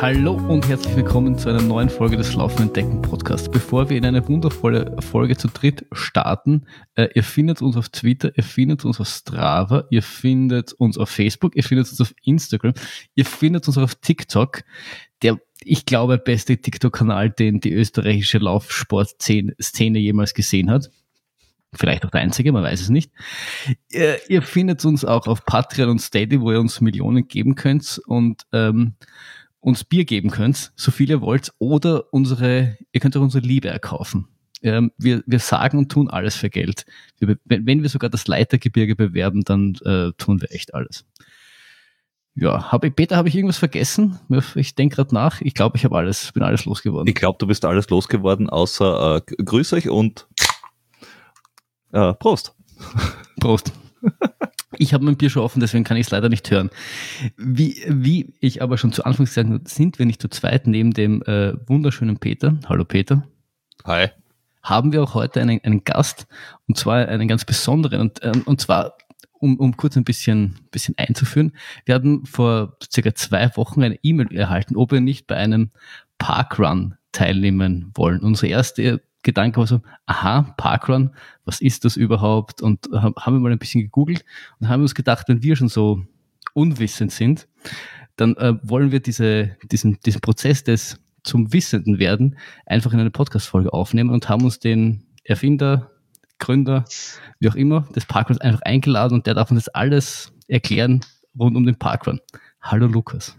Hallo 0.00 0.34
und 0.34 0.68
herzlich 0.68 0.96
willkommen 0.96 1.38
zu 1.38 1.48
einer 1.48 1.62
neuen 1.62 1.88
Folge 1.88 2.16
des 2.16 2.34
Laufenden 2.34 2.72
Decken 2.72 3.00
Podcasts. 3.00 3.48
Bevor 3.48 3.88
wir 3.88 3.96
in 3.96 4.04
eine 4.04 4.26
wundervolle 4.28 4.96
Folge 5.00 5.36
zu 5.36 5.48
dritt 5.48 5.86
starten, 5.92 6.66
äh, 6.96 7.08
ihr 7.14 7.22
findet 7.22 7.62
uns 7.62 7.76
auf 7.76 7.88
Twitter, 7.90 8.36
ihr 8.36 8.42
findet 8.42 8.84
uns 8.84 9.00
auf 9.00 9.06
Strava, 9.06 9.84
ihr 9.90 10.02
findet 10.02 10.72
uns 10.72 10.98
auf 10.98 11.08
Facebook, 11.08 11.54
ihr 11.54 11.62
findet 11.62 11.88
uns 11.88 12.00
auf 12.00 12.12
Instagram, 12.24 12.74
ihr 13.14 13.24
findet 13.24 13.68
uns 13.68 13.78
auf 13.78 13.94
TikTok. 13.94 14.64
Der, 15.22 15.38
ich 15.62 15.86
glaube, 15.86 16.18
beste 16.18 16.56
TikTok-Kanal, 16.56 17.30
den 17.30 17.60
die 17.60 17.72
österreichische 17.72 18.38
Laufsport-Szene 18.38 19.98
jemals 19.98 20.34
gesehen 20.34 20.70
hat. 20.70 20.90
Vielleicht 21.72 22.04
auch 22.04 22.10
der 22.10 22.20
einzige, 22.20 22.52
man 22.52 22.64
weiß 22.64 22.80
es 22.80 22.88
nicht. 22.88 23.12
Ihr, 23.90 24.18
ihr 24.28 24.42
findet 24.42 24.84
uns 24.84 25.04
auch 25.04 25.28
auf 25.28 25.44
Patreon 25.44 25.90
und 25.90 26.00
Steady, 26.00 26.40
wo 26.40 26.52
ihr 26.52 26.60
uns 26.60 26.80
Millionen 26.80 27.26
geben 27.28 27.54
könnt 27.54 28.00
und 28.06 28.42
ähm, 28.52 28.94
uns 29.64 29.82
Bier 29.82 30.04
geben 30.04 30.30
könnt, 30.30 30.72
so 30.76 30.90
viel 30.90 31.08
ihr 31.08 31.22
wollt, 31.22 31.52
oder 31.58 32.12
unsere, 32.12 32.76
ihr 32.92 33.00
könnt 33.00 33.16
auch 33.16 33.22
unsere 33.22 33.44
Liebe 33.44 33.68
erkaufen. 33.68 34.28
Ähm, 34.62 34.92
wir, 34.98 35.22
wir 35.26 35.38
sagen 35.38 35.78
und 35.78 35.90
tun 35.90 36.10
alles 36.10 36.36
für 36.36 36.50
Geld. 36.50 36.84
Wir, 37.18 37.38
wenn 37.44 37.82
wir 37.82 37.88
sogar 37.88 38.10
das 38.10 38.26
Leitergebirge 38.26 38.94
bewerben, 38.94 39.42
dann 39.42 39.74
äh, 39.84 40.12
tun 40.18 40.40
wir 40.42 40.52
echt 40.52 40.74
alles. 40.74 41.06
Ja, 42.34 42.72
habe 42.72 42.88
ich, 42.88 42.96
Peter, 42.96 43.16
habe 43.16 43.28
ich 43.28 43.36
irgendwas 43.36 43.58
vergessen? 43.58 44.18
Ich 44.54 44.74
denke 44.74 44.96
gerade 44.96 45.14
nach. 45.14 45.40
Ich 45.40 45.54
glaube, 45.54 45.76
ich 45.76 45.84
habe 45.84 45.96
alles, 45.96 46.32
bin 46.32 46.42
alles 46.42 46.64
losgeworden. 46.64 47.08
Ich 47.08 47.14
glaube, 47.14 47.38
du 47.38 47.46
bist 47.46 47.64
alles 47.64 47.88
losgeworden, 47.88 48.50
außer 48.50 49.22
äh, 49.26 49.42
grüß 49.42 49.72
euch 49.72 49.88
und 49.88 50.26
äh, 51.92 52.12
Prost. 52.14 52.54
Prost. 53.40 53.72
Ich 54.78 54.94
habe 54.94 55.04
mein 55.04 55.16
Bier 55.16 55.30
schon 55.30 55.42
offen, 55.42 55.60
deswegen 55.60 55.84
kann 55.84 55.96
ich 55.96 56.06
es 56.06 56.10
leider 56.10 56.28
nicht 56.28 56.50
hören. 56.50 56.70
Wie, 57.36 57.82
wie 57.88 58.34
ich 58.40 58.62
aber 58.62 58.78
schon 58.78 58.92
zu 58.92 59.04
Anfang 59.04 59.26
gesagt 59.26 59.48
habe, 59.48 59.60
sind 59.64 59.98
wir 59.98 60.06
nicht 60.06 60.20
zu 60.20 60.28
zweit 60.28 60.66
neben 60.66 60.92
dem 60.92 61.22
äh, 61.22 61.54
wunderschönen 61.68 62.18
Peter. 62.18 62.58
Hallo 62.68 62.84
Peter. 62.84 63.26
Hi. 63.84 64.08
Haben 64.62 64.92
wir 64.92 65.02
auch 65.02 65.14
heute 65.14 65.40
einen, 65.40 65.60
einen 65.62 65.84
Gast 65.84 66.26
und 66.66 66.78
zwar 66.78 67.08
einen 67.08 67.28
ganz 67.28 67.44
besonderen 67.44 68.00
und, 68.00 68.20
ähm, 68.22 68.42
und 68.46 68.60
zwar 68.60 68.96
um, 69.44 69.58
um 69.58 69.76
kurz 69.76 69.96
ein 69.96 70.04
bisschen, 70.04 70.58
bisschen 70.70 70.94
einzuführen. 70.96 71.52
Wir 71.84 71.94
hatten 71.94 72.24
vor 72.24 72.78
circa 72.90 73.14
zwei 73.14 73.54
Wochen 73.56 73.82
eine 73.82 73.98
E-Mail 74.02 74.34
erhalten, 74.34 74.76
ob 74.76 74.92
wir 74.92 75.00
nicht 75.00 75.26
bei 75.26 75.36
einem 75.36 75.70
Parkrun 76.18 76.94
teilnehmen 77.12 77.90
wollen. 77.94 78.20
Unsere 78.20 78.48
erste 78.48 79.02
Gedanke 79.24 79.58
war 79.58 79.66
so, 79.66 79.80
aha, 80.06 80.54
Parkrun, 80.56 81.10
was 81.44 81.60
ist 81.60 81.84
das 81.84 81.96
überhaupt? 81.96 82.62
Und 82.62 82.88
haben 82.92 83.34
wir 83.34 83.40
mal 83.40 83.50
ein 83.50 83.58
bisschen 83.58 83.82
gegoogelt 83.82 84.24
und 84.60 84.68
haben 84.68 84.82
uns 84.82 84.94
gedacht, 84.94 85.28
wenn 85.28 85.42
wir 85.42 85.56
schon 85.56 85.68
so 85.68 86.04
unwissend 86.52 87.10
sind, 87.10 87.48
dann 88.16 88.36
äh, 88.36 88.54
wollen 88.62 88.92
wir 88.92 89.00
diese, 89.00 89.56
diesen, 89.64 89.98
diesen 90.00 90.20
Prozess 90.20 90.62
des 90.62 91.00
zum 91.24 91.52
Wissenden 91.52 91.98
werden 91.98 92.38
einfach 92.66 92.92
in 92.92 93.00
eine 93.00 93.10
Podcast-Folge 93.10 93.72
aufnehmen 93.72 94.10
und 94.10 94.28
haben 94.28 94.44
uns 94.44 94.60
den 94.60 95.06
Erfinder, 95.24 95.90
Gründer, 96.38 96.84
wie 97.40 97.48
auch 97.48 97.54
immer, 97.54 97.82
des 97.96 98.04
Parkruns 98.04 98.40
einfach 98.40 98.60
eingeladen 98.62 99.14
und 99.14 99.26
der 99.26 99.34
darf 99.34 99.50
uns 99.50 99.64
jetzt 99.64 99.74
alles 99.74 100.32
erklären 100.48 101.00
rund 101.38 101.56
um 101.56 101.64
den 101.64 101.78
Parkrun. 101.78 102.20
Hallo 102.60 102.86
Lukas. 102.86 103.34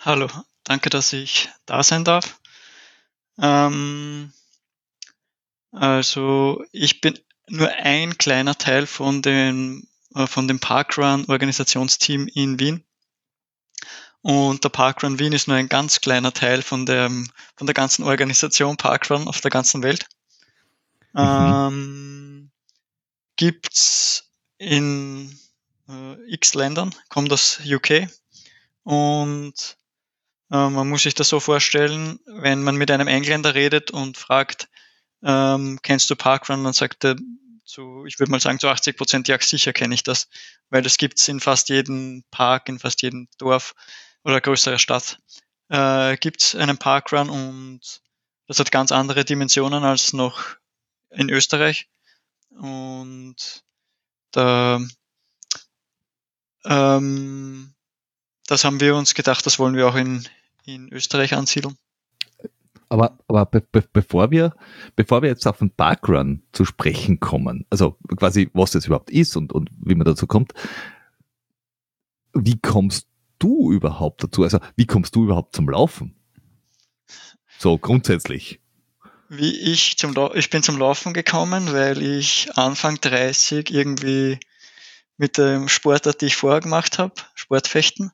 Hallo, 0.00 0.26
danke, 0.64 0.90
dass 0.90 1.12
ich 1.12 1.48
da 1.64 1.84
sein 1.84 2.04
darf. 2.04 2.40
Ähm, 3.38 4.32
also 5.72 6.64
ich 6.72 7.00
bin 7.00 7.18
nur 7.48 7.68
ein 7.68 8.16
kleiner 8.18 8.56
Teil 8.56 8.86
von 8.86 9.22
dem, 9.22 9.86
äh, 10.14 10.26
von 10.26 10.46
dem 10.46 10.60
Parkrun-Organisationsteam 10.60 12.28
in 12.28 12.60
Wien. 12.60 12.84
Und 14.20 14.62
der 14.62 14.68
Parkrun 14.68 15.18
Wien 15.18 15.32
ist 15.32 15.48
nur 15.48 15.56
ein 15.56 15.68
ganz 15.68 16.00
kleiner 16.00 16.32
Teil 16.32 16.62
von 16.62 16.86
der, 16.86 17.10
von 17.56 17.66
der 17.66 17.74
ganzen 17.74 18.04
Organisation 18.04 18.76
Parkrun 18.76 19.26
auf 19.26 19.40
der 19.40 19.50
ganzen 19.50 19.82
Welt. 19.82 20.06
Mhm. 21.12 21.20
Ähm, 21.20 22.50
gibt's 23.36 24.30
in 24.58 25.36
äh, 25.88 26.32
x 26.32 26.54
Ländern, 26.54 26.94
kommt 27.08 27.32
aus 27.32 27.60
UK 27.66 28.08
und 28.84 29.76
äh, 30.50 30.68
man 30.68 30.88
muss 30.88 31.02
sich 31.02 31.14
das 31.14 31.28
so 31.28 31.40
vorstellen, 31.40 32.20
wenn 32.26 32.62
man 32.62 32.76
mit 32.76 32.90
einem 32.90 33.08
Engländer 33.08 33.54
redet 33.54 33.90
und 33.90 34.16
fragt, 34.16 34.68
ähm, 35.22 35.78
kennst 35.82 36.10
du 36.10 36.16
Parkrun? 36.16 36.64
Dann 36.64 36.72
sagt 36.72 37.04
er 37.04 37.16
zu, 37.64 38.04
ich 38.06 38.18
würde 38.18 38.30
mal 38.30 38.40
sagen, 38.40 38.58
zu 38.58 38.68
80 38.68 38.96
Prozent, 38.96 39.28
ja, 39.28 39.38
sicher 39.40 39.72
kenne 39.72 39.94
ich 39.94 40.02
das, 40.02 40.28
weil 40.70 40.82
das 40.82 40.98
gibt's 40.98 41.28
in 41.28 41.40
fast 41.40 41.68
jedem 41.68 42.24
Park, 42.30 42.68
in 42.68 42.78
fast 42.78 43.02
jedem 43.02 43.28
Dorf 43.38 43.74
oder 44.24 44.40
größerer 44.40 44.78
Stadt. 44.78 45.18
Äh, 45.68 46.16
gibt's 46.16 46.54
einen 46.54 46.78
Parkrun 46.78 47.30
und 47.30 48.02
das 48.46 48.58
hat 48.58 48.72
ganz 48.72 48.92
andere 48.92 49.24
Dimensionen 49.24 49.84
als 49.84 50.12
noch 50.12 50.42
in 51.10 51.30
Österreich. 51.30 51.88
Und 52.50 53.64
da, 54.32 54.80
ähm, 56.64 57.74
das 58.46 58.64
haben 58.64 58.80
wir 58.80 58.96
uns 58.96 59.14
gedacht, 59.14 59.46
das 59.46 59.58
wollen 59.58 59.76
wir 59.76 59.88
auch 59.88 59.94
in, 59.94 60.28
in 60.64 60.92
Österreich 60.92 61.34
ansiedeln. 61.34 61.78
Aber, 62.92 63.18
aber 63.26 63.46
be 63.46 63.62
be 63.62 63.82
bevor, 63.90 64.30
wir, 64.30 64.54
bevor 64.96 65.22
wir 65.22 65.30
jetzt 65.30 65.46
auf 65.46 65.60
den 65.60 65.70
Parkrun 65.70 66.42
zu 66.52 66.66
sprechen 66.66 67.20
kommen, 67.20 67.64
also 67.70 67.96
quasi 68.18 68.50
was 68.52 68.72
das 68.72 68.84
überhaupt 68.84 69.10
ist 69.10 69.34
und, 69.34 69.54
und 69.54 69.70
wie 69.82 69.94
man 69.94 70.04
dazu 70.04 70.26
kommt, 70.26 70.52
wie 72.34 72.60
kommst 72.60 73.08
du 73.38 73.72
überhaupt 73.72 74.22
dazu? 74.22 74.42
Also 74.42 74.58
wie 74.76 74.84
kommst 74.84 75.16
du 75.16 75.24
überhaupt 75.24 75.56
zum 75.56 75.70
Laufen? 75.70 76.14
So 77.58 77.78
grundsätzlich. 77.78 78.60
Wie 79.30 79.58
ich 79.58 79.96
zum 79.96 80.14
ich 80.34 80.50
bin 80.50 80.62
zum 80.62 80.76
Laufen 80.76 81.14
gekommen, 81.14 81.72
weil 81.72 82.02
ich 82.02 82.50
Anfang 82.56 83.00
30 83.00 83.70
irgendwie 83.70 84.38
mit 85.16 85.38
dem 85.38 85.70
Sportart, 85.70 86.20
die 86.20 86.26
ich 86.26 86.36
vorher 86.36 86.60
gemacht 86.60 86.98
habe, 86.98 87.14
Sportfechten, 87.34 88.10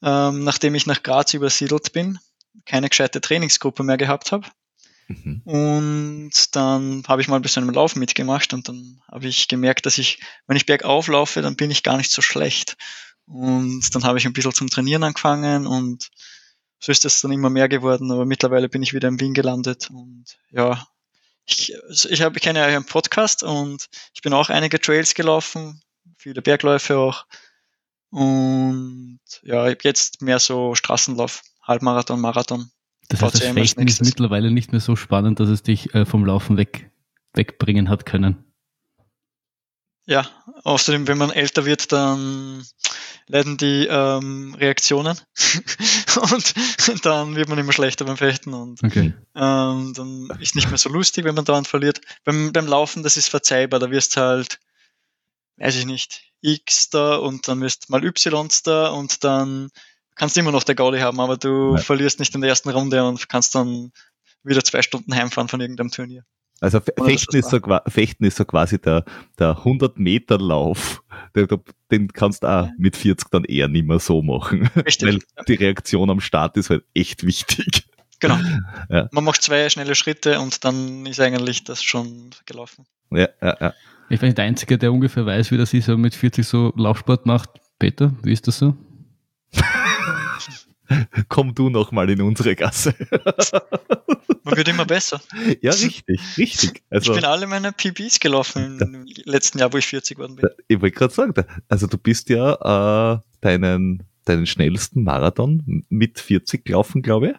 ähm, 0.00 0.44
nachdem 0.44 0.76
ich 0.76 0.86
nach 0.86 1.02
Graz 1.02 1.34
übersiedelt 1.34 1.92
bin, 1.92 2.20
keine 2.64 2.88
gescheite 2.88 3.20
Trainingsgruppe 3.20 3.82
mehr 3.82 3.96
gehabt 3.96 4.32
habe. 4.32 4.46
Mhm. 5.08 5.42
Und 5.44 6.56
dann 6.56 7.04
habe 7.06 7.20
ich 7.20 7.28
mal 7.28 7.36
ein 7.36 7.42
bisschen 7.42 7.62
im 7.62 7.74
Laufen 7.74 8.00
mitgemacht 8.00 8.52
und 8.52 8.68
dann 8.68 9.00
habe 9.10 9.28
ich 9.28 9.48
gemerkt, 9.48 9.86
dass 9.86 9.98
ich, 9.98 10.20
wenn 10.46 10.56
ich 10.56 10.66
bergauf 10.66 11.08
laufe, 11.08 11.42
dann 11.42 11.56
bin 11.56 11.70
ich 11.70 11.82
gar 11.82 11.96
nicht 11.96 12.10
so 12.10 12.22
schlecht. 12.22 12.76
Und 13.26 13.94
dann 13.94 14.04
habe 14.04 14.18
ich 14.18 14.26
ein 14.26 14.32
bisschen 14.32 14.52
zum 14.52 14.68
Trainieren 14.68 15.04
angefangen 15.04 15.66
und 15.66 16.10
so 16.78 16.92
ist 16.92 17.04
es 17.04 17.20
dann 17.20 17.32
immer 17.32 17.50
mehr 17.50 17.68
geworden, 17.68 18.10
aber 18.12 18.24
mittlerweile 18.24 18.68
bin 18.68 18.82
ich 18.82 18.92
wieder 18.92 19.08
in 19.08 19.18
Wien 19.20 19.34
gelandet 19.34 19.90
und 19.90 20.24
ja, 20.50 20.86
ich, 21.46 21.72
ich, 22.10 22.22
hab, 22.22 22.36
ich 22.36 22.42
kenne 22.42 22.58
ja 22.58 22.66
einen 22.66 22.84
Podcast 22.84 23.42
und 23.42 23.88
ich 24.14 24.22
bin 24.22 24.32
auch 24.32 24.50
einige 24.50 24.80
Trails 24.80 25.14
gelaufen, 25.14 25.80
viele 26.18 26.42
Bergläufe 26.42 26.98
auch 26.98 27.26
und 28.10 29.20
ja, 29.42 29.68
jetzt 29.68 30.22
mehr 30.22 30.38
so 30.38 30.74
Straßenlauf. 30.74 31.42
Halbmarathon, 31.66 32.20
Marathon. 32.20 32.70
Das 33.08 33.22
heißt, 33.22 33.34
das 33.34 33.52
Fechten 33.52 33.86
ist 33.86 34.02
mittlerweile 34.02 34.50
nicht 34.50 34.72
mehr 34.72 34.80
so 34.80 34.96
spannend, 34.96 35.40
dass 35.40 35.48
es 35.48 35.62
dich 35.62 35.94
äh, 35.94 36.04
vom 36.04 36.24
Laufen 36.24 36.56
weg, 36.56 36.90
wegbringen 37.34 37.88
hat 37.88 38.06
können. 38.06 38.44
Ja, 40.06 40.28
außerdem, 40.62 41.08
wenn 41.08 41.18
man 41.18 41.30
älter 41.30 41.64
wird, 41.64 41.90
dann 41.90 42.64
leiden 43.26 43.56
die 43.56 43.88
ähm, 43.90 44.54
Reaktionen 44.54 45.18
und 46.30 47.04
dann 47.04 47.34
wird 47.34 47.48
man 47.48 47.58
immer 47.58 47.72
schlechter 47.72 48.04
beim 48.04 48.16
Fechten 48.16 48.54
und 48.54 48.84
okay. 48.84 49.14
ähm, 49.34 49.92
dann 49.94 50.30
ist 50.38 50.54
nicht 50.54 50.68
mehr 50.68 50.78
so 50.78 50.90
lustig, 50.90 51.24
wenn 51.24 51.34
man 51.34 51.44
dauernd 51.44 51.66
verliert. 51.66 52.00
Beim, 52.24 52.52
beim 52.52 52.68
Laufen, 52.68 53.02
das 53.02 53.16
ist 53.16 53.28
verzeihbar, 53.28 53.80
da 53.80 53.90
wirst 53.90 54.16
halt, 54.16 54.60
weiß 55.56 55.74
ich 55.74 55.86
nicht, 55.86 56.22
X 56.40 56.90
da 56.90 57.16
und 57.16 57.48
dann 57.48 57.60
wirst 57.60 57.90
mal 57.90 58.04
Y 58.04 58.48
da 58.62 58.90
und 58.90 59.24
dann 59.24 59.70
kannst 60.16 60.36
immer 60.36 60.52
noch 60.52 60.64
der 60.64 60.74
Gaudi 60.74 60.98
haben, 60.98 61.20
aber 61.20 61.36
du 61.36 61.76
ja. 61.76 61.78
verlierst 61.78 62.18
nicht 62.18 62.34
in 62.34 62.40
der 62.40 62.50
ersten 62.50 62.70
Runde 62.70 63.06
und 63.06 63.28
kannst 63.28 63.54
dann 63.54 63.92
wieder 64.42 64.64
zwei 64.64 64.82
Stunden 64.82 65.14
heimfahren 65.14 65.48
von 65.48 65.60
irgendeinem 65.60 65.90
Turnier. 65.90 66.24
Also 66.60 66.80
Fechten 66.80 67.36
ist, 67.36 67.50
so, 67.50 67.60
Fechten 67.86 68.24
ist 68.24 68.38
so 68.38 68.44
quasi 68.46 68.80
der, 68.80 69.04
der 69.38 69.58
100-Meter-Lauf. 69.58 71.02
Den 71.90 72.08
kannst 72.08 72.42
du 72.42 72.46
auch 72.46 72.68
mit 72.78 72.96
40 72.96 73.28
dann 73.30 73.44
eher 73.44 73.68
nicht 73.68 73.86
mehr 73.86 73.98
so 73.98 74.22
machen. 74.22 74.70
Richtig. 74.74 75.06
Weil 75.08 75.44
die 75.46 75.54
Reaktion 75.54 76.08
am 76.08 76.20
Start 76.20 76.56
ist 76.56 76.70
halt 76.70 76.84
echt 76.94 77.26
wichtig. 77.26 77.84
Genau. 78.20 78.38
Ja. 78.88 79.08
Man 79.10 79.24
macht 79.24 79.42
zwei 79.42 79.68
schnelle 79.68 79.96
Schritte 79.96 80.38
und 80.38 80.64
dann 80.64 81.06
ist 81.06 81.20
eigentlich 81.20 81.64
das 81.64 81.82
schon 81.82 82.30
gelaufen. 82.46 82.86
Ja, 83.10 83.28
ja, 83.42 83.56
ja. 83.60 83.74
Ich 84.08 84.20
bin 84.20 84.32
der 84.32 84.44
Einzige, 84.44 84.78
der 84.78 84.92
ungefähr 84.92 85.26
weiß, 85.26 85.50
wie 85.50 85.56
das 85.56 85.74
ist, 85.74 85.88
man 85.88 86.00
mit 86.00 86.14
40 86.14 86.46
so 86.46 86.72
Laufsport 86.76 87.26
macht. 87.26 87.50
Peter, 87.80 88.14
wie 88.22 88.32
ist 88.32 88.46
das 88.46 88.58
so? 88.58 88.76
komm 91.28 91.54
du 91.54 91.70
noch 91.70 91.92
mal 91.92 92.08
in 92.10 92.20
unsere 92.22 92.54
Gasse. 92.54 92.94
Man 94.44 94.56
wird 94.56 94.68
immer 94.68 94.84
besser. 94.84 95.20
Ja, 95.60 95.72
richtig, 95.72 96.20
richtig. 96.38 96.82
Also, 96.88 97.12
ich 97.12 97.20
bin 97.20 97.24
alle 97.24 97.48
meine 97.48 97.72
PBs 97.72 98.20
gelaufen 98.20 98.78
im 98.80 99.06
letzten 99.24 99.58
Jahr, 99.58 99.72
wo 99.72 99.78
ich 99.78 99.86
40 99.86 100.16
geworden 100.16 100.36
bin. 100.36 100.48
Ich 100.68 100.80
wollte 100.80 100.96
gerade 100.96 101.12
sagen, 101.12 101.34
also 101.68 101.88
du 101.88 101.98
bist 101.98 102.28
ja 102.28 103.14
äh, 103.14 103.18
deinen 103.40 104.04
deinen 104.26 104.46
schnellsten 104.46 105.04
Marathon 105.04 105.84
mit 105.88 106.20
40 106.20 106.64
gelaufen, 106.64 107.02
glaube 107.02 107.28
ich. 107.28 107.36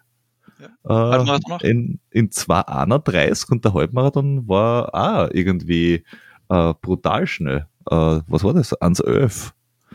Ja. 0.87 1.23
Äh, 1.23 1.69
in, 1.69 1.99
in 2.09 2.29
2,31 2.29 3.51
und 3.51 3.63
der 3.63 3.73
Halbmarathon 3.73 4.47
war 4.47 4.93
auch 4.95 5.29
irgendwie 5.31 6.03
äh, 6.49 6.73
brutal 6.81 7.27
schnell. 7.27 7.67
Äh, 7.89 8.21
was 8.27 8.43
war 8.43 8.53
das? 8.53 8.73
1,11. 8.73 9.51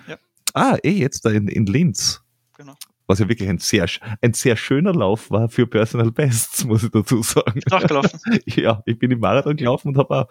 Ja. 0.07 0.17
Ah, 0.55 0.77
eh, 0.83 0.91
jetzt 0.91 1.25
da 1.25 1.31
in, 1.31 1.49
in 1.49 1.67
Linz. 1.67 2.23
Genau. 2.57 2.75
Was 3.07 3.19
ja 3.19 3.29
wirklich 3.29 3.49
ein 3.49 3.59
sehr, 3.59 3.87
ein 4.21 4.33
sehr 4.33 4.57
schöner 4.57 4.95
Lauf 4.95 5.31
war 5.31 5.49
für 5.49 5.67
Personal 5.67 6.13
Bests, 6.13 6.65
muss 6.67 6.85
ich 6.85 6.91
dazu 6.91 7.23
sagen. 7.23 7.61
Auch 7.71 7.87
gelaufen. 7.87 8.21
ja, 8.47 8.83
ich 8.87 8.99
bin 8.99 9.11
im 9.11 9.21
Marathon 9.21 9.57
gelaufen 9.57 9.89
und 9.89 9.99
habe 9.99 10.29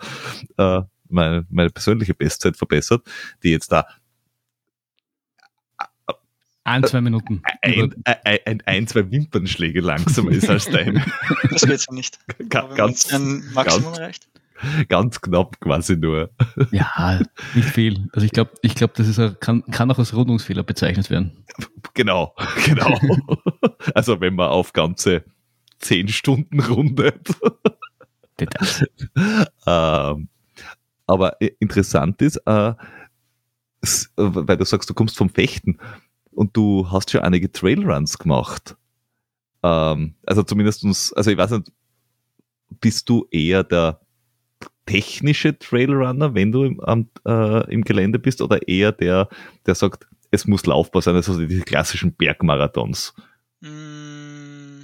auch 0.57 0.81
äh, 0.81 0.85
meine, 1.09 1.45
meine 1.49 1.69
persönliche 1.69 2.13
Bestzeit 2.13 2.55
verbessert, 2.57 3.05
die 3.43 3.51
jetzt 3.51 3.71
da 3.71 3.85
ein, 6.63 6.83
zwei 6.83 7.01
Minuten. 7.01 7.41
Ein, 7.61 7.93
ein, 8.05 8.39
ein, 8.45 8.63
ein, 8.65 8.87
zwei 8.87 9.09
Wimpernschläge 9.09 9.81
langsamer 9.81 10.31
ist 10.31 10.49
als 10.49 10.65
deine. 10.65 11.03
Das 11.49 11.63
geht 11.63 11.79
so 11.79 11.93
nicht. 11.93 12.19
Ga, 12.49 12.67
ganz, 12.75 13.11
ein 13.11 13.43
Maximum 13.53 13.85
ganz, 13.85 13.97
erreicht. 13.97 14.27
Ganz 14.89 15.21
knapp 15.21 15.59
quasi 15.59 15.97
nur. 15.97 16.29
Ja, 16.71 17.19
nicht 17.53 17.69
viel. 17.69 18.07
Also 18.13 18.25
ich 18.25 18.31
glaube, 18.31 18.51
ich 18.61 18.75
glaube, 18.75 18.93
das 18.95 19.07
ist 19.07 19.19
ein, 19.19 19.37
kann, 19.39 19.63
kann 19.71 19.91
auch 19.91 19.99
als 19.99 20.15
Rundungsfehler 20.15 20.63
bezeichnet 20.63 21.09
werden. 21.09 21.43
Genau, 21.93 22.35
genau. 22.65 22.99
Also 23.93 24.19
wenn 24.21 24.35
man 24.35 24.49
auf 24.49 24.73
ganze 24.73 25.23
zehn 25.79 26.07
Stunden 26.07 26.59
rundet. 26.59 27.29
Ähm, 29.67 30.29
aber 31.05 31.41
interessant 31.59 32.21
ist, 32.21 32.37
äh, 32.45 32.73
weil 34.15 34.57
du 34.57 34.65
sagst, 34.65 34.89
du 34.89 34.93
kommst 34.93 35.17
vom 35.17 35.29
Fechten 35.29 35.77
und 36.31 36.55
du 36.55 36.89
hast 36.89 37.11
schon 37.11 37.21
einige 37.21 37.51
Trailruns 37.51 38.17
gemacht. 38.17 38.75
Ähm, 39.63 40.15
also 40.25 40.43
zumindestens, 40.43 41.13
also 41.13 41.31
ich 41.31 41.37
weiß 41.37 41.51
nicht, 41.51 41.71
bist 42.79 43.09
du 43.09 43.27
eher 43.31 43.63
der 43.63 44.00
technische 44.85 45.57
Trailrunner, 45.57 46.33
wenn 46.33 46.51
du 46.51 46.63
im, 46.63 46.81
äh, 47.25 47.71
im 47.71 47.83
Gelände 47.83 48.19
bist, 48.19 48.41
oder 48.41 48.67
eher 48.67 48.91
der, 48.91 49.29
der 49.65 49.75
sagt, 49.75 50.07
es 50.31 50.45
muss 50.45 50.65
laufbar 50.65 51.01
sein, 51.01 51.15
also 51.15 51.45
diese 51.45 51.63
klassischen 51.63 52.13
Bergmarathons? 52.13 53.13
Mm, 53.59 54.83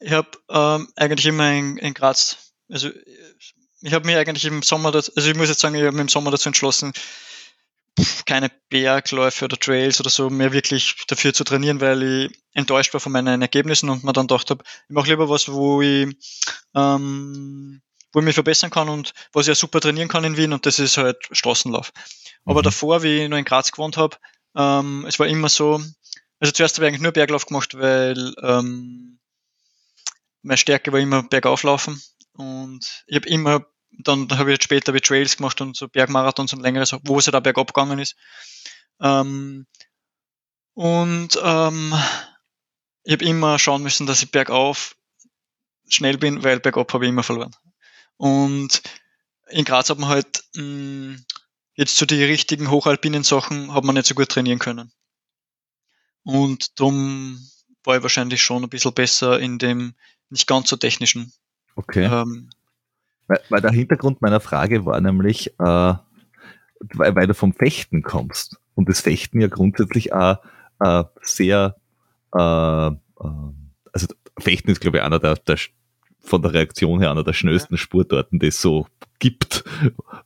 ich 0.00 0.12
habe 0.12 0.28
ähm, 0.50 0.88
eigentlich 0.96 1.26
immer 1.26 1.52
in, 1.52 1.76
in 1.78 1.94
Graz, 1.94 2.52
also 2.68 2.90
ich 3.80 3.92
habe 3.92 4.06
mich 4.06 4.16
eigentlich 4.16 4.44
im 4.44 4.62
Sommer, 4.62 4.92
dazu, 4.92 5.12
also 5.16 5.30
ich 5.30 5.36
muss 5.36 5.48
jetzt 5.48 5.60
sagen, 5.60 5.74
ich 5.74 5.82
habe 5.82 5.92
mich 5.92 6.02
im 6.02 6.08
Sommer 6.08 6.30
dazu 6.30 6.48
entschlossen, 6.48 6.92
keine 8.26 8.50
Bergläufe 8.70 9.44
oder 9.44 9.58
Trails 9.58 10.00
oder 10.00 10.08
so 10.08 10.30
mehr 10.30 10.52
wirklich 10.52 10.96
dafür 11.08 11.34
zu 11.34 11.44
trainieren, 11.44 11.80
weil 11.80 12.02
ich 12.02 12.38
enttäuscht 12.54 12.94
war 12.94 13.00
von 13.00 13.12
meinen 13.12 13.42
Ergebnissen 13.42 13.90
und 13.90 14.04
mir 14.04 14.12
dann 14.12 14.26
gedacht 14.26 14.50
habe, 14.50 14.64
ich 14.88 14.94
mache 14.94 15.10
lieber 15.10 15.28
was, 15.28 15.52
wo 15.52 15.82
ich, 15.82 16.08
ähm, 16.74 17.81
wo 18.12 18.20
ich 18.20 18.24
mich 18.24 18.34
verbessern 18.34 18.70
kann 18.70 18.88
und 18.88 19.14
was 19.32 19.44
ich 19.44 19.48
ja 19.48 19.54
super 19.54 19.80
trainieren 19.80 20.08
kann 20.08 20.24
in 20.24 20.36
Wien 20.36 20.52
und 20.52 20.66
das 20.66 20.78
ist 20.78 20.96
halt 20.96 21.18
Straßenlauf. 21.30 21.92
Aber 22.44 22.60
mhm. 22.60 22.64
davor, 22.64 23.02
wie 23.02 23.22
ich 23.22 23.28
noch 23.28 23.38
in 23.38 23.44
Graz 23.44 23.72
gewohnt 23.72 23.96
habe, 23.96 24.16
ähm, 24.56 25.04
es 25.08 25.18
war 25.18 25.26
immer 25.26 25.48
so, 25.48 25.82
also 26.40 26.52
zuerst 26.52 26.76
habe 26.76 26.86
ich 26.86 26.88
eigentlich 26.88 27.02
nur 27.02 27.12
Berglauf 27.12 27.46
gemacht, 27.46 27.74
weil 27.74 28.34
ähm, 28.42 29.18
meine 30.42 30.58
Stärke 30.58 30.92
war 30.92 31.00
immer 31.00 31.22
Bergauflaufen 31.22 32.02
und 32.34 33.04
ich 33.06 33.16
habe 33.16 33.28
immer 33.28 33.66
dann 33.98 34.28
habe 34.38 34.50
ich 34.50 34.54
jetzt 34.54 34.64
später 34.64 34.94
wie 34.94 35.00
Trails 35.00 35.36
gemacht 35.36 35.60
und 35.60 35.76
so 35.76 35.88
Bergmarathons 35.88 36.52
und 36.52 36.62
längeres, 36.62 36.96
wo 37.04 37.18
es 37.18 37.26
ja 37.26 37.32
da 37.32 37.40
bergab 37.40 37.72
gegangen 37.74 37.98
ist. 37.98 38.16
Ähm, 39.00 39.66
und 40.74 41.38
ähm, 41.42 41.94
ich 43.04 43.12
habe 43.12 43.24
immer 43.24 43.58
schauen 43.58 43.82
müssen, 43.82 44.06
dass 44.06 44.22
ich 44.22 44.30
bergauf 44.30 44.96
schnell 45.88 46.16
bin, 46.16 46.42
weil 46.42 46.60
bergab 46.60 46.92
habe 46.94 47.04
ich 47.04 47.10
immer 47.10 47.22
verloren. 47.22 47.54
Und 48.22 48.82
in 49.48 49.64
Graz 49.64 49.90
hat 49.90 49.98
man 49.98 50.08
halt 50.08 50.44
mh, 50.54 50.62
mm, 50.62 51.24
jetzt 51.74 51.96
zu 51.96 52.04
so 52.04 52.06
die 52.06 52.22
richtigen 52.22 52.70
hochalpinen 52.70 53.24
Sachen 53.24 53.74
hat 53.74 53.82
man 53.82 53.96
nicht 53.96 54.06
so 54.06 54.14
gut 54.14 54.28
trainieren 54.28 54.60
können. 54.60 54.92
Und 56.22 56.78
darum 56.78 57.40
war 57.82 57.96
ich 57.96 58.02
wahrscheinlich 58.04 58.40
schon 58.40 58.62
ein 58.62 58.68
bisschen 58.68 58.94
besser 58.94 59.40
in 59.40 59.58
dem 59.58 59.94
nicht 60.30 60.46
ganz 60.46 60.68
so 60.68 60.76
technischen. 60.76 61.32
Okay. 61.74 62.04
Ähm, 62.04 62.50
weil, 63.26 63.40
weil 63.48 63.60
der 63.60 63.72
Hintergrund 63.72 64.22
meiner 64.22 64.38
Frage 64.38 64.86
war 64.86 65.00
nämlich, 65.00 65.48
äh, 65.58 65.58
weil, 65.58 67.16
weil 67.16 67.26
du 67.26 67.34
vom 67.34 67.52
Fechten 67.54 68.02
kommst 68.02 68.56
und 68.76 68.88
das 68.88 69.00
Fechten 69.00 69.40
ja 69.40 69.48
grundsätzlich 69.48 70.12
auch 70.12 70.38
äh, 70.78 71.02
sehr, 71.22 71.74
äh, 72.36 72.38
äh, 72.38 72.90
also 73.92 74.06
Fechten 74.38 74.70
ist 74.70 74.80
glaube 74.80 74.98
ich 74.98 75.02
einer 75.02 75.18
der, 75.18 75.34
der 75.34 75.58
von 76.22 76.42
der 76.42 76.54
Reaktion 76.54 77.00
her 77.00 77.10
einer 77.10 77.24
der 77.24 77.32
schnellsten 77.32 77.76
Sportarten, 77.76 78.38
die 78.38 78.46
es 78.46 78.60
so 78.60 78.86
gibt. 79.18 79.64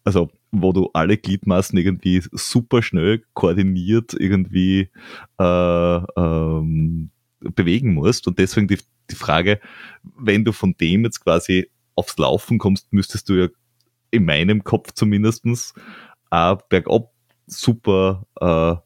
Also 0.05 0.31
wo 0.53 0.73
du 0.73 0.91
alle 0.93 1.17
Gliedmaßen 1.17 1.77
irgendwie 1.79 2.23
super 2.33 2.83
schnell 2.83 3.25
koordiniert 3.35 4.15
irgendwie 4.15 4.91
äh, 5.39 5.97
ähm, 6.17 7.11
bewegen 7.41 7.95
musst. 7.95 8.27
Und 8.27 8.39
deswegen 8.39 8.69
die, 8.69 8.79
die 9.11 9.15
Frage, 9.15 9.61
wenn 10.03 10.45
du 10.45 10.53
von 10.53 10.75
dem 10.81 11.05
jetzt 11.05 11.23
quasi 11.23 11.71
aufs 11.95 12.17
Laufen 12.19 12.59
kommst, 12.59 12.93
müsstest 12.93 13.29
du 13.29 13.35
ja 13.35 13.49
in 14.11 14.25
meinem 14.25 14.65
Kopf 14.65 14.93
zumindestens 14.93 15.75
auch 16.31 16.63
bergab 16.63 17.13
super 17.47 18.27
äh, 18.41 18.86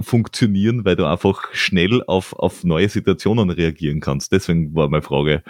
funktionieren, 0.00 0.84
weil 0.84 0.96
du 0.96 1.06
einfach 1.06 1.52
schnell 1.52 2.02
auf, 2.04 2.32
auf 2.34 2.64
neue 2.64 2.88
Situationen 2.88 3.50
reagieren 3.50 4.00
kannst. 4.00 4.32
Deswegen 4.32 4.74
war 4.74 4.88
meine 4.88 5.02
Frage. 5.02 5.42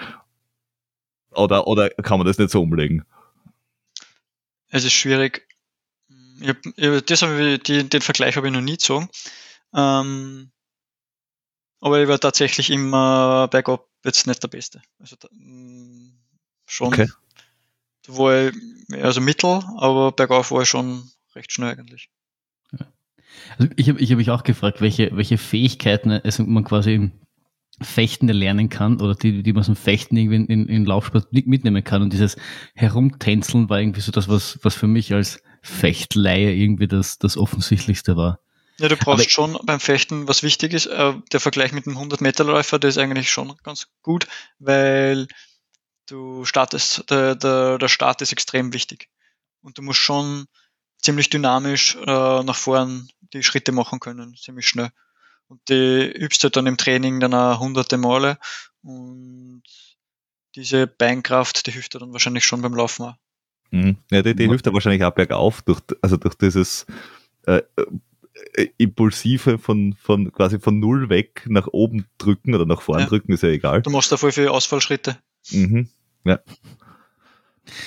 Oder, 1.32 1.66
oder 1.66 1.90
kann 1.90 2.18
man 2.18 2.26
das 2.26 2.38
nicht 2.38 2.50
so 2.50 2.62
umlegen? 2.62 3.04
Es 4.68 4.84
ist 4.84 4.92
schwierig. 4.92 5.46
Ich 6.40 6.54
ich, 6.76 7.04
das 7.04 7.22
ich, 7.22 7.62
die, 7.62 7.88
den 7.88 8.00
Vergleich 8.00 8.36
habe 8.36 8.48
ich 8.48 8.52
noch 8.52 8.60
nie 8.60 8.72
gezogen. 8.72 9.08
Ähm, 9.74 10.50
aber 11.80 12.02
ich 12.02 12.08
war 12.08 12.18
tatsächlich 12.18 12.70
immer 12.70 13.48
bergab 13.48 13.86
jetzt 14.04 14.26
nicht 14.26 14.42
der 14.42 14.48
Beste. 14.48 14.82
Also 14.98 15.16
mm, 15.32 16.12
schon 16.66 16.88
okay. 16.88 17.08
war 18.06 18.48
ich, 18.48 18.54
also 19.02 19.20
mittel, 19.20 19.62
aber 19.76 20.12
bergauf 20.12 20.50
war 20.50 20.62
ich 20.62 20.68
schon 20.68 21.10
recht 21.34 21.52
schnell 21.52 21.78
eigentlich. 21.78 22.10
Also 23.58 23.72
ich 23.76 23.88
habe 23.88 24.00
ich 24.00 24.10
hab 24.10 24.18
mich 24.18 24.30
auch 24.30 24.42
gefragt, 24.42 24.80
welche, 24.80 25.10
welche 25.14 25.38
Fähigkeiten 25.38 26.10
also 26.10 26.44
man 26.44 26.64
quasi 26.64 26.94
im 26.94 27.12
Fechten 27.82 28.28
lernen 28.28 28.68
kann 28.68 29.00
oder 29.00 29.14
die, 29.14 29.42
die 29.42 29.52
man 29.52 29.64
zum 29.64 29.76
Fechten 29.76 30.16
irgendwie 30.16 30.36
in, 30.36 30.46
in, 30.46 30.68
in 30.68 30.84
Laufsport 30.84 31.32
mitnehmen 31.32 31.82
kann. 31.82 32.02
Und 32.02 32.12
dieses 32.12 32.36
Herumtänzeln 32.74 33.70
war 33.70 33.80
irgendwie 33.80 34.02
so 34.02 34.12
das, 34.12 34.28
was, 34.28 34.58
was 34.62 34.74
für 34.74 34.86
mich 34.86 35.14
als 35.14 35.42
Fechtleihe 35.62 36.54
irgendwie 36.54 36.88
das, 36.88 37.18
das 37.18 37.36
Offensichtlichste 37.36 38.16
war. 38.16 38.40
Ja, 38.78 38.88
du 38.88 38.96
brauchst 38.96 39.20
Aber 39.20 39.28
schon 39.28 39.58
beim 39.64 39.80
Fechten, 39.80 40.26
was 40.26 40.42
wichtig 40.42 40.72
ist, 40.72 40.86
äh, 40.86 41.12
der 41.32 41.40
Vergleich 41.40 41.72
mit 41.72 41.86
einem 41.86 41.98
100-Meter-Läufer, 41.98 42.78
der 42.78 42.88
ist 42.88 42.98
eigentlich 42.98 43.30
schon 43.30 43.54
ganz 43.62 43.88
gut, 44.02 44.26
weil 44.58 45.26
du 46.06 46.44
startest, 46.44 47.10
der, 47.10 47.34
der, 47.34 47.78
der 47.78 47.88
Start 47.88 48.22
ist 48.22 48.32
extrem 48.32 48.72
wichtig. 48.72 49.08
Und 49.60 49.76
du 49.76 49.82
musst 49.82 49.98
schon 49.98 50.46
ziemlich 51.02 51.30
dynamisch 51.30 51.96
äh, 51.96 52.42
nach 52.42 52.56
vorn 52.56 53.08
die 53.32 53.42
Schritte 53.42 53.72
machen 53.72 54.00
können, 54.00 54.34
ziemlich 54.36 54.68
schnell. 54.68 54.90
Und 55.48 55.60
die 55.68 56.10
übst 56.14 56.44
du 56.44 56.48
dann 56.48 56.66
im 56.66 56.76
Training 56.76 57.20
dann 57.20 57.34
auch 57.34 57.60
hunderte 57.60 57.96
Male 57.96 58.38
und 58.82 59.62
diese 60.54 60.86
Beinkraft, 60.86 61.66
die 61.66 61.72
hilft 61.72 61.94
dann 61.94 62.12
wahrscheinlich 62.12 62.44
schon 62.44 62.62
beim 62.62 62.74
Laufen 62.74 63.04
auch. 63.04 63.16
Mhm. 63.70 63.96
Ja, 64.10 64.22
die, 64.22 64.34
die 64.34 64.48
hilft 64.48 64.66
dir 64.66 64.72
wahrscheinlich 64.72 65.04
auch 65.04 65.14
bergauf, 65.14 65.62
durch, 65.62 65.80
also 66.02 66.16
durch 66.16 66.34
dieses 66.34 66.86
äh, 67.46 67.62
äh, 68.54 68.68
Impulsive 68.78 69.58
von, 69.58 69.94
von 69.94 70.32
quasi 70.32 70.58
von 70.58 70.80
null 70.80 71.08
weg 71.08 71.44
nach 71.48 71.68
oben 71.68 72.06
drücken 72.18 72.54
oder 72.54 72.66
nach 72.66 72.82
vorn 72.82 73.00
ja. 73.00 73.06
drücken, 73.06 73.32
ist 73.32 73.42
ja 73.42 73.48
egal. 73.50 73.82
Du 73.82 73.90
machst 73.90 74.10
da 74.10 74.16
voll 74.16 74.32
viele 74.32 74.50
Ausfallschritte. 74.50 75.18
Mhm. 75.50 75.88
Ja. 76.24 76.40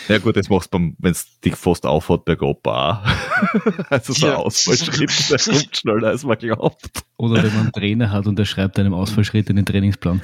Ja 0.07 0.17
gut, 0.19 0.35
das 0.35 0.49
machst 0.49 0.73
du, 0.73 0.93
wenn 0.97 1.11
es 1.11 1.39
dich 1.41 1.55
fast 1.55 1.85
aufhat, 1.85 2.25
bergab 2.25 2.65
auch. 2.67 3.03
also 3.89 4.13
so 4.13 4.27
ja. 4.27 4.33
ein 4.33 4.39
Ausfallschritt, 4.39 5.29
der 5.29 5.37
kommt 5.39 5.77
schneller 5.77 6.07
als 6.09 6.23
man 6.23 6.37
glaubt. 6.37 7.03
Oder 7.17 7.43
wenn 7.43 7.53
man 7.53 7.61
einen 7.61 7.71
Trainer 7.71 8.11
hat 8.11 8.27
und 8.27 8.37
der 8.37 8.45
schreibt 8.45 8.79
einem 8.79 8.93
Ausfallschritt 8.93 9.49
in 9.49 9.55
den 9.55 9.65
Trainingsplan. 9.65 10.21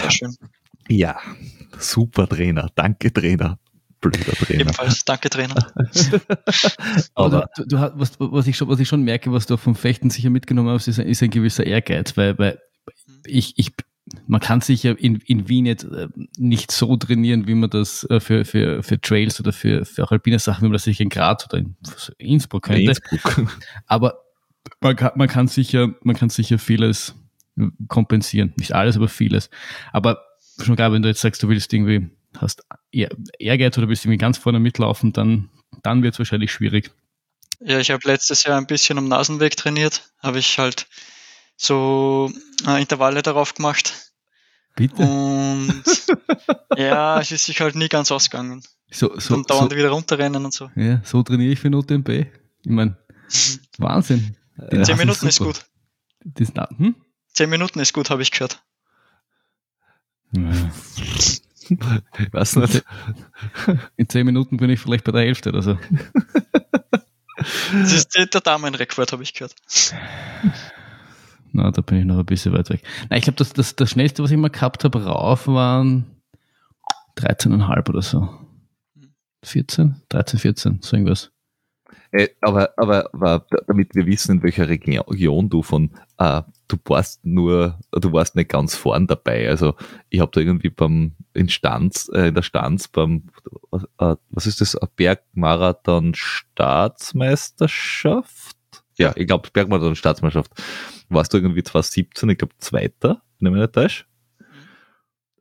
Sehr 0.00 0.10
schön. 0.10 0.36
Ja, 0.88 1.18
super 1.78 2.28
Trainer. 2.28 2.70
Danke 2.74 3.12
Trainer 3.12 3.58
blöder 4.00 4.32
Trainer. 4.32 4.60
Ebenfalls, 4.60 5.04
danke 5.04 5.30
Trainer. 5.30 5.54
Aber 7.14 7.48
du, 7.56 7.64
du, 7.66 7.92
was, 7.94 8.12
was, 8.18 8.46
ich 8.46 8.56
schon, 8.56 8.68
was 8.68 8.80
ich 8.80 8.88
schon 8.88 9.02
merke, 9.02 9.32
was 9.32 9.46
du 9.46 9.56
vom 9.56 9.74
Fechten 9.74 10.10
sicher 10.10 10.30
mitgenommen 10.30 10.70
hast, 10.70 10.88
ist 10.88 11.00
ein, 11.00 11.06
ist 11.06 11.22
ein 11.22 11.30
gewisser 11.30 11.66
Ehrgeiz, 11.66 12.16
weil, 12.16 12.38
weil 12.38 12.60
ich, 13.26 13.54
ich, 13.56 13.72
man 14.26 14.40
kann 14.40 14.60
sich 14.60 14.82
ja 14.82 14.92
in, 14.92 15.16
in 15.26 15.48
Wien 15.48 15.66
jetzt 15.66 15.84
äh, 15.84 16.08
nicht 16.36 16.70
so 16.70 16.96
trainieren, 16.96 17.46
wie 17.46 17.54
man 17.54 17.70
das 17.70 18.04
äh, 18.10 18.20
für, 18.20 18.44
für, 18.44 18.82
für 18.82 19.00
Trails 19.00 19.40
oder 19.40 19.52
für, 19.52 19.84
für 19.84 20.04
auch 20.04 20.12
alpine 20.12 20.38
Sachen, 20.38 20.62
wie 20.62 20.66
man 20.66 20.74
das 20.74 20.84
sich 20.84 21.00
in 21.00 21.08
Graz 21.08 21.44
oder 21.46 21.58
in 21.58 21.76
Innsbruck 22.18 22.64
könnte. 22.64 22.82
Innsbruck. 22.82 23.46
Aber 23.86 24.22
man 24.80 24.96
kann, 24.96 25.12
man 25.16 25.28
kann 25.28 25.48
sicher, 25.48 25.94
man 26.02 26.16
kann 26.16 26.30
sicher 26.30 26.58
vieles 26.58 27.14
kompensieren. 27.88 28.52
Nicht 28.56 28.72
alles, 28.72 28.96
aber 28.96 29.08
vieles. 29.08 29.50
Aber 29.92 30.22
schon 30.62 30.76
gerade, 30.76 30.94
wenn 30.94 31.02
du 31.02 31.08
jetzt 31.08 31.20
sagst, 31.20 31.42
du 31.42 31.48
willst 31.48 31.72
irgendwie, 31.72 32.08
hast 32.36 32.62
Ehrgeiz 32.92 33.76
oder 33.78 33.88
willst 33.88 34.04
irgendwie 34.04 34.18
ganz 34.18 34.38
vorne 34.38 34.60
mitlaufen, 34.60 35.12
dann, 35.12 35.48
dann 35.82 36.02
wird 36.02 36.14
es 36.14 36.18
wahrscheinlich 36.18 36.52
schwierig. 36.52 36.90
Ja, 37.60 37.80
ich 37.80 37.90
habe 37.90 38.06
letztes 38.06 38.44
Jahr 38.44 38.58
ein 38.58 38.66
bisschen 38.66 38.98
am 38.98 39.08
Nasenweg 39.08 39.56
trainiert, 39.56 40.02
habe 40.22 40.38
ich 40.38 40.58
halt 40.58 40.86
so 41.58 42.32
äh, 42.66 42.80
Intervalle 42.80 43.20
darauf 43.22 43.54
gemacht. 43.54 44.12
Bitte? 44.76 45.02
Und 45.02 45.82
ja, 46.76 47.20
es 47.20 47.32
ist 47.32 47.44
sich 47.44 47.60
halt 47.60 47.74
nie 47.74 47.88
ganz 47.88 48.10
ausgegangen. 48.12 48.62
So, 48.90 49.18
so, 49.18 49.34
Dann 49.34 49.42
dauernd 49.42 49.72
so, 49.72 49.76
wieder 49.76 49.90
runterrennen 49.90 50.44
und 50.44 50.54
so. 50.54 50.70
ja, 50.76 51.02
so 51.04 51.22
trainiere 51.22 51.52
ich 51.52 51.58
für 51.58 51.66
eine 51.66 51.76
UTMB. 51.76 52.08
Ich 52.08 52.26
meine, 52.64 52.96
Wahnsinn. 53.78 54.36
In 54.70 54.78
Ja, 54.78 54.84
zehn 54.84 54.96
Minuten 54.96 55.26
ist 55.26 55.36
super. 55.36 55.50
gut. 55.52 55.66
Das, 56.24 56.52
hm? 56.78 56.94
Zehn 57.32 57.50
Minuten 57.50 57.80
ist 57.80 57.92
gut, 57.92 58.08
habe 58.10 58.22
ich 58.22 58.30
gehört. 58.30 58.62
Ja. 60.32 60.70
Ich 61.68 62.32
weiß 62.32 62.56
nicht. 62.56 62.84
In 63.96 64.08
zehn 64.08 64.24
Minuten 64.24 64.56
bin 64.56 64.70
ich 64.70 64.80
vielleicht 64.80 65.04
bei 65.04 65.12
der 65.12 65.22
Hälfte 65.22 65.50
oder 65.50 65.62
so. 65.62 65.78
Das 67.72 67.92
ist 67.92 68.14
der 68.14 68.26
der 68.26 68.40
Damenrekord, 68.40 69.12
habe 69.12 69.22
ich 69.22 69.34
gehört. 69.34 69.54
Na, 71.58 71.72
da 71.72 71.82
bin 71.82 71.98
ich 71.98 72.04
noch 72.04 72.18
ein 72.18 72.24
bisschen 72.24 72.52
weit 72.52 72.70
weg. 72.70 72.82
Na, 73.10 73.16
ich 73.16 73.24
glaube, 73.24 73.36
das, 73.36 73.52
das, 73.52 73.74
das 73.74 73.90
schnellste, 73.90 74.22
was 74.22 74.30
ich 74.30 74.36
mal 74.36 74.48
gehabt 74.48 74.84
habe, 74.84 75.04
rauf 75.04 75.48
waren 75.48 76.06
13,5 77.16 77.88
oder 77.88 78.02
so. 78.02 78.28
14? 79.44 79.96
13, 80.08 80.38
14, 80.38 80.78
so 80.82 80.96
irgendwas. 80.96 81.32
Äh, 82.12 82.28
aber, 82.40 82.70
aber, 82.76 83.12
aber 83.12 83.44
damit 83.66 83.92
wir 83.94 84.06
wissen, 84.06 84.36
in 84.36 84.42
welcher 84.42 84.68
Region 84.68 85.50
du 85.50 85.62
von, 85.62 85.90
äh, 86.18 86.42
du 86.68 86.76
warst 86.86 87.26
nur, 87.26 87.80
du 87.92 88.12
warst 88.12 88.36
nicht 88.36 88.50
ganz 88.50 88.76
vorn 88.76 89.08
dabei. 89.08 89.48
Also 89.48 89.74
ich 90.08 90.20
habe 90.20 90.30
da 90.32 90.40
irgendwie 90.40 90.70
beim 90.70 91.16
in 91.34 91.48
Stanz, 91.48 92.08
äh, 92.14 92.28
in 92.28 92.34
der 92.34 92.42
Stanz 92.42 92.86
beim, 92.88 93.30
äh, 93.72 94.14
was 94.30 94.46
ist 94.46 94.60
das, 94.60 94.76
Bergmarathon 94.96 96.14
Staatsmeisterschaft? 96.14 98.57
Ja, 98.98 99.12
ich 99.16 99.26
glaube 99.26 99.48
Bergmarathon 99.52 99.96
Staatsmeisterschaft. 99.96 100.52
Warst 101.08 101.32
du 101.32 101.38
irgendwie 101.38 101.62
2017, 101.62 102.30
ich 102.30 102.38
glaube 102.38 102.54
Zweiter, 102.58 103.22
wenn 103.38 103.48
ich 103.48 103.52
mich 103.52 103.60
nicht 103.62 103.72
täusche. 103.72 104.04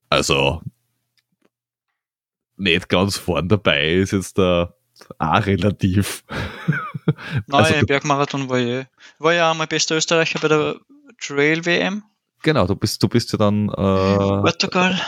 Also 0.10 0.62
nicht 2.56 2.90
ganz 2.90 3.18
vorn 3.18 3.50
dabei 3.50 3.94
ist 3.94 4.12
jetzt 4.12 4.38
da 4.38 4.74
auch 5.20 5.46
relativ. 5.46 6.24
Nein, 7.48 7.66
Also 7.66 7.86
Bergmarathon 7.86 8.50
war 8.50 8.60
ich, 8.60 8.86
war 9.20 9.34
ja 9.34 9.52
einmal 9.52 9.68
bester 9.68 9.96
Österreicher 9.96 10.40
bei 10.40 10.48
der 10.48 10.76
Trail 11.22 11.66
WM. 11.66 12.04
Genau, 12.44 12.68
du 12.68 12.76
bist, 12.76 13.02
du 13.02 13.08
bist 13.08 13.32
ja 13.32 13.38
dann 13.38 13.70
äh, 13.70 13.72
Portugal. 13.72 15.00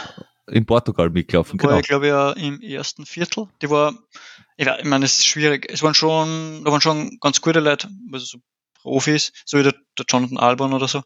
in 0.47 0.65
Portugal 0.65 1.09
mitgelaufen. 1.09 1.59
war 1.61 1.69
Genau. 1.69 1.79
ich 1.79 1.87
glaube 1.87 2.07
ja 2.07 2.31
im 2.31 2.61
ersten 2.61 3.05
Viertel. 3.05 3.47
Die 3.61 3.69
war, 3.69 3.93
ich, 4.59 4.67
ich 4.67 4.85
meine, 4.85 5.05
es 5.05 5.19
ist 5.19 5.25
schwierig. 5.25 5.67
Es 5.71 5.81
waren 5.83 5.93
schon, 5.95 6.63
da 6.65 6.71
waren 6.71 6.81
schon 6.81 7.17
ganz 7.21 7.41
gute 7.41 7.59
Leute, 7.61 7.89
also 8.11 8.25
so 8.25 8.37
Profis, 8.81 9.31
so 9.45 9.57
wie 9.57 9.63
der, 9.63 9.73
der 9.97 10.05
Jonathan 10.07 10.37
Albon 10.37 10.73
oder 10.73 10.87
so. 10.87 11.03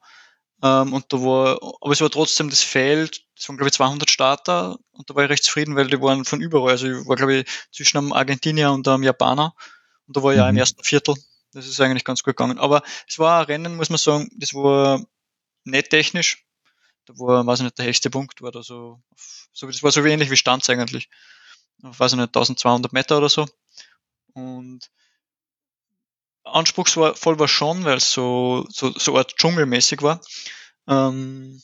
Ähm, 0.63 0.93
und 0.93 1.12
da 1.13 1.17
war, 1.22 1.60
aber 1.81 1.91
es 1.93 2.01
war 2.01 2.10
trotzdem 2.10 2.50
das 2.50 2.62
Feld, 2.63 3.24
es 3.38 3.50
waren 3.50 3.57
glaube 3.57 3.69
ich 3.69 3.74
200 3.75 4.10
Starter 4.10 4.77
und 4.91 5.10
da 5.10 5.15
war 5.15 5.24
ich 5.25 5.29
recht 5.29 5.43
zufrieden, 5.43 5.75
weil 5.75 5.88
die 5.88 6.01
waren 6.01 6.25
von 6.25 6.41
überall. 6.41 6.72
Also 6.72 6.88
ich 6.88 7.07
war 7.07 7.15
glaube 7.17 7.36
ich 7.36 7.45
zwischen 7.72 7.98
einem 7.98 8.13
Argentinier 8.13 8.72
und 8.72 8.88
einem 8.88 9.03
Japaner 9.03 9.55
und 10.07 10.17
da 10.17 10.24
war 10.24 10.33
ich 10.33 10.39
auch 10.41 10.48
im 10.50 10.55
Mhm. 10.55 10.60
ersten 10.60 10.83
Viertel. 10.83 11.15
Das 11.53 11.67
ist 11.67 11.81
eigentlich 11.81 12.05
ganz 12.05 12.24
gut 12.24 12.38
gegangen. 12.38 12.60
Aber 12.60 12.83
es 13.07 13.19
war 13.19 13.41
ein 13.41 13.45
Rennen, 13.45 13.75
muss 13.77 13.89
man 13.89 14.00
sagen, 14.00 14.29
das 14.38 14.53
war 14.53 15.03
nicht 15.65 15.89
technisch. 15.91 16.45
Da 17.05 17.13
war, 17.19 17.45
weiß 17.45 17.60
ich 17.60 17.65
nicht, 17.65 17.77
der 17.79 17.86
höchste 17.88 18.10
Punkt 18.10 18.41
war 18.41 18.51
da 18.51 18.63
so, 18.63 19.01
so 19.53 19.67
das 19.67 19.83
war 19.83 19.91
so 19.91 20.03
ähnlich 20.05 20.31
wie 20.31 20.38
Stanz 20.38 20.69
eigentlich. 20.69 21.10
Weiß 21.82 22.13
ich 22.13 22.18
nicht, 22.18 22.27
1200 22.27 22.94
Meter 22.94 23.18
oder 23.18 23.30
so. 23.30 23.46
Und 24.34 24.89
anspruchsvoll 26.44 27.39
war 27.39 27.48
schon, 27.48 27.84
weil 27.86 27.98
es 27.98 28.12
so, 28.12 28.65
so, 28.70 28.92
so 28.92 29.18
Art 29.18 29.36
dschungelmäßig 29.36 30.01
war. 30.01 30.22
Ähm, 30.88 31.62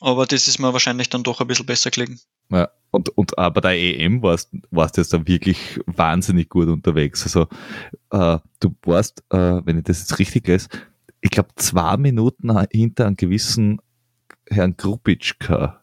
aber 0.00 0.26
das 0.26 0.48
ist 0.48 0.58
mir 0.58 0.72
wahrscheinlich 0.72 1.08
dann 1.08 1.22
doch 1.22 1.40
ein 1.40 1.46
bisschen 1.46 1.66
besser 1.66 1.90
gelegen. 1.90 2.20
Ja, 2.50 2.68
und, 2.90 3.08
und 3.10 3.38
auch 3.38 3.50
bei 3.50 3.60
der 3.60 3.72
EM 3.72 4.22
warst, 4.22 4.50
warst 4.70 4.96
du 4.96 5.00
jetzt 5.00 5.12
dann 5.12 5.26
wirklich 5.26 5.80
wahnsinnig 5.86 6.48
gut 6.48 6.68
unterwegs. 6.68 7.22
Also 7.24 7.48
äh, 8.10 8.38
du 8.60 8.76
warst, 8.84 9.24
äh, 9.30 9.64
wenn 9.64 9.78
ich 9.78 9.84
das 9.84 10.00
jetzt 10.00 10.18
richtig 10.18 10.46
lese, 10.46 10.68
ich 11.20 11.30
glaube 11.30 11.48
zwei 11.56 11.96
Minuten 11.96 12.56
hinter 12.70 13.06
einem 13.06 13.16
gewissen 13.16 13.80
Herrn 14.48 14.76
Grubitschka, 14.76 15.82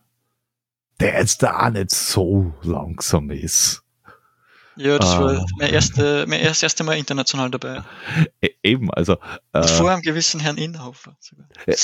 der 1.03 1.19
jetzt 1.19 1.43
da 1.43 1.67
auch 1.67 1.69
nicht 1.69 1.91
so 1.91 2.53
langsam 2.63 3.29
ist. 3.29 3.81
Ja, 4.75 4.97
das 4.97 5.09
Ah. 5.11 5.19
war 5.21 5.45
mein, 5.59 5.71
erste, 5.71 6.25
mein 6.27 6.39
erst- 6.39 6.63
erste 6.63 6.83
Mal 6.83 6.97
international 6.97 7.51
dabei. 7.51 7.83
E 8.41 8.49
eben, 8.63 8.89
also 8.91 9.17
äh, 9.51 9.67
vor 9.67 9.91
einem 9.91 10.01
gewissen 10.01 10.39
Herrn 10.39 10.57
Inhofer. 10.57 11.15
sogar. 11.19 11.45
äh, 11.67 11.75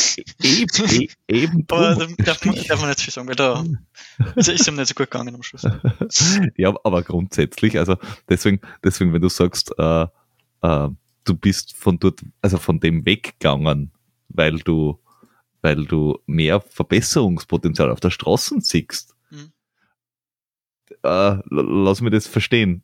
eben, 0.41 0.89
e- 0.99 1.09
eben 1.27 1.65
Aber 1.69 1.93
drum. 1.95 2.15
da 2.17 2.23
darf 2.23 2.43
man, 2.45 2.55
darf 2.67 2.79
man 2.79 2.89
nicht 2.89 3.01
viel 3.01 3.13
sagen, 3.13 3.27
weil 3.27 3.35
da 3.35 3.63
also 4.35 4.51
ist 4.51 4.67
ihm 4.67 4.75
nicht 4.75 4.87
so 4.87 4.95
gut 4.95 5.11
gegangen 5.11 5.35
am 5.35 5.43
Schluss. 5.43 5.61
Ja, 6.57 6.73
aber 6.83 7.03
grundsätzlich, 7.03 7.77
also 7.77 7.95
deswegen, 8.27 8.59
deswegen, 8.83 9.13
wenn 9.13 9.21
du 9.21 9.29
sagst, 9.29 9.71
äh, 9.77 10.07
äh, 10.63 10.89
du 11.25 11.35
bist 11.35 11.75
von 11.77 11.99
dort, 11.99 12.21
also 12.41 12.57
von 12.57 12.79
dem 12.79 13.05
weggegangen, 13.05 13.91
weil 14.29 14.57
du, 14.59 14.99
weil 15.61 15.85
du 15.85 16.19
mehr 16.25 16.61
Verbesserungspotenzial 16.61 17.91
auf 17.91 17.99
der 17.99 18.11
Straße 18.11 18.55
siehst, 18.61 19.15
Mhm. 19.29 19.51
äh, 21.03 21.37
lass 21.49 22.01
mir 22.01 22.09
das 22.09 22.27
verstehen. 22.27 22.83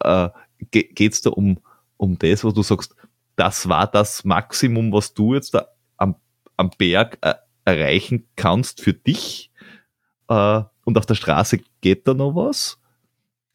Äh, 0.00 0.30
ge 0.70 0.84
geht's 0.92 1.22
da 1.22 1.30
um, 1.30 1.58
um 1.96 2.18
das, 2.18 2.44
wo 2.44 2.50
du 2.50 2.62
sagst, 2.62 2.94
das 3.36 3.68
war 3.68 3.86
das 3.86 4.24
Maximum, 4.24 4.92
was 4.92 5.14
du 5.14 5.34
jetzt 5.34 5.54
da 5.54 5.68
am, 5.96 6.16
am 6.56 6.70
Berg 6.78 7.18
äh, 7.22 7.34
erreichen 7.64 8.26
kannst 8.36 8.80
für 8.80 8.92
dich? 8.92 9.50
Äh, 10.28 10.62
und 10.84 10.98
auf 10.98 11.06
der 11.06 11.14
Straße 11.14 11.60
geht 11.80 12.06
da 12.08 12.14
noch 12.14 12.34
was? 12.34 12.78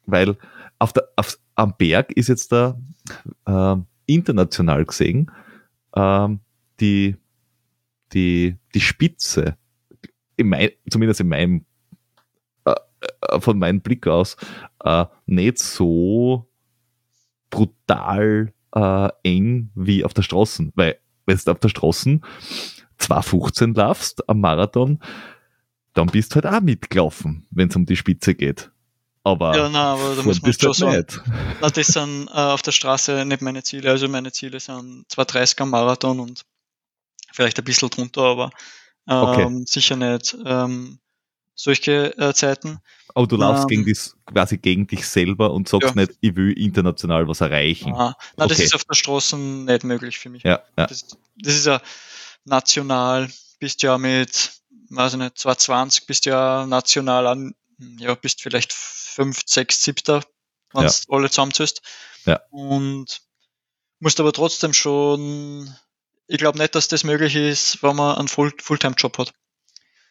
Weil 0.06 0.36
auf 0.78 0.92
der, 0.92 1.08
auf, 1.16 1.38
am 1.54 1.74
Berg 1.76 2.12
ist 2.12 2.28
jetzt 2.28 2.52
da 2.52 2.78
äh, 3.46 3.76
international 4.06 4.84
gesehen 4.84 5.30
ähm, 5.94 6.40
die, 6.80 7.16
die, 8.12 8.56
die 8.74 8.80
Spitze, 8.80 9.56
in 10.36 10.48
mein, 10.48 10.70
zumindest 10.90 11.20
in 11.20 11.28
meinem, 11.28 11.64
äh, 12.64 12.74
äh, 13.22 13.40
von 13.40 13.58
meinem 13.58 13.80
Blick 13.80 14.06
aus, 14.06 14.36
äh, 14.84 15.04
nicht 15.26 15.58
so 15.58 16.48
brutal 17.50 18.52
äh, 18.74 19.08
eng 19.22 19.70
wie 19.74 20.04
auf 20.04 20.14
der 20.14 20.22
Straße. 20.22 20.70
Weil, 20.74 20.98
wenn 21.26 21.38
du 21.44 21.50
auf 21.50 21.58
der 21.58 21.68
Straße 21.68 22.20
2,15 22.98 23.76
laufst 23.76 24.28
am 24.28 24.40
Marathon, 24.40 25.00
dann 25.94 26.06
bist 26.06 26.32
du 26.32 26.36
halt 26.36 26.46
auch 26.46 26.60
mitgelaufen, 26.60 27.46
wenn 27.50 27.68
es 27.68 27.76
um 27.76 27.86
die 27.86 27.96
Spitze 27.96 28.34
geht. 28.34 28.70
Aber 29.24 29.56
Ja, 29.56 29.68
na, 29.68 29.94
aber 29.94 30.14
da 30.14 30.22
muss 30.22 30.40
man 30.40 30.52
schon 30.52 30.88
halt 30.88 31.10
sagen, 31.10 31.32
na, 31.60 31.70
das 31.70 31.86
sind 31.88 32.28
äh, 32.28 32.30
auf 32.32 32.62
der 32.62 32.72
Straße 32.72 33.24
nicht 33.24 33.42
meine 33.42 33.62
Ziele. 33.62 33.90
Also 33.90 34.08
meine 34.08 34.32
Ziele 34.32 34.60
sind 34.60 35.04
230 35.08 35.60
am 35.60 35.70
Marathon 35.70 36.20
und 36.20 36.44
vielleicht 37.38 37.58
ein 37.60 37.64
bisschen 37.64 37.88
drunter, 37.88 38.22
aber 38.22 38.50
ähm, 39.08 39.22
Okay. 39.22 39.64
sicher 39.64 39.94
nicht 39.94 40.36
ähm, 40.44 40.98
solche 41.54 42.18
äh, 42.18 42.34
Zeiten. 42.34 42.80
Aber 43.14 43.28
du 43.28 43.36
laufst 43.36 43.62
Ähm, 43.62 43.68
gegen 43.68 43.84
dis, 43.84 44.16
quasi 44.26 44.58
gegen 44.58 44.88
dich 44.88 45.06
selber 45.06 45.52
und 45.52 45.68
sagst 45.68 45.94
Ja. 45.94 46.02
nicht, 46.02 46.18
ich 46.20 46.34
will 46.34 46.52
international 46.58 47.28
was 47.28 47.40
erreichen. 47.40 47.94
Ah, 47.94 48.16
na, 48.36 48.48
das 48.48 48.58
Okay. 48.58 48.64
ist 48.64 48.74
auf 48.74 48.84
der 48.84 48.96
Straße 48.96 49.38
nicht 49.38 49.84
möglich 49.84 50.18
für 50.18 50.30
mich. 50.30 50.42
Ja, 50.42 50.64
ja. 50.76 50.86
Das, 50.88 51.06
das 51.36 51.54
ist 51.54 51.66
ja 51.66 51.80
national, 52.44 53.30
bist 53.60 53.82
ja 53.82 53.98
mit, 53.98 54.50
weiß 54.90 55.12
ich 55.12 55.18
nicht, 55.20 55.38
220, 55.38 56.06
bist 56.06 56.26
ja 56.26 56.66
national 56.66 57.28
an, 57.28 57.54
ja, 58.00 58.16
bist 58.16 58.42
vielleicht 58.42 58.72
5, 58.72 59.42
6, 59.46 59.84
7, 59.84 60.24
wenn 60.72 60.84
Ja. 60.86 60.90
alle 61.08 61.30
zusammenzählst. 61.30 61.82
Ja. 62.26 62.40
Und 62.50 63.20
musst 64.00 64.18
aber 64.18 64.32
trotzdem 64.32 64.72
schon, 64.72 65.72
ich 66.28 66.38
glaube 66.38 66.58
nicht, 66.58 66.74
dass 66.74 66.88
das 66.88 67.04
möglich 67.04 67.34
ist, 67.34 67.82
wenn 67.82 67.96
man 67.96 68.16
einen 68.16 68.28
Full- 68.28 68.52
Fulltime-Job 68.60 69.18
hat. 69.18 69.32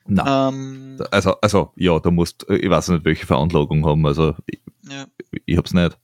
Na, 0.08 0.50
Ähm, 0.50 1.02
also, 1.12 1.40
also, 1.42 1.72
ja, 1.76 2.00
da 2.00 2.12
musst, 2.12 2.46
ich 2.50 2.70
weiß 2.70 2.90
nicht, 2.90 3.06
welche 3.06 3.26
Veranlagung 3.26 3.86
haben, 3.86 4.06
also, 4.06 4.36
ich, 4.46 4.60
ja. 4.90 5.06
ich 5.46 5.58
hab's 5.58 5.74
nicht. 5.74 5.98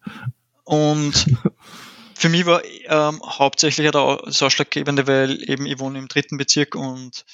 Und 0.65 1.13
für 2.13 2.29
mich 2.29 2.45
war 2.45 2.61
ähm, 2.85 3.21
hauptsächlich 3.25 3.89
das 3.91 4.41
Ausschlaggebende, 4.41 5.07
weil 5.07 5.49
eben 5.49 5.65
ich 5.65 5.79
wohne 5.79 5.99
im 5.99 6.07
dritten 6.07 6.37
Bezirk 6.37 6.75
und 6.75 7.25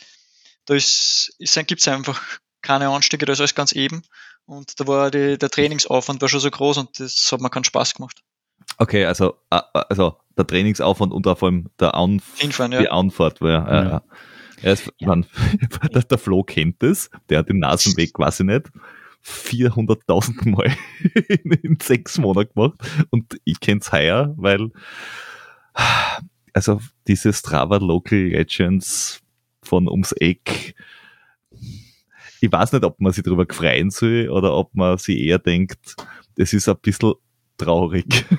da 0.66 0.76
ist, 0.76 1.36
gibt 1.68 1.82
es 1.82 1.88
einfach 1.88 2.22
keine 2.62 2.90
Anstiege, 2.90 3.26
da 3.26 3.34
ist 3.34 3.40
alles 3.40 3.56
ganz 3.56 3.72
eben. 3.72 4.04
Und 4.46 4.80
da 4.80 4.88
war 4.88 5.12
die, 5.12 5.38
der 5.38 5.50
Trainingsaufwand 5.50 6.22
war 6.22 6.30
schon 6.30 6.40
so 6.40 6.50
groß 6.50 6.78
und 6.78 7.00
das 7.00 7.32
hat 7.32 7.42
mir 7.42 7.50
keinen 7.50 7.64
Spaß 7.64 7.96
gemacht. 7.96 8.22
Okay, 8.78 9.06
also, 9.06 9.36
äh, 9.50 9.62
also, 9.74 10.18
der 10.40 10.48
Trainingsaufwand 10.48 11.14
und 11.14 11.28
auch 11.28 11.38
vor 11.38 11.50
allem 11.50 11.70
der 11.80 11.96
Anf 11.96 12.40
Hinfahren, 12.40 12.72
ja. 12.72 12.82
die 12.82 12.90
Anfahrt. 12.90 13.42
Weil, 13.42 13.52
ja. 13.52 13.68
Ja. 13.68 13.84
Ja. 13.84 14.02
Er 14.62 14.74
ist, 14.74 14.92
man, 15.02 15.26
der, 15.94 16.04
der 16.04 16.18
Flo 16.18 16.44
kennt 16.44 16.82
das, 16.82 17.10
der 17.30 17.40
hat 17.40 17.50
den 17.50 17.60
Nasenweg 17.60 18.14
quasi 18.14 18.44
nicht 18.44 18.70
400.000 19.26 20.50
Mal 20.50 20.74
in, 21.44 21.52
in 21.52 21.78
sechs 21.82 22.18
Monaten 22.18 22.54
gemacht 22.54 22.80
und 23.10 23.40
ich 23.44 23.60
kenn's 23.60 23.92
heuer, 23.92 24.34
weil 24.38 24.72
also 26.54 26.82
diese 27.08 27.34
Strava 27.34 27.78
Local 27.78 28.18
Legends 28.18 29.22
von 29.62 29.88
ums 29.88 30.14
Eck, 30.14 30.76
ich 32.42 32.52
weiß 32.52 32.72
nicht, 32.74 32.84
ob 32.86 33.00
man 33.00 33.12
sich 33.12 33.24
darüber 33.24 33.46
gefreien 33.46 33.90
soll 33.90 34.30
oder 34.30 34.56
ob 34.56 34.74
man 34.74 34.98
sich 34.98 35.20
eher 35.20 35.40
denkt, 35.40 35.96
das 36.36 36.54
ist 36.54 36.70
ein 36.70 36.78
bisschen 36.82 37.14
traurig. 37.60 38.26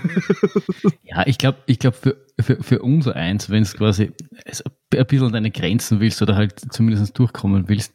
Ja, 1.03 1.27
ich 1.27 1.39
glaube, 1.39 1.59
ich 1.67 1.81
glaub 1.81 1.97
für, 1.97 2.25
für, 2.41 2.63
für 2.63 2.83
unser 2.83 3.17
eins, 3.17 3.51
wenn 3.51 3.65
es 3.65 3.75
quasi 3.75 4.13
es 4.45 4.63
ein 4.65 5.07
bisschen 5.07 5.33
deine 5.33 5.51
Grenzen 5.51 5.99
willst 5.99 6.23
oder 6.23 6.37
halt 6.37 6.61
zumindest 6.73 7.19
durchkommen 7.19 7.69
willst, 7.69 7.93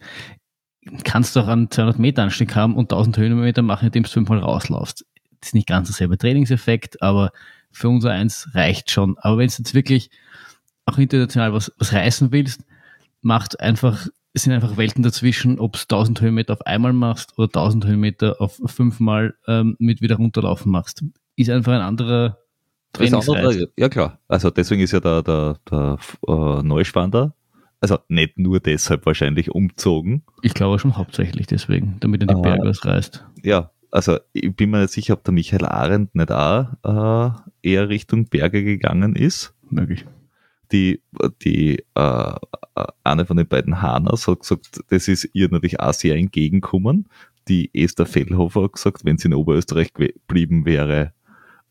kannst 1.06 1.34
du 1.36 1.40
auch 1.40 1.48
einen 1.48 1.72
200 1.72 1.98
Meter 1.98 2.24
Anstieg 2.24 2.56
haben 2.56 2.76
und 2.76 2.92
1000 2.92 3.18
Höhenmeter 3.18 3.62
machen, 3.62 3.86
indem 3.86 4.04
du 4.04 4.10
fünfmal 4.10 4.40
rauslaufst. 4.40 5.06
Das 5.40 5.50
ist 5.50 5.54
nicht 5.54 5.68
ganz 5.68 5.88
derselbe 5.88 6.18
Trainingseffekt, 6.18 7.02
aber 7.02 7.32
für 7.72 7.88
unser 7.88 8.12
eins 8.12 8.50
reicht 8.54 8.92
schon. 8.92 9.18
Aber 9.20 9.38
wenn 9.38 9.48
du 9.48 9.54
jetzt 9.58 9.74
wirklich 9.74 10.10
auch 10.86 10.98
international 10.98 11.54
was, 11.54 11.72
was 11.78 11.94
reißen 11.94 12.34
willst, 12.34 12.66
macht 13.22 13.60
einfach, 13.60 14.08
es 14.36 14.44
sind 14.44 14.52
einfach 14.52 14.76
Welten 14.76 15.02
dazwischen, 15.02 15.60
ob 15.60 15.74
du 15.74 15.80
1000 15.80 16.20
Höhenmeter 16.20 16.54
auf 16.54 16.66
einmal 16.66 16.92
machst 16.92 17.38
oder 17.38 17.48
1000 17.48 17.86
Höhenmeter 17.86 18.36
auf 18.42 18.60
fünfmal 18.66 19.34
ähm, 19.48 19.78
mit 19.80 20.02
wieder 20.02 20.18
runterlaufen 20.18 20.72
machst. 20.72 21.06
Ist 21.38 21.50
einfach 21.50 21.72
ein 21.72 21.82
anderer 21.82 22.38
Trainingsreiz. 22.92 23.68
ja 23.78 23.88
klar, 23.88 24.20
also 24.28 24.50
deswegen 24.50 24.82
ist 24.82 24.92
ja 24.92 25.00
der, 25.00 25.24
der, 25.24 25.58
der 25.72 25.98
äh, 26.28 26.62
Neuschwander, 26.64 27.34
also 27.80 27.98
nicht 28.10 28.38
nur 28.38 28.60
deshalb 28.60 29.06
wahrscheinlich 29.06 29.52
umzogen, 29.52 30.24
Ich 30.42 30.54
glaube 30.54 30.80
schon 30.80 30.98
hauptsächlich 30.98 31.48
deswegen, 31.48 31.96
damit 32.02 32.22
er 32.24 32.28
die. 32.28 32.42
Berge 32.42 32.70
ausreißt. 32.70 33.26
ja, 33.42 33.72
also 33.90 34.18
ich 34.34 34.54
bin 34.54 34.70
mir 34.70 34.82
nicht 34.82 34.92
sicher, 34.92 35.14
ob 35.14 35.24
der 35.24 35.34
Michael 35.34 35.66
Arendt 35.66 36.14
nicht 36.14 36.32
auch 36.32 36.68
äh, 36.84 37.70
eher 37.70 37.88
Richtung 37.88 38.26
Berge 38.26 38.66
gegangen 38.66 39.16
ist. 39.16 39.54
Möglich. 39.70 40.06
Die, 40.72 41.02
die 41.44 41.84
äh, 41.96 42.36
äh, 42.76 42.86
eine 43.04 43.26
von 43.26 43.38
den 43.38 43.48
beiden 43.48 43.82
Hanas 43.82 44.28
hat 44.28 44.42
gesagt, 44.42 44.82
das 44.90 45.08
ist 45.08 45.30
ihr 45.34 45.50
natürlich 45.50 45.80
auch 45.80 45.94
sehr 45.94 46.16
entgegenkommen. 46.16 47.08
Die 47.48 47.70
Esther 47.74 48.06
Fellhofer 48.06 48.64
hat 48.64 48.74
gesagt, 48.74 49.06
wenn 49.06 49.18
sie 49.18 49.28
in 49.28 49.34
Oberösterreich 49.36 49.94
geblieben 49.94 50.66
wäre, 50.66 51.14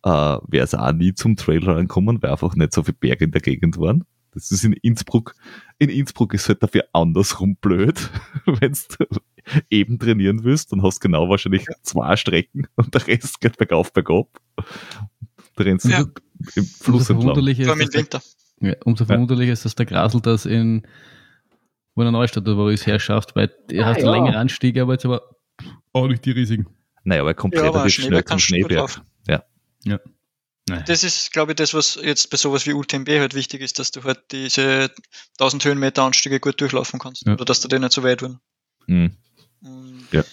äh, 0.05 0.09
wäre 0.11 0.65
es 0.65 0.75
auch 0.75 0.93
nie 0.93 1.15
zum 1.15 1.37
Trailrun 1.37 1.89
kommen, 1.89 2.23
weil 2.23 2.31
einfach 2.31 2.55
nicht 2.55 2.73
so 2.73 2.83
viele 2.83 2.97
Berge 2.99 3.25
in 3.25 3.33
der 3.33 3.41
Gegend 3.41 3.79
waren. 3.79 4.05
Das 4.33 4.51
ist 4.51 4.65
in 4.65 4.73
Innsbruck. 4.73 5.35
In 5.79 5.91
Innsbruck 5.91 6.35
ist 6.35 6.49
halt 6.49 6.63
dafür 6.63 6.85
andersrum 6.93 7.57
blöd. 7.57 8.11
Wenn 8.47 8.73
du 8.73 9.07
eben 9.71 9.99
trainieren 9.99 10.43
willst, 10.45 10.73
dann 10.73 10.83
hast 10.83 10.97
du 10.99 11.09
genau 11.09 11.29
wahrscheinlich 11.29 11.67
zwei 11.83 12.17
Strecken 12.17 12.67
und 12.77 12.95
der 12.95 13.07
Rest 13.07 13.41
geht 13.41 13.57
bergauf, 13.59 13.93
bergab. 13.93 14.29
Da 15.57 15.65
rennst 15.65 15.85
du 15.85 15.91
Ja. 15.91 16.05
im 16.57 16.65
Fluss 16.65 17.11
entlang. 17.11 17.35
Vor 17.35 17.37
allem 17.37 17.81
ist, 17.81 17.95
im 17.95 18.01
Winter. 18.01 18.23
Ja, 18.65 18.75
umso 18.85 19.05
verwunderlicher 19.05 19.53
ist, 19.53 19.65
dass 19.65 19.75
der 19.75 19.87
Grasel 19.87 20.21
das 20.21 20.47
in 20.47 20.87
Wiener 21.95 22.11
Neustadt 22.13 22.45
oder 22.45 22.57
wo 22.57 22.69
es 22.69 22.87
herschafft, 22.87 23.37
weil 23.37 23.53
er 23.71 23.87
Ah, 23.87 23.91
hat 23.91 23.99
ja. 24.03 24.11
längere 24.11 24.37
Anstiege, 24.37 24.83
aber 24.83 24.95
jetzt 24.95 25.05
aber 25.05 25.23
auch 25.93 26.09
nicht 26.09 26.25
die 26.25 26.33
riesigen. 26.33 26.67
Naja, 27.05 27.21
aber 27.21 27.31
er 27.31 27.35
kommt 27.35 27.55
Ja, 27.55 27.63
aber 27.65 27.81
relativ 27.81 27.95
Schneeberg 27.95 28.27
schnell 28.27 28.27
zum 28.27 28.39
Schneeberg. 28.39 28.79
laufen. 28.79 29.03
Ja. 29.87 30.01
Das 30.87 31.05
ist, 31.05 31.31
glaube 31.31 31.53
ich, 31.53 31.57
das, 31.57 31.75
was 31.75 31.99
jetzt 32.03 32.31
bei 32.31 32.39
sowas 32.39 32.67
wie 32.67 32.73
UTMB 32.73 33.07
halt 33.11 33.35
wichtig 33.35 33.61
ist, 33.61 33.79
dass 33.79 33.91
du 33.91 34.03
halt 34.03 34.21
diese 34.33 34.91
1000 35.39 35.63
Höhenmeter 35.67 36.03
Anstiege 36.03 36.41
gut 36.41 36.59
durchlaufen 36.59 36.99
kannst. 36.99 37.27
Ja. 37.27 37.35
Oder 37.35 37.45
dass 37.45 37.61
du 37.61 37.69
dir 37.69 37.79
nicht 37.79 37.93
so 37.93 38.03
weit 38.03 38.23
werden. 38.23 38.41
Mhm. 38.87 39.15
Und 39.61 40.07
Ja. 40.11 40.25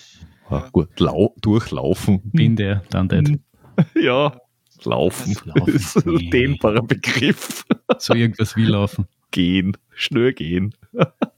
Ah, 0.50 0.70
gut, 0.72 0.98
lau 1.02 1.36
durchlaufen. 1.42 2.22
Bin 2.32 2.56
der, 2.56 2.84
dann 2.92 3.10
dead. 3.10 3.40
Ja, 4.02 4.40
laufen. 4.86 5.36
Laufen. 5.44 5.74
ist 5.76 5.98
ein 5.98 6.30
dehnbarer 6.30 6.84
Begriff. 6.84 7.66
So 8.00 8.14
irgendwas 8.14 8.56
wie 8.56 8.66
laufen. 8.66 9.08
Gehen, 9.32 9.78
schnell 9.94 10.34
gehen. 10.34 10.76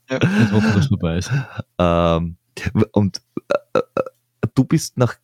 Und 0.09 0.51
hoffen, 0.51 0.73
dass 0.73 0.77
es 0.77 0.87
vorbei 0.87 1.17
ist. 1.17 1.31
Ähm, 1.77 2.37
und 2.91 3.21
äh, 3.73 3.79
äh, 3.79 3.81
du 4.55 4.63
bist 4.63 4.97
nach, 4.97 5.15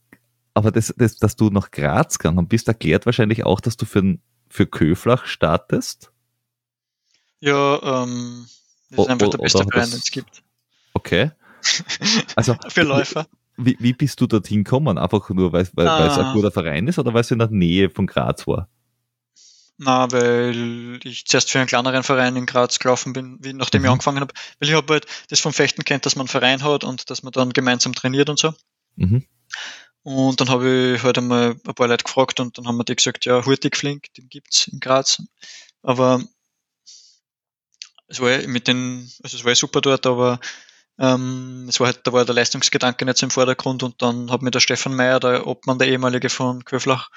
aber 0.54 0.72
das, 0.72 0.94
das, 0.98 1.18
dass 1.18 1.36
du 1.36 1.50
nach 1.50 1.72
Graz 1.72 2.18
gegangen 2.20 2.48
bist, 2.48 2.68
erklärt 2.68 3.06
wahrscheinlich 3.06 3.44
auch, 3.46 3.60
dass 3.62 3.78
du 3.78 3.86
für, 3.86 4.18
für 4.50 4.68
Köflach 4.68 5.26
startest. 5.26 6.12
Ja, 7.42 8.04
ähm, 8.04 8.46
das 8.92 9.00
ist 9.06 9.10
einfach 9.10 9.28
o- 9.28 9.32
der 9.32 9.38
beste 9.40 9.64
Verein, 9.64 9.90
den 9.90 10.00
es 10.00 10.12
gibt. 10.12 10.44
Okay. 10.94 11.32
Also, 12.36 12.56
Für 12.70 12.84
Läufer. 12.84 13.28
wie, 13.58 13.76
wie 13.80 13.94
bist 13.94 14.22
du 14.22 14.28
dorthin 14.28 14.64
gekommen? 14.64 14.98
Einfach 14.98 15.30
nur, 15.30 15.52
weil, 15.52 15.68
weil, 15.74 15.88
weil 15.88 16.08
es 16.08 16.18
ein 16.18 16.26
Ah. 16.26 16.34
guter 16.34 16.52
Verein 16.52 16.88
ist 16.88 16.98
oder 17.00 17.14
weil 17.14 17.22
es 17.22 17.32
in 17.32 17.40
der 17.40 17.50
Nähe 17.50 17.90
von 17.90 18.08
Graz 18.08 18.48
war? 18.48 18.70
Na, 19.82 20.12
weil 20.12 21.00
ich 21.06 21.26
zuerst 21.26 21.50
für 21.50 21.60
einen 21.60 21.68
kleineren 21.68 22.04
Verein 22.04 22.36
in 22.36 22.46
Graz 22.46 22.80
gelaufen 22.80 23.14
bin, 23.14 23.38
wie, 23.40 23.54
nachdem 23.54 23.82
ich 23.82 23.88
Mhm. 23.88 23.94
angefangen 23.94 24.20
habe. 24.20 24.34
Weil 24.60 24.68
ich 24.70 24.76
habe 24.76 24.92
halt 24.94 25.06
das 25.30 25.40
vom 25.40 25.54
Fechten 25.54 25.86
kennt, 25.86 26.06
dass 26.06 26.18
man 26.18 26.24
einen 26.24 26.28
Verein 26.28 26.64
hat 26.64 26.84
und 26.84 27.10
dass 27.10 27.24
man 27.24 27.32
dann 27.32 27.54
gemeinsam 27.54 27.94
trainiert 27.94 28.30
und 28.30 28.38
so. 28.38 28.54
Mhm. 28.98 29.26
Und 30.04 30.42
dann 30.42 30.50
habe 30.50 30.96
ich 30.98 31.04
halt 31.04 31.18
einmal 31.18 31.52
ein 31.52 31.76
paar 31.76 31.88
Leute 31.88 32.04
gefragt 32.04 32.42
und 32.42 32.58
dann 32.58 32.68
haben 32.68 32.76
wir 32.78 32.84
die 32.84 32.96
gesagt, 32.96 33.24
ja, 33.26 33.46
Hurtig 33.46 33.78
Flink, 33.78 34.14
den 34.16 34.28
gibt's 34.28 34.68
in 34.68 34.82
Graz. 34.82 35.22
Aber 35.82 36.22
es 38.08 38.20
war 38.20 38.32
ja 38.32 38.48
mit 38.48 38.68
den, 38.68 39.10
also 39.24 39.38
es 39.38 39.44
war 39.46 39.52
ja 39.52 39.56
super 39.56 39.80
dort, 39.80 40.06
aber 40.06 40.42
ähm, 40.98 41.68
es 41.70 41.80
war 41.80 41.88
halt, 41.88 42.02
da 42.06 42.12
war 42.12 42.26
der 42.26 42.36
Leistungsgedanke 42.36 43.06
nicht 43.06 43.18
so 43.18 43.26
im 43.26 43.32
Vordergrund 43.32 43.84
und 43.84 44.02
dann 44.02 44.30
hat 44.30 44.42
mir 44.42 44.52
der 44.52 44.60
Stefan 44.60 44.96
Meyer, 44.96 45.22
der 45.22 45.48
Obmann, 45.48 45.80
der 45.80 45.88
ehemalige 45.88 46.30
von 46.30 46.66
Köflach, 46.66 47.10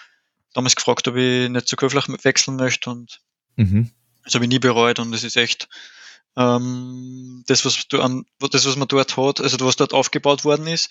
damals 0.52 0.76
gefragt, 0.76 1.08
ob 1.08 1.16
ich 1.16 1.48
nicht 1.48 1.68
zu 1.68 1.76
Köflach 1.76 2.08
wechseln 2.22 2.56
möchte 2.56 2.90
und 2.90 3.20
Mhm. 3.56 3.90
das 4.24 4.34
habe 4.34 4.44
ich 4.44 4.48
nie 4.48 4.58
bereut 4.58 4.98
und 4.98 5.12
es 5.12 5.24
ist 5.24 5.36
echt 5.36 5.68
ähm, 6.36 7.44
das, 7.46 7.64
was 7.64 7.86
du 7.88 8.00
an, 8.00 8.24
das, 8.38 8.64
was 8.64 8.76
man 8.76 8.88
dort 8.88 9.16
hat, 9.16 9.40
also 9.40 9.60
was 9.60 9.76
dort 9.76 9.92
aufgebaut 9.92 10.44
worden 10.44 10.66
ist, 10.66 10.90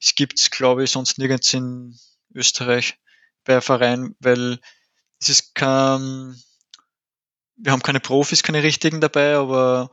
es 0.00 0.14
gibt's, 0.14 0.50
glaube 0.50 0.84
ich, 0.84 0.90
sonst 0.90 1.18
nirgends 1.18 1.52
in 1.52 1.98
Österreich 2.34 2.96
bei 3.44 3.60
Verein, 3.60 4.14
weil 4.20 4.60
es 5.20 5.28
ist 5.28 5.54
kein, 5.54 6.40
wir 7.56 7.72
haben 7.72 7.82
keine 7.82 8.00
Profis, 8.00 8.42
keine 8.42 8.62
richtigen 8.62 9.00
dabei, 9.00 9.36
aber 9.36 9.90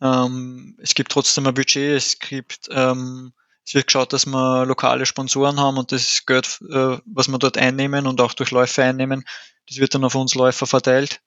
ähm, 0.00 0.76
es 0.82 0.94
gibt 0.94 1.12
trotzdem 1.12 1.46
ein 1.46 1.54
Budget, 1.54 1.96
es 1.96 2.18
gibt, 2.18 2.68
ähm, 2.70 3.32
es 3.64 3.74
wird 3.74 3.86
geschaut, 3.86 4.12
dass 4.12 4.26
wir 4.26 4.66
lokale 4.66 5.06
Sponsoren 5.06 5.60
haben 5.60 5.78
und 5.78 5.92
das 5.92 6.26
Geld, 6.26 6.60
äh, 6.70 6.98
was 7.04 7.28
wir 7.28 7.38
dort 7.38 7.58
einnehmen 7.58 8.06
und 8.06 8.20
auch 8.20 8.34
durch 8.34 8.50
Läufe 8.50 8.82
einnehmen, 8.82 9.24
das 9.68 9.78
wird 9.78 9.94
dann 9.94 10.04
auf 10.04 10.14
uns 10.14 10.34
Läufer 10.34 10.66
verteilt. 10.66 11.20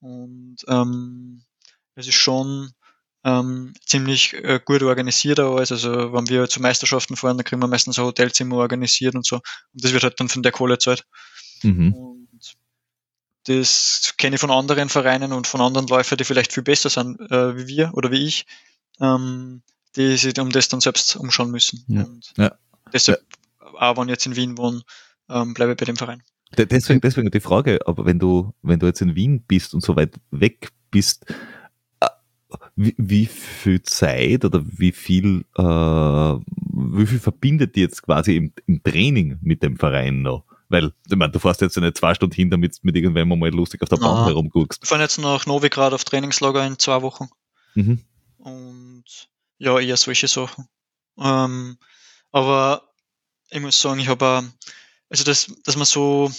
Und 0.00 0.56
ähm, 0.68 1.44
es 1.94 2.08
ist 2.08 2.14
schon 2.14 2.72
ähm, 3.24 3.74
ziemlich 3.84 4.34
äh, 4.34 4.60
gut 4.64 4.82
organisiert 4.82 5.40
alles. 5.40 5.72
Also 5.72 6.12
wenn 6.12 6.28
wir 6.28 6.48
zu 6.48 6.60
Meisterschaften 6.60 7.16
fahren, 7.16 7.36
dann 7.36 7.44
kriegen 7.44 7.62
wir 7.62 7.68
meistens 7.68 7.98
ein 7.98 8.04
Hotelzimmer 8.04 8.56
organisiert 8.56 9.14
und 9.14 9.26
so. 9.26 9.36
Und 9.36 9.84
das 9.84 9.92
wird 9.92 10.02
halt 10.02 10.20
dann 10.20 10.28
von 10.28 10.42
der 10.42 10.52
Kohle 10.52 10.78
zahlt. 10.78 11.06
Mhm. 11.62 11.92
Und 11.94 12.56
das 13.44 14.14
kenne 14.16 14.36
ich 14.36 14.40
von 14.40 14.50
anderen 14.50 14.88
Vereinen 14.88 15.32
und 15.32 15.46
von 15.46 15.60
anderen 15.60 15.86
Läufern, 15.86 16.18
die 16.18 16.24
vielleicht 16.24 16.52
viel 16.52 16.62
besser 16.62 16.88
sind 16.88 17.20
äh, 17.30 17.56
wie 17.56 17.66
wir 17.66 17.90
oder 17.94 18.10
wie 18.10 18.26
ich, 18.26 18.46
ähm, 19.00 19.62
die 19.96 20.16
sich 20.16 20.38
um 20.40 20.50
das 20.50 20.68
dann 20.68 20.80
selbst 20.80 21.16
umschauen 21.16 21.50
müssen. 21.50 21.84
Ja. 21.88 22.02
Und 22.04 22.32
Ja. 22.36 22.52
deshalb, 22.92 23.20
auch 23.78 23.96
wenn 23.96 24.04
ich 24.08 24.12
jetzt 24.12 24.26
in 24.26 24.36
Wien 24.36 24.56
wohne, 24.58 24.82
ähm, 25.28 25.54
bleibe 25.54 25.72
ich 25.72 25.78
bei 25.78 25.84
dem 25.86 25.96
Verein. 25.96 26.22
De- 26.56 26.66
Deswegen, 26.66 27.00
deswegen 27.00 27.30
die 27.30 27.40
Frage, 27.40 27.80
aber 27.86 28.04
wenn 28.04 28.18
du, 28.18 28.52
wenn 28.62 28.78
du 28.78 28.86
jetzt 28.86 29.00
in 29.02 29.14
Wien 29.16 29.42
bist 29.46 29.74
und 29.74 29.82
so 29.82 29.96
weit 29.96 30.14
weg 30.30 30.68
bist, 30.90 31.24
äh, 32.00 32.06
wie, 32.76 32.94
wie 32.96 33.26
viel 33.26 33.82
Zeit 33.82 34.44
oder 34.44 34.62
wie 34.64 34.92
viel, 34.92 35.44
äh, 35.56 35.62
wie 35.62 37.06
viel 37.06 37.18
verbindet 37.18 37.74
die 37.74 37.80
jetzt 37.80 38.02
quasi 38.02 38.36
im, 38.36 38.52
im 38.66 38.82
Training 38.82 39.38
mit 39.42 39.62
dem 39.62 39.76
Verein 39.76 40.22
noch? 40.22 40.44
Weil, 40.68 40.92
ich 41.08 41.16
meine, 41.16 41.32
du 41.32 41.38
fährst 41.38 41.60
jetzt 41.60 41.76
ja 41.76 41.82
nicht 41.82 41.96
zwei 41.98 42.14
Stunden 42.14 42.34
hin, 42.34 42.50
damit 42.50 42.74
du 42.76 42.78
mit 42.82 42.96
irgendwem 42.96 43.28
mal 43.36 43.50
lustig 43.50 43.82
auf 43.82 43.88
der 43.88 43.96
Bahn 43.96 44.22
Ah. 44.22 44.26
herumguckst. 44.26 44.82
Wir 44.82 44.86
fahren 44.86 45.00
jetzt 45.00 45.18
nach 45.18 45.46
Novigrad 45.46 45.92
auf 45.92 46.04
Trainingslager 46.04 46.64
in 46.66 46.78
zwei 46.78 47.02
Wochen. 47.02 47.28
Mhm. 47.74 48.00
Und 48.38 48.93
ja, 49.58 49.78
eher 49.78 49.96
solche 49.96 50.28
Sachen. 50.28 50.68
Ähm, 51.18 51.78
aber 52.32 52.90
ich 53.50 53.60
muss 53.60 53.80
sagen, 53.80 54.00
ich 54.00 54.08
habe 54.08 54.52
also 55.14 55.22
das, 55.24 55.52
dass 55.64 55.76
wir 55.76 55.84
so 55.84 56.32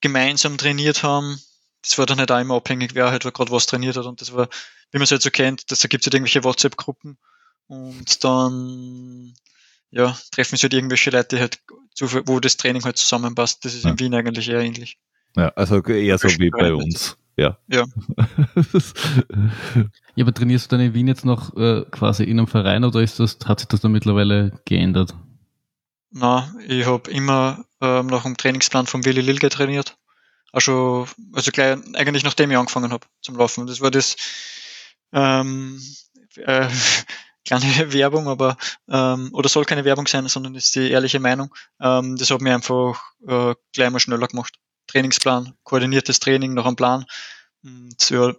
gemeinsam 0.00 0.58
trainiert 0.58 1.02
haben, 1.02 1.40
das 1.82 1.98
war 1.98 2.06
dann 2.06 2.18
halt 2.18 2.30
auch 2.30 2.38
immer 2.38 2.54
abhängig, 2.54 2.94
wer 2.94 3.10
halt 3.10 3.22
gerade 3.22 3.50
was 3.50 3.66
trainiert 3.66 3.96
hat. 3.96 4.06
Und 4.06 4.20
das 4.20 4.32
war, 4.32 4.48
wie 4.92 4.98
man 4.98 5.02
es 5.02 5.10
halt 5.10 5.22
so 5.22 5.30
kennt, 5.30 5.70
dass 5.70 5.80
da 5.80 5.88
gibt 5.88 6.02
es 6.02 6.06
halt 6.06 6.14
irgendwelche 6.14 6.44
WhatsApp-Gruppen 6.44 7.18
und 7.66 8.24
dann 8.24 9.34
ja, 9.90 10.16
treffen 10.30 10.56
sich 10.56 10.62
halt 10.62 10.74
irgendwelche 10.74 11.10
Leute, 11.10 11.36
die 11.36 11.40
halt 11.40 11.60
wo 12.28 12.38
das 12.40 12.58
Training 12.58 12.84
halt 12.84 12.98
zusammenpasst. 12.98 13.64
Das 13.64 13.74
ist 13.74 13.84
in 13.84 13.98
Wien 13.98 14.14
eigentlich 14.14 14.48
eher 14.48 14.60
ähnlich. 14.60 14.98
Ja, 15.34 15.48
also 15.50 15.82
eher 15.82 16.18
so 16.18 16.28
wie 16.28 16.50
bei 16.50 16.74
uns. 16.74 17.16
Ja. 17.36 17.58
Ja. 17.68 17.84
ja, 20.14 20.24
aber 20.24 20.32
trainierst 20.32 20.72
du 20.72 20.76
dann 20.76 20.86
in 20.86 20.94
Wien 20.94 21.06
jetzt 21.06 21.24
noch 21.26 21.54
äh, 21.56 21.84
quasi 21.90 22.24
in 22.24 22.38
einem 22.38 22.46
Verein 22.46 22.84
oder 22.84 23.00
ist 23.00 23.20
das, 23.20 23.38
hat 23.44 23.60
sich 23.60 23.68
das 23.68 23.80
dann 23.80 23.92
mittlerweile 23.92 24.58
geändert? 24.64 25.14
Na, 26.10 26.50
ich 26.66 26.86
habe 26.86 27.10
immer 27.10 27.64
ähm, 27.82 28.06
nach 28.06 28.22
dem 28.22 28.38
Trainingsplan 28.38 28.86
von 28.86 29.04
Willi 29.04 29.20
Lilge 29.20 29.50
trainiert. 29.50 29.98
Also, 30.50 31.06
also 31.34 31.50
gleich 31.50 31.76
eigentlich 31.94 32.24
nachdem 32.24 32.50
ich 32.50 32.56
angefangen 32.56 32.90
habe 32.90 33.06
zum 33.20 33.36
Laufen. 33.36 33.66
Das 33.66 33.82
war 33.82 33.90
das 33.90 34.16
ähm, 35.12 35.78
äh, 36.36 36.68
kleine 37.44 37.92
Werbung, 37.92 38.28
aber 38.28 38.56
ähm, 38.88 39.28
oder 39.32 39.50
soll 39.50 39.66
keine 39.66 39.84
Werbung 39.84 40.06
sein, 40.06 40.26
sondern 40.28 40.54
ist 40.54 40.74
die 40.74 40.90
ehrliche 40.90 41.20
Meinung. 41.20 41.54
Ähm, 41.80 42.16
das 42.16 42.30
hat 42.30 42.40
mir 42.40 42.54
einfach 42.54 42.98
äh, 43.28 43.54
gleich 43.74 43.90
mal 43.90 44.00
schneller 44.00 44.28
gemacht. 44.28 44.58
Trainingsplan, 44.86 45.54
koordiniertes 45.64 46.20
Training 46.20 46.54
nach 46.54 46.66
einem 46.66 46.76
Plan. 46.76 47.04
Das, 47.62 48.10
ja, 48.10 48.34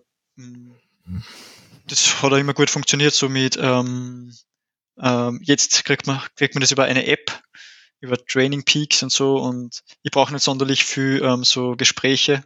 das 1.88 2.22
hat 2.22 2.32
auch 2.32 2.38
immer 2.38 2.54
gut 2.54 2.70
funktioniert, 2.70 3.14
so 3.14 3.30
mit 3.30 3.58
ähm, 3.60 4.34
ähm, 5.00 5.40
jetzt 5.44 5.86
kriegt 5.86 6.08
man, 6.08 6.22
kriegt 6.36 6.56
man 6.56 6.62
das 6.62 6.72
über 6.72 6.86
eine 6.86 7.06
App, 7.08 7.42
über 8.00 8.18
Training 8.18 8.64
Peaks 8.64 9.04
und 9.04 9.12
so 9.12 9.38
und 9.38 9.84
ich 10.04 10.12
brauche 10.12 10.34
nicht 10.34 10.44
sonderlich 10.44 10.86
viel 10.86 11.22
ähm, 11.24 11.44
so 11.44 11.76
Gespräche 11.76 12.44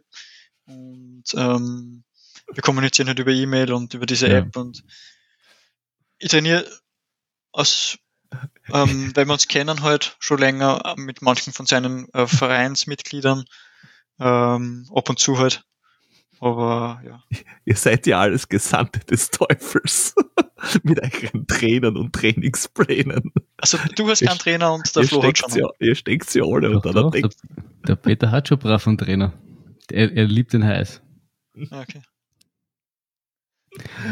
und 0.66 1.24
ähm, 1.36 2.04
wir 2.52 2.62
kommunizieren 2.62 3.08
halt 3.08 3.20
über 3.20 3.32
E-Mail 3.32 3.72
und 3.72 3.94
über 3.94 4.06
diese 4.06 4.28
ja. 4.28 4.40
App 4.40 4.56
und 4.58 4.84
ich 6.18 6.30
trainiere 6.30 6.70
aus, 7.52 7.98
ähm, 8.72 9.16
weil 9.16 9.26
wir 9.26 9.34
uns 9.34 9.48
kennen 9.48 9.82
halt 9.82 10.16
schon 10.20 10.40
länger 10.40 10.94
mit 10.98 11.22
manchen 11.22 11.52
von 11.52 11.66
seinen 11.66 12.12
äh, 12.14 12.28
Vereinsmitgliedern 12.28 13.46
ähm, 14.22 14.88
ab 14.94 15.10
und 15.10 15.20
zu 15.20 15.38
halt. 15.38 15.64
Aber 16.40 17.02
ja. 17.06 17.24
Ihr 17.66 17.76
seid 17.76 18.08
ja 18.08 18.20
alles 18.20 18.50
Gesandte 18.50 19.00
des 19.02 19.30
Teufels. 19.30 20.16
Mit 20.84 21.00
euren 21.02 21.48
Trainern 21.48 21.98
und 21.98 22.14
Trainingsplänen. 22.14 23.32
Also 23.58 23.80
du 23.96 24.08
hast 24.10 24.24
keinen 24.24 24.38
Trainer 24.38 24.74
und 24.74 24.96
der 24.96 25.04
Flo 25.04 25.24
hat 25.24 25.38
schon. 25.38 25.56
Ja, 25.56 25.68
ihr 25.80 25.96
steckt 25.96 26.30
sie 26.30 26.42
alle 26.42 26.70
doch, 26.70 26.76
unter 26.86 26.94
doch, 26.94 27.12
der, 27.12 27.30
der 27.88 27.96
Peter 27.96 28.30
hat 28.30 28.48
schon 28.48 28.60
brav 28.60 28.88
einen 28.88 28.98
Trainer. 28.98 29.34
Er, 29.92 30.12
er 30.12 30.26
liebt 30.26 30.54
den 30.54 30.64
heiß. 30.64 31.02
Okay. 31.56 32.02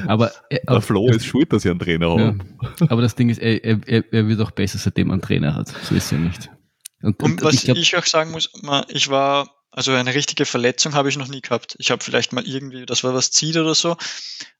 Aber, 0.07 0.31
äh, 0.49 0.59
der 0.67 0.81
Flo 0.81 1.07
ist 1.09 1.25
schuld, 1.25 1.51
dass 1.53 1.65
ihr 1.65 1.71
einen 1.71 1.79
Trainer 1.79 2.09
haben. 2.09 2.57
Ja. 2.79 2.87
Aber 2.89 3.01
das 3.01 3.15
Ding 3.15 3.29
ist, 3.29 3.39
er, 3.39 3.63
er, 3.63 3.79
er 4.11 4.27
wird 4.27 4.41
auch 4.41 4.51
besser, 4.51 4.77
seitdem 4.77 5.09
er 5.09 5.13
einen 5.13 5.21
Trainer 5.21 5.53
hat. 5.55 5.67
So 5.83 5.95
ist 5.95 6.11
er 6.11 6.19
nicht. 6.19 6.49
Und, 7.01 7.21
und, 7.21 7.31
und 7.31 7.43
was 7.43 7.55
ich, 7.55 7.63
glaub, 7.63 7.77
ich, 7.77 7.95
auch 7.95 8.05
sagen 8.05 8.31
muss, 8.31 8.51
ich 8.89 9.09
war 9.09 9.49
also 9.79 9.93
eine 9.93 10.13
richtige 10.13 10.45
Verletzung 10.45 10.93
habe 10.93 11.07
ich 11.07 11.15
noch 11.15 11.29
nie 11.29 11.39
gehabt. 11.39 11.77
Ich 11.79 11.89
habe 11.89 12.03
vielleicht 12.03 12.33
mal 12.33 12.45
irgendwie, 12.45 12.85
das 12.85 13.05
war 13.05 13.13
was 13.13 13.31
zieht 13.31 13.55
oder 13.55 13.73
so, 13.73 13.95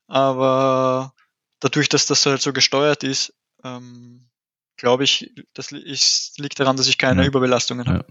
aber 0.07 1.13
dadurch, 1.59 1.89
dass 1.89 2.05
das 2.05 2.25
halt 2.25 2.41
so 2.41 2.53
gesteuert 2.53 3.03
ist, 3.03 3.33
ähm, 3.65 4.29
glaube 4.77 5.03
ich, 5.03 5.29
das 5.53 5.71
liegt 5.71 6.57
daran, 6.61 6.77
dass 6.77 6.87
ich 6.87 6.97
keine 6.97 7.23
ja. 7.23 7.27
Überbelastungen 7.27 7.85
habe. 7.85 8.05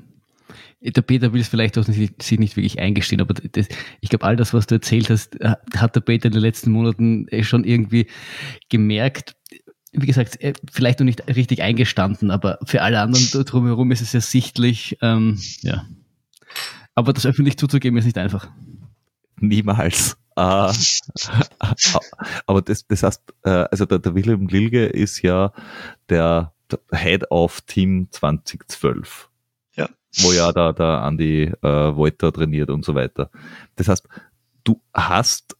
Ja. 0.82 0.90
Der 0.90 1.00
Peter 1.00 1.32
will 1.32 1.40
es 1.40 1.48
vielleicht 1.48 1.78
auch 1.78 1.88
nicht, 1.88 2.22
sich 2.22 2.38
nicht 2.38 2.56
wirklich 2.56 2.78
eingestehen, 2.78 3.22
aber 3.22 3.32
das, 3.32 3.68
ich 4.02 4.10
glaube, 4.10 4.26
all 4.26 4.36
das, 4.36 4.52
was 4.52 4.66
du 4.66 4.74
erzählt 4.74 5.08
hast, 5.08 5.38
hat 5.42 5.96
der 5.96 6.00
Peter 6.02 6.26
in 6.26 6.32
den 6.32 6.42
letzten 6.42 6.70
Monaten 6.70 7.26
eh 7.30 7.42
schon 7.42 7.64
irgendwie 7.64 8.06
gemerkt. 8.68 9.34
Wie 9.92 10.06
gesagt, 10.06 10.42
eh, 10.42 10.52
vielleicht 10.70 11.00
noch 11.00 11.06
nicht 11.06 11.26
richtig 11.34 11.62
eingestanden, 11.62 12.30
aber 12.30 12.58
für 12.66 12.82
alle 12.82 13.00
anderen 13.00 13.44
drumherum 13.46 13.92
ist 13.92 14.02
es 14.02 14.12
ersichtlich, 14.12 14.98
ähm, 15.00 15.40
ja. 15.62 15.86
Aber 16.98 17.12
das 17.12 17.26
öffentlich 17.26 17.56
zuzugeben 17.56 17.96
ist 17.96 18.06
nicht 18.06 18.18
einfach. 18.18 18.50
Niemals. 19.36 20.16
Uh, 20.36 20.72
aber 22.46 22.60
das, 22.60 22.88
das 22.88 23.04
heißt, 23.04 23.22
äh, 23.44 23.66
also 23.70 23.86
der, 23.86 24.00
der 24.00 24.16
Wilhelm 24.16 24.48
Lilge 24.48 24.86
ist 24.86 25.22
ja 25.22 25.52
der, 26.08 26.52
der 26.68 26.80
Head 26.92 27.30
of 27.30 27.60
Team 27.60 28.08
2012. 28.10 29.30
Ja. 29.76 29.88
Wo 30.22 30.32
ja 30.32 30.50
da 30.50 30.72
der 30.72 31.04
Andy 31.06 31.52
äh, 31.62 31.62
Wolter 31.62 32.32
trainiert 32.32 32.70
und 32.70 32.84
so 32.84 32.96
weiter. 32.96 33.30
Das 33.76 33.86
heißt, 33.86 34.08
du 34.64 34.80
hast 34.92 35.56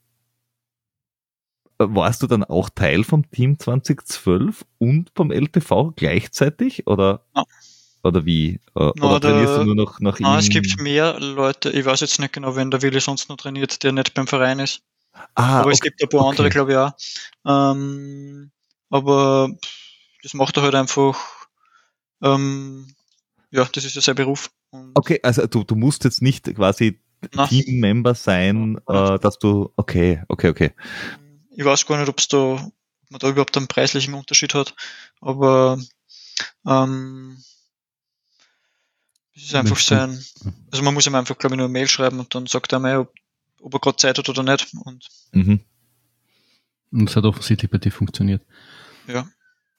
warst 1.79 2.25
du 2.25 2.27
dann 2.27 2.43
auch 2.43 2.69
Teil 2.69 3.05
vom 3.05 3.31
Team 3.31 3.61
2012 3.61 4.67
und 4.79 5.15
beim 5.15 5.31
LTV 5.31 5.93
gleichzeitig 5.95 6.89
oder? 6.89 7.23
Oder 8.03 8.25
wie? 8.25 8.61
Oder 8.75 8.93
Na, 8.97 9.21
trainierst 9.21 9.57
du 9.57 9.65
nur 9.65 9.75
noch 9.75 10.01
nach 10.01 10.21
ihm? 10.21 10.27
es 10.39 10.49
gibt 10.49 10.81
mehr 10.81 11.19
Leute, 11.19 11.71
ich 11.71 11.85
weiß 11.85 12.01
jetzt 12.01 12.21
nicht 12.21 12.33
genau, 12.33 12.55
wenn 12.57 12.71
der 12.71 12.83
Willi 12.83 13.01
sonst 13.01 13.29
noch 13.29 13.37
trainiert, 13.37 13.83
der 13.83 13.93
nicht 13.93 14.15
beim 14.15 14.27
Verein 14.27 14.61
ist. 14.61 14.83
Ah, 15.35 15.61
aber 15.61 15.67
okay. 15.67 15.75
es 15.75 15.81
gibt 15.81 16.03
ein 16.03 16.09
paar 16.09 16.21
okay. 16.21 16.31
andere, 16.31 16.49
glaube 16.49 16.73
ich, 16.73 16.79
auch. 16.79 17.73
Ähm, 17.73 18.51
aber 18.91 19.51
das 20.23 20.35
macht 20.35 20.57
er 20.57 20.63
halt 20.63 20.75
einfach, 20.75 21.19
ähm, 22.23 22.95
ja, 23.51 23.69
das 23.73 23.85
ist 23.85 23.97
ja 23.97 24.03
sein 24.03 24.15
Beruf. 24.15 24.51
Und 24.71 24.93
okay, 24.95 25.19
also 25.23 25.47
du, 25.47 25.65
du 25.65 25.75
musst 25.75 26.05
jetzt 26.05 26.23
nicht 26.23 26.55
quasi 26.55 27.01
Teammember 27.49 28.15
sein, 28.15 28.79
äh, 28.87 29.19
dass 29.19 29.39
du, 29.39 29.73
okay, 29.77 30.23
okay, 30.29 30.49
okay. 30.49 30.73
Ich 31.51 31.65
weiß 31.65 31.87
gar 31.87 31.99
nicht, 31.99 32.09
ob 32.09 32.19
es 32.19 32.29
da, 32.29 32.37
ob 32.37 33.11
man 33.11 33.19
da 33.19 33.29
überhaupt 33.29 33.57
einen 33.57 33.67
preislichen 33.67 34.15
Unterschied 34.15 34.55
hat, 34.55 34.75
aber 35.21 35.81
ähm, 36.67 37.43
es 39.39 39.45
ist 39.45 39.55
einfach 39.55 39.77
so 39.77 39.95
ein, 39.95 40.23
also 40.73 40.83
man 40.83 40.95
muss 40.95 41.07
ihm 41.07 41.15
einfach, 41.15 41.39
glaube 41.39 41.55
ich, 41.55 41.59
nur 41.59 41.67
eine 41.67 41.73
Mail 41.73 41.87
schreiben 41.87 42.19
und 42.19 42.35
dann 42.35 42.47
sagt 42.47 42.73
er 42.73 42.81
mir, 42.81 43.01
ob, 43.01 43.15
ob 43.61 43.75
er 43.75 43.81
gerade 43.81 43.97
Zeit 43.97 44.19
hat 44.19 44.29
oder 44.29 44.43
nicht. 44.43 44.67
Und, 44.85 45.07
mhm. 45.31 45.61
und 46.91 47.09
es 47.09 47.15
hat 47.15 47.25
offensichtlich 47.25 47.71
bei 47.71 47.79
dir 47.79 47.93
funktioniert. 47.93 48.43
Ja. 49.07 49.29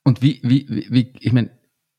Und 0.04 0.22
wie, 0.22 0.40
wie, 0.44 0.88
wie, 0.90 1.14
ich 1.20 1.34
meine, 1.34 1.52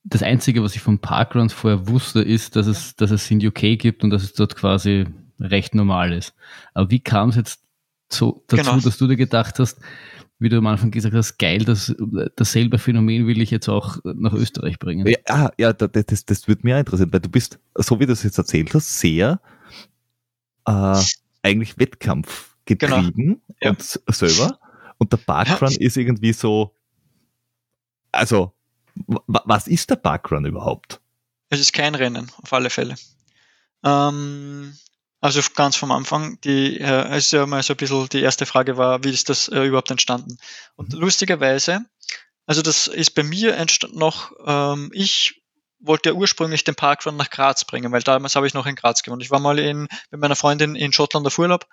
das 0.05 0.23
Einzige, 0.23 0.63
was 0.63 0.75
ich 0.75 0.81
von 0.81 1.01
Parkruns 1.01 1.53
vorher 1.53 1.87
wusste, 1.87 2.23
ist, 2.23 2.57
dass 2.57 2.67
es, 2.67 2.97
dass 2.97 3.11
es 3.11 3.31
in 3.31 3.47
UK 3.47 3.79
gibt 3.79 4.03
und 4.05 4.11
dass 4.11 4.23
es 4.23 4.33
dort 4.33 4.57
quasi 4.57 5.07
recht 5.39 5.75
normal 5.75 6.15
ist. 6.15 6.35
Aber 6.73 6.91
wie 6.91 7.01
kam 7.01 7.29
es 7.29 7.37
jetzt 7.37 7.61
so 8.09 8.43
dazu, 8.49 8.63
genau. 8.71 8.81
dass 8.81 8.97
du 8.97 9.07
dir 9.07 9.17
gedacht 9.17 9.59
hast, 9.59 9.81
wie 10.41 10.49
du 10.49 10.59
am 10.59 10.67
Anfang 10.67 10.91
gesagt 10.91 11.15
hast, 11.15 11.39
geil, 11.39 11.65
dass 11.65 11.95
dasselbe 12.35 12.79
Phänomen 12.79 13.27
will 13.27 13.43
ich 13.43 13.51
jetzt 13.51 13.69
auch 13.69 13.99
nach 14.05 14.33
Österreich 14.33 14.79
bringen. 14.79 15.07
Ja, 15.07 15.19
ah, 15.29 15.51
ja 15.59 15.73
das, 15.73 15.91
das, 16.07 16.25
das 16.25 16.49
würde 16.49 16.63
mich 16.65 16.75
auch 16.75 16.79
interessieren, 16.79 17.13
weil 17.13 17.21
du 17.21 17.29
bist, 17.29 17.59
so 17.77 18.01
wie 18.01 18.07
du 18.07 18.13
es 18.13 18.23
jetzt 18.23 18.39
erzählt 18.39 18.75
hast, 18.75 18.99
sehr 18.99 19.41
äh, 20.67 21.03
eigentlich 21.43 21.79
Wettkampf 21.79 22.57
getrieben 22.65 23.13
genau. 23.15 23.41
ja. 23.61 23.71
und 23.71 23.83
selber. 23.83 24.59
Und 24.99 25.13
der 25.13 25.19
Parkrun 25.19 25.71
ja. 25.73 25.81
ist 25.81 25.97
irgendwie 25.97 26.33
so, 26.33 26.75
also, 28.11 28.53
was 29.27 29.67
ist 29.67 29.91
der 29.91 29.97
Parkrun 29.97 30.47
überhaupt? 30.47 31.01
Es 31.51 31.61
ist 31.61 31.73
kein 31.73 31.95
Rennen, 31.95 32.31
auf 32.43 32.53
alle 32.53 32.71
Fälle. 32.71 32.95
Ähm, 33.85 34.75
also 35.21 35.41
ganz 35.55 35.77
vom 35.77 35.93
Anfang, 35.93 36.41
die, 36.43 36.81
äh, 36.81 36.85
also 36.85 37.39
ja 37.39 37.47
mal 37.47 37.63
so 37.63 37.75
ein 37.75 37.77
bisschen 37.77 38.09
die 38.09 38.23
erste 38.23 38.47
Frage 38.47 38.77
war, 38.77 39.05
wie 39.05 39.11
ist 39.11 39.29
das 39.29 39.49
äh, 39.49 39.65
überhaupt 39.65 39.91
entstanden? 39.91 40.39
Und 40.77 40.95
mhm. 40.95 41.01
lustigerweise, 41.01 41.81
also 42.47 42.63
das 42.63 42.87
ist 42.87 43.11
bei 43.11 43.23
mir 43.23 43.57
entstanden 43.57 43.99
noch, 43.99 44.33
ähm, 44.47 44.91
ich 44.95 45.43
wollte 45.79 46.11
ja 46.11 46.15
ursprünglich 46.15 46.65
den 46.65 46.75
Parkrun 46.75 47.17
nach 47.17 47.31
Graz 47.31 47.65
bringen, 47.65 47.93
weil 47.93 48.03
damals 48.03 48.37
habe 48.37 48.47
ich 48.47 48.55
noch 48.55 48.67
in 48.67 48.77
Graz 48.77 49.03
gewohnt. 49.03 49.23
Ich 49.23 49.31
war 49.31 49.41
mal 49.41 49.59
in, 49.59 49.89
mit 50.11 50.21
meiner 50.21 50.37
Freundin 50.37 50.75
in 50.75 50.93
Schottland 50.93 51.27
auf 51.27 51.39
Urlaub 51.39 51.67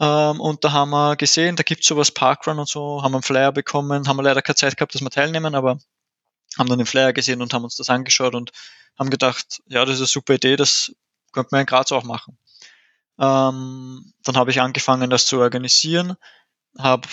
ähm, 0.00 0.40
und 0.40 0.64
da 0.64 0.72
haben 0.72 0.90
wir 0.90 1.16
gesehen, 1.16 1.56
da 1.56 1.62
gibt's 1.62 1.86
sowas 1.86 2.10
Parkrun 2.10 2.58
und 2.58 2.68
so, 2.68 3.02
haben 3.02 3.14
einen 3.14 3.22
Flyer 3.22 3.52
bekommen, 3.52 4.08
haben 4.08 4.16
wir 4.16 4.22
leider 4.22 4.42
keine 4.42 4.56
Zeit 4.56 4.76
gehabt, 4.76 4.94
dass 4.94 5.02
wir 5.02 5.10
teilnehmen, 5.10 5.54
aber 5.54 5.78
haben 6.58 6.68
dann 6.68 6.78
den 6.78 6.86
Flyer 6.86 7.12
gesehen 7.12 7.42
und 7.42 7.52
haben 7.52 7.64
uns 7.64 7.76
das 7.76 7.90
angeschaut 7.90 8.34
und 8.34 8.50
haben 8.98 9.10
gedacht, 9.10 9.60
ja, 9.66 9.84
das 9.84 9.96
ist 9.96 10.00
eine 10.00 10.06
super 10.06 10.34
Idee, 10.34 10.56
das 10.56 10.92
könnte 11.32 11.50
man 11.52 11.60
in 11.60 11.66
Graz 11.66 11.92
auch 11.92 12.04
machen. 12.04 12.38
Ähm, 13.20 14.12
dann 14.24 14.36
habe 14.36 14.50
ich 14.50 14.60
angefangen, 14.60 15.10
das 15.10 15.26
zu 15.26 15.38
organisieren, 15.38 16.16
hab, 16.78 17.06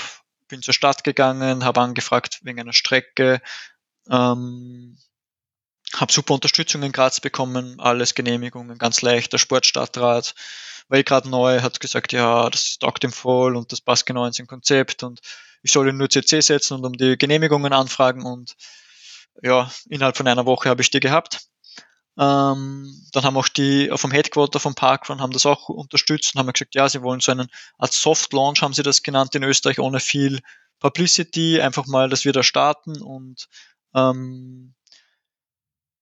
bin 0.47 0.61
zur 0.61 0.73
Stadt 0.73 1.03
gegangen, 1.03 1.65
habe 1.65 1.81
angefragt 1.81 2.39
wegen 2.43 2.59
einer 2.61 2.73
Strecke, 2.73 3.41
ähm, 4.09 4.97
habe 5.93 6.11
super 6.11 6.33
Unterstützung 6.33 6.83
in 6.83 6.91
Graz 6.91 7.19
bekommen, 7.19 7.79
alles 7.79 8.15
Genehmigungen, 8.15 8.77
ganz 8.77 9.01
leicht. 9.01 9.33
Der 9.33 9.37
Sportstadtrat 9.37 10.33
eh 10.91 11.03
gerade 11.03 11.29
neu, 11.29 11.61
hat 11.61 11.79
gesagt, 11.79 12.13
ja, 12.13 12.49
das 12.49 12.77
taugt 12.79 13.03
ihm 13.03 13.11
voll 13.11 13.55
und 13.57 13.71
das 13.71 13.81
passt 13.81 14.05
genau 14.05 14.25
in 14.25 14.33
sein 14.33 14.47
Konzept 14.47 15.03
und 15.03 15.19
ich 15.61 15.71
soll 15.71 15.89
ihn 15.89 15.97
nur 15.97 16.09
CC 16.09 16.39
setzen 16.41 16.75
und 16.75 16.85
um 16.85 16.93
die 16.93 17.17
Genehmigungen 17.17 17.73
anfragen 17.73 18.23
und 18.23 18.55
ja, 19.41 19.69
innerhalb 19.89 20.17
von 20.17 20.27
einer 20.27 20.45
Woche 20.45 20.69
habe 20.69 20.81
ich 20.81 20.89
die 20.89 20.99
gehabt. 20.99 21.47
Ähm, 22.19 23.06
dann 23.12 23.23
haben 23.23 23.38
auch 23.38 23.47
die 23.47 23.91
vom 23.95 24.12
Headquarter 24.12 24.60
vom 24.60 24.73
Parkrun 24.73 25.21
haben 25.21 25.34
das 25.34 25.45
auch 25.45 25.69
unterstützt 25.69 26.34
und 26.34 26.39
haben 26.39 26.51
gesagt, 26.51 26.73
ja, 26.73 26.89
sie 26.89 27.03
wollen 27.03 27.19
so 27.19 27.32
einen 27.32 27.49
Art 27.77 27.93
Soft 27.93 28.34
Launch, 28.34 28.62
haben 28.62 28.73
sie 28.73 28.84
das 28.84 29.03
genannt 29.03 29.36
in 29.36 29.43
Österreich, 29.43 29.80
ohne 29.80 29.99
viel 29.99 30.39
Publicity, 30.80 31.62
einfach 31.62 31.86
mal, 31.86 32.10
dass 32.10 32.25
wir 32.25 32.34
da 32.34 32.41
starten 32.41 33.01
und 33.01 33.47
ähm, 33.95 34.73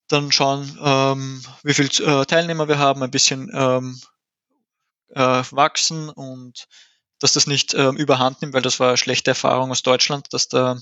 dann 0.07 0.31
schauen, 0.31 0.77
ähm, 0.81 1.43
wie 1.63 1.73
viel 1.73 1.89
äh, 2.05 2.25
Teilnehmer 2.25 2.67
wir 2.67 2.77
haben, 2.77 3.03
ein 3.03 3.11
bisschen 3.11 3.51
ähm, 3.53 3.99
äh, 5.09 5.43
wachsen 5.51 6.09
und 6.09 6.67
dass 7.19 7.33
das 7.33 7.47
nicht 7.47 7.73
äh, 7.73 7.89
überhand 7.89 8.41
nimmt, 8.41 8.53
weil 8.53 8.61
das 8.61 8.79
war 8.79 8.89
eine 8.89 8.97
schlechte 8.97 9.31
Erfahrung 9.31 9.71
aus 9.71 9.83
Deutschland, 9.83 10.27
dass 10.31 10.47
da 10.47 10.77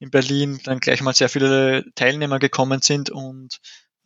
in 0.00 0.10
Berlin 0.10 0.60
dann 0.64 0.80
gleich 0.80 1.00
mal 1.00 1.14
sehr 1.14 1.28
viele 1.28 1.84
Teilnehmer 1.94 2.38
gekommen 2.38 2.82
sind 2.82 3.10
und 3.10 3.58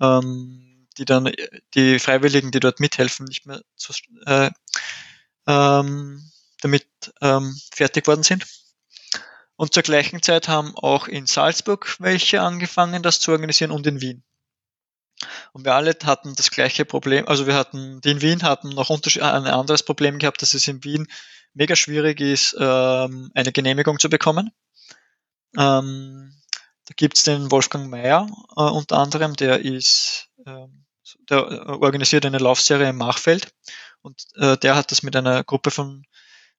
ähm, 0.02 0.88
die 0.98 1.04
dann 1.04 1.32
die 1.74 1.98
Freiwilligen, 1.98 2.50
die 2.50 2.60
dort 2.60 2.80
mithelfen, 2.80 3.26
nicht 3.26 3.46
mehr 3.46 3.62
zu, 3.76 3.92
äh, 4.26 4.50
ähm, 5.46 6.30
damit 6.60 6.86
ähm, 7.20 7.56
fertig 7.72 8.06
worden 8.06 8.22
sind. 8.22 8.46
Und 9.56 9.74
zur 9.74 9.82
gleichen 9.82 10.22
Zeit 10.22 10.48
haben 10.48 10.76
auch 10.76 11.08
in 11.08 11.26
Salzburg 11.26 11.96
welche 12.00 12.42
angefangen, 12.42 13.02
das 13.02 13.20
zu 13.20 13.30
organisieren 13.30 13.70
und 13.70 13.86
in 13.86 14.00
Wien. 14.00 14.24
Und 15.52 15.64
wir 15.64 15.74
alle 15.74 15.96
hatten 16.04 16.34
das 16.34 16.50
gleiche 16.50 16.84
Problem. 16.84 17.28
Also 17.28 17.46
wir 17.46 17.54
hatten, 17.54 18.00
die 18.00 18.10
in 18.10 18.22
Wien 18.22 18.42
hatten 18.42 18.70
noch 18.70 18.90
Unterschied, 18.90 19.22
ein 19.22 19.46
anderes 19.46 19.84
Problem 19.84 20.18
gehabt, 20.18 20.42
dass 20.42 20.54
es 20.54 20.66
in 20.66 20.82
Wien 20.82 21.06
mega 21.54 21.76
schwierig 21.76 22.20
ist, 22.20 22.56
ähm, 22.58 23.30
eine 23.34 23.52
Genehmigung 23.52 23.98
zu 23.98 24.10
bekommen. 24.10 24.50
Ähm, 25.56 26.34
da 26.86 26.94
gibt's 26.96 27.24
den 27.24 27.50
Wolfgang 27.50 27.88
Mayer 27.88 28.26
äh, 28.56 28.62
unter 28.62 28.98
anderem, 28.98 29.34
der 29.34 29.60
ist, 29.60 30.28
äh, 30.44 30.66
der 31.30 31.68
organisiert 31.80 32.26
eine 32.26 32.38
Laufserie 32.38 32.90
im 32.90 32.96
Machfeld 32.96 33.52
und 34.02 34.24
äh, 34.36 34.56
der 34.58 34.74
hat 34.74 34.90
das 34.90 35.02
mit 35.02 35.14
einer 35.16 35.44
Gruppe 35.44 35.70
von 35.70 36.04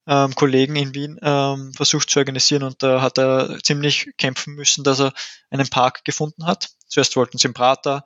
ähm, 0.08 0.36
Kollegen 0.36 0.76
in 0.76 0.94
Wien 0.94 1.20
ähm, 1.22 1.74
versucht 1.74 2.10
zu 2.10 2.20
organisieren 2.20 2.64
und 2.64 2.84
da 2.84 3.02
hat 3.02 3.18
er 3.18 3.60
ziemlich 3.64 4.10
kämpfen 4.18 4.56
müssen, 4.56 4.84
dass 4.84 5.00
er 5.00 5.14
einen 5.50 5.70
Park 5.70 6.04
gefunden 6.04 6.46
hat. 6.46 6.70
Zuerst 6.88 7.16
wollten 7.16 7.38
sie 7.38 7.48
im 7.48 7.54
Prater, 7.54 8.04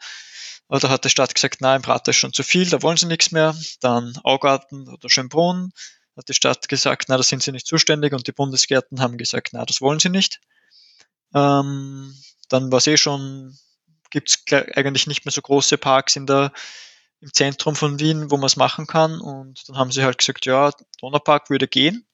aber 0.67 0.79
da 0.79 0.89
hat 0.89 1.05
die 1.05 1.09
Stadt 1.09 1.33
gesagt, 1.33 1.61
nein, 1.61 1.77
im 1.77 1.81
Prater 1.81 2.11
ist 2.11 2.17
schon 2.17 2.33
zu 2.33 2.43
viel, 2.43 2.69
da 2.69 2.81
wollen 2.81 2.97
sie 2.97 3.07
nichts 3.07 3.31
mehr. 3.31 3.55
Dann 3.79 4.17
Augarten 4.23 4.87
oder 4.89 5.09
Schönbrunn 5.09 5.71
hat 6.15 6.29
die 6.29 6.33
Stadt 6.33 6.67
gesagt, 6.67 7.05
na, 7.07 7.17
da 7.17 7.23
sind 7.23 7.43
sie 7.43 7.51
nicht 7.51 7.67
zuständig 7.67 8.13
und 8.13 8.27
die 8.27 8.31
Bundesgärten 8.31 9.01
haben 9.01 9.17
gesagt, 9.17 9.49
na, 9.53 9.65
das 9.65 9.81
wollen 9.81 9.99
sie 9.99 10.09
nicht. 10.09 10.39
Ähm, 11.33 12.13
dann 12.49 12.71
war 12.71 12.77
es 12.77 12.87
eh 12.87 12.97
schon, 12.97 13.57
gibt 14.09 14.29
es 14.29 14.53
eigentlich 14.75 15.07
nicht 15.07 15.25
mehr 15.25 15.31
so 15.31 15.41
große 15.41 15.77
Parks 15.77 16.15
in 16.15 16.25
der, 16.25 16.51
im 17.19 17.33
Zentrum 17.33 17.75
von 17.75 17.99
Wien, 17.99 18.31
wo 18.31 18.37
man 18.37 18.45
es 18.45 18.55
machen 18.55 18.87
kann. 18.87 19.19
Und 19.19 19.67
dann 19.67 19.77
haben 19.77 19.91
sie 19.91 20.03
halt 20.03 20.17
gesagt, 20.17 20.45
ja, 20.45 20.71
Donaupark 21.01 21.49
würde 21.49 21.67
gehen. 21.67 22.05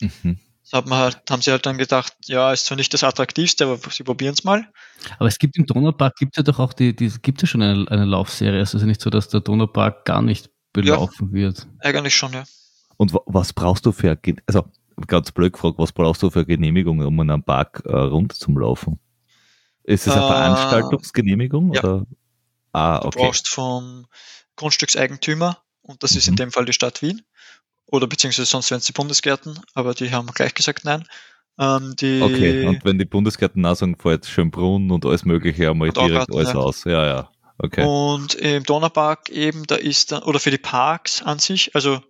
Mhm. 0.00 0.38
Das 0.62 0.72
haben, 0.72 0.92
halt, 0.92 1.22
haben 1.30 1.40
sie 1.40 1.50
halt 1.50 1.64
dann 1.64 1.78
gedacht, 1.78 2.14
ja, 2.26 2.52
ist 2.52 2.66
zwar 2.66 2.76
nicht 2.76 2.92
das 2.92 3.02
Attraktivste, 3.02 3.64
aber 3.64 3.78
sie 3.90 4.02
probieren 4.02 4.34
es 4.34 4.44
mal. 4.44 4.70
Aber 5.18 5.28
es 5.28 5.38
gibt 5.38 5.56
im 5.56 5.64
Donaupark, 5.64 6.16
gibt 6.16 6.34
es 6.34 6.38
ja 6.38 6.42
doch 6.42 6.58
auch 6.58 6.74
die, 6.74 6.94
die 6.94 7.08
gibt 7.22 7.38
es 7.38 7.42
ja 7.42 7.52
schon 7.52 7.62
eine, 7.62 7.90
eine 7.90 8.04
Laufserie. 8.04 8.60
Es 8.60 8.74
ist 8.74 8.82
ja 8.82 8.86
nicht 8.86 9.00
so, 9.00 9.08
dass 9.08 9.28
der 9.28 9.40
Donaupark 9.40 10.04
gar 10.04 10.20
nicht 10.20 10.50
belaufen 10.74 11.28
ja, 11.28 11.32
wird. 11.32 11.66
Eigentlich 11.80 12.14
schon, 12.14 12.34
ja. 12.34 12.44
Und 12.98 13.14
was 13.26 13.52
brauchst 13.54 13.86
du 13.86 13.92
für, 13.92 14.18
also 14.46 14.70
ganz 15.06 15.32
blöd 15.32 15.52
gefragt, 15.52 15.78
was 15.78 15.92
brauchst 15.92 16.22
du 16.22 16.30
für 16.30 16.44
Genehmigung, 16.44 17.00
um 17.00 17.20
in 17.20 17.30
einem 17.30 17.42
Park 17.42 17.82
äh, 17.84 17.96
rund 17.96 18.32
zum 18.32 18.58
Laufen? 18.58 18.98
Ist 19.84 20.06
es 20.06 20.12
eine 20.12 20.24
äh, 20.24 20.28
Veranstaltungsgenehmigung? 20.28 21.72
Ja. 21.72 21.82
Oder? 21.82 22.06
Ah, 22.72 22.98
okay. 22.98 23.10
Du 23.10 23.18
brauchst 23.18 23.48
vom 23.48 24.06
Grundstückseigentümer, 24.56 25.58
und 25.82 26.02
das 26.02 26.16
ist 26.16 26.28
in 26.28 26.34
mhm. 26.34 26.36
dem 26.36 26.52
Fall 26.52 26.64
die 26.64 26.72
Stadt 26.72 27.00
Wien, 27.02 27.22
oder 27.86 28.06
beziehungsweise 28.06 28.46
sonst 28.46 28.70
wären 28.70 28.80
es 28.80 28.86
die 28.86 28.92
Bundesgärten, 28.92 29.58
aber 29.74 29.94
die 29.94 30.12
haben 30.12 30.26
gleich 30.28 30.54
gesagt 30.54 30.84
nein. 30.84 31.04
Ähm, 31.58 31.92
okay, 31.98 32.66
und 32.66 32.84
wenn 32.84 32.98
die 32.98 33.04
Bundesgärten 33.04 33.66
auch 33.66 33.74
sagen, 33.74 33.96
fällt 33.96 34.26
Schönbrunn 34.26 34.90
und 34.90 35.04
alles 35.04 35.24
Mögliche 35.24 35.70
einmal 35.70 35.90
direkt 35.90 36.32
alles 36.32 36.52
ja. 36.52 36.54
aus. 36.54 36.84
Ja, 36.84 37.06
ja. 37.06 37.30
Okay. 37.58 37.84
Und 37.84 38.34
im 38.36 38.62
Donaupark 38.62 39.30
eben, 39.30 39.66
da 39.66 39.74
ist 39.74 40.12
dann, 40.12 40.22
oder 40.22 40.38
für 40.38 40.52
die 40.52 40.58
Parks 40.58 41.22
an 41.22 41.40
sich, 41.40 41.74
also 41.74 42.00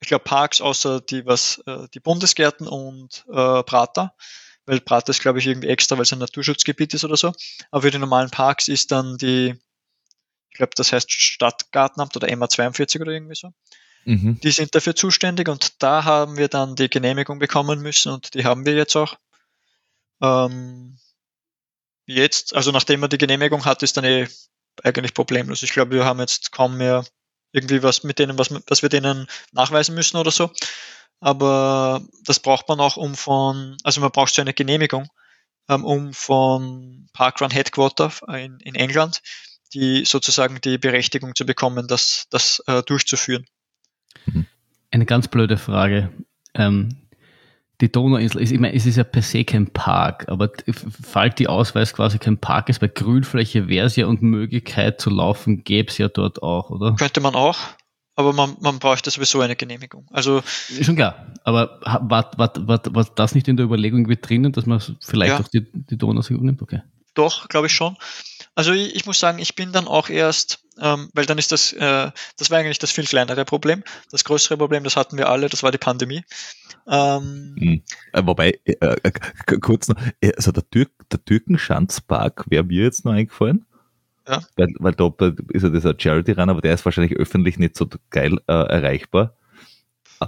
ich 0.00 0.08
glaube 0.08 0.24
Parks 0.24 0.60
außer 0.60 1.00
die 1.00 1.26
was, 1.26 1.62
äh, 1.66 1.86
die 1.94 2.00
Bundesgärten 2.00 2.66
und 2.66 3.24
äh, 3.28 3.62
Prater, 3.62 4.14
weil 4.66 4.80
Prater 4.80 5.10
ist 5.10 5.20
glaube 5.20 5.38
ich 5.38 5.46
irgendwie 5.46 5.68
extra, 5.68 5.96
weil 5.96 6.02
es 6.02 6.12
ein 6.12 6.18
Naturschutzgebiet 6.18 6.94
ist 6.94 7.04
oder 7.04 7.16
so. 7.16 7.32
Aber 7.70 7.82
für 7.82 7.90
die 7.90 7.98
normalen 7.98 8.30
Parks 8.30 8.68
ist 8.68 8.92
dann 8.92 9.18
die, 9.18 9.54
ich 10.50 10.56
glaube 10.56 10.72
das 10.74 10.92
heißt 10.92 11.10
Stadtgartenamt 11.10 12.16
oder 12.16 12.28
MA42 12.28 13.00
oder 13.00 13.12
irgendwie 13.12 13.36
so. 13.36 13.52
Mhm. 14.04 14.40
Die 14.40 14.50
sind 14.50 14.74
dafür 14.74 14.96
zuständig 14.96 15.48
und 15.48 15.82
da 15.82 16.04
haben 16.04 16.38
wir 16.38 16.48
dann 16.48 16.74
die 16.74 16.88
Genehmigung 16.88 17.38
bekommen 17.38 17.80
müssen 17.80 18.12
und 18.12 18.34
die 18.34 18.44
haben 18.44 18.64
wir 18.64 18.74
jetzt 18.74 18.96
auch. 18.96 19.16
Ähm, 20.22 20.98
jetzt, 22.06 22.54
also 22.54 22.72
nachdem 22.72 23.00
man 23.00 23.10
die 23.10 23.18
Genehmigung 23.18 23.64
hat, 23.64 23.82
ist 23.82 23.96
dann 23.96 24.04
eh 24.04 24.28
eigentlich 24.82 25.14
problemlos. 25.14 25.62
Ich 25.62 25.72
glaube, 25.72 25.92
wir 25.92 26.04
haben 26.04 26.20
jetzt 26.20 26.52
kaum 26.52 26.76
mehr 26.78 27.04
irgendwie 27.52 27.82
was 27.82 28.04
mit 28.04 28.18
denen, 28.18 28.38
was, 28.38 28.50
was 28.66 28.82
wir 28.82 28.88
denen 28.88 29.26
nachweisen 29.52 29.94
müssen 29.94 30.16
oder 30.16 30.30
so. 30.30 30.50
Aber 31.20 32.02
das 32.24 32.40
braucht 32.40 32.68
man 32.68 32.80
auch, 32.80 32.96
um 32.96 33.14
von, 33.14 33.76
also 33.84 34.00
man 34.00 34.10
braucht 34.10 34.34
so 34.34 34.40
eine 34.40 34.54
Genehmigung, 34.54 35.08
ähm, 35.68 35.84
um 35.84 36.14
von 36.14 37.08
Parkrun 37.12 37.50
Headquarter 37.50 38.12
in, 38.28 38.58
in 38.60 38.74
England 38.74 39.20
die 39.74 40.04
sozusagen 40.04 40.60
die 40.60 40.78
Berechtigung 40.78 41.34
zu 41.34 41.46
bekommen, 41.46 41.86
das, 41.86 42.26
das 42.30 42.62
äh, 42.66 42.82
durchzuführen. 42.82 43.46
Eine 44.90 45.06
ganz 45.06 45.28
blöde 45.28 45.56
Frage. 45.56 46.10
Ähm, 46.54 46.99
die 47.80 47.90
Donauinsel 47.90 48.40
ist, 48.40 48.52
ich 48.52 48.60
meine, 48.60 48.74
es 48.74 48.86
ist 48.86 48.96
ja 48.96 49.04
per 49.04 49.22
se 49.22 49.44
kein 49.44 49.68
Park, 49.68 50.26
aber 50.28 50.50
fällt 50.68 51.38
die 51.38 51.48
Ausweis 51.48 51.94
quasi 51.94 52.18
kein 52.18 52.38
Park 52.38 52.68
ist, 52.68 52.82
weil 52.82 52.90
Grünfläche 52.90 53.68
wäre 53.68 53.86
es 53.86 53.96
ja 53.96 54.06
und 54.06 54.22
Möglichkeit 54.22 55.00
zu 55.00 55.10
laufen 55.10 55.64
gäbe 55.64 55.90
es 55.90 55.98
ja 55.98 56.08
dort 56.08 56.42
auch, 56.42 56.70
oder? 56.70 56.94
Könnte 56.96 57.20
man 57.20 57.34
auch, 57.34 57.58
aber 58.16 58.32
man, 58.32 58.56
man 58.60 58.78
bräuchte 58.78 59.10
sowieso 59.10 59.40
eine 59.40 59.56
Genehmigung. 59.56 60.06
Also 60.10 60.42
schon 60.82 60.96
klar, 60.96 61.32
aber 61.44 61.80
war, 61.82 62.30
war, 62.36 62.52
war, 62.56 62.80
war 62.94 63.04
das 63.14 63.34
nicht 63.34 63.48
in 63.48 63.56
der 63.56 63.64
Überlegung 63.64 64.02
mit 64.02 64.28
drinnen, 64.28 64.52
dass 64.52 64.66
man 64.66 64.80
vielleicht 65.00 65.32
ja. 65.32 65.40
auch 65.40 65.48
die, 65.48 65.66
die 65.72 65.96
Donau 65.96 66.20
sich 66.20 66.36
übernimmt? 66.36 66.60
Okay. 66.60 66.82
Doch, 67.14 67.48
glaube 67.48 67.66
ich 67.66 67.72
schon. 67.72 67.96
Also 68.54 68.72
ich, 68.72 68.94
ich, 68.94 69.06
muss 69.06 69.18
sagen, 69.18 69.38
ich 69.38 69.56
bin 69.56 69.72
dann 69.72 69.88
auch 69.88 70.08
erst, 70.10 70.64
ähm, 70.80 71.10
weil 71.14 71.26
dann 71.26 71.38
ist 71.38 71.52
das, 71.52 71.72
äh, 71.72 72.10
das 72.36 72.50
war 72.50 72.58
eigentlich 72.58 72.78
das 72.78 72.90
viel 72.90 73.04
kleinere 73.04 73.44
Problem. 73.44 73.82
Das 74.10 74.24
größere 74.24 74.56
Problem, 74.56 74.84
das 74.84 74.96
hatten 74.96 75.18
wir 75.18 75.28
alle, 75.28 75.48
das 75.48 75.62
war 75.62 75.70
die 75.70 75.78
Pandemie. 75.78 76.24
Ähm, 76.88 77.54
hm. 77.58 77.82
äh, 78.12 78.22
wobei, 78.24 78.58
äh, 78.64 78.74
äh 78.80 79.12
kurz 79.60 79.88
noch, 79.88 79.96
äh, 80.20 80.32
also 80.36 80.52
der, 80.52 80.68
Türk, 80.68 80.90
der 81.10 81.24
Türkenschanzpark 81.24 82.46
wäre 82.48 82.64
mir 82.64 82.84
jetzt 82.84 83.04
noch 83.04 83.12
eingefallen. 83.12 83.66
Ja. 84.28 84.42
Weil, 84.56 84.68
weil 84.78 84.92
da 84.92 85.12
ist 85.52 85.62
ja 85.62 85.70
dieser 85.70 85.94
Charity-Run, 85.98 86.50
aber 86.50 86.60
der 86.60 86.74
ist 86.74 86.84
wahrscheinlich 86.84 87.16
öffentlich 87.16 87.58
nicht 87.58 87.76
so 87.76 87.88
geil 88.10 88.38
äh, 88.46 88.52
erreichbar. 88.52 89.36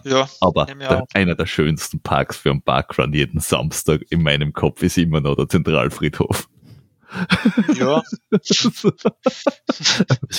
Ja, 0.04 0.26
aber 0.40 0.64
der, 0.66 1.04
einer 1.12 1.34
der 1.34 1.46
schönsten 1.46 2.00
Parks 2.00 2.38
für 2.38 2.50
einen 2.50 2.62
Parkrun 2.62 3.12
jeden 3.12 3.40
Samstag 3.40 4.00
in 4.08 4.22
meinem 4.22 4.54
Kopf 4.54 4.82
ist 4.82 4.96
immer 4.96 5.20
noch 5.20 5.36
der 5.36 5.48
Zentralfriedhof. 5.48 6.48
Ja. 7.74 8.02
das 8.30 8.64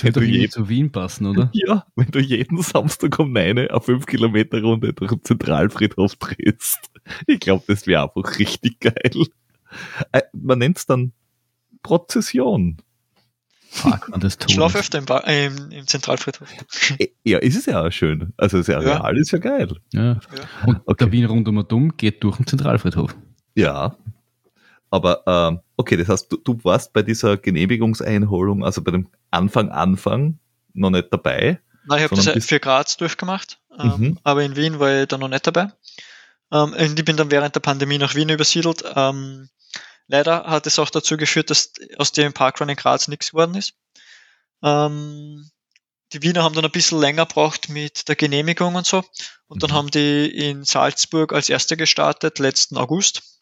wird 0.04 0.18
doch 0.18 0.50
zu 0.50 0.70
Wien 0.70 0.92
passen, 0.92 1.28
oder? 1.28 1.50
Ja, 1.54 1.86
wenn 1.96 2.12
du 2.12 2.20
jeden 2.20 2.62
Samstag 2.62 3.18
um 3.20 3.32
9 3.32 3.70
auf 3.70 3.86
5 3.86 4.06
Kilometer 4.06 4.62
Runde 4.62 4.94
durch 4.94 5.12
den 5.12 5.24
Zentralfriedhof 5.24 6.16
drehst. 6.16 6.92
Ich 7.28 7.40
glaube, 7.40 7.64
das 7.68 7.88
wäre 7.88 8.04
einfach 8.04 8.40
richtig 8.40 8.80
geil. 8.80 9.26
Äh, 10.12 10.22
man 10.34 10.60
nennt 10.60 10.78
es 10.78 10.86
dann 10.86 11.14
Prozession. 11.82 12.78
Fuck, 13.70 14.12
das 14.20 14.38
ich 14.48 14.54
schlafe 14.54 14.78
öfter 14.78 15.00
im, 15.00 15.06
im, 15.26 15.72
im, 15.72 15.88
Zentralfriedhof. 15.88 16.48
Äh, 17.00 17.08
ja, 17.24 17.40
ist 17.40 17.56
es 17.56 17.66
ja 17.66 17.84
auch 17.84 17.92
schön. 17.92 18.32
Also 18.38 18.58
das 18.58 18.70
Areal 18.70 19.16
ja. 19.16 19.22
ist 19.22 19.32
ja 19.32 19.40
geil. 19.40 19.68
Ja. 19.92 20.04
ja. 20.04 20.20
Und 20.68 20.82
okay. 20.86 21.06
der 21.06 21.12
Wien 21.12 21.26
rundum 21.26 21.58
und 21.58 21.74
um 21.74 21.98
geht 21.98 22.24
durch 22.24 22.38
den 22.38 22.46
Zentralfriedhof. 22.46 23.16
Ja, 23.56 23.98
aber 24.94 25.24
ähm, 25.26 25.62
okay, 25.76 25.98
das 25.98 26.08
heißt, 26.08 26.32
du, 26.32 26.38
du 26.38 26.64
warst 26.64 26.94
bei 26.94 27.02
dieser 27.02 27.36
Genehmigungseinholung, 27.38 28.64
also 28.64 28.84
bei 28.84 28.92
dem 28.92 29.08
Anfang, 29.32 29.70
Anfang 29.70 30.38
noch 30.76 30.92
nicht 30.92 31.08
dabei. 31.12 31.60
Nein, 31.88 31.98
ich 31.98 32.12
habe 32.12 32.16
das 32.16 32.46
für 32.46 32.60
Graz 32.60 32.96
durchgemacht, 32.98 33.60
ähm, 33.80 33.94
mhm. 33.98 34.20
aber 34.24 34.44
in 34.44 34.56
Wien 34.56 34.80
war 34.80 35.02
ich 35.02 35.08
da 35.08 35.18
noch 35.18 35.30
nicht 35.30 35.48
dabei. 35.48 35.70
Ähm, 36.52 36.76
ich 36.78 37.04
bin 37.04 37.18
dann 37.18 37.32
während 37.32 37.56
der 37.56 37.60
Pandemie 37.62 37.98
nach 37.98 38.14
Wien 38.14 38.30
übersiedelt. 38.30 38.84
Ähm, 38.96 39.50
leider 40.06 40.44
hat 40.44 40.68
es 40.68 40.78
auch 40.78 40.92
dazu 40.92 41.18
geführt, 41.18 41.50
dass 41.50 41.74
aus 41.98 42.12
dem 42.12 42.32
Parkrun 42.34 42.70
in 42.70 42.76
Graz 42.76 43.08
nichts 43.08 43.32
geworden 43.32 43.56
ist. 43.56 43.74
Ähm, 44.62 45.50
die 46.14 46.22
Wiener 46.22 46.44
haben 46.44 46.54
dann 46.54 46.66
ein 46.66 46.72
bisschen 46.72 47.00
länger 47.00 47.26
braucht 47.26 47.68
mit 47.68 48.08
der 48.08 48.16
Genehmigung 48.16 48.76
und 48.76 48.86
so. 48.86 49.04
Und 49.48 49.64
dann 49.64 49.72
mhm. 49.72 49.76
haben 49.76 49.90
die 49.90 50.28
in 50.28 50.66
Salzburg 50.66 51.34
als 51.34 51.50
erste 51.50 51.78
gestartet, 51.78 52.38
letzten 52.38 52.78
August. 52.78 53.33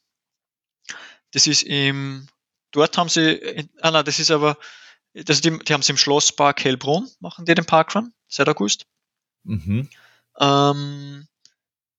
Das 1.32 1.48
ist 1.48 1.64
im, 1.64 2.28
dort 2.72 2.98
haben 2.98 3.10
sie, 3.10 3.68
ah 3.82 3.92
nein, 3.92 4.06
das 4.06 4.20
ist 4.20 4.32
aber, 4.32 4.58
das, 5.14 5.42
die, 5.42 5.58
die 5.60 5.74
haben 5.74 5.82
sie 5.82 5.92
im 5.92 5.98
Schlosspark 5.98 6.64
Hellbrunn, 6.64 7.10
machen 7.20 7.46
die 7.46 7.56
den 7.56 7.66
Parkrun, 7.66 8.14
seit 8.28 8.50
August. 8.50 8.86
Mhm. 9.44 9.90
Ähm, 10.40 11.28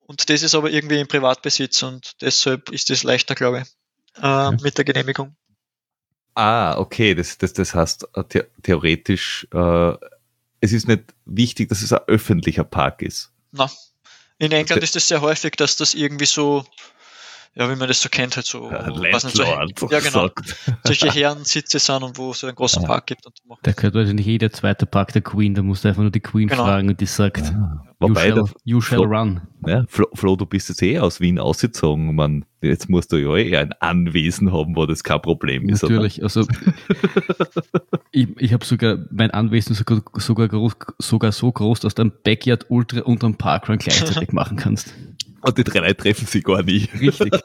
und 0.01 0.31
das 0.31 0.43
ist 0.43 0.55
aber 0.55 0.71
irgendwie 0.71 1.01
im 1.01 1.09
Privatbesitz 1.09 1.83
und 1.83 2.21
deshalb 2.21 2.71
ist 2.71 2.91
es 2.91 3.03
leichter, 3.03 3.35
glaube 3.35 3.63
ich, 3.63 4.23
äh, 4.23 4.51
mhm. 4.51 4.59
mit 4.63 4.77
der 4.77 4.85
Genehmigung. 4.85 5.37
Ah, 6.35 6.79
okay, 6.79 7.15
das, 7.15 7.37
das, 7.39 7.53
das 7.53 7.75
heißt, 7.75 8.09
äh, 8.15 8.25
the 8.33 8.43
theoretisch 8.63 9.47
äh, 9.53 9.97
es 10.63 10.73
ist 10.73 10.89
nicht 10.89 11.13
wichtig, 11.27 11.69
dass 11.69 11.83
es 11.83 11.93
ein 11.93 12.01
öffentlicher 12.07 12.65
Park 12.65 13.03
ist. 13.03 13.33
Na, 13.51 13.71
in 14.39 14.53
England 14.53 14.83
ist 14.83 14.97
es 14.97 15.09
sehr 15.09 15.21
häufig, 15.21 15.57
dass 15.57 15.77
das 15.77 15.93
irgendwie 15.93 16.25
so, 16.25 16.65
ja, 17.55 17.71
wie 17.71 17.77
man 17.77 17.89
das 17.89 18.01
so 18.01 18.09
kennt, 18.09 18.37
halt 18.37 18.47
so, 18.47 18.63
was 18.71 19.25
nicht, 19.25 19.37
so 19.37 19.43
ja, 19.91 20.01
genau, 20.01 20.31
solche 20.85 21.11
Herrensitze 21.11 21.79
sind 21.79 22.03
und 22.03 22.17
wo 22.17 22.31
es 22.31 22.41
so 22.41 22.47
einen 22.47 22.57
großen 22.57 22.83
ja. 22.83 22.89
Park 22.89 23.07
gibt. 23.07 23.27
Und 23.27 23.35
da 23.63 23.73
gehört 23.73 23.95
wahrscheinlich 23.95 24.27
jeder 24.27 24.51
zweite 24.53 24.87
Park 24.87 25.13
der 25.13 25.23
Queen, 25.23 25.55
da 25.55 25.63
musst 25.63 25.85
du 25.85 25.89
einfach 25.89 26.03
nur 26.03 26.11
die 26.11 26.21
Queen 26.21 26.49
genau. 26.49 26.65
fragen 26.65 26.89
und 26.89 27.01
die 27.01 27.07
sagt, 27.07 27.49
ja. 27.49 27.83
Wobei 28.03 28.29
you 28.29 28.35
shall, 28.35 28.55
you 28.65 28.81
shall 28.81 28.99
Flo, 28.99 29.07
run. 29.07 29.41
Ja, 29.67 29.85
Flo, 29.89 30.07
Flo, 30.13 30.37
du 30.37 30.45
bist 30.45 30.69
jetzt 30.69 30.83
eh 30.83 30.99
aus 30.99 31.21
Wien 31.21 31.39
ausgezogen, 31.39 32.15
man, 32.15 32.45
jetzt 32.61 32.91
musst 32.91 33.13
du 33.13 33.17
ja 33.17 33.37
eh 33.37 33.57
ein 33.57 33.73
Anwesen 33.79 34.53
haben, 34.53 34.75
wo 34.75 34.87
das 34.87 35.05
kein 35.05 35.23
Problem 35.23 35.69
ist. 35.69 35.83
Natürlich, 35.83 36.19
oder? 36.19 36.25
also 36.25 36.47
ich, 38.11 38.29
ich 38.39 38.53
habe 38.53 38.65
sogar 38.65 38.99
mein 39.11 39.31
Anwesen 39.31 39.75
sogar, 39.75 40.03
sogar, 40.17 40.49
groß, 40.49 40.77
sogar 40.99 41.33
so 41.33 41.53
groß, 41.53 41.81
dass 41.81 41.95
du 41.95 42.03
ein 42.03 42.13
Backyard 42.25 42.67
Ultra 42.71 43.03
und 43.03 43.23
einen 43.23 43.37
Parkrun 43.37 43.79
gleichzeitig 43.79 44.33
machen 44.33 44.57
kannst. 44.57 44.95
Und 45.43 45.59
die 45.59 45.65
drei 45.65 45.81
Leute 45.81 45.97
treffen 45.97 46.27
sich 46.27 46.45
gar 46.45 46.63
nicht. 46.63 46.93
Richtig. 46.95 47.33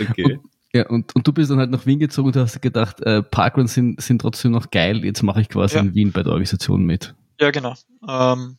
okay. 0.00 0.24
Und, 0.24 0.40
ja, 0.72 0.86
und, 0.88 1.14
und 1.14 1.26
du 1.26 1.32
bist 1.32 1.50
dann 1.50 1.58
halt 1.58 1.70
nach 1.70 1.86
Wien 1.86 2.00
gezogen 2.00 2.28
und 2.28 2.36
hast 2.36 2.60
gedacht, 2.60 3.00
äh, 3.02 3.22
Parkruns 3.22 3.74
sind, 3.74 4.00
sind 4.02 4.20
trotzdem 4.20 4.50
noch 4.50 4.70
geil, 4.70 5.04
jetzt 5.04 5.22
mache 5.22 5.40
ich 5.40 5.48
quasi 5.48 5.76
ja. 5.76 5.82
in 5.82 5.94
Wien 5.94 6.10
bei 6.12 6.22
der 6.22 6.32
Organisation 6.32 6.84
mit. 6.84 7.14
Ja, 7.40 7.50
genau. 7.52 7.74
Ähm, 8.08 8.58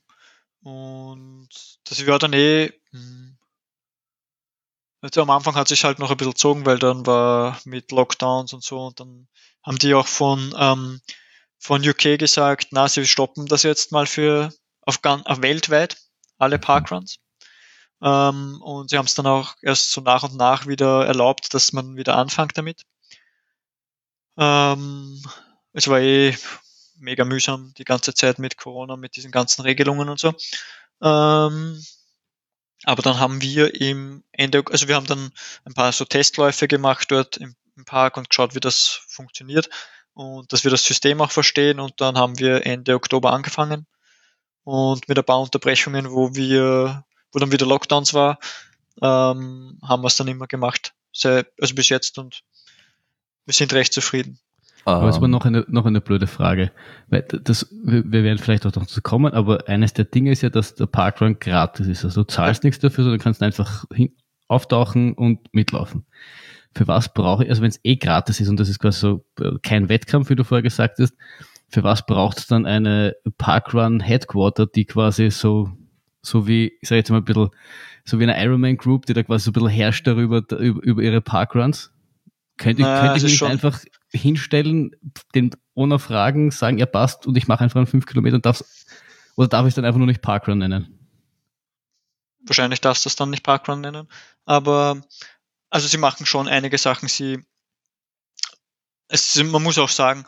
und 0.64 1.50
das 1.84 2.08
war 2.08 2.20
dann 2.20 2.34
eh, 2.34 2.72
also 5.02 5.22
am 5.22 5.30
Anfang 5.30 5.56
hat 5.56 5.68
sich 5.68 5.84
halt 5.84 6.00
noch 6.00 6.10
ein 6.10 6.18
bisschen 6.18 6.34
gezogen, 6.34 6.66
weil 6.66 6.80
dann 6.80 7.06
war 7.06 7.60
mit 7.66 7.92
Lockdowns 7.92 8.54
und 8.54 8.64
so 8.64 8.88
und 8.88 9.00
dann 9.00 9.28
haben 9.62 9.78
die 9.78 9.94
auch 9.94 10.08
von, 10.08 10.56
ähm, 10.58 11.00
von 11.60 11.88
UK 11.88 12.18
gesagt, 12.18 12.70
na, 12.72 12.88
sie 12.88 13.06
stoppen 13.06 13.46
das 13.46 13.64
jetzt 13.64 13.92
mal 13.92 14.08
für 14.08 14.52
auf, 14.82 15.00
auf 15.04 15.42
weltweit, 15.42 15.98
alle 16.38 16.60
Parkruns. 16.60 17.18
Ähm, 18.02 18.62
und 18.62 18.90
sie 18.90 18.98
haben 18.98 19.06
es 19.06 19.16
dann 19.16 19.28
auch 19.28 19.56
erst 19.62 19.92
so 19.92 20.02
nach 20.02 20.24
und 20.24 20.36
nach 20.36 20.68
wieder 20.68 21.06
erlaubt, 21.06 21.54
dass 21.54 21.74
man 21.74 21.98
wieder 21.98 22.18
anfängt 22.18 22.58
damit. 22.58 22.84
Ähm, 24.38 25.22
es 25.74 25.88
war 25.88 26.00
eh 26.00 26.36
mega 26.98 27.26
mühsam 27.26 27.74
die 27.78 27.84
ganze 27.86 28.14
Zeit 28.14 28.40
mit 28.40 28.58
Corona, 28.58 28.96
mit 28.98 29.16
diesen 29.16 29.32
ganzen 29.32 29.62
Regelungen 29.62 30.10
und 30.10 30.20
so. 30.20 30.34
Ähm, 31.02 31.84
aber 32.84 33.02
dann 33.02 33.20
haben 33.20 33.42
wir 33.42 33.80
im 33.82 34.24
Ende, 34.32 34.64
also 34.70 34.88
wir 34.88 34.96
haben 34.96 35.08
dann 35.08 35.32
ein 35.66 35.74
paar 35.74 35.92
so 35.92 36.06
Testläufe 36.06 36.68
gemacht 36.68 37.12
dort 37.12 37.38
im, 37.38 37.56
im 37.76 37.86
Park 37.86 38.18
und 38.18 38.30
geschaut, 38.30 38.56
wie 38.56 38.60
das 38.60 39.02
funktioniert 39.08 39.70
und 40.14 40.52
dass 40.54 40.64
wir 40.64 40.72
das 40.72 40.86
System 40.86 41.22
auch 41.22 41.32
verstehen 41.32 41.80
und 41.80 42.00
dann 42.02 42.18
haben 42.18 42.40
wir 42.40 42.66
Ende 42.66 42.96
Oktober 42.96 43.34
angefangen 43.34 43.88
und 44.66 45.08
mit 45.08 45.18
ein 45.18 45.24
paar 45.24 45.40
Unterbrechungen, 45.40 46.12
wo 46.12 46.36
wir, 46.36 47.06
wo 47.32 47.40
dann 47.40 47.52
wieder 47.52 47.66
Lockdowns 47.66 48.14
war, 48.14 48.40
ähm, 49.02 49.80
haben 49.82 50.04
wir 50.04 50.08
es 50.08 50.18
dann 50.18 50.28
immer 50.28 50.48
gemacht. 50.48 50.94
Also 51.24 51.44
bis 51.76 51.90
jetzt 51.90 52.18
und 52.18 52.42
wir 53.46 53.54
sind 53.54 53.72
recht 53.74 53.94
zufrieden. 53.94 54.40
Aber 54.86 55.10
es 55.10 55.16
war 55.16 55.24
ähm. 55.24 55.32
noch 55.32 55.46
eine, 55.46 55.66
noch 55.68 55.86
eine 55.86 56.02
blöde 56.02 56.28
Frage. 56.28 56.72
Weil 57.08 57.24
das, 57.24 57.68
wir 57.72 58.24
werden 58.24 58.38
vielleicht 58.38 58.66
auch 58.66 58.76
noch 58.76 58.86
zu 58.86 59.02
kommen, 59.02 59.34
aber 59.34 59.68
eines 59.68 59.94
der 59.94 60.06
Dinge 60.06 60.32
ist 60.32 60.42
ja, 60.42 60.50
dass 60.50 60.76
der 60.76 60.86
Parkrun 60.86 61.40
gratis 61.40 61.88
ist. 61.88 62.04
Also 62.04 62.24
du 62.24 62.28
zahlst 62.28 62.64
nichts 62.64 62.80
dafür, 62.80 63.04
sondern 63.04 63.20
kannst 63.20 63.42
einfach 63.42 63.86
hin, 63.94 64.16
auftauchen 64.48 65.14
und 65.14 65.54
mitlaufen. 65.54 66.06
Für 66.76 66.88
was 66.88 67.14
brauche 67.14 67.44
ich, 67.44 67.50
also 67.50 67.62
wenn 67.62 67.70
es 67.70 67.80
eh 67.84 67.96
gratis 67.96 68.40
ist 68.40 68.50
und 68.50 68.60
das 68.60 68.70
ist 68.70 68.80
quasi 68.80 69.00
so 69.00 69.26
äh, 69.40 69.58
kein 69.64 69.90
Wettkampf, 69.90 70.30
wie 70.30 70.36
du 70.36 70.44
vorher 70.44 70.62
gesagt 70.62 71.00
hast, 71.00 71.14
für 71.76 71.84
was 71.84 72.06
braucht 72.06 72.38
es 72.38 72.48
dann 72.48 72.66
eine 72.66 73.18
Parkrun 73.38 74.00
Headquarter, 74.00 74.66
die 74.66 74.86
quasi 74.86 75.30
so, 75.30 75.70
so 76.22 76.48
wie, 76.48 76.72
ich 76.80 76.88
sage 76.88 77.00
jetzt 77.00 77.10
mal 77.10 77.18
ein 77.18 77.26
bisschen, 77.26 77.50
so 78.06 78.18
wie 78.18 78.24
eine 78.24 78.42
Ironman 78.42 78.78
Group, 78.78 79.06
die 79.06 79.14
da 79.14 79.24
quasi 79.24 79.44
so 79.44 79.50
ein 79.50 79.54
bisschen 79.56 79.68
herrscht 79.68 80.08
darüber, 80.08 80.38
über, 80.38 80.82
über 80.82 81.02
ihre 81.02 81.20
Parkruns? 81.20 81.92
Könnte, 82.56 82.84
naja, 82.84 83.12
könnte 83.12 83.28
ich 83.28 83.42
mich 83.42 83.44
einfach 83.44 83.82
hinstellen, 84.14 84.92
den 85.36 85.52
ohne 85.74 86.00
Fragen 86.00 86.50
sagen, 86.52 86.78
ja 86.78 86.86
passt 86.86 87.28
und 87.28 87.36
ich 87.36 87.50
mache 87.50 87.66
einfach 87.66 87.80
einen 87.80 87.88
5 87.88 88.06
Kilometer 88.06 88.38
und 88.38 88.46
darf 88.46 88.64
oder 89.36 89.50
darf 89.50 89.66
ich 89.66 89.72
es 89.72 89.76
dann 89.76 89.84
einfach 89.84 89.98
nur 89.98 90.08
nicht 90.08 90.22
Parkrun 90.22 90.60
nennen? 90.60 90.98
Wahrscheinlich 92.46 92.80
darfst 92.80 93.04
du 93.04 93.10
es 93.10 93.18
dann 93.18 93.32
nicht 93.32 93.44
Parkrun 93.44 93.82
nennen, 93.82 94.08
aber 94.46 95.02
also 95.70 95.90
sie 95.90 95.98
machen 95.98 96.26
schon 96.26 96.48
einige 96.48 96.78
Sachen. 96.78 97.10
Sie, 97.10 97.44
es, 99.10 99.36
man 99.44 99.62
muss 99.62 99.78
auch 99.78 99.90
sagen, 99.90 100.26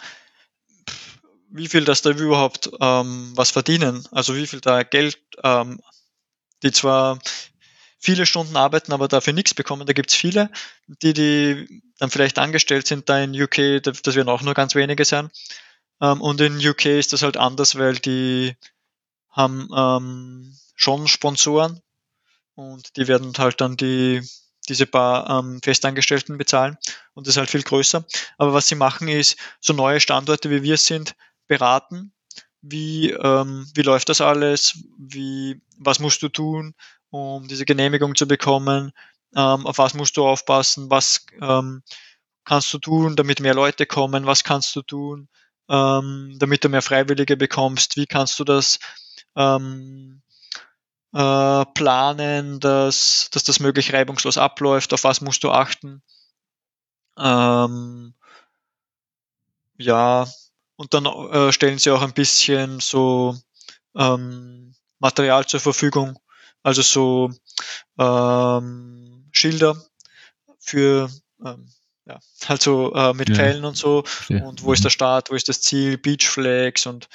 wie 1.50 1.68
viel 1.68 1.86
das 1.86 2.02
da 2.02 2.12
überhaupt 2.12 2.70
ähm, 2.80 3.32
was 3.36 3.52
verdienen, 3.52 4.08
also 4.12 4.36
wie 4.36 4.48
viel 4.48 4.62
da 4.62 4.84
Geld, 4.84 5.20
ähm, 5.44 5.80
die 6.64 6.72
zwar 6.72 7.20
viele 8.00 8.26
Stunden 8.26 8.56
arbeiten, 8.56 8.94
aber 8.94 9.08
dafür 9.08 9.34
nichts 9.34 9.54
bekommen. 9.54 9.88
Da 9.88 9.94
gibt's 9.94 10.16
viele, 10.16 10.50
die, 10.88 11.14
die 11.14 11.82
dann 12.00 12.10
vielleicht 12.10 12.38
angestellt 12.40 12.88
sind 12.88 13.10
da 13.10 13.20
in 13.20 13.40
UK, 13.40 13.82
das 13.82 14.16
werden 14.16 14.30
auch 14.30 14.42
nur 14.42 14.54
ganz 14.54 14.76
wenige 14.76 15.06
sein. 15.06 15.30
Ähm, 16.02 16.22
und 16.22 16.40
in 16.42 16.66
UK 16.66 16.86
ist 16.86 17.14
das 17.14 17.24
halt 17.24 17.38
anders, 17.38 17.78
weil 17.78 17.96
die 17.96 18.56
haben 19.32 19.70
ähm, 19.76 20.58
schon 20.76 21.08
Sponsoren 21.08 21.82
und 22.56 22.96
die 22.98 23.08
werden 23.08 23.34
halt 23.38 23.62
dann 23.62 23.78
die 23.78 24.22
diese 24.70 24.86
paar 24.86 25.30
ähm, 25.30 25.62
Festangestellten 25.64 26.38
bezahlen 26.38 26.78
und 27.14 27.26
das 27.26 27.36
ist 27.36 27.38
halt 27.38 27.50
viel 27.50 27.64
größer. 27.64 28.06
Aber 28.38 28.54
was 28.54 28.68
sie 28.68 28.76
machen 28.76 29.08
ist, 29.08 29.38
so 29.62 29.74
neue 29.74 30.02
Standorte 30.02 30.50
wie 30.50 30.64
wir 30.64 30.78
sind, 30.78 31.16
beraten. 31.48 32.14
Wie, 32.62 33.12
ähm, 33.12 33.68
wie 33.76 33.84
läuft 33.84 34.10
das 34.10 34.22
alles? 34.22 34.80
Wie, 34.98 35.62
was 35.78 36.00
musst 36.00 36.22
du 36.24 36.30
tun? 36.30 36.74
um 37.10 37.48
diese 37.48 37.66
Genehmigung 37.66 38.16
zu 38.16 38.28
bekommen, 38.28 38.92
ähm, 39.36 39.66
auf 39.66 39.78
was 39.78 39.94
musst 39.94 40.18
du 40.18 40.26
aufpassen, 40.28 40.90
was 40.90 41.26
ähm, 41.42 41.84
kannst 42.46 42.74
du 42.74 42.80
tun, 42.80 43.16
damit 43.16 43.40
mehr 43.40 43.54
Leute 43.54 43.86
kommen, 43.86 44.26
was 44.26 44.44
kannst 44.44 44.76
du 44.76 44.82
tun, 44.82 45.30
ähm, 45.70 46.36
damit 46.40 46.64
du 46.64 46.70
mehr 46.70 46.82
Freiwillige 46.82 47.38
bekommst, 47.38 47.98
wie 47.98 48.06
kannst 48.06 48.40
du 48.40 48.44
das 48.44 48.80
ähm, 49.36 50.22
äh, 51.14 51.66
planen, 51.74 52.60
dass, 52.60 53.30
dass 53.32 53.44
das 53.44 53.60
möglich 53.60 53.94
reibungslos 53.94 54.38
abläuft, 54.38 54.94
auf 54.94 55.04
was 55.04 55.22
musst 55.22 55.44
du 55.44 55.52
achten. 55.52 56.02
Ähm, 57.18 58.14
ja, 59.78 60.28
und 60.78 60.94
dann 60.94 61.06
äh, 61.06 61.52
stellen 61.52 61.80
sie 61.80 61.92
auch 61.92 62.02
ein 62.02 62.14
bisschen 62.14 62.80
so 62.80 63.36
ähm, 63.96 64.74
Material 65.00 65.46
zur 65.46 65.60
Verfügung, 65.60 66.18
also 66.64 66.82
so 66.82 67.32
ähm, 68.00 69.28
Schilder 69.32 69.76
für 70.60 71.10
ähm, 71.44 71.70
ja, 72.06 72.20
halt 72.48 72.62
so 72.62 72.94
äh, 72.94 73.14
mit 73.14 73.30
ja. 73.30 73.36
Pfeilen 73.36 73.66
und 73.66 73.76
so. 73.76 74.04
Ja. 74.30 74.44
und 74.44 74.64
wo 74.64 74.72
ist 74.72 74.84
der 74.84 74.90
Start, 74.90 75.30
wo 75.30 75.36
ist 75.36 75.50
das 75.50 75.62
Ziel, 75.62 75.98
Beach 75.98 76.28
Flags 76.28 76.86
und 76.86 77.10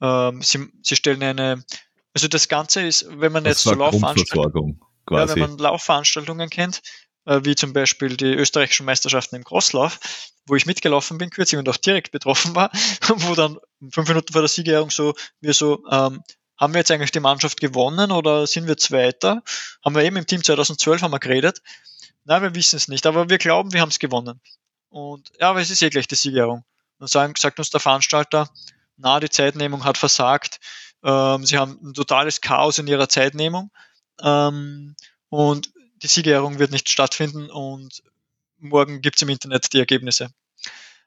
ähm, 0.00 0.42
sie, 0.42 0.68
sie 0.82 0.96
stellen 0.96 1.22
eine, 1.22 1.64
also 2.14 2.28
das 2.28 2.48
Ganze 2.48 2.82
ist, 2.82 3.06
wenn 3.08 3.32
man 3.32 3.44
das 3.44 3.52
jetzt 3.52 3.62
so 3.64 3.74
Laufveranstaltungen, 3.74 4.80
ja, 5.10 5.28
wenn 5.28 5.38
man 5.38 5.58
Laufveranstaltungen 5.58 6.50
kennt, 6.50 6.82
wie 7.44 7.54
zum 7.54 7.72
Beispiel 7.72 8.16
die 8.16 8.32
österreichischen 8.32 8.86
Meisterschaften 8.86 9.36
im 9.36 9.44
Crosslauf, 9.44 9.98
wo 10.46 10.54
ich 10.54 10.66
mitgelaufen 10.66 11.18
bin 11.18 11.30
kürzlich 11.30 11.58
und 11.58 11.68
auch 11.68 11.76
direkt 11.76 12.10
betroffen 12.10 12.54
war, 12.54 12.70
wo 13.08 13.34
dann 13.34 13.58
fünf 13.90 14.08
Minuten 14.08 14.32
vor 14.32 14.42
der 14.42 14.48
Siegerehrung 14.48 14.90
so 14.90 15.14
wir 15.40 15.54
so 15.54 15.84
ähm, 15.90 16.22
haben 16.58 16.74
wir 16.74 16.80
jetzt 16.80 16.90
eigentlich 16.90 17.12
die 17.12 17.20
Mannschaft 17.20 17.60
gewonnen 17.60 18.10
oder 18.10 18.46
sind 18.46 18.66
wir 18.66 18.76
Zweiter? 18.76 19.42
Haben 19.84 19.94
wir 19.94 20.02
eben 20.02 20.16
im 20.16 20.26
Team 20.26 20.42
2012 20.42 21.02
haben 21.02 21.12
wir 21.12 21.20
geredet. 21.20 21.62
Nein, 22.24 22.42
wir 22.42 22.54
wissen 22.54 22.76
es 22.76 22.88
nicht, 22.88 23.06
aber 23.06 23.30
wir 23.30 23.38
glauben, 23.38 23.72
wir 23.72 23.80
haben 23.80 23.90
es 23.90 24.00
gewonnen. 24.00 24.40
Und 24.88 25.30
ja, 25.38 25.50
aber 25.50 25.60
es 25.60 25.70
ist 25.70 25.82
eh 25.82 25.90
gleich 25.90 26.08
die 26.08 26.16
Siegerung. 26.16 26.64
Dann 26.98 27.06
sagen, 27.06 27.34
sagt 27.38 27.60
uns 27.60 27.70
der 27.70 27.80
Veranstalter, 27.80 28.50
na, 28.96 29.20
die 29.20 29.30
Zeitnehmung 29.30 29.84
hat 29.84 29.98
versagt. 29.98 30.58
Ähm, 31.04 31.46
sie 31.46 31.58
haben 31.58 31.78
ein 31.80 31.94
totales 31.94 32.40
Chaos 32.40 32.78
in 32.78 32.88
ihrer 32.88 33.08
Zeitnehmung. 33.08 33.70
Ähm, 34.20 34.96
und 35.28 35.70
die 36.02 36.06
Siegerehrung 36.06 36.58
wird 36.58 36.70
nicht 36.70 36.88
stattfinden 36.88 37.50
und 37.50 38.02
morgen 38.58 39.00
gibt's 39.00 39.22
im 39.22 39.28
Internet 39.28 39.72
die 39.72 39.78
Ergebnisse. 39.78 40.30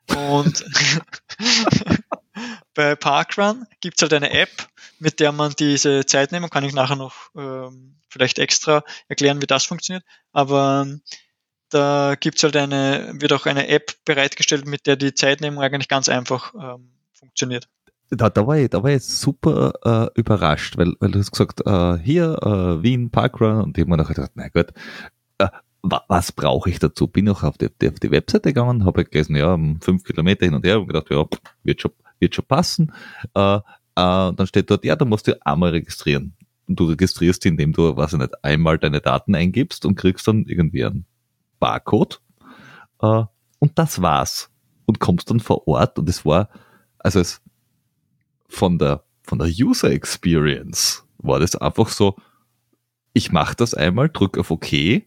Und 0.07 0.65
bei 2.73 2.95
Parkrun 2.95 3.65
gibt's 3.79 4.01
halt 4.01 4.13
eine 4.13 4.31
App, 4.31 4.49
mit 4.99 5.19
der 5.19 5.31
man 5.31 5.53
diese 5.57 6.05
Zeit 6.05 6.31
nehmen 6.31 6.49
kann. 6.49 6.63
Ich 6.63 6.73
nachher 6.73 6.95
noch 6.95 7.15
ähm, 7.35 7.95
vielleicht 8.09 8.39
extra 8.39 8.83
erklären, 9.07 9.41
wie 9.41 9.47
das 9.47 9.65
funktioniert. 9.65 10.03
Aber 10.31 10.83
ähm, 10.85 11.01
da 11.69 12.15
gibt's 12.19 12.43
halt 12.43 12.55
eine, 12.55 13.13
wird 13.15 13.33
auch 13.33 13.45
eine 13.45 13.67
App 13.67 13.95
bereitgestellt, 14.05 14.65
mit 14.65 14.87
der 14.87 14.95
die 14.95 15.13
Zeitnehmung 15.13 15.63
eigentlich 15.63 15.87
ganz 15.87 16.09
einfach 16.09 16.53
ähm, 16.53 16.91
funktioniert. 17.13 17.67
Da, 18.11 18.29
da, 18.29 18.45
war 18.45 18.57
ich, 18.57 18.69
da 18.69 18.83
war 18.83 18.91
ich 18.91 19.03
super 19.03 19.73
äh, 19.83 20.19
überrascht, 20.19 20.77
weil, 20.77 20.93
weil 20.99 21.11
du 21.11 21.19
hast 21.19 21.31
gesagt, 21.31 21.61
äh, 21.65 21.97
hier, 21.97 22.37
äh, 22.43 22.83
Wien, 22.83 23.09
Parkrun, 23.09 23.61
und 23.61 23.77
ich 23.77 23.83
habe 23.83 23.97
mir 23.97 24.03
gedacht, 24.03 24.31
na 24.35 24.49
gut, 24.49 24.73
äh, 25.37 25.47
was 25.81 26.31
brauche 26.31 26.69
ich 26.69 26.79
dazu? 26.79 27.07
Bin 27.07 27.29
auch 27.29 27.43
auf 27.43 27.57
die, 27.57 27.67
auf 27.67 27.99
die 27.99 28.11
Webseite 28.11 28.53
gegangen, 28.53 28.85
habe 28.85 29.05
gelesen, 29.05 29.35
ja, 29.35 29.57
fünf 29.79 30.03
Kilometer 30.03 30.45
hin 30.45 30.53
und 30.53 30.65
her 30.65 30.79
und 30.79 30.87
gedacht, 30.87 31.09
ja, 31.09 31.25
wird 31.63 31.81
schon 31.81 31.91
wird 32.21 32.35
schon 32.35 32.45
passen. 32.45 32.93
Äh, 33.33 33.57
äh, 33.57 33.61
dann 33.95 34.47
steht 34.47 34.69
dort, 34.69 34.85
ja, 34.85 34.95
du 34.95 35.05
musst 35.05 35.27
dich 35.27 35.35
einmal 35.45 35.71
registrieren. 35.71 36.33
Und 36.67 36.79
du 36.79 36.85
registrierst, 36.85 37.45
indem 37.45 37.73
du, 37.73 37.97
weiß 37.97 38.13
ich 38.13 38.19
nicht, 38.19 38.43
einmal 38.45 38.77
deine 38.77 39.01
Daten 39.01 39.35
eingibst 39.35 39.85
und 39.85 39.95
kriegst 39.95 40.27
dann 40.27 40.45
irgendwie 40.45 40.85
einen 40.85 41.05
Barcode. 41.59 42.21
Äh, 43.01 43.23
und 43.59 43.77
das 43.77 44.01
war's. 44.01 44.49
Und 44.85 44.99
kommst 44.99 45.29
dann 45.29 45.39
vor 45.39 45.67
Ort 45.67 45.99
und 45.99 46.07
es 46.07 46.25
war, 46.25 46.49
also 46.99 47.19
es 47.19 47.41
von 48.51 48.77
der, 48.77 49.03
von 49.23 49.39
der 49.39 49.47
User 49.47 49.91
Experience 49.91 51.05
war 51.17 51.39
das 51.39 51.55
einfach 51.55 51.89
so, 51.89 52.15
ich 53.13 53.31
mache 53.31 53.55
das 53.55 53.73
einmal, 53.73 54.09
drücke 54.09 54.39
auf 54.39 54.51
OK. 54.51 54.73
Äh, 54.73 55.03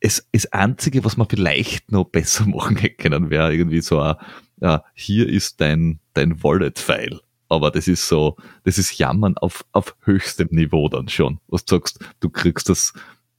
es, 0.00 0.28
das 0.32 0.46
Einzige, 0.52 1.04
was 1.04 1.16
man 1.16 1.28
vielleicht 1.28 1.90
noch 1.90 2.04
besser 2.04 2.46
machen 2.46 2.76
hätte 2.76 2.96
können, 2.96 3.30
wäre 3.30 3.52
irgendwie 3.52 3.80
so 3.80 4.00
ein, 4.00 4.16
ja, 4.60 4.84
hier 4.94 5.28
ist 5.28 5.60
dein, 5.60 6.00
dein 6.14 6.42
Wallet-File. 6.42 7.20
Aber 7.48 7.70
das 7.70 7.86
ist 7.86 8.08
so, 8.08 8.36
das 8.64 8.76
ist 8.76 8.98
Jammern 8.98 9.38
auf, 9.38 9.64
auf 9.72 9.96
höchstem 10.02 10.48
Niveau 10.50 10.88
dann 10.88 11.08
schon. 11.08 11.38
Was 11.46 11.64
du 11.64 11.76
sagst, 11.76 12.04
du 12.20 12.28
kriegst 12.28 12.68
das 12.68 12.92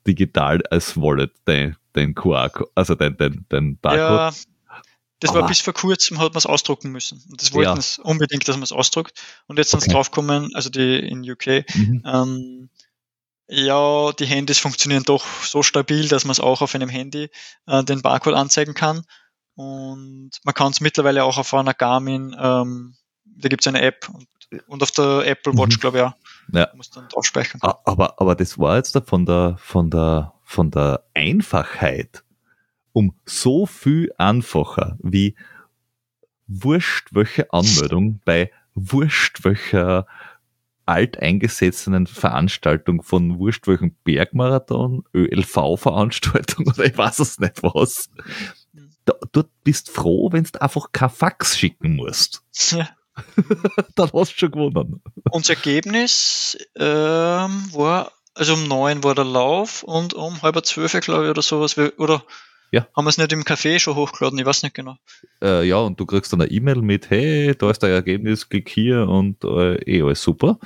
digital 0.07 0.61
als 0.71 0.95
Wallet, 0.95 1.31
dein, 1.45 1.75
dein 1.93 2.15
QR, 2.15 2.49
also 2.73 2.95
dein, 2.95 3.17
dein, 3.17 3.45
dein 3.49 3.77
Barcode. 3.77 3.99
Ja, 3.99 4.31
das 5.19 5.31
Aber 5.31 5.41
war 5.41 5.47
bis 5.47 5.61
vor 5.61 5.73
kurzem, 5.73 6.19
hat 6.19 6.33
man 6.33 6.37
es 6.37 6.45
ausdrucken 6.45 6.91
müssen. 6.91 7.23
Und 7.29 7.41
das 7.41 7.53
wollten 7.53 7.77
es 7.77 7.97
unbedingt, 7.97 8.47
dass 8.47 8.55
man 8.55 8.63
es 8.63 8.71
ausdruckt. 8.71 9.19
Und 9.47 9.57
jetzt 9.57 9.71
sind 9.71 9.79
es 9.79 9.85
okay. 9.85 9.93
draufgekommen, 9.93 10.53
also 10.53 10.69
die 10.69 10.99
in 10.99 11.29
UK, 11.29 11.65
mhm. 11.75 12.03
ähm, 12.05 12.69
ja, 13.47 14.11
die 14.11 14.25
Handys 14.25 14.59
funktionieren 14.59 15.03
doch 15.03 15.25
so 15.43 15.63
stabil, 15.63 16.07
dass 16.07 16.25
man 16.25 16.33
es 16.33 16.39
auch 16.39 16.61
auf 16.61 16.75
einem 16.75 16.89
Handy 16.89 17.29
äh, 17.65 17.83
den 17.83 18.01
Barcode 18.01 18.35
anzeigen 18.35 18.73
kann. 18.73 19.03
Und 19.55 20.31
man 20.43 20.53
kann 20.53 20.71
es 20.71 20.81
mittlerweile 20.81 21.23
auch 21.23 21.37
auf 21.37 21.53
einer 21.53 21.73
Garmin, 21.73 22.35
ähm, 22.39 22.95
da 23.25 23.49
gibt 23.49 23.63
es 23.63 23.67
eine 23.67 23.81
App 23.81 24.09
und, 24.09 24.27
und, 24.67 24.83
auf 24.83 24.91
der 24.91 25.25
Apple 25.25 25.53
Watch, 25.53 25.77
mhm. 25.77 25.79
glaube 25.79 25.97
ich, 25.97 26.03
auch. 26.03 26.13
Ja. 26.53 26.69
Muss 26.75 26.91
dann 26.91 27.07
drauf 27.09 27.25
speichern. 27.25 27.59
Aber, 27.61 28.21
aber 28.21 28.35
das 28.35 28.59
war 28.59 28.77
jetzt 28.77 28.95
da 28.95 29.01
von 29.01 29.25
der, 29.25 29.57
von 29.59 29.89
der, 29.89 30.33
von 30.43 30.69
der 30.69 31.03
Einfachheit 31.13 32.23
um 32.97 33.13
so 33.27 33.67
viel 33.67 34.11
einfacher 34.17 34.97
wie 35.03 35.35
wurscht 36.47 37.09
welche 37.11 37.53
Anmeldung 37.53 38.21
bei 38.25 38.51
wurscht 38.73 39.45
welcher 39.45 40.07
alteingesessenen 40.87 42.07
Veranstaltung 42.07 43.03
von 43.03 43.37
wurscht 43.37 43.67
welchem 43.67 43.93
Bergmarathon, 44.03 45.03
ÖLV-Veranstaltung 45.13 46.65
oder 46.69 46.85
ich 46.85 46.97
weiß 46.97 47.19
es 47.19 47.39
nicht 47.39 47.61
was. 47.61 48.09
Da, 49.05 49.13
dort 49.31 49.49
bist 49.63 49.91
froh, 49.91 50.31
wenn 50.31 50.45
du 50.45 50.59
einfach 50.59 50.91
kein 50.91 51.11
Fax 51.11 51.55
schicken 51.55 51.97
musst. 51.97 52.41
Ja. 52.71 52.89
Dann 53.95 54.09
hast 54.11 54.31
du 54.31 54.37
schon 54.39 54.51
gewonnen. 54.51 55.03
Unser 55.29 55.53
Ergebnis 55.53 56.57
ähm, 56.75 57.69
war, 57.73 58.11
also 58.33 58.55
um 58.55 58.67
neun 58.67 59.03
war 59.03 59.13
der 59.13 59.25
Lauf 59.25 59.83
und 59.83 60.15
um 60.15 60.41
halb 60.41 60.65
zwölf, 60.65 60.99
glaube 61.01 61.25
ich, 61.25 61.29
oder 61.29 61.43
sowas, 61.43 61.77
oder 61.77 62.23
ja. 62.71 62.87
Haben 62.95 63.05
wir 63.05 63.09
es 63.09 63.17
nicht 63.17 63.31
im 63.31 63.43
Café 63.43 63.79
schon 63.79 63.95
hochgeladen? 63.95 64.37
Ich 64.39 64.45
weiß 64.45 64.63
nicht 64.63 64.75
genau. 64.75 64.97
Äh, 65.41 65.67
ja, 65.67 65.77
und 65.77 65.99
du 65.99 66.05
kriegst 66.05 66.33
dann 66.33 66.41
eine 66.41 66.51
E-Mail 66.51 66.81
mit, 66.81 67.09
hey, 67.09 67.55
da 67.55 67.71
ist 67.71 67.79
dein 67.79 67.91
Ergebnis, 67.91 68.49
klick 68.49 68.69
hier 68.69 69.07
und 69.07 69.43
äh, 69.43 69.75
eh 69.83 70.01
alles 70.01 70.21
super. 70.21 70.59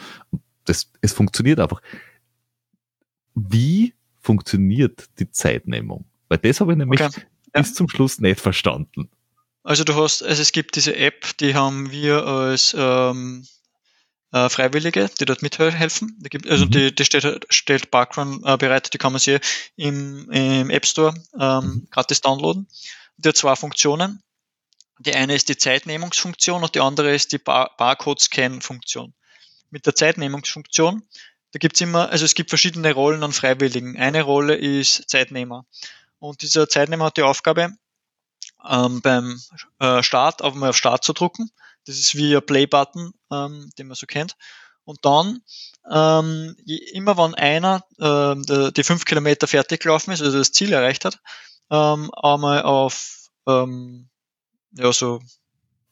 Das, 0.66 0.92
es 1.02 1.14
funktioniert 1.14 1.60
einfach. 1.60 1.82
Wie 3.36 3.94
funktioniert 4.20 5.10
die 5.20 5.30
Zeitnehmung? 5.32 6.06
Weil 6.28 6.40
das 6.40 6.62
habe 6.62 6.72
ich 6.72 6.78
nämlich 6.78 7.02
okay. 7.02 7.22
bis 7.54 7.70
ja. 7.70 7.76
zum 7.76 7.90
Schluss 7.90 8.20
nicht 8.20 8.40
verstanden. 8.40 9.10
Also 9.64 9.84
du 9.84 9.94
hast, 9.96 10.24
also 10.24 10.42
es 10.42 10.52
gibt 10.52 10.76
diese 10.76 10.96
App, 10.96 11.38
die 11.40 11.54
haben 11.54 11.92
wir 11.92 12.26
als 12.26 12.76
ähm, 12.78 13.46
äh, 14.32 14.50
Freiwillige, 14.50 15.10
die 15.20 15.26
dort 15.26 15.42
mithelfen. 15.42 16.16
Die 16.20 16.30
gibt, 16.30 16.50
also 16.50 16.66
mhm. 16.66 16.72
die, 16.72 16.96
die 16.96 17.06
stellt, 17.06 17.46
stellt 17.50 17.92
Parkrun 17.92 18.44
äh, 18.46 18.58
bereit, 18.58 18.94
die 18.94 18.98
kann 18.98 19.14
man 19.14 19.20
sich 19.20 19.40
im, 19.76 20.30
im 20.32 20.70
App 20.70 20.86
Store 20.86 21.14
ähm, 21.40 21.64
mhm. 21.64 21.88
gratis 21.92 22.22
downloaden. 22.22 22.68
Die 23.18 23.30
hat 23.30 23.38
zwei 23.38 23.56
Funktionen. 23.56 24.24
Die 25.00 25.16
eine 25.16 25.36
ist 25.36 25.50
die 25.50 25.58
Zeitnehmungsfunktion 25.58 26.64
und 26.64 26.76
die 26.76 26.80
andere 26.80 27.14
ist 27.14 27.32
die 27.32 27.40
Bar 27.40 27.72
Barcode-Scan-Funktion. 27.78 29.14
Mit 29.72 29.86
der 29.86 29.96
Zeitnehmungsfunktion, 29.96 31.04
da 31.54 31.60
gibt's 31.60 31.82
immer, 31.82 32.10
also 32.10 32.26
es 32.26 32.36
gibt 32.36 32.50
verschiedene 32.50 32.94
Rollen 32.94 33.24
an 33.24 33.34
Freiwilligen. 33.34 33.98
Eine 33.98 34.22
Rolle 34.22 34.56
ist 34.56 35.10
Zeitnehmer. 35.10 35.66
Und 36.20 36.44
dieser 36.44 36.70
Zeitnehmer 36.70 37.06
hat 37.06 37.18
die 37.18 37.24
Aufgabe, 37.24 37.74
ähm, 38.70 39.02
beim 39.02 39.42
äh, 39.80 40.04
Start 40.04 40.44
auf 40.44 40.62
auf 40.62 40.78
Start 40.78 41.04
zu 41.04 41.14
drucken 41.14 41.50
das 41.86 41.98
ist 41.98 42.16
wie 42.16 42.36
ein 42.36 42.46
Play-Button, 42.46 43.14
ähm, 43.32 43.70
den 43.78 43.88
man 43.88 43.96
so 43.96 44.06
kennt. 44.06 44.36
Und 44.84 45.06
dann, 45.06 45.42
ähm, 45.90 46.56
immer 46.94 47.18
wenn 47.18 47.36
einer 47.36 47.86
äh, 47.98 48.36
der, 48.44 48.72
die 48.72 48.84
fünf 48.84 49.06
Kilometer 49.06 49.48
fertig 49.48 49.82
gelaufen 49.82 50.12
ist, 50.12 50.22
also 50.22 50.38
das 50.38 50.52
Ziel 50.52 50.74
erreicht 50.74 51.06
hat, 51.06 51.20
ähm, 51.70 52.12
einmal 52.16 52.64
auf 52.64 53.30
ähm, 53.48 54.10
ja 54.74 54.92
so 54.92 55.22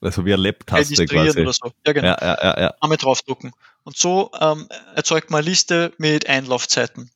also 0.02 0.26
wie 0.26 0.34
eine 0.34 0.44
Lab-Taste 0.44 1.06
quasi. 1.06 1.42
Oder 1.42 1.54
so. 1.54 1.72
Ja, 1.86 1.94
genau. 1.94 2.08
Ja, 2.08 2.18
ja, 2.22 2.38
ja, 2.42 2.62
ja. 2.62 2.74
Einmal 2.80 2.98
draufdrucken. 2.98 3.52
Und 3.84 3.98
so 3.98 4.32
ähm, 4.40 4.68
erzeugt 4.96 5.30
man 5.30 5.40
eine 5.40 5.50
Liste 5.50 5.94
mit 5.98 6.28
Einlaufzeiten. 6.28 7.12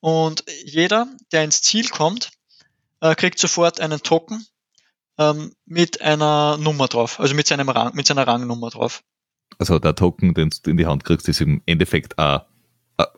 Und 0.00 0.44
jeder, 0.64 1.08
der 1.32 1.42
ins 1.42 1.62
Ziel 1.62 1.88
kommt, 1.88 2.30
äh, 3.00 3.14
kriegt 3.14 3.38
sofort 3.38 3.80
einen 3.80 4.02
Token, 4.02 4.46
ähm, 5.18 5.52
mit 5.64 6.00
einer 6.02 6.58
Nummer 6.58 6.88
drauf, 6.88 7.20
also 7.20 7.34
mit, 7.34 7.46
seinem 7.46 7.68
Rang, 7.68 7.94
mit 7.94 8.06
seiner 8.06 8.26
Rangnummer 8.26 8.70
drauf. 8.70 9.02
Also 9.58 9.78
der 9.78 9.94
Token, 9.94 10.34
den 10.34 10.50
du 10.62 10.70
in 10.70 10.76
die 10.76 10.86
Hand 10.86 11.04
kriegst, 11.04 11.28
ist 11.28 11.40
im 11.40 11.62
Endeffekt 11.66 12.18
ein, 12.18 12.40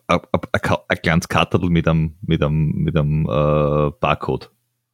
ein, 0.07 0.19
ein, 0.31 0.77
ein 0.87 1.01
kleines 1.01 1.27
Kartel 1.27 1.59
mit 1.69 1.87
einem, 1.87 2.15
mit 2.21 2.41
einem, 2.41 2.71
mit 2.71 2.95
einem 2.95 3.25
äh, 3.25 3.91
Barcode. 3.99 4.49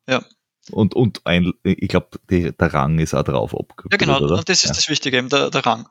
Ja. 0.07 0.23
Und, 0.71 0.95
und 0.95 1.21
ein, 1.25 1.53
ich 1.63 1.89
glaube, 1.89 2.19
der 2.29 2.73
Rang 2.73 2.97
ist 2.97 3.13
auch 3.13 3.23
drauf 3.23 3.53
abgebildet. 3.53 4.07
Ja, 4.07 4.17
genau, 4.17 4.25
oder? 4.25 4.43
das 4.43 4.63
ist 4.63 4.69
ja. 4.69 4.73
das 4.73 4.89
Wichtige, 4.89 5.17
eben 5.17 5.29
der, 5.29 5.51
der 5.51 5.65
Rang. 5.65 5.87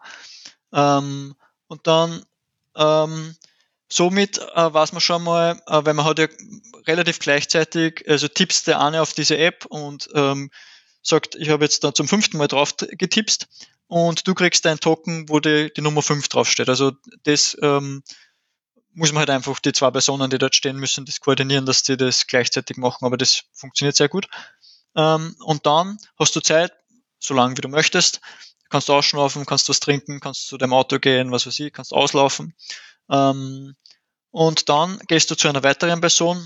Ähm, 0.73 1.35
und 1.69 1.87
dann 1.87 2.23
ähm, 2.77 3.37
somit 3.89 4.39
äh, 4.39 4.75
weiß 4.75 4.93
man 4.93 5.01
schon 5.01 5.23
mal, 5.23 5.61
äh, 5.67 5.81
weil 5.85 5.95
man 5.95 6.05
hat 6.05 6.19
ja 6.19 6.27
relativ 6.87 7.21
gleichzeitig, 7.21 8.05
also 8.09 8.27
tippst 8.27 8.67
der 8.67 8.81
eine 8.81 9.01
auf 9.01 9.13
diese 9.13 9.39
App 9.39 9.65
und 9.67 10.09
ähm, 10.15 10.51
sagt, 11.07 11.35
ich 11.35 11.51
habe 11.51 11.65
jetzt 11.65 11.85
da 11.85 11.95
zum 11.95 12.09
fünften 12.09 12.39
Mal 12.39 12.49
drauf 12.49 12.75
getipst 12.77 13.47
und 13.87 14.27
du 14.27 14.35
kriegst 14.35 14.67
ein 14.67 14.81
Token, 14.81 15.29
wo 15.29 15.41
die, 15.41 15.73
die 15.75 15.83
Nummer 15.83 16.03
5 16.03 16.29
draufsteht. 16.29 16.69
Also 16.69 16.93
das 17.25 17.57
ähm, 17.63 18.03
muss 18.93 19.13
man 19.13 19.21
halt 19.21 19.31
einfach 19.31 19.59
die 19.61 19.73
zwei 19.73 19.91
Personen, 19.91 20.31
die 20.31 20.39
dort 20.39 20.55
stehen 20.55 20.77
müssen, 20.77 21.05
das 21.05 21.21
koordinieren, 21.21 21.67
dass 21.67 21.83
die 21.83 21.97
das 21.97 22.27
gleichzeitig 22.27 22.77
machen, 22.77 23.05
aber 23.05 23.17
das 23.17 23.43
funktioniert 23.53 23.97
sehr 23.97 24.09
gut. 24.09 24.29
Ähm, 24.97 25.37
und 25.41 25.67
dann 25.67 25.99
hast 26.19 26.35
du 26.37 26.41
Zeit, 26.41 26.73
so 27.19 27.35
lange 27.35 27.57
wie 27.57 27.61
du 27.61 27.69
möchtest, 27.69 28.21
kannst 28.71 28.89
du 28.89 28.95
ausschnaufen, 28.95 29.47
kannst 29.47 29.69
was 29.69 29.81
trinken, 29.81 30.21
kannst 30.21 30.47
zu 30.47 30.57
deinem 30.57 30.73
Auto 30.73 30.99
gehen, 30.99 31.31
was 31.33 31.47
weiß 31.47 31.59
ich, 31.61 31.73
kannst 31.73 31.93
auslaufen. 31.93 32.55
Ähm, 33.11 33.75
und 34.31 34.69
dann 34.69 34.99
gehst 35.09 35.31
du 35.31 35.35
zu 35.35 35.49
einer 35.49 35.63
weiteren 35.63 36.01
Person 36.01 36.45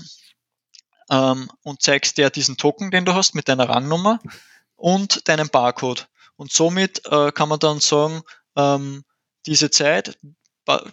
ähm, 1.09 1.49
und 1.63 1.81
zeigst 1.81 2.17
dir 2.17 2.29
diesen 2.29 2.57
Token, 2.57 2.91
den 2.91 3.05
du 3.05 3.13
hast 3.13 3.35
mit 3.35 3.47
deiner 3.47 3.69
Rangnummer 3.69 4.19
und 4.75 5.27
deinem 5.27 5.49
Barcode. 5.49 6.07
Und 6.35 6.51
somit 6.51 7.05
äh, 7.05 7.31
kann 7.31 7.49
man 7.49 7.59
dann 7.59 7.79
sagen, 7.79 8.21
ähm, 8.55 9.03
diese 9.45 9.71
Zeit 9.71 10.17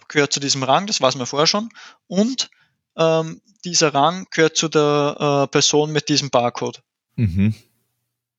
gehört 0.07 0.33
zu 0.33 0.39
diesem 0.39 0.63
Rang, 0.63 0.87
das 0.87 1.01
weiß 1.01 1.15
man 1.15 1.27
vorher 1.27 1.47
schon, 1.47 1.69
und 2.07 2.49
ähm, 2.97 3.41
dieser 3.63 3.93
Rang 3.93 4.25
gehört 4.31 4.57
zu 4.57 4.69
der 4.69 5.45
äh, 5.45 5.47
Person 5.51 5.91
mit 5.91 6.09
diesem 6.09 6.29
Barcode. 6.29 6.81
Mhm. 7.15 7.53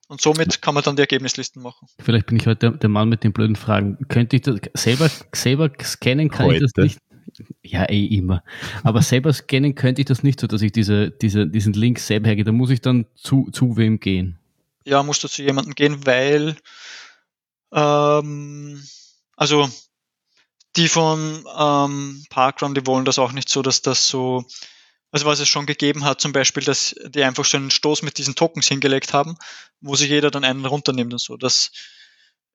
Und 0.08 0.22
somit 0.22 0.62
kann 0.62 0.74
man 0.74 0.82
dann 0.82 0.96
die 0.96 1.02
Ergebnislisten 1.02 1.62
machen. 1.62 1.86
Vielleicht 2.00 2.26
bin 2.26 2.38
ich 2.38 2.46
heute 2.46 2.70
der, 2.70 2.70
der 2.72 2.88
Mann 2.88 3.10
mit 3.10 3.24
den 3.24 3.32
blöden 3.32 3.56
Fragen. 3.56 3.98
Könnte 4.08 4.36
ich 4.36 4.42
das 4.42 4.58
selber, 4.74 5.10
selber 5.34 5.70
scannen, 5.82 6.30
kann 6.30 6.46
heute. 6.46 6.64
ich 6.64 6.72
das 6.72 6.82
nicht? 6.82 6.98
Ja, 7.62 7.88
eh 7.88 8.06
immer. 8.06 8.42
Aber 8.82 9.02
selber 9.02 9.32
scannen 9.32 9.74
könnte 9.74 10.00
ich 10.02 10.06
das 10.06 10.22
nicht 10.22 10.40
so, 10.40 10.46
dass 10.46 10.62
ich 10.62 10.72
diese, 10.72 11.10
diese, 11.10 11.46
diesen 11.46 11.72
Link 11.72 11.98
selber 11.98 12.28
hergehe. 12.28 12.44
Da 12.44 12.52
muss 12.52 12.70
ich 12.70 12.80
dann 12.80 13.06
zu, 13.14 13.50
zu 13.52 13.76
wem 13.76 14.00
gehen 14.00 14.38
ja, 14.88 15.02
musst 15.02 15.22
du 15.22 15.28
zu 15.28 15.42
jemandem 15.42 15.74
gehen, 15.74 16.06
weil 16.06 16.56
ähm, 17.72 18.82
also 19.36 19.68
die 20.76 20.88
von 20.88 21.44
ähm, 21.56 22.24
Parkrun, 22.30 22.74
die 22.74 22.86
wollen 22.86 23.04
das 23.04 23.18
auch 23.18 23.32
nicht 23.32 23.48
so, 23.48 23.62
dass 23.62 23.82
das 23.82 24.08
so, 24.08 24.44
also 25.10 25.26
was 25.26 25.40
es 25.40 25.48
schon 25.48 25.66
gegeben 25.66 26.04
hat, 26.04 26.20
zum 26.20 26.32
Beispiel, 26.32 26.62
dass 26.62 26.94
die 27.06 27.22
einfach 27.22 27.44
so 27.44 27.56
einen 27.56 27.70
Stoß 27.70 28.02
mit 28.02 28.18
diesen 28.18 28.34
Tokens 28.34 28.68
hingelegt 28.68 29.12
haben, 29.12 29.36
wo 29.80 29.94
sich 29.94 30.08
jeder 30.08 30.30
dann 30.30 30.44
einen 30.44 30.64
runternimmt 30.64 31.12
und 31.12 31.20
so. 31.20 31.36
Das, 31.36 31.70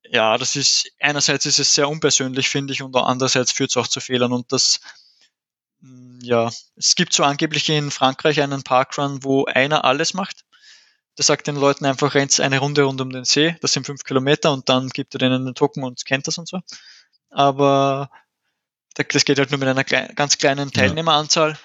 ja, 0.10 0.38
das 0.38 0.56
ist, 0.56 0.91
einerseits 0.99 1.45
ist 1.45 1.60
es 1.60 1.74
sehr 1.74 1.89
unpersönlich, 1.89 2.49
finde 2.49 2.74
ich, 2.74 2.82
und 2.82 2.95
andererseits 2.95 3.51
führt 3.51 3.72
es 3.72 3.78
auch 3.78 3.88
zu 3.88 3.99
Fehlern 3.99 4.34
und 4.34 4.51
das, 4.51 4.82
mm, 5.82 6.20
ja, 6.22 6.51
es 6.76 6.95
gibt 6.95 7.14
so 7.14 7.24
angeblich 7.24 7.70
in 7.70 7.91
Frankreich 7.91 8.41
einen 8.41 8.64
Parkrun, 8.64 9.24
wo 9.24 9.45
einer 9.45 9.86
alles 9.86 10.14
macht 10.14 10.45
Der 11.18 11.26
sagt 11.26 11.47
den 11.47 11.56
Leuten 11.56 11.86
einfach, 11.86 12.16
rennt 12.16 12.39
eine 12.39 12.60
Runde 12.60 12.84
rund 12.84 13.01
um 13.01 13.10
den 13.12 13.26
See, 13.26 13.56
das 13.62 13.74
sind 13.74 13.86
fünf 13.86 14.04
Kilometer 14.04 14.51
und 14.51 14.70
dann 14.70 14.89
gibt 14.89 15.16
er 15.16 15.20
denen 15.20 15.45
einen 15.45 15.56
Token 15.56 15.84
und 15.84 16.06
kennt 16.06 16.28
das 16.28 16.38
und 16.38 16.47
so. 16.47 16.62
Aber 17.30 18.10
das 18.95 19.26
geht 19.26 19.39
halt 19.39 19.51
nur 19.51 19.60
mit 19.60 19.68
einer 19.70 19.84
ganz 19.84 20.38
kleinen 20.38 20.72
Teilnehmeranzahl. 20.72 21.58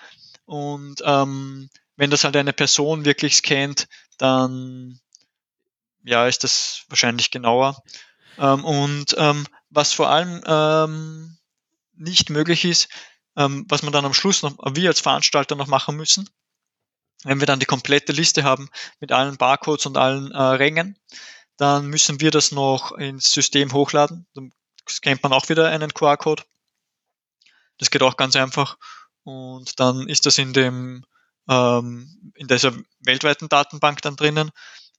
Und 0.46 1.02
ähm, 1.04 1.68
wenn 1.96 2.10
das 2.10 2.24
halt 2.24 2.36
eine 2.36 2.54
Person 2.54 3.04
wirklich 3.04 3.36
scannt, 3.36 3.86
dann 4.16 4.98
ja, 6.04 6.26
ist 6.26 6.44
das 6.44 6.84
wahrscheinlich 6.88 7.30
genauer. 7.30 7.82
Ähm, 8.38 8.64
und 8.64 9.14
ähm, 9.18 9.46
was 9.70 9.92
vor 9.92 10.08
allem 10.08 10.42
ähm, 10.46 11.38
nicht 11.94 12.30
möglich 12.30 12.64
ist, 12.64 12.88
ähm, 13.36 13.66
was 13.68 13.82
man 13.82 13.92
dann 13.92 14.04
am 14.04 14.14
Schluss 14.14 14.42
noch, 14.42 14.56
wir 14.74 14.88
als 14.88 15.00
Veranstalter 15.00 15.56
noch 15.56 15.66
machen 15.66 15.96
müssen, 15.96 16.28
wenn 17.24 17.40
wir 17.40 17.46
dann 17.46 17.60
die 17.60 17.66
komplette 17.66 18.12
Liste 18.12 18.44
haben 18.44 18.68
mit 19.00 19.12
allen 19.12 19.36
Barcodes 19.36 19.86
und 19.86 19.96
allen 19.96 20.30
äh, 20.32 20.40
Rängen, 20.40 20.98
dann 21.56 21.88
müssen 21.88 22.20
wir 22.20 22.30
das 22.30 22.52
noch 22.52 22.92
ins 22.92 23.32
System 23.32 23.72
hochladen. 23.72 24.26
Dann 24.34 24.52
scannt 24.88 25.22
man 25.22 25.32
auch 25.32 25.48
wieder 25.48 25.68
einen 25.68 25.92
QR-Code. 25.92 26.44
Das 27.78 27.90
geht 27.90 28.02
auch 28.02 28.16
ganz 28.16 28.36
einfach. 28.36 28.76
Und 29.24 29.80
dann 29.80 30.08
ist 30.08 30.26
das 30.26 30.38
in 30.38 30.52
dem 30.52 31.04
ähm, 31.48 32.32
in 32.34 32.46
dieser 32.46 32.72
weltweiten 33.00 33.48
Datenbank 33.48 34.02
dann 34.02 34.16
drinnen. 34.16 34.50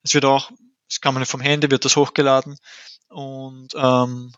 Es 0.03 0.13
wird 0.13 0.25
auch, 0.25 0.51
das 0.89 0.99
kann 0.99 1.13
man 1.13 1.25
vom 1.25 1.41
Handy, 1.41 1.71
wird 1.71 1.85
das 1.85 1.95
hochgeladen 1.95 2.57
und 3.09 3.69
ähm, 3.75 4.33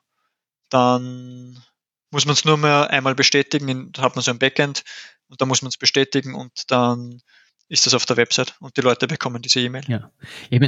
dann 0.69 1.63
muss 2.11 2.25
man 2.25 2.33
es 2.33 2.45
nur 2.45 2.57
mehr 2.57 2.89
einmal 2.89 3.15
bestätigen, 3.15 3.91
da 3.91 4.01
hat 4.01 4.15
man 4.15 4.23
so 4.23 4.31
ein 4.31 4.39
Backend 4.39 4.83
und 5.27 5.41
da 5.41 5.45
muss 5.45 5.61
man 5.61 5.69
es 5.69 5.77
bestätigen 5.77 6.35
und 6.35 6.71
dann 6.71 7.21
ist 7.69 7.85
das 7.85 7.93
auf 7.93 8.05
der 8.05 8.17
Website 8.17 8.55
und 8.59 8.75
die 8.75 8.81
Leute 8.81 9.07
bekommen 9.07 9.41
diese 9.41 9.61
E-Mail. 9.61 9.83
Ja, 9.87 10.11
ich 10.49 10.59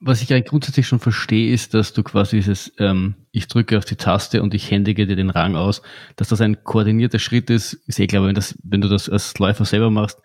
was 0.00 0.22
ich 0.22 0.30
ja 0.30 0.40
grundsätzlich 0.40 0.86
schon 0.86 0.98
verstehe, 0.98 1.52
ist, 1.52 1.74
dass 1.74 1.92
du 1.92 2.02
quasi 2.02 2.36
dieses, 2.36 2.72
ähm, 2.78 3.14
ich 3.32 3.46
drücke 3.46 3.78
auf 3.78 3.84
die 3.84 3.96
Taste 3.96 4.42
und 4.42 4.54
ich 4.54 4.70
händige 4.70 5.06
dir 5.06 5.14
den 5.14 5.30
Rang 5.30 5.54
aus, 5.54 5.82
dass 6.16 6.28
das 6.28 6.40
ein 6.40 6.64
koordinierter 6.64 7.20
Schritt 7.20 7.48
ist. 7.48 7.80
Ich 7.86 7.94
sehe, 7.94 8.08
glaube, 8.08 8.26
wenn, 8.26 8.34
das, 8.34 8.58
wenn 8.64 8.80
du 8.80 8.88
das 8.88 9.08
als 9.08 9.38
Läufer 9.38 9.64
selber 9.64 9.90
machst, 9.90 10.18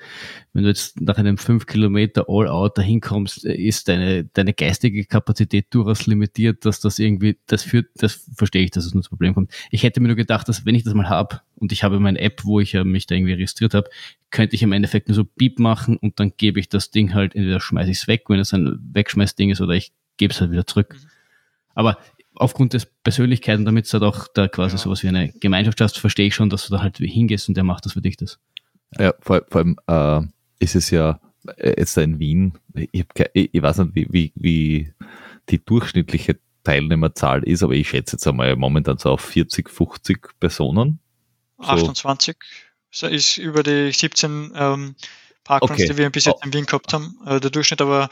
wenn 0.53 0.64
du 0.64 0.70
jetzt 0.70 0.99
nach 1.01 1.18
einem 1.18 1.38
5 1.38 1.68
Kilometer 1.68 2.26
All-Out 2.28 2.80
dahin 2.80 3.01
kommst, 3.01 3.45
ist 3.45 3.89
deine, 3.89 4.26
deine 4.26 4.53
geistige 4.53 5.06
Kapazität 5.06 5.68
durchaus 5.70 6.08
limitiert, 6.08 6.66
dass 6.66 6.80
das 6.80 6.97
irgendwie, 6.97 7.38
das 7.45 7.62
führt, 7.62 7.89
das 7.95 8.28
verstehe 8.36 8.64
ich, 8.64 8.72
dass 8.72 8.86
es 8.86 8.95
nur 8.95 9.03
zum 9.03 9.12
Problem 9.12 9.36
kommt. 9.36 9.51
Ich 9.70 9.84
hätte 9.84 9.99
mir 9.99 10.08
nur 10.08 10.16
gedacht, 10.16 10.49
dass 10.49 10.66
wenn 10.66 10.74
ich 10.74 10.84
das 10.84 10.95
mal 10.95 11.10
habe 11.10 11.41
und 11.56 11.72
ich 11.72 11.84
habe 11.84 11.99
meine 11.99 12.20
App, 12.20 12.43
wo 12.43 12.60
ich 12.60 12.72
ja 12.72 12.84
mich 12.84 13.06
da 13.06 13.14
irgendwie 13.14 13.34
registriert 13.34 13.76
habe, 13.76 13.89
könnte 14.32 14.56
ich 14.56 14.64
im 14.64 14.72
Endeffekt 14.72 15.10
nur 15.10 15.16
so 15.16 15.26
Beep 15.26 15.60
machen 15.60 15.97
und 15.97 16.20
dann 16.20 16.34
gebe 16.38 16.60
ich 16.60 16.70
das 16.70 16.89
Ding 16.89 17.14
halt, 17.14 17.36
entweder 17.36 17.60
schmeiße 17.60 17.91
ich 17.91 17.97
es 17.97 18.08
weg, 18.08 18.24
wenn 18.30 18.39
es 18.39 18.51
ein 18.53 18.80
Wegschmeißding 18.93 19.51
ist, 19.51 19.62
oder 19.62 19.74
ich 19.74 19.93
gebe 20.18 20.34
es 20.34 20.41
halt 20.41 20.51
wieder 20.51 20.66
zurück. 20.66 20.95
Mhm. 20.95 21.10
Aber 21.76 21.97
aufgrund 22.36 22.74
des 22.74 22.86
Persönlichkeiten, 22.86 23.66
damit 23.66 23.86
es 23.86 23.94
halt 23.94 24.04
auch 24.04 24.28
da 24.34 24.48
quasi 24.48 24.76
ja. 24.76 24.82
sowas 24.82 25.04
wie 25.04 25.08
eine 25.08 25.32
Gemeinschaft 25.34 25.82
hast, 25.82 25.98
verstehe 26.00 26.28
ich 26.28 26.36
schon, 26.36 26.50
dass 26.50 26.68
du 26.68 26.74
da 26.74 26.82
halt 26.82 26.98
hingehst 26.98 27.48
und 27.48 27.56
der 27.56 27.64
macht 27.64 27.86
das 27.86 27.94
für 27.94 28.02
dich 28.02 28.18
das. 28.18 28.40
Ja, 28.98 29.14
vor, 29.20 29.42
vor 29.50 29.62
allem 29.62 29.78
äh, 29.88 30.28
ist 30.60 30.76
es 30.76 30.90
ja 30.90 31.20
äh, 31.58 31.76
jetzt 31.78 31.98
da 31.98 32.02
in 32.02 32.20
Wien, 32.20 32.54
ich, 32.74 33.02
hab, 33.02 33.30
ich, 33.34 33.50
ich 33.54 33.62
weiß 33.62 33.80
nicht, 33.80 33.96
wie, 33.96 34.08
wie, 34.12 34.32
wie 34.36 34.94
die 35.50 35.64
durchschnittliche 35.64 36.38
Teilnehmerzahl 36.64 37.44
ist, 37.44 37.64
aber 37.64 37.74
ich 37.74 37.90
schätze 37.90 38.16
jetzt 38.16 38.28
einmal 38.28 38.56
momentan 38.56 38.98
so 38.98 39.12
auf 39.12 39.22
40, 39.22 39.70
50 39.70 40.40
Personen. 40.40 41.00
So. 41.58 41.66
28 41.66 42.36
so 42.92 43.08
ist 43.08 43.38
über 43.38 43.62
die 43.62 43.92
17 43.92 44.54
ähm, 44.56 44.96
Parkruns, 45.44 45.72
okay. 45.72 45.88
die 45.88 45.98
wir 45.98 46.10
bis 46.10 46.26
jetzt 46.26 46.40
oh. 46.42 46.46
in 46.46 46.54
Wien 46.54 46.66
gehabt 46.66 46.94
haben, 46.94 47.18
äh, 47.26 47.40
der 47.40 47.52
Durchschnitt, 47.52 47.82
aber 47.82 48.10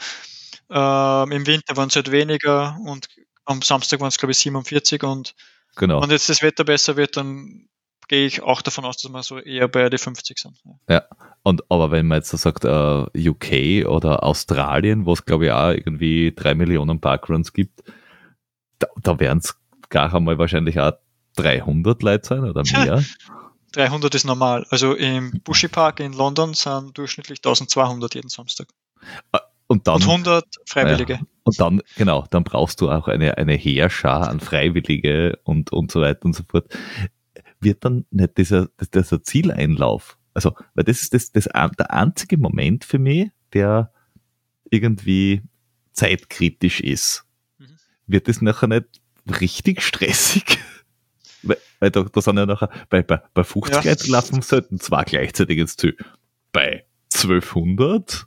äh, 0.70 1.34
im 1.34 1.46
Winter 1.46 1.76
waren 1.76 1.88
es 1.88 1.96
halt 1.96 2.10
weniger 2.10 2.78
und 2.84 3.08
am 3.44 3.62
Samstag 3.62 4.00
waren 4.00 4.08
es 4.08 4.18
glaube 4.18 4.32
ich 4.32 4.38
47 4.38 5.02
und 5.02 5.34
genau. 5.76 6.02
wenn 6.02 6.10
jetzt 6.10 6.28
das 6.28 6.42
Wetter 6.42 6.64
besser 6.64 6.96
wird, 6.96 7.16
dann 7.16 7.68
gehe 8.08 8.26
ich 8.26 8.42
auch 8.42 8.62
davon 8.62 8.84
aus, 8.84 8.98
dass 8.98 9.10
wir 9.12 9.22
so 9.22 9.38
eher 9.38 9.68
bei 9.68 9.88
die 9.88 9.98
50 9.98 10.38
sind. 10.38 10.62
Ja, 10.88 11.04
und 11.42 11.62
aber 11.70 11.90
wenn 11.90 12.06
man 12.06 12.18
jetzt 12.18 12.30
so 12.30 12.36
sagt, 12.36 12.64
uh, 12.64 13.06
äh, 13.14 13.28
UK 13.28 13.88
oder 13.88 14.22
Australien, 14.22 15.06
wo 15.06 15.12
es 15.12 15.24
glaube 15.24 15.46
ich 15.46 15.52
auch 15.52 15.70
irgendwie 15.70 16.32
drei 16.34 16.54
Millionen 16.54 17.00
Parkruns 17.00 17.52
gibt, 17.52 17.82
da, 18.78 18.88
da 19.02 19.18
werden 19.20 19.38
es 19.38 19.56
gar 19.88 20.12
einmal 20.12 20.38
wahrscheinlich 20.38 20.80
auch 20.80 20.92
300 21.36 22.02
Leute 22.02 22.26
sein 22.26 22.44
oder 22.44 22.62
mehr. 22.62 23.04
300 23.72 24.14
ist 24.14 24.24
normal. 24.24 24.66
Also 24.70 24.94
im 24.94 25.40
Bushy 25.42 25.68
Park 25.68 26.00
in 26.00 26.12
London 26.12 26.54
sind 26.54 26.96
durchschnittlich 26.96 27.40
1200 27.40 28.14
jeden 28.14 28.28
Samstag. 28.28 28.68
Und, 29.66 29.86
dann, 29.86 29.96
und 29.96 30.02
100 30.02 30.44
Freiwillige. 30.66 31.14
Ja, 31.14 31.20
und 31.44 31.60
dann, 31.60 31.82
genau, 31.96 32.26
dann 32.30 32.44
brauchst 32.44 32.80
du 32.80 32.90
auch 32.90 33.08
eine, 33.08 33.38
eine 33.38 33.54
Heerschar 33.54 34.28
an 34.28 34.40
Freiwillige 34.40 35.38
und, 35.44 35.72
und 35.72 35.90
so 35.90 36.00
weiter 36.00 36.24
und 36.24 36.34
so 36.34 36.42
fort 36.48 36.68
wird 37.60 37.84
dann 37.84 38.04
nicht 38.10 38.38
dieser, 38.38 38.68
dieser 38.94 39.22
Zieleinlauf. 39.22 40.18
Also, 40.34 40.54
weil 40.74 40.84
das 40.84 41.02
ist 41.02 41.14
das, 41.14 41.32
das, 41.32 41.44
der 41.44 41.92
einzige 41.92 42.36
Moment 42.36 42.84
für 42.84 42.98
mich, 42.98 43.30
der 43.52 43.92
irgendwie 44.70 45.42
zeitkritisch 45.92 46.80
ist. 46.80 47.24
Mhm. 47.58 47.78
Wird 48.06 48.28
das 48.28 48.42
nachher 48.42 48.68
nicht 48.68 48.86
richtig 49.40 49.82
stressig? 49.82 50.58
weil, 51.42 51.58
weil 51.80 51.90
da, 51.90 52.02
da 52.02 52.20
sind 52.20 52.36
ja 52.36 52.46
nachher, 52.46 52.70
bei, 52.90 53.02
bei, 53.02 53.22
bei 53.32 53.44
50 53.44 53.84
ja. 53.84 53.94
laufen 54.12 54.42
sollten 54.42 54.78
zwei 54.78 55.04
gleichzeitig 55.04 55.58
ins 55.58 55.76
Ziel. 55.76 55.96
Bei 56.52 56.84
1200 57.12 58.26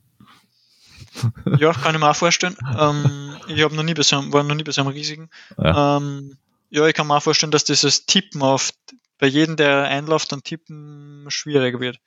ja, 1.59 1.73
kann 1.73 1.95
ich 1.95 2.01
mir 2.01 2.09
auch 2.09 2.15
vorstellen. 2.15 2.55
Ähm, 2.77 3.35
ich 3.47 3.61
habe 3.63 3.75
noch 3.75 3.83
nie 3.83 3.93
einem, 3.93 4.33
war 4.33 4.43
noch 4.43 4.55
nie 4.55 4.63
bei 4.63 4.71
so 4.71 4.81
einem 4.81 4.91
riesigen. 4.91 5.29
Ja. 5.57 5.97
Ähm, 5.97 6.37
ja, 6.69 6.85
ich 6.85 6.93
kann 6.93 7.07
mir 7.07 7.17
auch 7.17 7.23
vorstellen, 7.23 7.51
dass 7.51 7.63
dieses 7.63 8.05
Tippen 8.05 8.41
auf 8.41 8.71
bei 9.17 9.27
jedem, 9.27 9.55
der 9.55 9.85
einläuft, 9.85 10.31
dann 10.31 10.43
tippen 10.43 11.25
schwieriger 11.29 11.79
wird. 11.79 11.99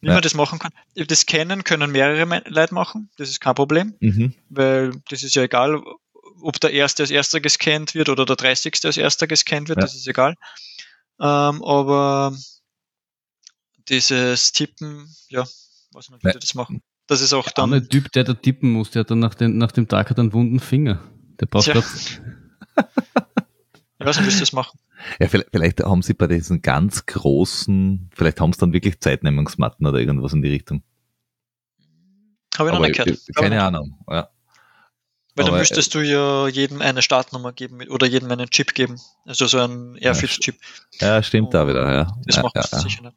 Wie 0.00 0.08
ja. 0.08 0.12
man 0.12 0.22
das 0.22 0.34
machen 0.34 0.58
kann. 0.58 0.72
Das 0.94 1.26
Kennen 1.26 1.64
können 1.64 1.90
mehrere 1.90 2.42
Leute 2.46 2.74
machen, 2.74 3.10
das 3.16 3.30
ist 3.30 3.40
kein 3.40 3.54
Problem, 3.54 3.94
mhm. 4.00 4.34
weil 4.50 4.92
das 5.08 5.22
ist 5.22 5.34
ja 5.34 5.42
egal, 5.42 5.82
ob 6.42 6.60
der 6.60 6.72
Erste 6.72 7.02
als 7.02 7.10
Erster 7.10 7.40
gescannt 7.40 7.94
wird 7.94 8.08
oder 8.08 8.26
der 8.26 8.36
30. 8.36 8.84
als 8.84 8.98
Erster 8.98 9.26
gescannt 9.26 9.68
wird, 9.68 9.78
ja. 9.78 9.82
das 9.82 9.94
ist 9.94 10.06
egal. 10.06 10.34
Ähm, 11.18 11.64
aber 11.64 12.36
dieses 13.88 14.52
Tippen, 14.52 15.14
ja, 15.28 15.46
weiß 15.92 16.10
nicht, 16.10 16.24
wie 16.24 16.32
die 16.32 16.38
das 16.38 16.54
machen. 16.54 16.82
Das 17.06 17.20
ist 17.20 17.32
auch 17.32 17.50
dann. 17.50 17.70
Der 17.70 17.88
Typ, 17.88 18.10
der 18.12 18.24
da 18.24 18.34
tippen 18.34 18.72
muss, 18.72 18.90
der 18.90 19.00
hat 19.00 19.10
dann 19.10 19.20
nach, 19.20 19.34
den, 19.34 19.58
nach 19.58 19.72
dem 19.72 19.88
Tag 19.88 20.10
hat 20.10 20.18
einen 20.18 20.32
wunden 20.32 20.60
Finger. 20.60 21.00
Der 21.40 21.46
braucht 21.46 21.66
ja. 21.66 21.74
Ich 23.98 24.04
weiß 24.04 24.18
nicht, 24.18 24.26
wie 24.26 24.30
sie 24.30 24.40
das 24.40 24.52
machen. 24.52 24.78
Ja, 25.18 25.28
vielleicht, 25.28 25.50
vielleicht, 25.50 25.82
haben 25.82 26.02
sie 26.02 26.14
bei 26.14 26.26
diesen 26.26 26.62
ganz 26.62 27.06
großen, 27.06 28.10
vielleicht 28.14 28.40
haben 28.40 28.52
sie 28.52 28.58
dann 28.58 28.72
wirklich 28.72 29.00
Zeitnehmungsmatten 29.00 29.86
oder 29.86 29.98
irgendwas 29.98 30.32
in 30.32 30.42
die 30.42 30.48
Richtung. 30.48 30.82
Habe 32.58 32.70
ich 32.70 32.74
noch 32.74 32.80
nicht 32.80 32.96
gehört. 32.96 33.20
Keine 33.34 33.62
Ahnung, 33.62 33.98
ja. 34.10 34.28
Weil 35.34 35.44
dann 35.44 35.58
müsstest 35.58 35.94
du 35.94 36.00
ja 36.00 36.48
jedem 36.48 36.80
eine 36.80 37.02
Startnummer 37.02 37.52
geben 37.52 37.86
oder 37.88 38.06
jedem 38.06 38.30
einen 38.30 38.48
Chip 38.48 38.74
geben. 38.74 38.98
Also 39.26 39.46
so 39.46 39.58
ein 39.58 39.96
Airfit-Chip. 39.96 40.56
Ja, 40.98 41.22
stimmt 41.22 41.52
da 41.52 41.68
wieder, 41.68 41.92
ja. 41.92 42.16
Das 42.24 42.36
ja, 42.36 42.42
macht 42.42 42.56
ja, 42.56 42.64
ja. 42.72 42.78
sicher 42.78 43.02
nicht. 43.02 43.16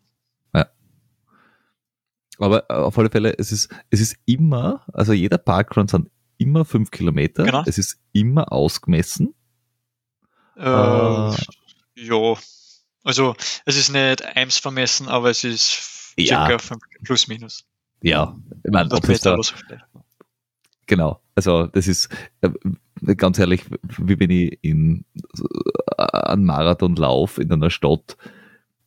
Aber 2.39 2.65
auf 2.69 2.97
alle 2.97 3.09
Fälle, 3.09 3.37
es 3.37 3.51
ist, 3.51 3.69
es 3.89 3.99
ist 3.99 4.17
immer, 4.25 4.83
also 4.93 5.13
jeder 5.13 5.37
Parkrun 5.37 5.87
sind 5.87 6.09
immer 6.37 6.65
fünf 6.65 6.89
Kilometer. 6.91 7.43
Genau. 7.43 7.63
Es 7.65 7.77
ist 7.77 7.99
immer 8.13 8.51
ausgemessen. 8.51 9.35
Äh, 10.57 10.61
ja, 10.61 12.35
also 13.03 13.35
es 13.65 13.77
ist 13.77 13.91
nicht 13.91 14.25
eins 14.35 14.57
vermessen, 14.57 15.07
aber 15.07 15.29
es 15.29 15.43
ist 15.43 16.13
ja. 16.17 16.47
circa 16.47 16.59
5 16.59 16.81
plus 17.03 17.27
minus. 17.27 17.65
Ja, 18.01 18.37
ich 18.63 18.71
meine, 18.71 18.91
ob 18.91 19.07
es 19.09 19.21
da, 19.21 19.37
genau, 20.85 21.21
also 21.35 21.67
das 21.67 21.87
ist 21.87 22.09
äh, 22.41 23.15
ganz 23.15 23.39
ehrlich, 23.39 23.65
wie 23.97 24.19
wenn 24.19 24.29
ich 24.29 24.59
in 24.61 25.05
äh, 25.97 26.03
einen 26.03 26.45
Marathon 26.45 26.95
laufe 26.95 27.41
in 27.41 27.51
einer 27.51 27.69
Stadt, 27.69 28.17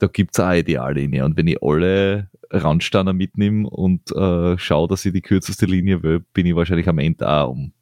da 0.03 0.09
gibt 0.09 0.37
es 0.37 0.41
auch 0.41 0.53
Ideallinie 0.53 1.25
und 1.25 1.37
wenn 1.37 1.47
ich 1.47 1.63
alle 1.63 2.29
Randsteiner 2.51 3.13
mitnehme 3.13 3.69
und 3.71 4.11
äh, 4.11 4.59
schaue, 4.59 4.89
dass 4.89 5.05
ich 5.05 5.13
die 5.13 5.23
kürzeste 5.23 5.65
Linie 5.65 6.03
will, 6.03 6.19
bin 6.19 6.45
ich 6.45 6.57
wahrscheinlich 6.57 6.89
am 6.89 6.99
Ende 6.99 7.29
auch 7.29 7.51
um 7.51 7.73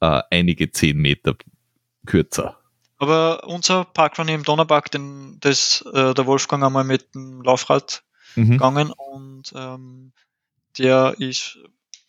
äh, 0.00 0.22
einige 0.30 0.70
zehn 0.70 0.96
Meter 0.96 1.34
kürzer. 2.06 2.56
Aber 2.98 3.48
unser 3.48 3.84
Parkrun 3.84 4.28
im 4.28 4.44
Donnerpark, 4.44 4.92
den, 4.92 5.38
das, 5.40 5.84
äh, 5.92 6.14
der 6.14 6.26
Wolfgang 6.26 6.62
einmal 6.62 6.84
mit 6.84 7.16
dem 7.16 7.42
Laufrad 7.42 8.04
mhm. 8.36 8.52
gegangen 8.52 8.92
und 8.92 9.52
ähm, 9.56 10.12
der 10.78 11.16
ist 11.18 11.58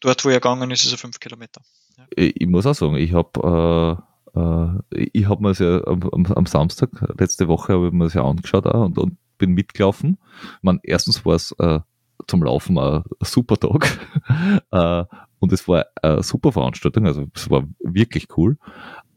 dort, 0.02 0.24
wo 0.24 0.30
er 0.30 0.36
gegangen 0.36 0.70
ist, 0.70 0.86
ist 0.86 0.92
er 0.92 1.00
fünf 1.00 1.20
Kilometer. 1.20 1.62
Ja. 1.98 2.06
Ich, 2.16 2.42
ich, 2.42 2.48
muss 2.48 2.68
auch 2.68 2.76
sagen, 2.76 2.96
ich 2.96 3.12
habe 3.14 3.98
äh, 4.36 4.40
äh, 4.40 5.10
ich 5.14 5.28
habe 5.28 5.42
mir 5.42 5.50
es 5.50 5.60
ja 5.60 5.84
am, 5.88 6.04
am, 6.12 6.26
am, 6.28 6.46
Samstag, 6.46 6.90
letzte 7.18 7.48
Woche, 7.48 7.74
habe 7.74 7.88
ich 7.88 7.94
mir 7.94 8.04
das 8.04 8.14
ja 8.14 8.24
angeschaut 8.24 8.68
und, 8.68 9.00
und 9.00 9.18
bin 9.38 9.52
mitgelaufen. 9.52 10.18
Man, 10.62 10.80
erstens 10.84 11.26
war 11.26 11.36
es 11.36 11.52
äh, 11.60 11.80
zum 12.28 12.44
Laufen 12.44 12.78
ein, 12.78 13.04
super 13.22 13.58
Tag. 13.58 14.00
äh, 14.72 15.06
und 15.40 15.54
es 15.54 15.68
war 15.68 15.86
eine 16.02 16.24
super 16.24 16.52
Veranstaltung, 16.52 17.06
also 17.06 17.28
es 17.36 17.50
war 17.50 17.68
wirklich 17.80 18.28
cool. 18.38 18.58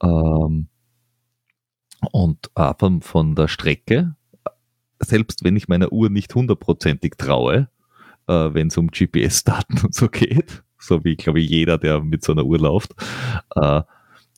Ähm, 0.03 0.69
und 2.13 2.51
von, 2.79 3.03
von 3.03 3.35
der 3.35 3.49
Strecke, 3.49 4.15
selbst 5.01 5.45
wenn 5.45 5.57
ich 5.57 5.69
meiner 5.69 5.93
Uhr 5.93 6.11
nicht 6.11 6.35
hundertprozentig 6.35 7.15
traue, 7.17 7.69
äh, 8.27 8.55
wenn 8.55 8.69
es 8.69 8.77
um 8.77 8.89
GPS-Daten 8.89 9.81
und 9.85 9.95
so 9.95 10.09
geht, 10.09 10.63
so 10.79 11.05
wie, 11.05 11.17
glaube 11.17 11.41
ich, 11.41 11.51
jeder, 11.51 11.79
der 11.79 12.01
mit 12.01 12.25
so 12.25 12.33
einer 12.33 12.45
Uhr 12.45 12.59
läuft, 12.59 12.95
äh, 13.55 13.83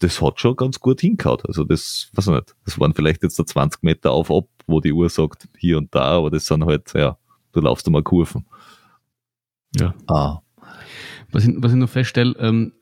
das 0.00 0.20
hat 0.20 0.40
schon 0.40 0.56
ganz 0.56 0.80
gut 0.80 1.00
hingehauen. 1.00 1.40
Also 1.46 1.64
das, 1.64 2.10
weiß 2.14 2.26
ich 2.26 2.32
nicht, 2.32 2.56
das 2.64 2.80
waren 2.80 2.94
vielleicht 2.94 3.22
jetzt 3.22 3.38
da 3.38 3.46
20 3.46 3.82
Meter 3.82 4.10
auf 4.10 4.30
ab, 4.30 4.48
wo 4.66 4.80
die 4.80 4.92
Uhr 4.92 5.08
sagt, 5.08 5.48
hier 5.58 5.78
und 5.78 5.94
da, 5.94 6.02
aber 6.02 6.30
das 6.30 6.46
sind 6.46 6.64
halt, 6.64 6.92
ja, 6.94 7.16
du 7.52 7.60
laufst 7.60 7.86
einmal 7.86 8.02
Kurven. 8.02 8.46
Ja. 9.76 9.94
Ah. 10.06 10.40
Was 11.30 11.46
ich, 11.46 11.54
was 11.56 11.72
ich 11.72 11.78
noch 11.78 11.88
feststelle, 11.88 12.34
ähm, 12.38 12.72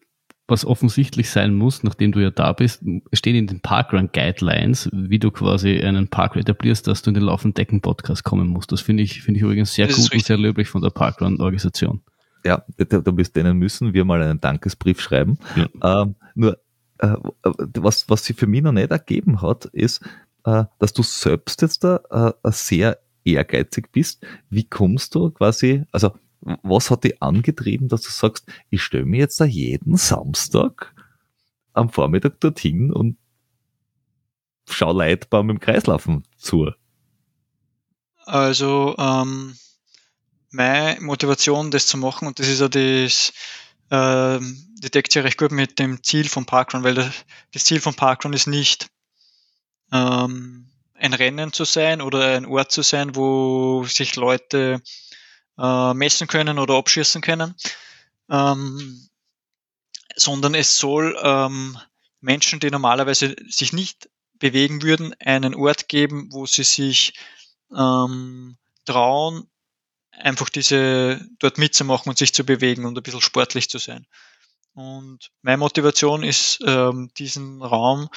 was 0.50 0.64
offensichtlich 0.64 1.30
sein 1.30 1.54
muss, 1.54 1.84
nachdem 1.84 2.12
du 2.12 2.20
ja 2.20 2.30
da 2.30 2.52
bist, 2.52 2.82
steht 3.12 3.36
in 3.36 3.46
den 3.46 3.60
Parkrun 3.60 4.10
Guidelines, 4.12 4.90
wie 4.92 5.20
du 5.20 5.30
quasi 5.30 5.80
einen 5.80 6.08
Parkrun 6.08 6.42
etablierst, 6.42 6.88
dass 6.88 7.02
du 7.02 7.10
in 7.10 7.14
den 7.14 7.22
laufenden 7.22 7.54
Decken 7.54 7.80
Podcast 7.80 8.24
kommen 8.24 8.48
musst. 8.48 8.72
Das 8.72 8.80
finde 8.80 9.04
ich, 9.04 9.22
finde 9.22 9.38
ich 9.38 9.44
übrigens 9.44 9.74
sehr 9.74 9.86
das 9.86 9.96
gut 9.96 10.12
und 10.12 10.24
sehr 10.24 10.36
löblich 10.36 10.68
von 10.68 10.82
der 10.82 10.90
Parkrun 10.90 11.40
Organisation. 11.40 12.02
Ja, 12.44 12.64
da, 12.76 12.98
da 13.00 13.10
bis 13.10 13.32
denen 13.32 13.58
müssen 13.58 13.94
wir 13.94 14.04
mal 14.04 14.22
einen 14.22 14.40
Dankesbrief 14.40 15.00
schreiben. 15.00 15.38
Ja. 15.54 16.02
Ähm, 16.02 16.16
nur, 16.34 16.58
äh, 16.98 17.14
was, 17.78 18.08
was 18.08 18.24
sie 18.24 18.32
für 18.32 18.46
mich 18.46 18.62
noch 18.62 18.72
nicht 18.72 18.90
ergeben 18.90 19.42
hat, 19.42 19.66
ist, 19.66 20.00
dass 20.43 20.93
du 20.93 21.03
selbst 21.03 21.62
jetzt 21.62 21.84
da 21.84 22.34
äh, 22.43 22.51
sehr 22.51 22.99
ehrgeizig 23.24 23.91
bist. 23.93 24.24
Wie 24.49 24.64
kommst 24.64 25.14
du 25.14 25.30
quasi, 25.30 25.84
also 25.93 26.12
was 26.41 26.91
hat 26.91 27.05
dich 27.05 27.22
angetrieben, 27.22 27.88
dass 27.88 28.03
du 28.03 28.11
sagst, 28.11 28.47
ich 28.70 28.82
stelle 28.82 29.05
mir 29.05 29.20
jetzt 29.20 29.41
da 29.41 29.45
jeden 29.45 29.97
Samstag 29.97 30.95
am 31.72 31.91
Vormittag 31.91 32.41
dorthin 32.41 32.93
und 32.93 33.18
schau 34.68 34.93
Leute 34.93 35.26
beim 35.28 35.61
Kreislaufen 35.61 36.24
zu? 36.36 36.70
Also, 38.24 38.95
ähm, 38.99 39.57
meine 40.51 41.01
Motivation, 41.01 41.70
das 41.70 41.86
zu 41.86 41.99
machen, 41.99 42.28
und 42.28 42.38
das 42.38 42.49
ist 42.49 42.61
ja 42.61 42.68
das, 42.68 43.32
äh, 43.91 44.38
die 44.82 44.91
deckt 44.91 45.12
sich 45.12 45.22
recht 45.22 45.38
gut 45.38 45.53
mit 45.53 45.78
dem 45.78 46.03
Ziel 46.03 46.28
von 46.28 46.47
Parkrun, 46.47 46.84
weil 46.84 46.95
das, 46.95 47.12
das 47.53 47.64
Ziel 47.64 47.80
von 47.80 47.95
Parkrun 47.95 48.32
ist 48.32 48.47
nicht, 48.47 48.88
ähm, 49.93 50.66
ein 50.95 51.14
Rennen 51.14 51.53
zu 51.53 51.64
sein 51.64 52.03
oder 52.03 52.36
ein 52.36 52.47
Ort 52.47 52.72
zu 52.72 52.82
sein, 52.82 53.16
wo 53.16 53.84
sich 53.84 54.16
Leute 54.16 54.82
äh, 55.59 55.95
messen 55.95 56.26
können 56.26 56.59
oder 56.59 56.74
abschießen 56.74 57.22
können, 57.22 57.55
ähm, 58.30 59.09
sondern 60.16 60.55
es 60.55 60.78
soll 60.78 61.18
ähm, 61.22 61.78
Menschen, 62.20 62.61
die 62.61 62.70
normalerweise 62.70 63.34
sich 63.49 63.72
nicht 63.72 64.11
bewegen 64.34 64.82
würden, 64.82 65.14
einen 65.20 65.55
Ort 65.55 65.88
geben, 65.88 66.28
wo 66.32 66.47
sie 66.47 66.64
sich 66.64 67.14
ähm, 67.76 68.57
trauen, 68.84 69.49
einfach 70.11 70.49
diese 70.49 71.26
dort 71.38 71.59
mitzumachen 71.59 72.11
und 72.11 72.18
sich 72.18 72.34
zu 72.34 72.45
bewegen 72.45 72.84
und 72.84 72.97
ein 72.97 73.03
bisschen 73.03 73.20
sportlich 73.20 73.70
zu 73.70 73.78
sein. 73.78 74.07
Und 74.74 75.30
meine 75.43 75.59
Motivation 75.59 76.22
ist, 76.22 76.61
ähm, 76.64 77.11
diesen 77.16 77.62
Raum 77.62 78.09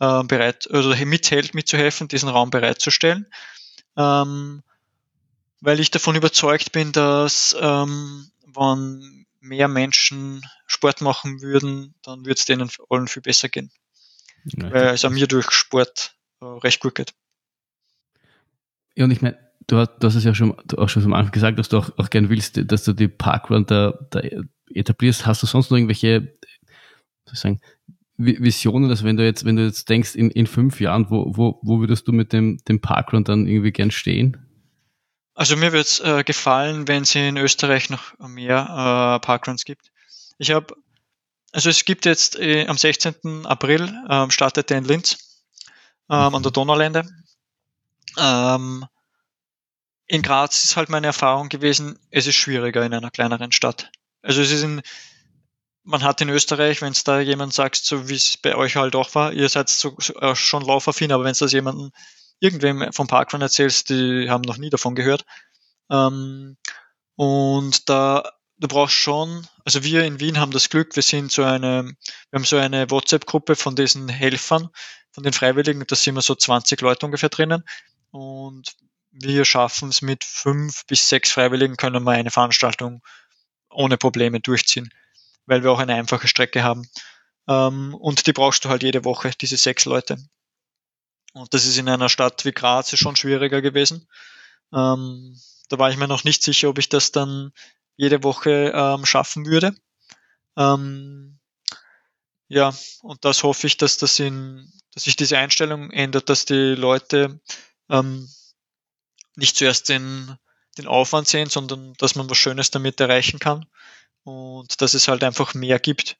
äh, 0.00 0.24
bereit, 0.24 0.68
oder 0.70 0.96
mithält, 1.04 1.54
mitzuhelfen, 1.54 2.08
diesen 2.08 2.28
Raum 2.28 2.50
bereitzustellen. 2.50 3.26
Ähm, 3.96 4.62
weil 5.60 5.80
ich 5.80 5.90
davon 5.90 6.16
überzeugt 6.16 6.72
bin, 6.72 6.92
dass 6.92 7.56
ähm, 7.60 8.30
wenn 8.46 9.26
mehr 9.40 9.68
Menschen 9.68 10.42
Sport 10.66 11.00
machen 11.00 11.42
würden, 11.42 11.94
dann 12.02 12.20
würde 12.20 12.34
es 12.34 12.44
denen 12.44 12.70
allen 12.88 13.08
viel 13.08 13.22
besser 13.22 13.48
gehen. 13.48 13.70
Ja, 14.44 14.72
weil 14.72 14.94
es 14.94 15.04
an 15.04 15.12
mir 15.12 15.26
durch 15.26 15.50
Sport 15.50 16.16
äh, 16.40 16.46
recht 16.46 16.80
gut 16.80 16.94
geht. 16.94 17.12
Ja, 18.96 19.04
und 19.04 19.10
ich 19.10 19.22
meine, 19.22 19.38
du 19.66 19.76
hast, 19.78 19.98
du 19.98 20.06
hast 20.06 20.14
es 20.14 20.24
ja 20.24 20.34
schon, 20.34 20.58
auch 20.76 20.88
schon 20.88 21.04
am 21.04 21.12
Anfang 21.12 21.32
gesagt, 21.32 21.58
dass 21.58 21.68
du 21.68 21.78
auch, 21.78 21.90
auch 21.98 22.10
gern 22.10 22.28
willst, 22.30 22.60
dass 22.64 22.84
du 22.84 22.92
die 22.92 23.08
Parkrun 23.08 23.66
da, 23.66 23.98
da 24.10 24.20
etablierst. 24.72 25.26
Hast 25.26 25.42
du 25.42 25.46
sonst 25.46 25.70
noch 25.70 25.76
irgendwelche 25.76 26.38
soll 27.26 27.34
ich 27.34 27.40
sagen, 27.40 27.60
Visionen, 28.20 28.90
also 28.90 29.04
wenn 29.04 29.16
du 29.16 29.24
jetzt, 29.24 29.44
wenn 29.44 29.56
du 29.56 29.64
jetzt 29.64 29.88
denkst, 29.88 30.14
in, 30.14 30.30
in 30.30 30.46
fünf 30.46 30.80
Jahren, 30.80 31.10
wo, 31.10 31.32
wo, 31.36 31.58
wo 31.62 31.80
würdest 31.80 32.06
du 32.06 32.12
mit 32.12 32.32
dem, 32.32 32.58
dem 32.68 32.80
Parkrun 32.80 33.24
dann 33.24 33.46
irgendwie 33.46 33.72
gern 33.72 33.90
stehen? 33.90 34.36
Also 35.34 35.56
mir 35.56 35.72
wird 35.72 35.86
es 35.86 36.00
äh, 36.00 36.22
gefallen, 36.22 36.86
wenn 36.86 37.02
es 37.04 37.14
in 37.14 37.36
Österreich 37.36 37.88
noch 37.88 38.18
mehr 38.18 38.58
äh, 38.60 39.24
Parkruns 39.24 39.64
gibt. 39.64 39.90
Ich 40.38 40.50
habe, 40.50 40.74
also 41.52 41.70
es 41.70 41.84
gibt 41.84 42.04
jetzt 42.04 42.38
äh, 42.38 42.66
am 42.66 42.76
16. 42.76 43.46
April 43.46 43.92
ähm, 44.08 44.30
startet 44.30 44.70
der 44.70 44.78
in 44.78 44.84
Linz 44.84 45.40
ähm, 46.10 46.34
an 46.34 46.42
der 46.42 46.52
Donaulände. 46.52 47.08
Ähm, 48.18 48.84
in 50.06 50.22
Graz 50.22 50.64
ist 50.64 50.76
halt 50.76 50.88
meine 50.88 51.06
Erfahrung 51.06 51.48
gewesen, 51.48 51.98
es 52.10 52.26
ist 52.26 52.34
schwieriger 52.34 52.84
in 52.84 52.92
einer 52.92 53.10
kleineren 53.10 53.52
Stadt. 53.52 53.90
Also 54.22 54.42
es 54.42 54.50
ist 54.50 54.62
in, 54.62 54.82
man 55.84 56.02
hat 56.02 56.20
in 56.20 56.28
Österreich, 56.28 56.82
wenn 56.82 56.92
es 56.92 57.04
da 57.04 57.20
jemand 57.20 57.54
sagt, 57.54 57.76
so 57.76 58.08
wie 58.08 58.16
es 58.16 58.36
bei 58.36 58.54
euch 58.54 58.76
halt 58.76 58.94
auch 58.94 59.14
war, 59.14 59.32
ihr 59.32 59.48
seid 59.48 59.68
so, 59.68 59.96
äh, 60.20 60.34
schon 60.34 60.64
laufaffin, 60.64 61.12
aber 61.12 61.24
wenn 61.24 61.32
es 61.32 61.38
das 61.38 61.52
jemanden 61.52 61.90
irgendwem 62.38 62.92
vom 62.92 63.06
Parkrun 63.06 63.42
erzählst, 63.42 63.90
die 63.90 64.28
haben 64.28 64.42
noch 64.42 64.56
nie 64.56 64.70
davon 64.70 64.94
gehört. 64.94 65.24
Ähm, 65.90 66.56
und 67.16 67.88
da, 67.88 68.30
du 68.58 68.68
brauchst 68.68 68.94
schon, 68.94 69.46
also 69.64 69.82
wir 69.82 70.04
in 70.04 70.20
Wien 70.20 70.38
haben 70.38 70.52
das 70.52 70.68
Glück, 70.70 70.96
wir 70.96 71.02
sind 71.02 71.32
so 71.32 71.44
eine, 71.44 71.84
wir 71.84 72.36
haben 72.36 72.44
so 72.44 72.56
eine 72.56 72.90
WhatsApp-Gruppe 72.90 73.56
von 73.56 73.76
diesen 73.76 74.08
Helfern, 74.08 74.70
von 75.12 75.24
den 75.24 75.32
Freiwilligen, 75.32 75.84
da 75.86 75.96
sind 75.96 76.14
wir 76.14 76.22
so 76.22 76.34
20 76.34 76.80
Leute 76.80 77.04
ungefähr 77.06 77.28
drinnen. 77.28 77.64
Und 78.10 78.74
wir 79.10 79.44
schaffen 79.44 79.88
es 79.88 80.02
mit 80.02 80.24
fünf 80.24 80.86
bis 80.86 81.08
sechs 81.08 81.32
Freiwilligen, 81.32 81.76
können 81.76 82.04
wir 82.04 82.12
eine 82.12 82.30
Veranstaltung 82.30 83.02
ohne 83.70 83.96
Probleme 83.96 84.40
durchziehen, 84.40 84.90
weil 85.50 85.64
wir 85.64 85.72
auch 85.72 85.80
eine 85.80 85.96
einfache 85.96 86.28
Strecke 86.28 86.62
haben. 86.62 86.88
Ähm, 87.48 87.92
und 87.94 88.26
die 88.26 88.32
brauchst 88.32 88.64
du 88.64 88.68
halt 88.68 88.84
jede 88.84 89.04
Woche, 89.04 89.32
diese 89.40 89.56
sechs 89.56 89.84
Leute. 89.84 90.16
Und 91.32 91.52
das 91.52 91.66
ist 91.66 91.76
in 91.76 91.88
einer 91.88 92.08
Stadt 92.08 92.44
wie 92.44 92.52
Graz 92.52 92.96
schon 92.96 93.16
schwieriger 93.16 93.60
gewesen. 93.60 94.08
Ähm, 94.72 95.36
da 95.68 95.78
war 95.78 95.90
ich 95.90 95.96
mir 95.96 96.06
noch 96.06 96.22
nicht 96.22 96.44
sicher, 96.44 96.68
ob 96.68 96.78
ich 96.78 96.88
das 96.88 97.10
dann 97.10 97.52
jede 97.96 98.22
Woche 98.22 98.72
ähm, 98.72 99.04
schaffen 99.04 99.44
würde. 99.44 99.74
Ähm, 100.56 101.40
ja, 102.46 102.72
und 103.02 103.24
das 103.24 103.42
hoffe 103.42 103.66
ich, 103.66 103.76
dass 103.76 103.96
das 103.96 104.20
in, 104.20 104.72
dass 104.94 105.04
sich 105.04 105.16
diese 105.16 105.36
Einstellung 105.36 105.90
ändert, 105.90 106.28
dass 106.28 106.44
die 106.44 106.76
Leute 106.76 107.40
ähm, 107.88 108.28
nicht 109.34 109.56
zuerst 109.56 109.88
den, 109.88 110.36
den 110.78 110.86
Aufwand 110.86 111.26
sehen, 111.26 111.48
sondern 111.48 111.94
dass 111.94 112.14
man 112.14 112.30
was 112.30 112.38
Schönes 112.38 112.70
damit 112.70 113.00
erreichen 113.00 113.40
kann 113.40 113.66
und 114.24 114.80
dass 114.80 114.94
es 114.94 115.08
halt 115.08 115.24
einfach 115.24 115.54
mehr 115.54 115.78
gibt. 115.78 116.16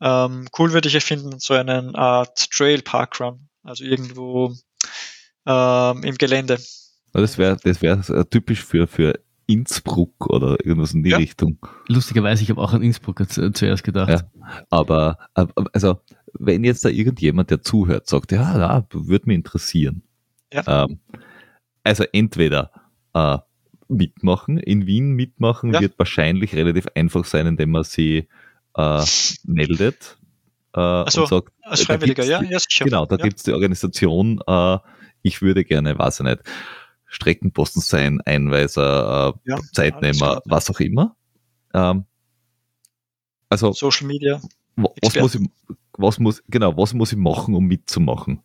Ähm, 0.00 0.48
cool 0.58 0.72
würde 0.72 0.88
ich 0.88 0.94
erfinden, 0.94 1.38
so 1.38 1.54
einen 1.54 1.94
Art 1.94 2.50
Trail 2.50 2.82
Park 2.82 3.20
Run. 3.20 3.48
Also 3.62 3.84
irgendwo 3.84 4.54
ähm, 5.46 6.04
im 6.04 6.16
Gelände. 6.16 6.58
Das 7.12 7.38
wäre 7.38 7.56
das 7.62 7.82
wär 7.82 8.02
typisch 8.28 8.62
für, 8.62 8.86
für 8.86 9.18
Innsbruck 9.46 10.26
oder 10.26 10.56
irgendwas 10.64 10.92
in 10.92 11.02
die 11.02 11.10
ja. 11.10 11.16
Richtung. 11.16 11.58
Lustigerweise, 11.88 12.42
ich 12.42 12.50
habe 12.50 12.60
auch 12.60 12.72
an 12.72 12.82
Innsbruck 12.82 13.22
zuerst 13.30 13.84
gedacht. 13.84 14.10
Ja, 14.10 14.64
aber, 14.70 15.18
also, 15.72 16.00
wenn 16.34 16.64
jetzt 16.64 16.84
da 16.84 16.88
irgendjemand, 16.88 17.50
der 17.50 17.62
zuhört, 17.62 18.08
sagt, 18.08 18.32
ja, 18.32 18.58
ja 18.58 18.86
würde 18.92 19.26
mich 19.26 19.36
interessieren. 19.36 20.02
Ja. 20.52 20.84
Ähm, 20.84 21.00
also 21.84 22.04
entweder 22.12 22.70
äh, 23.14 23.38
mitmachen, 23.88 24.58
in 24.58 24.86
Wien 24.86 25.12
mitmachen 25.12 25.72
ja. 25.72 25.80
wird 25.80 25.98
wahrscheinlich 25.98 26.54
relativ 26.54 26.86
einfach 26.94 27.24
sein, 27.24 27.46
indem 27.46 27.70
man 27.70 27.84
sie 27.84 28.28
äh, 28.76 29.04
meldet 29.44 30.18
äh, 30.74 31.10
so, 31.10 31.22
und 31.22 31.28
sagt, 31.28 31.52
als 31.62 31.82
Freiwilliger, 31.82 32.24
ja, 32.24 32.42
ja, 32.42 32.58
sicher. 32.58 32.84
Genau, 32.84 33.06
da 33.06 33.16
ja. 33.16 33.24
gibt 33.24 33.38
es 33.38 33.42
die 33.44 33.52
Organisation, 33.52 34.40
äh, 34.46 34.78
ich 35.22 35.42
würde 35.42 35.64
gerne, 35.64 35.98
weiß 35.98 36.20
ich 36.20 36.26
nicht, 36.26 36.42
Streckenposten 37.06 37.80
sein, 37.80 38.20
Einweiser, 38.20 39.34
äh, 39.44 39.50
ja, 39.50 39.58
Zeitnehmer, 39.72 40.42
was 40.44 40.70
auch 40.70 40.80
immer. 40.80 41.16
Ähm, 41.72 42.04
also 43.48 43.72
Social 43.72 44.06
Media. 44.06 44.40
Was 44.76 45.14
muss 45.14 45.34
ich, 45.34 45.48
was 45.96 46.18
muss, 46.18 46.42
genau, 46.48 46.76
was 46.76 46.92
muss 46.92 47.12
ich 47.12 47.18
machen, 47.18 47.54
um 47.54 47.64
mitzumachen? 47.64 48.42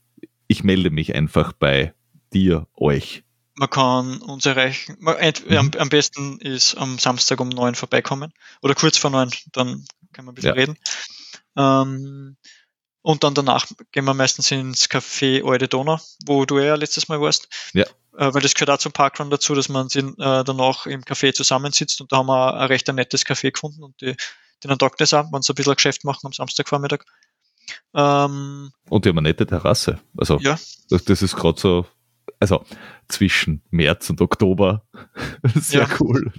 Ich 0.47 0.63
melde 0.63 0.89
mich 0.89 1.13
einfach 1.15 1.51
bei 1.53 1.93
dir, 2.33 2.67
euch. 2.75 3.23
Man 3.61 3.69
kann 3.69 4.23
uns 4.23 4.47
erreichen. 4.47 4.97
Man, 4.99 5.17
mhm. 5.47 5.71
am, 5.77 5.89
besten 5.89 6.39
ist 6.39 6.73
am 6.73 6.97
Samstag 6.97 7.39
um 7.39 7.49
neun 7.49 7.75
vorbeikommen 7.75 8.33
oder 8.63 8.73
kurz 8.73 8.97
vor 8.97 9.11
neun, 9.11 9.29
dann 9.51 9.85
können 10.13 10.27
wir 10.27 10.31
ein 10.31 10.33
bisschen 10.33 10.55
ja. 10.55 10.59
reden. 10.59 10.77
Ähm, 11.55 12.37
und 13.03 13.23
dann 13.23 13.35
danach 13.35 13.67
gehen 13.91 14.05
wir 14.05 14.15
meistens 14.15 14.49
ins 14.49 14.89
Café 14.89 15.47
Alte 15.47 15.67
Donau, 15.67 15.99
wo 16.25 16.43
du 16.45 16.57
ja 16.57 16.73
letztes 16.73 17.07
Mal 17.07 17.21
warst. 17.21 17.49
Ja. 17.73 17.83
Äh, 18.17 18.33
weil 18.33 18.41
das 18.41 18.55
gehört 18.55 18.71
auch 18.71 18.79
zum 18.79 18.93
Parkrun 18.93 19.29
dazu, 19.29 19.53
dass 19.53 19.69
man 19.69 19.89
äh, 19.89 20.43
danach 20.43 20.87
im 20.87 21.03
Café 21.03 21.31
zusammensitzt 21.31 22.01
und 22.01 22.11
da 22.11 22.17
haben 22.17 22.29
wir 22.29 22.55
ein 22.55 22.65
recht 22.65 22.89
ein 22.89 22.95
nettes 22.95 23.27
Café 23.27 23.51
gefunden 23.51 23.83
und 23.83 24.01
die, 24.01 24.15
denen 24.63 24.79
taugt 24.79 24.99
das 25.01 25.13
auch, 25.13 25.31
wenn 25.31 25.43
sie 25.43 25.53
ein 25.53 25.55
bisschen 25.55 25.75
Geschäft 25.75 26.03
machen 26.03 26.25
am 26.25 26.33
Samstagvormittag. 26.33 27.03
Ähm, 27.93 28.71
Und 28.89 29.05
die 29.05 29.09
haben 29.09 29.19
eine 29.19 29.29
nette 29.29 29.45
Terrasse. 29.45 29.99
Also 30.17 30.39
ja, 30.39 30.57
das, 30.89 31.03
das 31.03 31.21
ist 31.21 31.35
gerade 31.35 31.59
so, 31.61 31.85
also 32.41 32.65
zwischen 33.07 33.61
März 33.69 34.09
und 34.09 34.19
Oktober. 34.21 34.83
Sehr 35.55 35.87
Ja. 35.87 35.95
cool. 36.01 36.33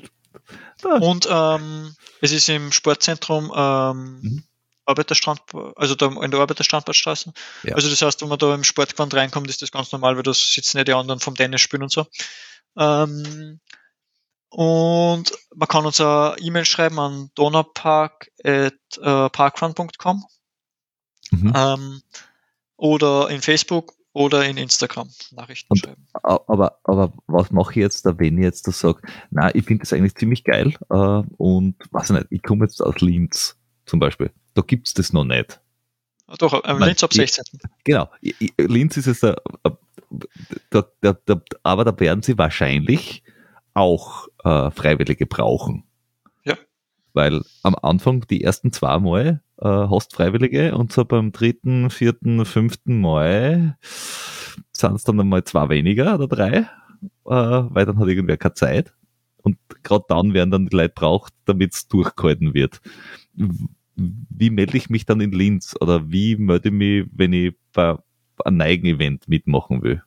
Da. 0.82 0.96
und 0.96 1.26
ähm, 1.30 1.94
es 2.20 2.32
ist 2.32 2.48
im 2.48 2.72
Sportzentrum 2.72 3.52
ähm, 3.54 4.18
Mhm. 4.20 4.42
Arbeiterstrand, 4.84 5.40
also 5.76 5.94
da 5.94 6.06
in 6.08 6.32
der 6.32 6.40
Arbeiterstrandbadstraße. 6.40 7.32
Ja. 7.62 7.76
Also 7.76 7.88
das 7.88 8.02
heißt, 8.02 8.20
wenn 8.20 8.28
man 8.28 8.38
da 8.40 8.52
im 8.52 8.64
Sportgewand 8.64 9.14
reinkommt, 9.14 9.48
ist 9.48 9.62
das 9.62 9.70
ganz 9.70 9.92
normal, 9.92 10.16
weil 10.16 10.24
da 10.24 10.34
sitzen 10.34 10.76
ja 10.78 10.82
die 10.84 10.92
anderen 10.92 11.20
vom 11.20 11.36
Tennis 11.36 11.60
spielen 11.60 11.84
und 11.84 11.92
so. 11.92 12.04
Ähm, 12.76 13.60
und 14.48 15.32
man 15.54 15.68
kann 15.68 15.86
uns 15.86 16.00
eine 16.00 16.34
E-Mail 16.40 16.64
schreiben 16.64 16.98
an 16.98 17.30
donaupark.parkrun.com 17.36 20.24
Mhm. 21.30 21.52
ähm, 21.56 22.02
oder 22.76 23.30
in 23.30 23.40
Facebook 23.40 23.94
oder 24.14 24.44
in 24.44 24.56
Instagram 24.56 25.08
Nachrichten 25.32 25.68
Und- 25.72 25.78
schreiben. 25.78 26.06
Aber, 26.22 26.78
aber 26.84 27.12
was 27.26 27.50
mache 27.50 27.70
ich 27.72 27.76
jetzt, 27.76 28.04
da, 28.06 28.18
wenn 28.18 28.36
ich 28.38 28.44
jetzt 28.44 28.66
da 28.68 28.72
sage, 28.72 29.00
na, 29.30 29.54
ich 29.54 29.64
finde 29.64 29.82
das 29.82 29.92
eigentlich 29.92 30.14
ziemlich 30.14 30.44
geil 30.44 30.74
äh, 30.90 30.94
und 31.36 31.76
weiß 31.90 32.10
ich 32.10 32.16
nicht, 32.16 32.26
ich 32.30 32.42
komme 32.42 32.64
jetzt 32.64 32.80
aus 32.82 33.00
Linz 33.00 33.56
zum 33.86 34.00
Beispiel. 34.00 34.30
Da 34.54 34.62
gibt's 34.62 34.94
das 34.94 35.12
noch 35.12 35.24
nicht. 35.24 35.60
Ah, 36.26 36.36
Doch, 36.38 36.52
äh, 36.52 36.60
Nein, 36.64 36.88
Linz 36.88 37.02
ab 37.02 37.10
ich- 37.12 37.16
16. 37.32 37.60
Genau. 37.84 38.08
I- 38.22 38.34
I- 38.40 38.52
Linz 38.58 38.96
ist 38.96 39.06
es 39.06 39.20
da, 39.20 39.36
da, 40.70 40.84
da, 41.00 41.16
da, 41.24 41.40
aber 41.62 41.84
da 41.84 41.98
werden 41.98 42.22
sie 42.22 42.36
wahrscheinlich 42.38 43.22
auch 43.74 44.28
äh, 44.44 44.70
Freiwillige 44.70 45.26
brauchen. 45.26 45.84
Ja. 46.44 46.56
Weil 47.14 47.42
am 47.62 47.74
Anfang 47.80 48.26
die 48.28 48.44
ersten 48.44 48.72
zwei 48.72 48.98
Mal 48.98 49.42
äh, 49.62 49.88
hast 49.88 50.14
Freiwillige 50.14 50.74
und 50.74 50.92
so 50.92 51.04
beim 51.04 51.30
dritten, 51.30 51.88
vierten, 51.90 52.44
fünften 52.44 53.00
Mal 53.00 53.78
sind 54.72 54.94
es 54.94 55.04
dann 55.04 55.20
einmal 55.20 55.44
zwei 55.44 55.68
weniger 55.68 56.16
oder 56.16 56.26
drei, 56.26 56.56
äh, 56.56 56.66
weil 57.26 57.86
dann 57.86 57.98
hat 57.98 58.08
irgendwer 58.08 58.36
keine 58.36 58.54
Zeit. 58.54 58.92
Und 59.36 59.58
gerade 59.82 60.04
dann 60.08 60.34
werden 60.34 60.50
dann 60.50 60.66
die 60.66 60.76
Leute 60.76 60.94
braucht, 60.94 61.32
damit 61.44 61.74
es 61.74 61.88
durchgehalten 61.88 62.54
wird. 62.54 62.80
Wie 63.96 64.50
melde 64.50 64.76
ich 64.76 64.90
mich 64.90 65.06
dann 65.06 65.20
in 65.20 65.32
Linz 65.32 65.74
oder 65.80 66.10
wie 66.10 66.36
melde 66.36 66.68
ich 66.68 66.74
mich, 66.74 67.06
wenn 67.12 67.32
ich 67.32 67.54
bei 67.72 67.96
einem 68.44 68.56
Neigen-Event 68.56 69.28
mitmachen 69.28 69.82
will? 69.82 70.02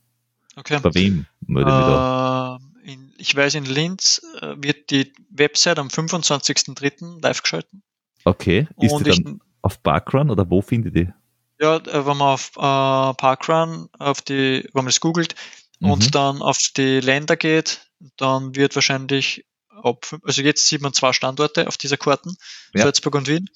Okay. 0.56 0.80
Bei 0.82 0.94
wem 0.94 1.26
melde 1.46 1.70
ich 1.70 1.76
mich 1.76 1.86
da? 1.86 2.60
Äh, 2.86 2.92
in, 2.92 3.14
ich 3.18 3.36
weiß, 3.36 3.56
in 3.56 3.66
Linz 3.66 4.22
äh, 4.42 4.56
wird 4.58 4.90
die 4.90 5.12
Website 5.30 5.80
am 5.80 5.88
25.03. 5.88 7.22
live 7.22 7.42
geschalten. 7.42 7.84
Okay, 8.26 8.68
ist 8.80 8.92
Und 8.92 9.06
die 9.06 9.12
dann 9.12 9.40
auf 9.66 9.82
Parkrun 9.84 10.30
oder 10.30 10.50
wo 10.50 10.62
finde 10.62 10.88
ich 10.90 10.94
die? 10.94 11.14
ja, 11.60 11.78
äh, 11.78 12.06
wenn 12.06 12.18
man 12.18 12.34
auf 12.34 12.52
äh, 12.58 13.14
Parkrun, 13.16 13.90
auf 14.00 14.22
die, 14.22 14.64
wenn 14.74 14.84
man 14.84 14.86
das 14.88 15.00
googelt 15.00 15.36
Mhm. 15.80 15.92
und 15.92 16.16
dann 16.16 16.42
auf 16.42 16.58
die 16.78 17.00
Länder 17.02 17.36
geht, 17.36 17.82
dann 18.18 18.56
wird 18.56 18.76
wahrscheinlich 18.76 19.46
ab, 19.84 20.06
also 20.24 20.42
jetzt 20.42 20.68
sieht 20.68 20.82
man 20.82 20.94
zwei 20.94 21.12
Standorte 21.12 21.68
auf 21.68 21.76
dieser 21.78 21.98
Karten, 21.98 22.38
Ja. 22.74 22.84
Salzburg 22.84 23.16
und 23.16 23.28
Wien. 23.28 23.50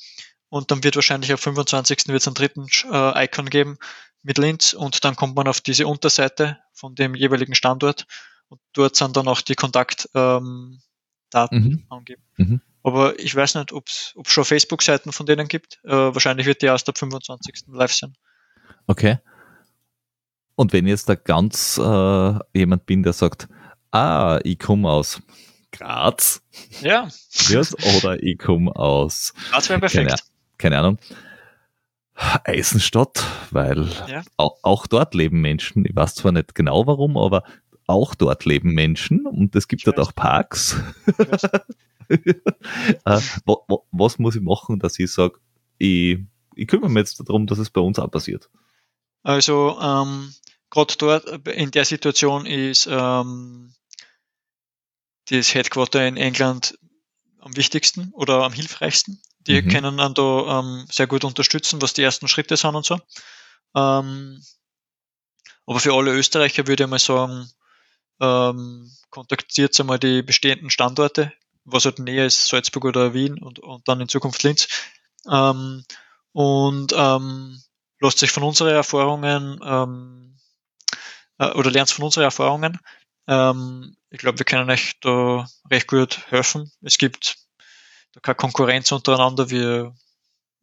Und 0.50 0.70
dann 0.72 0.84
wird 0.84 0.96
wahrscheinlich 0.96 1.32
am 1.32 1.38
25. 1.38 2.08
wird 2.08 2.22
es 2.22 2.28
einen 2.28 2.34
dritten 2.36 2.68
äh, 2.92 3.26
Icon 3.26 3.50
geben 3.50 3.78
mit 4.24 4.38
Linz 4.38 4.74
und 4.74 5.04
dann 5.06 5.16
kommt 5.16 5.36
man 5.36 5.48
auf 5.48 5.62
diese 5.62 5.88
Unterseite 5.88 6.58
von 6.74 6.94
dem 6.96 7.16
jeweiligen 7.16 7.56
Standort 7.56 8.06
und 8.50 8.60
dort 8.74 8.96
sind 8.98 9.16
dann 9.16 9.28
auch 9.30 9.42
die 9.42 9.56
Kontaktdaten 9.56 10.80
ähm, 11.52 11.60
Mhm. 11.64 11.86
angegeben. 11.90 12.24
Mhm. 12.38 12.62
Aber 12.84 13.20
ich 13.20 13.36
weiß 13.36 13.56
nicht, 13.56 13.74
ob 13.74 13.88
es 13.88 14.14
schon 14.28 14.46
Facebook-Seiten 14.46 15.12
von 15.12 15.26
denen 15.26 15.48
gibt. 15.48 15.80
Äh, 15.84 15.92
wahrscheinlich 15.92 16.46
wird 16.48 16.62
die 16.62 16.68
erst 16.68 16.88
ab 16.90 16.98
25. 16.98 17.64
live 17.68 17.94
sein. 17.94 18.16
Okay. 18.88 19.20
Und 20.56 20.74
wenn 20.74 20.88
jetzt 20.88 21.08
da 21.10 21.16
ganz 21.16 21.78
äh, 21.78 22.40
jemand 22.58 22.86
bin, 22.86 23.04
der 23.04 23.14
sagt, 23.14 23.48
ah, 23.92 24.40
ich 24.44 24.60
komme 24.60 24.90
aus 24.90 25.22
Graz 25.72 26.42
Ja, 26.82 27.08
oder 28.00 28.22
ich 28.22 28.38
komme 28.40 28.76
aus, 28.76 29.34
das 29.52 29.70
wäre 29.70 29.80
perfekt. 29.80 30.08
Keine 30.10 30.16
keine 30.58 30.78
Ahnung, 30.80 30.98
Eisenstadt, 32.16 33.24
weil 33.52 33.88
Ja. 34.08 34.24
auch, 34.38 34.58
auch 34.64 34.88
dort 34.88 35.14
leben 35.14 35.40
Menschen. 35.42 35.86
Ich 35.86 35.96
weiß 35.96 36.16
zwar 36.16 36.32
nicht 36.32 36.56
genau 36.56 36.86
warum, 36.88 37.16
aber 37.18 37.44
auch 37.88 38.14
dort 38.16 38.46
leben 38.46 38.72
Menschen 38.74 39.26
und 39.26 39.56
es 39.56 39.68
gibt 39.68 39.82
Ich 39.82 39.86
dort 39.86 39.98
weiß. 39.98 40.08
auch 40.08 40.16
Parks. 40.16 40.76
Äh, 42.10 43.22
wa, 43.46 43.58
wa, 43.68 43.78
was 43.92 44.20
muss 44.20 44.36
ich 44.36 44.42
machen, 44.42 44.80
dass 44.80 44.98
ich 45.00 45.12
sage, 45.12 45.40
ich, 45.78 46.20
ich 46.56 46.68
kümmere 46.68 46.90
mich 46.90 47.02
jetzt 47.02 47.20
darum, 47.20 47.46
dass 47.46 47.60
es 47.60 47.70
bei 47.70 47.82
uns 47.82 48.00
auch 48.00 48.10
passiert? 48.10 48.50
Also 49.24 49.78
ähm, 49.80 50.34
gerade 50.70 50.96
dort 50.98 51.48
äh, 51.48 51.52
in 51.52 51.72
der 51.72 51.86
Situation 51.86 52.46
ist 52.46 52.88
ähm, 52.90 53.74
das 55.30 55.54
Headquarter 55.54 56.08
in 56.08 56.18
England 56.18 56.78
am 57.40 57.56
wichtigsten 57.56 58.12
oder 58.14 58.44
am 58.44 58.54
hilfreichsten. 58.54 59.22
Die 59.42 59.62
Mhm. 59.62 59.70
können 59.70 59.98
dann 59.98 60.14
da 60.14 60.60
ähm, 60.60 60.86
sehr 60.92 61.08
gut 61.08 61.24
unterstützen, 61.24 61.82
was 61.82 61.94
die 61.94 62.04
ersten 62.04 62.28
Schritte 62.28 62.58
sind 62.58 62.76
und 62.76 62.86
so. 62.86 63.00
Ähm, 63.76 64.42
aber 65.66 65.80
für 65.80 65.94
alle 65.94 66.14
Österreicher 66.14 66.68
würde 66.68 66.84
ich 66.84 66.90
mal 66.90 67.00
sagen, 67.00 67.50
ähm, 68.20 68.92
kontaktiert 69.12 69.80
einmal 69.80 70.00
die 70.00 70.22
bestehenden 70.24 70.70
Standorte, 70.70 71.32
was 71.72 71.86
halt 71.86 72.00
näher 72.00 72.26
ist, 72.26 72.48
Salzburg 72.48 72.86
oder 72.86 73.14
Wien 73.14 73.42
und, 73.42 73.60
und 73.60 73.88
dann 73.88 74.02
in 74.02 74.10
Zukunft 74.10 74.44
Linz. 74.44 74.68
Ähm, 75.30 75.84
und 76.32 76.94
ähm, 76.96 77.62
lasst 78.00 78.20
sich 78.20 78.32
von 78.32 78.44
unseren 78.44 78.70
Erfahrungen 78.70 79.60
ähm, 79.64 80.38
äh, 81.38 81.52
oder 81.52 81.72
lernt 81.72 81.90
von 81.92 82.06
unseren 82.06 82.24
Erfahrungen. 82.24 82.80
Ähm, 83.28 83.96
ich 84.10 84.20
glaube, 84.20 84.40
wir 84.40 84.46
können 84.46 84.70
euch 84.70 85.00
da 85.02 85.48
recht 85.70 85.88
gut 85.88 86.26
helfen. 86.30 86.72
Es 86.82 86.98
gibt 86.98 87.38
da 88.14 88.20
keine 88.22 88.36
Konkurrenz 88.36 88.92
untereinander. 88.92 89.50
Wir, 89.50 89.94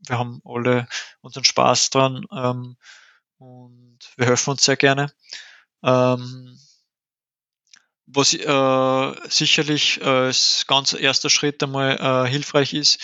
wir 0.07 0.19
haben 0.19 0.41
alle 0.45 0.89
unseren 1.21 1.45
Spaß 1.45 1.91
dran 1.91 2.25
ähm, 2.33 2.77
und 3.39 3.99
wir 4.17 4.27
helfen 4.27 4.51
uns 4.51 4.65
sehr 4.65 4.77
gerne. 4.77 5.13
Ähm, 5.83 6.59
was 8.07 8.35
äh, 8.35 9.29
sicherlich 9.29 10.03
als 10.05 10.65
ganz 10.67 10.93
erster 10.93 11.31
Schritt 11.31 11.63
einmal 11.63 11.99
äh, 12.27 12.31
hilfreich 12.31 12.75
ist, 12.75 13.01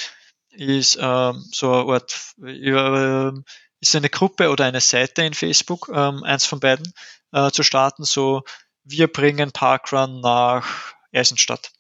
ist 0.50 0.98
ähm, 1.00 1.44
so 1.52 1.72
eine 1.72 1.92
Art, 1.94 2.34
äh, 2.42 3.32
ist 3.80 3.96
eine 3.96 4.10
Gruppe 4.10 4.50
oder 4.50 4.64
eine 4.66 4.80
Seite 4.80 5.22
in 5.22 5.34
Facebook, 5.34 5.90
ähm, 5.92 6.22
eins 6.24 6.46
von 6.46 6.60
beiden, 6.60 6.92
äh, 7.32 7.50
zu 7.50 7.62
starten, 7.62 8.04
so 8.04 8.42
wir 8.84 9.08
bringen 9.12 9.52
Parkrun 9.52 10.20
nach 10.20 10.94
Eisenstadt. 11.12 11.72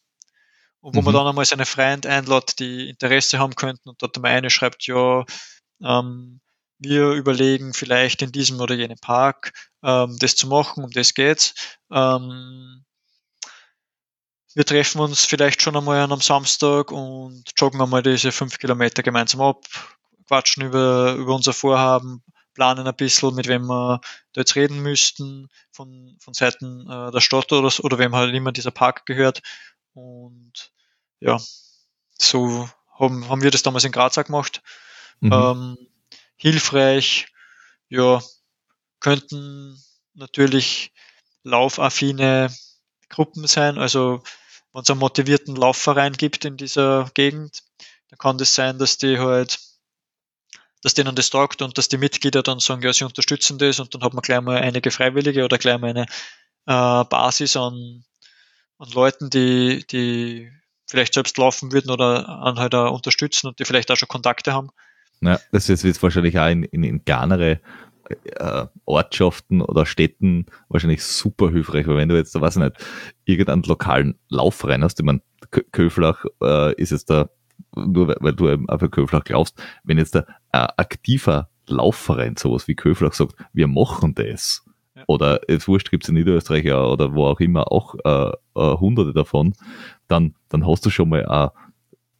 Und 0.80 0.96
wo 0.96 1.02
man 1.02 1.12
Mhm. 1.12 1.18
dann 1.18 1.26
einmal 1.28 1.44
seine 1.44 1.66
Freunde 1.66 2.08
einlädt, 2.10 2.58
die 2.58 2.90
Interesse 2.90 3.38
haben 3.38 3.54
könnten 3.54 3.88
und 3.88 4.02
dort 4.02 4.16
einmal 4.16 4.32
eine 4.32 4.50
schreibt, 4.50 4.86
ja, 4.86 5.24
ähm, 5.82 6.40
wir 6.78 7.10
überlegen 7.12 7.72
vielleicht 7.74 8.22
in 8.22 8.32
diesem 8.32 8.60
oder 8.60 8.74
jenem 8.74 8.98
Park 8.98 9.52
ähm, 9.84 10.16
das 10.18 10.34
zu 10.34 10.48
machen, 10.48 10.82
um 10.84 10.90
das 10.90 11.14
geht's. 11.14 11.54
Ähm, 11.92 12.84
wir 14.54 14.64
treffen 14.64 15.00
uns 15.00 15.24
vielleicht 15.24 15.62
schon 15.62 15.76
einmal 15.76 16.00
an 16.00 16.12
einem 16.12 16.20
Samstag 16.20 16.92
und 16.92 17.44
joggen 17.56 17.80
einmal 17.80 18.02
diese 18.02 18.32
fünf 18.32 18.58
Kilometer 18.58 19.02
gemeinsam 19.02 19.40
ab, 19.40 19.64
quatschen 20.26 20.64
über, 20.64 21.14
über 21.14 21.34
unser 21.34 21.52
Vorhaben, 21.52 22.22
planen 22.54 22.86
ein 22.86 22.96
bisschen, 22.96 23.34
mit 23.34 23.48
wem 23.48 23.66
wir 23.66 24.00
da 24.32 24.40
jetzt 24.40 24.56
reden 24.56 24.80
müssten, 24.82 25.48
von, 25.70 26.16
von 26.20 26.34
Seiten 26.34 26.88
äh, 26.88 27.10
der 27.10 27.20
Stadt 27.20 27.52
oder, 27.52 27.72
oder 27.82 27.98
wem 27.98 28.14
halt 28.14 28.34
immer 28.34 28.52
dieser 28.52 28.70
Park 28.70 29.06
gehört. 29.06 29.42
Und 29.94 30.72
ja, 31.20 31.40
so 32.18 32.68
haben, 32.98 33.28
haben 33.28 33.42
wir 33.42 33.50
das 33.50 33.62
damals 33.62 33.84
in 33.84 33.92
Graz 33.92 34.18
auch 34.18 34.24
gemacht. 34.24 34.62
Mhm. 35.20 35.32
Ähm, 35.32 35.78
hilfreich, 36.36 37.28
ja, 37.88 38.20
könnten 39.00 39.82
natürlich 40.14 40.92
laufaffine 41.42 42.54
Gruppen 43.08 43.46
sein. 43.46 43.78
Also 43.78 44.22
wenn 44.72 44.82
es 44.82 44.90
einen 44.90 45.00
motivierten 45.00 45.56
Laufverein 45.56 46.14
gibt 46.14 46.44
in 46.44 46.56
dieser 46.56 47.10
Gegend, 47.14 47.62
dann 48.08 48.18
kann 48.18 48.38
das 48.38 48.54
sein, 48.54 48.78
dass 48.78 48.98
die 48.98 49.18
halt, 49.18 49.58
dass 50.82 50.94
denen 50.94 51.14
das 51.14 51.30
taugt 51.30 51.62
und 51.62 51.78
dass 51.78 51.88
die 51.88 51.98
Mitglieder 51.98 52.42
dann 52.42 52.58
sagen, 52.58 52.82
ja, 52.82 52.92
sie 52.92 53.04
unterstützen 53.04 53.58
das 53.58 53.80
und 53.80 53.94
dann 53.94 54.02
hat 54.02 54.14
man 54.14 54.22
gleich 54.22 54.40
mal 54.40 54.58
einige 54.58 54.90
Freiwillige 54.90 55.44
oder 55.44 55.58
gleich 55.58 55.78
mal 55.78 55.90
eine 55.90 56.06
äh, 56.66 57.04
Basis 57.04 57.56
an, 57.56 58.04
an 58.78 58.90
Leuten, 58.90 59.30
die, 59.30 59.86
die 59.90 60.50
vielleicht 60.86 61.14
selbst 61.14 61.38
laufen 61.38 61.72
würden 61.72 61.90
oder 61.90 62.28
an 62.28 62.58
halt 62.58 62.74
auch 62.74 62.92
unterstützen 62.92 63.48
und 63.48 63.58
die 63.58 63.64
vielleicht 63.64 63.90
auch 63.90 63.96
schon 63.96 64.08
Kontakte 64.08 64.52
haben. 64.52 64.70
Ja, 65.20 65.38
das 65.52 65.68
jetzt 65.68 66.02
wahrscheinlich 66.02 66.38
auch 66.38 66.48
in, 66.48 66.64
in, 66.64 66.82
in 66.82 67.04
kleinere 67.04 67.60
äh, 68.10 68.66
Ortschaften 68.84 69.60
oder 69.60 69.86
Städten 69.86 70.46
wahrscheinlich 70.68 71.04
super 71.04 71.50
hilfreich, 71.50 71.86
weil 71.86 71.96
wenn 71.96 72.08
du 72.08 72.16
jetzt, 72.16 72.38
weiß 72.38 72.56
ich 72.56 72.62
nicht, 72.62 72.76
irgendeinen 73.24 73.62
lokalen 73.62 74.18
Laufverein 74.28 74.84
hast, 74.84 75.00
ich 75.00 75.06
meine, 75.06 75.20
Kö- 75.50 75.64
Köflach 75.72 76.24
äh, 76.42 76.74
ist 76.74 76.90
jetzt 76.90 77.10
da 77.10 77.28
nur 77.74 78.14
weil, 78.20 78.32
du 78.34 78.48
eben 78.48 78.68
auf 78.68 78.80
Köflach 78.90 79.24
glaubst, 79.24 79.62
wenn 79.84 79.98
jetzt 79.98 80.16
ein, 80.16 80.24
ein 80.50 80.68
aktiver 80.76 81.48
Laufverein, 81.66 82.36
sowas 82.36 82.68
wie 82.68 82.74
Köflach, 82.74 83.12
sagt, 83.12 83.34
wir 83.52 83.66
machen 83.66 84.14
das, 84.14 84.64
ja. 84.94 85.04
oder 85.06 85.40
es 85.48 85.68
wurscht, 85.68 85.90
gibt 85.90 86.04
es 86.04 86.08
in 86.08 86.16
Niederösterreich 86.16 86.64
ja, 86.64 86.82
oder 86.82 87.14
wo 87.14 87.26
auch 87.26 87.40
immer 87.40 87.70
auch 87.70 87.94
äh, 88.04 88.32
äh, 88.54 88.76
hunderte 88.76 89.12
davon, 89.12 89.54
dann, 90.08 90.34
dann 90.48 90.66
hast 90.66 90.84
du 90.84 90.90
schon 90.90 91.08
mal 91.08 91.24
eine 91.26 91.52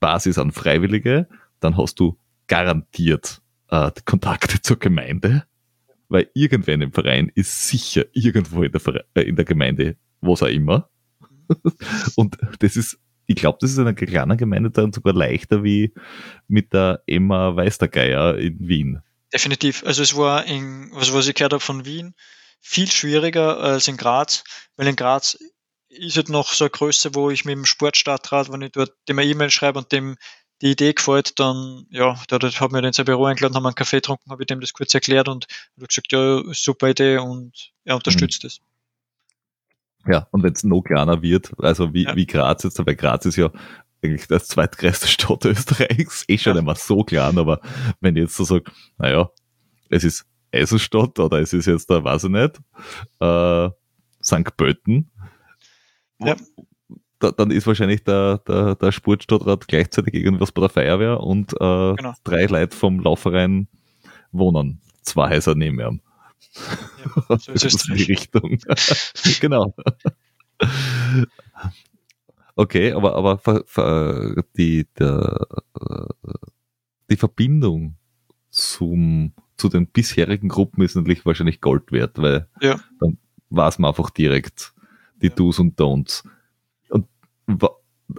Basis 0.01 0.39
an 0.39 0.53
Freiwillige, 0.53 1.29
dann 1.61 1.77
hast 1.77 2.01
du 2.01 2.17
garantiert 2.47 3.43
äh, 3.69 3.91
Kontakte 4.05 4.61
zur 4.61 4.79
Gemeinde, 4.79 5.45
weil 6.13 6.31
irgendwer 6.35 6.75
in 6.75 6.81
dem 6.81 6.93
Verein 6.93 7.33
ist 7.35 7.69
sicher 7.69 8.05
irgendwo 8.13 8.63
in 8.63 8.71
der, 8.71 8.81
Verein, 8.81 9.03
äh, 9.15 9.23
in 9.23 9.37
der 9.37 9.45
Gemeinde, 9.45 9.97
was 10.21 10.43
auch 10.43 10.49
immer. 10.49 10.91
Und 12.17 12.37
das 12.61 12.77
ist, 12.77 12.99
ich 13.27 13.37
glaube, 13.37 13.59
das 13.61 13.71
ist 13.71 13.79
in 13.79 13.87
einer 13.87 13.95
kleinen 13.95 14.37
Gemeinde 14.37 14.71
dann 14.71 14.93
sogar 14.93 15.15
leichter 15.15 15.65
wie 15.65 15.95
mit 16.49 16.73
der 16.73 17.03
Emma 17.07 17.57
Weistergeier 17.57 18.37
in 18.39 18.57
Wien. 18.61 19.03
Definitiv. 19.33 19.85
Also 19.85 20.03
es 20.03 20.17
war 20.17 20.45
in, 20.45 20.91
was, 20.93 21.13
was 21.13 21.27
ich 21.27 21.35
gehört 21.35 21.55
habe 21.55 21.65
von 21.65 21.87
Wien, 21.87 22.15
viel 22.61 22.91
schwieriger 22.91 23.59
als 23.59 23.89
in 23.89 23.97
Graz, 23.97 24.45
weil 24.77 24.87
in 24.87 24.97
Graz 24.97 25.39
ist 25.89 26.17
halt 26.17 26.29
noch 26.29 26.53
so 26.53 26.65
eine 26.65 26.71
Größe, 26.71 27.15
wo 27.15 27.31
ich 27.31 27.45
mit 27.45 27.55
dem 27.55 27.65
Sportstadtrat, 27.65 28.53
wenn 28.53 28.63
ich 28.63 28.73
dort 28.73 28.93
dem 29.09 29.19
E-Mail 29.19 29.51
schreibe 29.51 29.79
und 29.79 29.93
dem 29.93 30.17
die 30.63 30.71
Idee 30.71 30.93
gefällt, 30.93 31.39
dann, 31.41 31.87
ja, 31.91 32.17
da, 32.29 32.39
hat 32.39 32.73
mir 32.73 32.83
dann 32.83 32.93
sein 32.93 33.05
Büro 33.05 33.25
eingeladen, 33.25 33.57
haben 33.57 33.67
einen 33.67 33.75
Kaffee 33.75 33.97
getrunken, 33.97 34.31
habe 34.31 34.43
ich 34.43 34.47
dem 34.47 34.61
das 34.61 34.73
kurz 34.73 34.95
erklärt 34.95 35.29
und 35.29 35.47
hat 35.81 35.89
gesagt, 35.89 36.13
ja, 36.13 36.41
super 36.53 36.89
Idee 36.91 37.19
und 37.19 37.73
er 37.85 37.97
unterstützt 37.97 38.45
es. 38.45 38.61
Mhm. 38.61 40.13
Ja, 40.13 40.29
und 40.31 40.43
wenn 40.43 40.53
es 40.53 40.65
noch 40.65 40.83
kleiner 40.83 41.23
wird, 41.23 41.53
also 41.59 41.93
wie, 41.95 42.05
ja. 42.05 42.17
wie 42.17 42.27
Graz 42.27 42.65
jetzt, 42.65 42.85
weil 42.85 42.97
Graz 42.97 43.25
ist 43.27 43.37
ja 43.37 43.51
eigentlich 44.03 44.27
das 44.27 44.49
zweitgrößte 44.49 45.07
Stadt 45.09 45.45
Österreichs, 45.45 46.25
eh 46.29 46.39
schon 46.39 46.55
ja. 46.55 46.61
immer 46.61 46.75
so 46.75 47.05
klein, 47.05 47.39
aber 47.39 47.61
wenn 48.01 48.17
ich 48.17 48.23
jetzt 48.23 48.37
so 48.37 48.45
sage, 48.45 48.65
naja, 48.99 49.31
es 49.91 50.05
ist 50.05 50.27
Eisenstadt 50.53 51.19
oder 51.19 51.41
es 51.41 51.53
ist 51.53 51.67
jetzt 51.67 51.89
da, 51.91 52.03
weiß 52.03 52.25
ich 52.25 52.31
nicht, 52.31 52.61
äh, 53.21 53.71
St. 54.23 54.57
Pölten, 54.57 55.11
ja. 56.21 56.37
Da, 57.23 57.31
dann 57.31 57.53
ist 57.53 57.69
wahrscheinlich 57.69 58.03
der, 58.03 58.39
der, 58.49 58.75
der 58.75 58.91
Sportstadtrat 58.91 59.69
gleichzeitig 59.69 60.15
irgendwas 60.15 60.51
bei 60.51 60.63
der 60.63 60.71
Feuerwehr 60.71 61.21
und 61.21 61.53
äh, 61.53 61.95
genau. 61.95 62.15
drei 62.25 62.47
Leute 62.47 62.77
vom 62.77 62.99
Laufverein 62.99 63.69
wohnen. 64.33 64.81
Zwei 65.03 65.31
Häuser 65.31 65.55
neben 65.55 65.79
ihm. 65.79 66.01
Ja, 67.29 67.39
so 67.39 67.53
ist 67.53 67.65
es 67.65 67.83
die 67.85 68.03
Richtung. 68.03 68.59
genau. 69.41 69.73
Okay, 72.57 72.93
aber, 72.93 73.15
aber 73.15 73.63
die, 74.57 74.89
der, 74.99 75.47
die 77.09 77.17
Verbindung 77.17 77.95
zum, 78.51 79.33
zu 79.57 79.69
den 79.69 79.87
bisherigen 79.87 80.49
Gruppen 80.49 80.83
ist 80.83 80.97
natürlich 80.97 81.25
wahrscheinlich 81.25 81.61
Gold 81.61 81.93
wert, 81.93 82.19
weil 82.19 82.49
ja. 82.61 82.81
dann 82.99 83.19
weiß 83.51 83.79
man 83.79 83.91
einfach 83.91 84.11
direkt 84.11 84.75
die 85.23 85.29
ja. 85.29 85.35
Do's 85.35 85.61
und 85.61 85.79
Don'ts. 85.79 86.25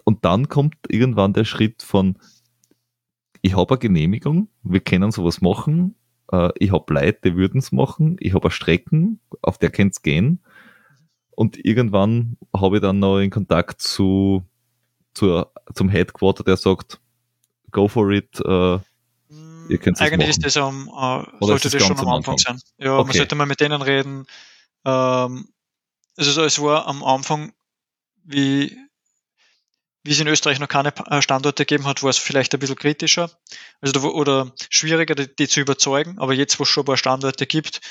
Und, 0.05 0.25
dann 0.25 0.49
kommt 0.49 0.75
irgendwann 0.89 1.33
der 1.33 1.45
Schritt 1.45 1.83
von, 1.83 2.17
ich 3.41 3.55
habe 3.55 3.73
eine 3.73 3.79
Genehmigung, 3.79 4.47
wir 4.63 4.79
können 4.79 5.11
sowas 5.11 5.41
machen, 5.41 5.95
äh, 6.31 6.49
ich 6.57 6.71
habe 6.71 6.93
Leute, 6.93 7.19
die 7.25 7.35
würden 7.35 7.59
es 7.59 7.71
machen, 7.71 8.17
ich 8.19 8.33
habe 8.33 8.45
eine 8.45 8.51
Strecken, 8.51 9.19
auf 9.41 9.57
der 9.57 9.69
könnt 9.69 10.01
gehen. 10.03 10.43
Und 11.31 11.63
irgendwann 11.63 12.37
habe 12.55 12.77
ich 12.77 12.81
dann 12.81 12.99
noch 12.99 13.19
in 13.19 13.29
Kontakt 13.29 13.81
zu, 13.81 14.43
zu 15.13 15.45
zum 15.73 15.89
Headquarter, 15.89 16.43
der 16.43 16.57
sagt, 16.57 16.99
go 17.71 17.87
for 17.87 18.11
it, 18.11 18.39
äh, 18.39 18.79
ihr 19.69 19.77
könnt 19.79 19.99
Eigentlich 19.99 20.29
ist 20.29 20.45
das 20.45 20.57
am, 20.57 20.87
äh, 20.87 21.45
sollte 21.45 21.69
das, 21.69 21.71
das 21.73 21.83
schon 21.83 21.97
am 21.97 22.07
Anfang, 22.07 22.35
Anfang, 22.35 22.37
sein. 22.37 22.59
Ja, 22.77 22.97
okay. 22.97 23.07
man 23.07 23.17
sollte 23.17 23.35
mal 23.35 23.45
mit 23.45 23.59
denen 23.59 23.81
reden. 23.81 24.25
Ähm, 24.85 25.49
also 26.15 26.43
es 26.43 26.61
war 26.61 26.87
am 26.87 27.03
Anfang, 27.03 27.53
wie, 28.23 28.77
wie 30.03 30.11
es 30.11 30.19
in 30.19 30.27
Österreich 30.27 30.59
noch 30.59 30.67
keine 30.67 30.93
äh, 31.09 31.21
Standorte 31.21 31.65
gegeben 31.65 31.87
hat, 31.87 32.03
war 32.03 32.09
es 32.09 32.17
vielleicht 32.17 32.53
ein 32.53 32.59
bisschen 32.59 32.75
kritischer 32.75 33.31
also 33.81 34.13
oder 34.13 34.53
schwieriger, 34.69 35.15
die, 35.15 35.33
die, 35.33 35.47
zu 35.47 35.61
überzeugen. 35.61 36.19
Aber 36.19 36.33
jetzt, 36.33 36.59
wo 36.59 36.63
es 36.63 36.69
schon 36.69 36.83
ein 36.83 36.87
paar 36.87 36.97
Standorte 36.97 37.47
gibt, 37.47 37.81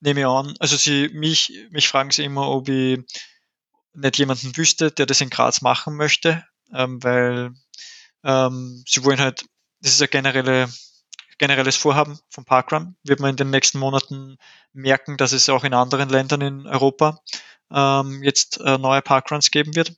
nehme 0.00 0.20
ich 0.20 0.26
an, 0.26 0.54
also 0.58 0.76
sie, 0.76 1.08
mich, 1.12 1.52
mich 1.70 1.88
fragen 1.88 2.10
sie 2.10 2.24
immer, 2.24 2.48
ob 2.48 2.68
ich 2.68 3.00
nicht 3.94 4.18
jemanden 4.18 4.56
wüsste, 4.56 4.90
der 4.90 5.06
das 5.06 5.20
in 5.20 5.30
Graz 5.30 5.62
machen 5.62 5.96
möchte, 5.96 6.44
ähm, 6.74 7.02
weil 7.02 7.52
ähm, 8.24 8.82
sie 8.88 9.04
wollen 9.04 9.20
halt, 9.20 9.44
das 9.80 9.92
ist 9.92 10.02
ein 10.02 10.10
generelle, 10.10 10.68
generelles 11.38 11.76
Vorhaben 11.76 12.18
vom 12.30 12.44
Parkrun, 12.44 12.96
wird 13.04 13.20
man 13.20 13.30
in 13.30 13.36
den 13.36 13.50
nächsten 13.50 13.78
Monaten 13.78 14.38
merken, 14.72 15.16
dass 15.16 15.32
es 15.32 15.48
auch 15.48 15.64
in 15.64 15.74
anderen 15.74 16.08
Ländern 16.08 16.40
in 16.40 16.66
Europa 16.66 17.20
ähm, 17.72 18.22
jetzt 18.22 18.60
äh, 18.60 18.78
neue 18.78 19.02
Parkruns 19.02 19.50
geben 19.50 19.74
wird. 19.76 19.94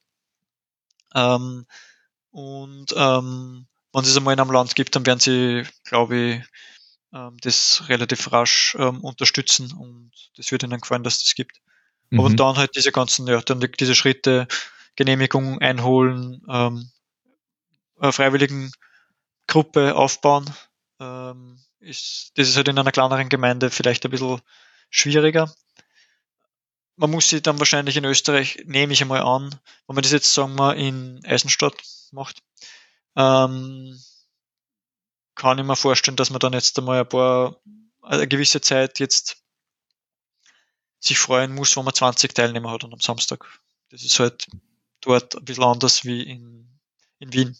Ähm, 1.15 1.67
und 2.31 2.93
ähm, 2.97 3.67
wenn 3.93 4.05
es 4.05 4.17
einmal 4.17 4.35
in 4.35 4.41
einem 4.41 4.51
Land 4.51 4.75
gibt, 4.75 4.97
dann 4.97 5.07
werden 5.07 5.21
sie, 5.21 5.63
glaube 5.85 6.17
ich, 6.17 6.43
ähm, 7.13 7.37
das 7.41 7.85
relativ 7.89 8.33
rasch 8.33 8.77
ähm, 8.79 9.03
unterstützen 9.05 9.73
und 9.73 10.11
das 10.37 10.51
wird 10.51 10.65
ihnen 10.65 10.81
gefallen, 10.81 11.05
dass 11.05 11.23
das 11.23 11.35
gibt. 11.35 11.61
Mhm. 12.11 12.21
Aber 12.21 12.31
dann 12.31 12.57
halt 12.57 12.75
diese 12.75 12.93
ganzen, 12.93 13.27
ja, 13.27 13.41
dann 13.41 13.61
diese 13.61 13.95
Schritte, 13.95 14.49
Genehmigung 14.97 15.61
einholen, 15.61 16.43
ähm, 16.49 16.91
freiwilligen 18.01 18.73
Gruppe 19.47 19.95
aufbauen, 19.95 20.51
ähm, 21.01 21.59
ist, 21.81 22.33
das 22.37 22.49
ist 22.49 22.57
halt 22.57 22.69
in 22.69 22.79
einer 22.79 22.93
kleineren 22.93 23.29
Gemeinde 23.29 23.71
vielleicht 23.71 24.05
ein 24.05 24.11
bisschen 24.11 24.41
schwieriger 24.91 25.53
man 26.97 27.11
muss 27.11 27.29
sie 27.29 27.43
dann 27.43 27.59
wahrscheinlich 27.59 27.97
in 27.97 28.05
Österreich, 28.05 28.63
nehme 28.67 28.93
ich 28.93 29.03
einmal 29.03 29.23
an, 29.23 29.51
wenn 29.87 29.95
man 29.95 30.03
das 30.03 30.13
jetzt, 30.13 30.33
sagen 30.33 30.57
wir, 30.57 30.77
in 30.77 31.21
Eisenstadt 31.25 31.75
macht, 32.13 32.43
ähm, 33.17 33.99
kann 35.35 35.59
ich 35.59 35.65
mir 35.65 35.77
vorstellen, 35.77 36.17
dass 36.17 36.31
man 36.31 36.39
dann 36.39 36.53
jetzt 36.53 36.79
einmal 36.79 37.01
ein 37.01 37.09
paar, 37.09 37.57
eine 38.03 38.29
gewisse 38.29 38.61
Zeit 38.61 39.01
jetzt 39.01 39.43
sich 41.01 41.19
freuen 41.19 41.55
muss, 41.55 41.77
wenn 41.77 41.85
man 41.85 41.95
20 41.95 42.35
Teilnehmer 42.35 42.71
hat 42.71 42.85
und 42.85 42.93
am 42.93 43.01
Samstag. 43.01 43.45
Das 43.91 44.03
ist 44.03 44.19
halt 44.21 44.47
dort 45.01 45.37
ein 45.37 45.45
bisschen 45.45 45.65
anders 45.65 46.05
wie 46.05 46.23
in, 46.23 46.79
in 47.19 47.33
Wien. 47.33 47.57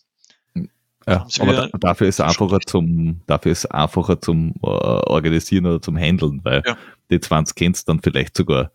Ja, 1.07 1.27
aber 1.39 1.53
da, 1.53 1.69
dafür 1.79 2.09
ist 2.09 2.19
es 2.19 2.21
einfacher 2.21 2.61
zum, 2.61 3.21
dafür 3.27 3.53
ist 3.53 3.67
einfacher 3.67 4.19
zum 4.23 4.55
äh, 4.63 4.67
Organisieren 4.67 5.67
oder 5.67 5.83
zum 5.83 5.99
Handeln, 5.99 6.41
weil 6.45 6.63
ja. 6.65 6.79
die 7.11 7.21
20 7.21 7.55
kennst 7.55 7.89
dann 7.91 8.01
vielleicht 8.01 8.37
sogar 8.37 8.71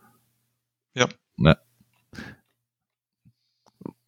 ja. 0.95 1.07
ja. 1.37 1.57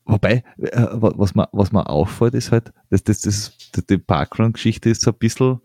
Wobei, 0.06 0.44
äh, 0.58 0.88
was 0.92 1.36
mir, 1.36 1.48
was 1.54 1.72
mir 1.72 1.90
auffällt, 1.90 2.34
ist 2.34 2.52
halt, 2.52 2.74
dass 2.90 3.04
das, 3.04 3.22
das, 3.22 3.58
die 3.90 3.98
Parkrun-Geschichte 3.98 4.90
ist 4.90 5.02
so 5.02 5.12
ein 5.12 5.18
bisschen, 5.18 5.62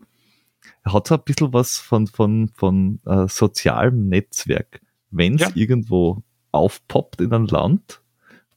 hat 0.85 1.07
so 1.07 1.15
ein 1.15 1.23
bisschen 1.23 1.51
was 1.51 1.77
von, 1.77 2.07
von, 2.07 2.49
von 2.55 3.01
äh, 3.05 3.27
sozialem 3.27 4.07
Netzwerk. 4.07 4.81
Wenn 5.09 5.35
es 5.35 5.41
ja. 5.41 5.51
irgendwo 5.53 6.23
aufpoppt 6.51 7.21
in 7.21 7.33
einem 7.33 7.47
Land, 7.47 8.01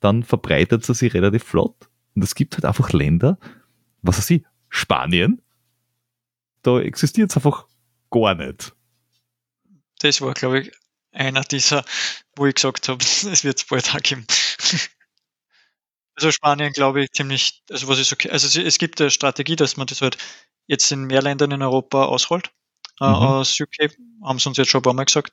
dann 0.00 0.22
verbreitet 0.22 0.88
es 0.88 0.98
sich 0.98 1.14
relativ 1.14 1.44
flott. 1.44 1.88
Und 2.14 2.22
es 2.22 2.34
gibt 2.34 2.54
halt 2.54 2.64
einfach 2.64 2.92
Länder, 2.92 3.38
was 4.02 4.18
weiß 4.18 4.30
ich, 4.30 4.44
Spanien, 4.68 5.42
da 6.62 6.80
existiert 6.80 7.30
es 7.30 7.36
einfach 7.36 7.66
gar 8.10 8.34
nicht. 8.34 8.74
Das 10.00 10.20
war, 10.20 10.34
glaube 10.34 10.60
ich, 10.60 10.72
einer 11.12 11.42
dieser, 11.42 11.84
wo 12.36 12.46
ich 12.46 12.54
gesagt 12.54 12.88
habe, 12.88 13.02
es 13.04 13.44
wird 13.44 13.58
es 13.58 13.64
bald 13.64 13.94
auch 13.94 14.00
geben. 14.00 14.26
Also 16.16 16.32
Spanien 16.32 16.74
glaube 16.74 17.02
ich 17.02 17.12
ziemlich, 17.12 17.62
also 17.70 17.88
was 17.88 17.98
ist 17.98 18.12
okay. 18.12 18.28
Also 18.28 18.60
es 18.60 18.76
gibt 18.76 19.00
eine 19.00 19.10
Strategie, 19.10 19.56
dass 19.56 19.78
man 19.78 19.86
das 19.86 20.02
halt 20.02 20.18
jetzt 20.66 20.92
in 20.92 21.04
mehr 21.04 21.22
Ländern 21.22 21.50
in 21.50 21.62
Europa 21.62 22.04
ausrollt. 22.04 22.50
Äh, 23.00 23.06
mhm. 23.06 23.14
aus 23.14 23.58
UK, 23.58 23.96
haben 24.22 24.38
sie 24.38 24.50
uns 24.50 24.58
jetzt 24.58 24.68
schon 24.68 24.80
ein 24.80 24.82
paar 24.82 24.92
Mal 24.92 25.04
gesagt. 25.04 25.32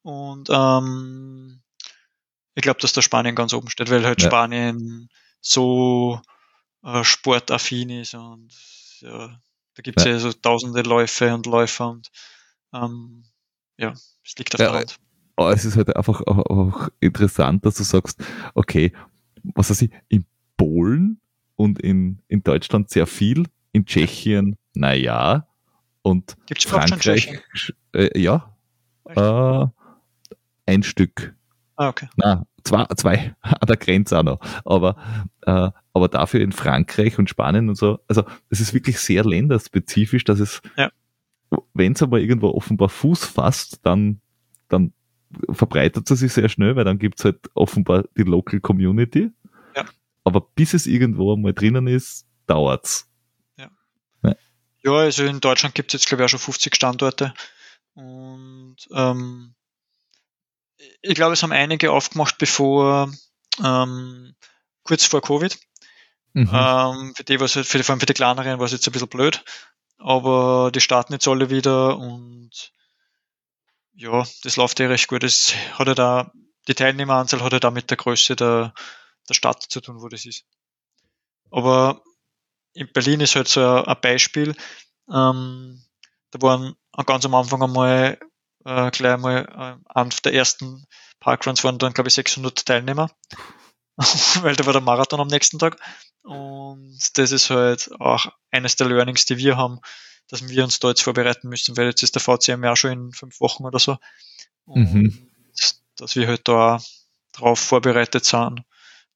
Und 0.00 0.48
ähm, 0.50 1.60
ich 2.54 2.62
glaube, 2.62 2.80
dass 2.80 2.94
da 2.94 3.02
Spanien 3.02 3.34
ganz 3.34 3.52
oben 3.52 3.68
steht, 3.68 3.90
weil 3.90 4.06
halt 4.06 4.22
ja. 4.22 4.28
Spanien 4.28 5.10
so 5.42 6.18
äh, 6.82 7.04
sportaffin 7.04 7.90
ist 7.90 8.14
und 8.14 8.54
ja, 9.00 9.38
da 9.74 9.82
gibt 9.82 9.98
es 9.98 10.04
ja. 10.06 10.12
ja. 10.12 10.18
so 10.18 10.32
tausende 10.32 10.80
Läufe 10.80 11.34
und 11.34 11.44
Läufer 11.44 11.90
und 11.90 12.10
ähm, 12.72 13.24
ja, 13.76 13.92
es 14.24 14.38
liegt 14.38 14.54
auf 14.54 14.58
der 14.58 14.72
Hand 14.72 14.98
aber 15.36 15.52
es 15.52 15.64
ist 15.64 15.76
halt 15.76 15.94
einfach 15.96 16.20
auch, 16.22 16.38
auch 16.38 16.88
interessant, 17.00 17.64
dass 17.66 17.76
du 17.76 17.82
sagst, 17.84 18.22
okay, 18.54 18.92
was 19.54 19.70
weiß 19.70 19.82
ich, 19.82 19.90
in 20.08 20.24
Polen 20.56 21.20
und 21.56 21.80
in, 21.80 22.18
in 22.28 22.42
Deutschland 22.42 22.90
sehr 22.90 23.06
viel, 23.06 23.46
in 23.72 23.84
Tschechien, 23.86 24.56
naja, 24.74 25.46
und 26.02 26.36
Gibt's 26.46 26.64
Frankreich, 26.64 27.40
äh, 27.94 28.18
ja, 28.20 28.56
äh, 29.06 29.66
ein 30.66 30.82
Stück. 30.82 31.34
Ah, 31.76 31.88
okay. 31.88 32.08
Na, 32.16 32.44
zwei, 32.64 32.86
zwei 32.96 33.34
an 33.42 33.66
der 33.68 33.76
Grenze 33.76 34.18
auch 34.18 34.22
noch. 34.22 34.40
Aber, 34.64 34.96
äh, 35.42 35.70
aber 35.92 36.08
dafür 36.08 36.40
in 36.40 36.52
Frankreich 36.52 37.18
und 37.18 37.28
Spanien 37.30 37.68
und 37.68 37.76
so, 37.76 37.98
also 38.08 38.24
es 38.50 38.60
ist 38.60 38.74
wirklich 38.74 38.98
sehr 38.98 39.24
länderspezifisch, 39.24 40.24
dass 40.24 40.40
es, 40.40 40.60
Ja. 40.76 40.90
wenn 41.74 41.92
es 41.92 42.02
aber 42.02 42.20
irgendwo 42.20 42.48
offenbar 42.50 42.88
Fuß 42.88 43.24
fasst, 43.24 43.80
dann, 43.84 44.20
dann 44.68 44.92
verbreitet 45.50 46.10
es 46.10 46.20
sich 46.20 46.32
sehr 46.32 46.48
schnell, 46.48 46.76
weil 46.76 46.84
dann 46.84 46.98
gibt's 46.98 47.24
halt 47.24 47.38
offenbar 47.54 48.04
die 48.16 48.22
Local 48.22 48.60
Community. 48.60 49.30
Ja. 49.76 49.84
Aber 50.24 50.40
bis 50.40 50.74
es 50.74 50.86
irgendwo 50.86 51.36
mal 51.36 51.52
drinnen 51.52 51.86
ist, 51.86 52.26
dauert's. 52.46 53.08
Ja, 54.84 54.92
also 54.92 55.24
in 55.24 55.40
Deutschland 55.40 55.74
gibt 55.74 55.94
es 55.94 56.00
jetzt, 56.00 56.08
glaube 56.08 56.22
ich, 56.22 56.26
auch 56.26 56.30
schon 56.30 56.40
50 56.40 56.74
Standorte. 56.74 57.32
Und 57.94 58.76
ähm, 58.92 59.54
ich 61.00 61.14
glaube, 61.14 61.34
es 61.34 61.42
haben 61.42 61.52
einige 61.52 61.92
aufgemacht, 61.92 62.38
bevor 62.38 63.12
ähm, 63.62 64.34
kurz 64.82 65.04
vor 65.04 65.20
Covid. 65.20 65.56
Mhm. 66.32 66.50
Ähm, 66.52 67.12
für 67.14 67.24
die, 67.24 67.38
was 67.38 67.54
halt, 67.54 67.66
für, 67.66 67.82
vor 67.84 67.92
allem 67.92 68.00
für 68.00 68.06
die 68.06 68.14
kleineren 68.14 68.58
war 68.58 68.66
es 68.66 68.72
jetzt 68.72 68.88
ein 68.88 68.92
bisschen 68.92 69.08
blöd. 69.08 69.44
Aber 69.98 70.70
die 70.74 70.80
starten 70.80 71.12
jetzt 71.12 71.28
alle 71.28 71.50
wieder 71.50 71.96
und 71.98 72.72
ja, 73.94 74.24
das 74.42 74.56
läuft 74.56 74.80
ja 74.80 74.88
recht 74.88 75.08
gut. 75.08 75.22
Das 75.22 75.54
hat 75.74 75.86
ja 75.86 75.94
da, 75.94 76.32
die 76.68 76.74
Teilnehmeranzahl 76.74 77.42
hat 77.42 77.52
ja 77.52 77.60
da 77.60 77.70
mit 77.70 77.90
der 77.90 77.96
Größe 77.96 78.36
der, 78.36 78.74
der 79.28 79.34
Stadt 79.34 79.62
zu 79.62 79.80
tun, 79.80 80.00
wo 80.00 80.08
das 80.08 80.24
ist. 80.26 80.44
Aber 81.50 82.02
in 82.72 82.90
Berlin 82.92 83.20
ist 83.20 83.36
halt 83.36 83.48
so 83.48 83.84
ein, 83.84 83.96
Beispiel. 84.00 84.56
Ähm, 85.10 85.84
da 86.30 86.40
waren 86.40 86.74
ganz 87.06 87.24
am 87.24 87.34
Anfang 87.34 87.62
einmal 87.62 88.18
äh, 88.64 88.90
gleich 88.90 89.18
mal 89.18 89.44
äh, 89.46 89.90
an 89.90 90.10
der 90.24 90.34
ersten 90.34 90.86
Parkruns 91.20 91.62
waren 91.62 91.78
dann 91.78 91.92
glaube 91.92 92.08
ich 92.08 92.14
600 92.14 92.66
Teilnehmer, 92.66 93.10
weil 94.40 94.56
da 94.56 94.66
war 94.66 94.72
der 94.72 94.82
Marathon 94.82 95.20
am 95.20 95.28
nächsten 95.28 95.58
Tag. 95.58 95.76
Und 96.22 96.98
das 97.14 97.32
ist 97.32 97.50
halt 97.50 97.90
auch 98.00 98.26
eines 98.50 98.76
der 98.76 98.88
Learnings, 98.88 99.24
die 99.26 99.36
wir 99.36 99.56
haben, 99.56 99.80
dass 100.32 100.48
wir 100.48 100.64
uns 100.64 100.80
da 100.80 100.88
jetzt 100.88 101.02
vorbereiten 101.02 101.50
müssen, 101.50 101.76
weil 101.76 101.88
jetzt 101.88 102.02
ist 102.02 102.14
der 102.14 102.22
VCM 102.22 102.64
ja 102.64 102.74
schon 102.74 102.92
in 102.92 103.12
fünf 103.12 103.38
Wochen 103.40 103.66
oder 103.66 103.78
so. 103.78 103.98
Und 104.64 104.94
Mhm. 104.94 105.28
dass 105.96 106.16
wir 106.16 106.26
halt 106.26 106.48
da 106.48 106.80
drauf 107.32 107.60
vorbereitet 107.60 108.24
sind, 108.24 108.62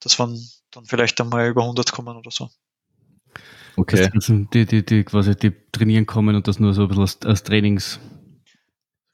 dass 0.01 0.19
wir 0.19 0.39
dann 0.73 0.85
vielleicht 0.85 1.19
einmal 1.19 1.49
über 1.49 1.63
100 1.63 1.91
kommen 1.91 2.19
oder 2.19 2.31
so. 2.31 2.51
Okay. 3.77 4.11
Die, 4.53 4.67
die, 4.67 4.85
die 4.85 5.05
quasi 5.05 5.35
die 5.35 5.53
trainieren 5.73 6.05
kommen 6.05 6.37
und 6.37 6.49
das 6.49 6.61
nur 6.61 6.75
so 6.75 6.83
ein 6.83 6.89
bisschen 6.89 7.03
als, 7.03 7.19
als 7.23 7.43
Trainings. 7.43 7.99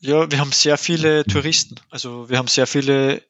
Ja, 0.00 0.28
wir 0.28 0.40
haben 0.40 0.50
sehr 0.50 0.78
viele 0.78 1.24
Touristen. 1.24 1.76
Also 1.88 2.28
wir 2.28 2.36
haben 2.36 2.48
sehr 2.48 2.66
viele, 2.66 3.22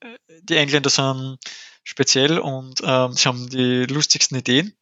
die 0.44 0.56
Engländer 0.56 0.88
sind 0.88 1.36
speziell 1.84 2.38
und 2.38 2.80
ähm, 2.82 3.12
sie 3.12 3.28
haben 3.28 3.50
die 3.50 3.84
lustigsten 3.84 4.38
Ideen. 4.38 4.72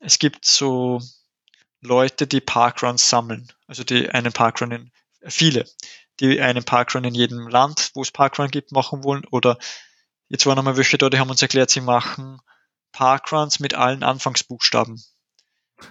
Es 0.00 0.18
gibt 0.18 0.44
so 0.44 1.00
Leute, 1.82 2.26
die 2.26 2.40
Parkruns 2.40 3.08
sammeln. 3.08 3.52
Also 3.66 3.84
die 3.84 4.08
einen 4.08 4.32
Parkrun 4.32 4.70
in, 4.70 4.92
viele, 5.26 5.66
die 6.20 6.40
einen 6.40 6.64
Parkrun 6.64 7.04
in 7.04 7.14
jedem 7.14 7.48
Land, 7.48 7.90
wo 7.94 8.02
es 8.02 8.12
Parkrun 8.12 8.48
gibt, 8.48 8.72
machen 8.72 9.04
wollen. 9.04 9.24
Oder 9.30 9.58
jetzt 10.28 10.46
waren 10.46 10.58
einmal 10.58 10.76
welche 10.76 10.96
da, 10.96 11.10
die 11.10 11.18
haben 11.18 11.30
uns 11.30 11.42
erklärt, 11.42 11.70
sie 11.70 11.80
machen 11.80 12.40
Parkruns 12.92 13.58
mit 13.58 13.74
allen 13.74 14.02
Anfangsbuchstaben. 14.02 15.02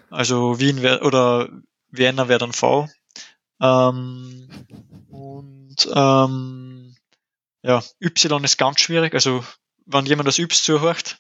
Also 0.10 0.60
Wien 0.60 0.82
wär, 0.82 1.04
oder 1.04 1.50
Vienna 1.90 2.28
wäre 2.30 2.40
dann 2.40 2.54
V. 2.54 2.88
Ähm, 3.62 4.50
und 5.10 5.90
ähm, 5.94 6.96
ja, 7.64 7.84
Y 8.00 8.44
ist 8.44 8.58
ganz 8.58 8.80
schwierig. 8.80 9.14
Also 9.14 9.44
wenn 9.86 10.06
jemand 10.06 10.28
das 10.28 10.40
Yps 10.40 10.64
zuhört 10.64 11.18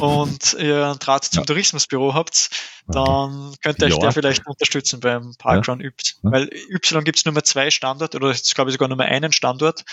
und 0.00 0.54
ihr 0.58 0.86
einen 0.86 0.98
Draht 0.98 1.24
zum 1.24 1.42
Ja. 1.42 1.46
Tourismusbüro 1.46 2.14
habt, 2.14 2.50
dann 2.86 3.54
könnte 3.62 3.86
euch 3.86 3.92
Ja. 3.94 3.98
der 3.98 4.12
vielleicht 4.12 4.46
unterstützen 4.46 5.00
beim 5.00 5.34
Parkrun 5.38 5.80
Yps. 5.80 6.20
Ja. 6.22 6.32
Weil 6.32 6.50
Y 6.70 7.04
gibt 7.04 7.18
es 7.18 7.24
nur 7.24 7.34
mehr 7.34 7.44
zwei 7.44 7.70
Standorte 7.70 8.16
oder 8.18 8.28
jetzt 8.30 8.54
glaube 8.54 8.70
ich 8.70 8.74
sogar 8.74 8.88
nur 8.88 8.96
mehr 8.98 9.08
einen 9.08 9.32
Standort. 9.32 9.84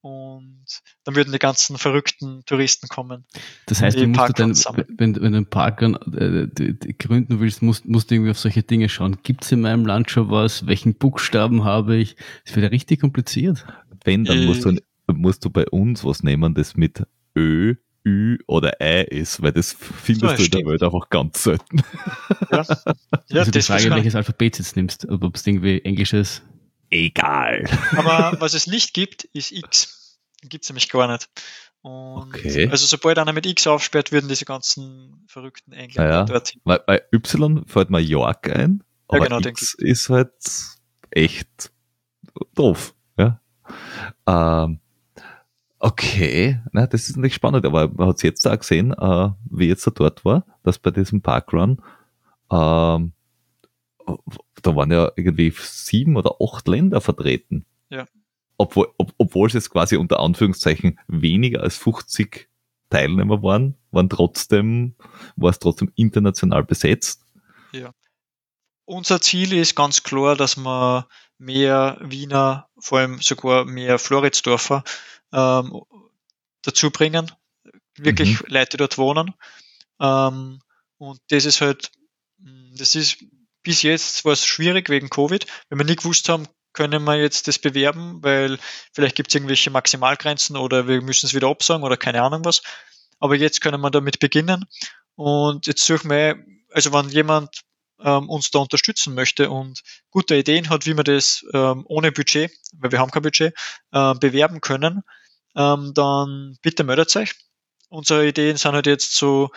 Und 0.00 0.66
dann 1.04 1.16
würden 1.16 1.32
die 1.32 1.38
ganzen 1.38 1.78
verrückten 1.78 2.42
Touristen 2.44 2.88
kommen. 2.88 3.24
Das 3.64 3.80
heißt, 3.80 3.98
du 3.98 4.06
musst 4.06 4.28
du 4.28 4.32
dann, 4.34 4.54
wenn, 4.98 5.14
wenn 5.14 5.32
du 5.32 5.38
einen 5.38 5.46
Parkrun 5.46 5.94
äh, 6.12 6.92
gründen 6.98 7.40
willst, 7.40 7.62
musst, 7.62 7.86
musst 7.86 8.10
du 8.10 8.16
irgendwie 8.16 8.32
auf 8.32 8.38
solche 8.38 8.62
Dinge 8.62 8.90
schauen. 8.90 9.16
Gibt 9.22 9.44
es 9.44 9.52
in 9.52 9.62
meinem 9.62 9.86
Land 9.86 10.10
schon 10.10 10.30
was? 10.30 10.66
Welchen 10.66 10.94
Buchstaben 10.94 11.64
habe 11.64 11.96
ich? 11.96 12.16
Das 12.44 12.54
wird 12.54 12.64
ja 12.64 12.68
richtig 12.68 13.00
kompliziert. 13.00 13.64
Wenn, 14.04 14.26
dann 14.26 14.40
Äh. 14.42 14.44
musst 14.44 14.66
du, 14.66 14.76
musst 15.10 15.42
du 15.46 15.48
bei 15.48 15.66
uns 15.70 16.04
was 16.04 16.22
nehmen, 16.22 16.52
das 16.52 16.76
mit 16.76 17.02
Ö, 17.36 17.74
Ü 18.06 18.38
oder 18.46 18.80
Ei 18.80 19.02
ist, 19.02 19.42
weil 19.42 19.52
das 19.52 19.72
findest 19.72 20.36
So, 20.36 20.36
du 20.36 20.44
in 20.44 20.50
der. 20.50 20.66
Welt 20.66 20.82
einfach 20.82 21.08
ganz 21.08 21.42
selten. 21.42 21.82
Ja, 22.50 22.62
ja 23.28 23.40
also 23.40 23.50
die 23.50 23.58
das 23.58 23.66
Frage, 23.66 23.90
welches 23.90 24.14
Alphabet 24.14 24.58
jetzt 24.58 24.76
nimmst, 24.76 25.08
ob 25.08 25.34
es 25.34 25.46
irgendwie 25.46 25.80
englisches. 25.80 26.42
Egal. 26.90 27.64
Aber 27.96 28.36
was 28.40 28.54
es 28.54 28.66
nicht 28.66 28.94
gibt, 28.94 29.24
ist 29.24 29.52
X. 29.52 30.18
Gibt 30.42 30.64
es 30.64 30.70
nämlich 30.70 30.88
gar 30.90 31.10
nicht. 31.10 31.28
Und 31.80 32.34
Okay. 32.34 32.68
Also 32.68 32.86
sobald 32.86 33.18
einer 33.18 33.32
mit 33.32 33.46
X 33.46 33.66
aufsperrt, 33.66 34.12
würden 34.12 34.28
diese 34.28 34.44
ganzen 34.44 35.24
verrückten 35.26 35.72
Engländer 35.72 36.10
Ja, 36.10 36.18
ja. 36.20 36.24
dorthin. 36.24 36.60
Weil 36.64 36.80
bei 36.86 37.02
Y 37.12 37.64
fällt 37.66 37.90
mir 37.90 38.00
York 38.00 38.50
ein, 38.50 38.82
Ja, 39.10 39.18
aber 39.18 39.24
genau, 39.24 39.40
den 39.40 39.50
X 39.50 39.74
ist 39.74 40.08
halt 40.08 40.32
echt 41.10 41.72
doof. 42.54 42.94
Ja? 43.18 43.40
Ähm, 44.26 44.80
okay, 45.84 46.60
na, 46.72 46.86
das 46.86 47.10
ist 47.10 47.18
nicht 47.18 47.34
spannend, 47.34 47.66
aber 47.66 47.88
man 47.88 48.08
hat 48.08 48.16
es 48.16 48.22
jetzt 48.22 48.46
auch 48.48 48.58
gesehen, 48.58 48.92
äh, 48.92 49.30
wie 49.50 49.68
jetzt 49.68 49.86
er 49.86 49.92
dort 49.92 50.24
war, 50.24 50.46
dass 50.62 50.78
bei 50.78 50.90
diesem 50.90 51.20
Parkrun, 51.20 51.82
ähm, 52.50 53.12
da 54.62 54.76
waren 54.76 54.90
ja 54.90 55.12
irgendwie 55.14 55.52
sieben 55.54 56.16
oder 56.16 56.36
acht 56.42 56.66
Länder 56.68 57.02
vertreten. 57.02 57.66
Ja. 57.90 58.06
Obwohl, 58.56 58.88
ob, 58.96 59.12
obwohl 59.18 59.48
es 59.48 59.52
jetzt 59.52 59.70
quasi 59.70 59.96
unter 59.96 60.20
Anführungszeichen 60.20 60.98
weniger 61.06 61.60
als 61.62 61.76
50 61.76 62.48
Teilnehmer 62.88 63.42
waren, 63.42 63.76
waren 63.90 64.08
trotzdem, 64.08 64.94
war 65.36 65.50
es 65.50 65.58
trotzdem 65.58 65.92
international 65.96 66.64
besetzt. 66.64 67.26
Unser 68.86 69.20
Ziel 69.20 69.52
ist 69.52 69.74
ganz 69.74 70.02
klar, 70.02 70.36
dass 70.36 70.56
wir 70.56 71.08
mehr 71.38 71.98
Wiener, 72.00 72.68
vor 72.78 72.98
allem 72.98 73.20
sogar 73.20 73.64
mehr 73.64 73.98
Floridsdorfer 73.98 74.84
ähm, 75.34 75.82
dazu 76.62 76.90
bringen, 76.90 77.30
wirklich 77.96 78.40
Leute, 78.48 78.70
die 78.70 78.76
dort 78.78 78.98
wohnen. 78.98 79.34
Ähm, 80.00 80.60
und 80.98 81.20
das 81.28 81.44
ist 81.44 81.60
halt, 81.60 81.90
mh, 82.38 82.76
das 82.78 82.94
ist 82.94 83.18
bis 83.64 83.82
jetzt 83.82 84.24
war 84.24 84.32
es 84.32 84.46
schwierig 84.46 84.88
wegen 84.90 85.10
Covid, 85.10 85.46
wenn 85.68 85.78
wir 85.78 85.86
nie 85.86 85.96
gewusst 85.96 86.28
haben, 86.28 86.46
können 86.74 87.04
wir 87.04 87.16
jetzt 87.16 87.48
das 87.48 87.58
bewerben, 87.58 88.22
weil 88.22 88.58
vielleicht 88.92 89.16
gibt 89.16 89.30
es 89.30 89.34
irgendwelche 89.34 89.70
Maximalgrenzen 89.70 90.56
oder 90.56 90.86
wir 90.86 91.00
müssen 91.00 91.26
es 91.26 91.34
wieder 91.34 91.48
absagen 91.48 91.84
oder 91.84 91.96
keine 91.96 92.22
Ahnung 92.22 92.44
was. 92.44 92.62
Aber 93.20 93.36
jetzt 93.36 93.60
können 93.60 93.80
wir 93.80 93.90
damit 93.90 94.18
beginnen. 94.18 94.66
Und 95.14 95.66
jetzt 95.66 95.84
suchen 95.84 96.10
wir, 96.10 96.44
also 96.72 96.92
wenn 96.92 97.08
jemand 97.08 97.62
ähm, 98.00 98.28
uns 98.28 98.50
da 98.50 98.58
unterstützen 98.58 99.14
möchte 99.14 99.50
und 99.50 99.82
gute 100.10 100.34
Ideen 100.34 100.68
hat, 100.68 100.84
wie 100.84 100.96
wir 100.96 101.04
das 101.04 101.46
ähm, 101.54 101.84
ohne 101.86 102.10
Budget, 102.10 102.52
weil 102.72 102.92
wir 102.92 102.98
haben 102.98 103.12
kein 103.12 103.22
Budget, 103.22 103.54
äh, 103.92 104.14
bewerben 104.14 104.60
können, 104.60 105.02
ähm, 105.56 105.94
dann 105.94 106.58
bitte 106.62 106.84
meldet 106.84 107.14
euch. 107.16 107.34
Unsere 107.88 108.26
Ideen 108.26 108.56
sind 108.56 108.72
halt 108.72 108.86
jetzt 108.86 109.16
so 109.16 109.50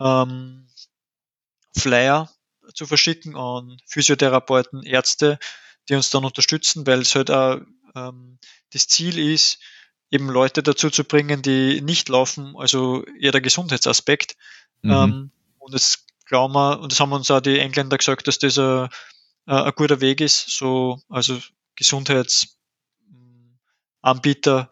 ähm, 0.00 0.66
Flyer 1.76 2.30
zu 2.74 2.86
verschicken 2.86 3.36
an 3.36 3.78
Physiotherapeuten, 3.86 4.82
Ärzte, 4.82 5.38
die 5.88 5.94
uns 5.94 6.10
dann 6.10 6.24
unterstützen, 6.24 6.86
weil 6.86 7.00
es 7.00 7.14
halt 7.14 7.30
auch 7.30 7.60
ähm, 7.94 8.38
das 8.72 8.88
Ziel 8.88 9.18
ist, 9.18 9.58
eben 10.10 10.28
Leute 10.28 10.62
dazu 10.62 10.90
zu 10.90 11.04
bringen, 11.04 11.42
die 11.42 11.80
nicht 11.80 12.08
laufen, 12.08 12.54
also 12.56 13.04
eher 13.18 13.32
der 13.32 13.40
Gesundheitsaspekt. 13.40 14.36
Mhm. 14.82 14.90
Ähm, 14.90 15.30
und 15.58 15.74
das 15.74 16.04
glauben 16.26 16.54
wir, 16.54 16.80
und 16.80 16.92
das 16.92 17.00
haben 17.00 17.12
uns 17.12 17.30
auch 17.30 17.40
die 17.40 17.58
Engländer 17.58 17.98
gesagt, 17.98 18.28
dass 18.28 18.38
das 18.38 18.58
ein, 18.58 18.88
ein 19.46 19.72
guter 19.74 20.00
Weg 20.00 20.20
ist, 20.20 20.50
so, 20.50 21.00
also 21.08 21.38
Gesundheitsanbieter 21.76 24.68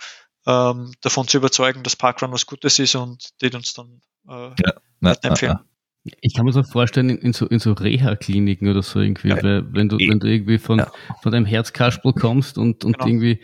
ähm, 0.47 0.93
davon 1.01 1.29
zu 1.29 1.37
überzeugen, 1.39 1.83
dass 1.83 1.97
Parkrun 1.97 2.33
was 2.33 2.47
Gutes 2.47 2.79
ist 2.79 2.95
und 2.95 3.31
die 3.43 3.55
uns 3.55 3.75
dann 3.75 4.01
äh, 4.29 4.51
Na, 5.01 5.13
empfehlen. 5.23 5.59
na, 6.05 6.13
Ich 6.23 6.35
kann 6.35 6.47
mir 6.47 6.53
so 6.53 6.63
vorstellen, 6.63 7.11
in, 7.11 7.33
so, 7.33 7.47
in 7.47 7.59
so 7.59 7.73
Reha-Kliniken 7.73 8.69
oder 8.69 8.83
so 8.83 9.01
irgendwie, 9.01 9.29
Ja. 9.29 9.43
weil 9.43 9.73
wenn 9.75 9.89
du, 9.89 9.99
wenn 9.99 10.19
du 10.21 10.27
irgendwie 10.29 10.59
von, 10.59 10.79
Ja. 10.79 10.91
von 11.23 11.31
deinem 11.33 11.47
Herzkasperl 11.47 12.13
kommst 12.15 12.57
und, 12.59 12.85
und 12.85 12.95
Genau. 12.99 13.07
irgendwie 13.07 13.41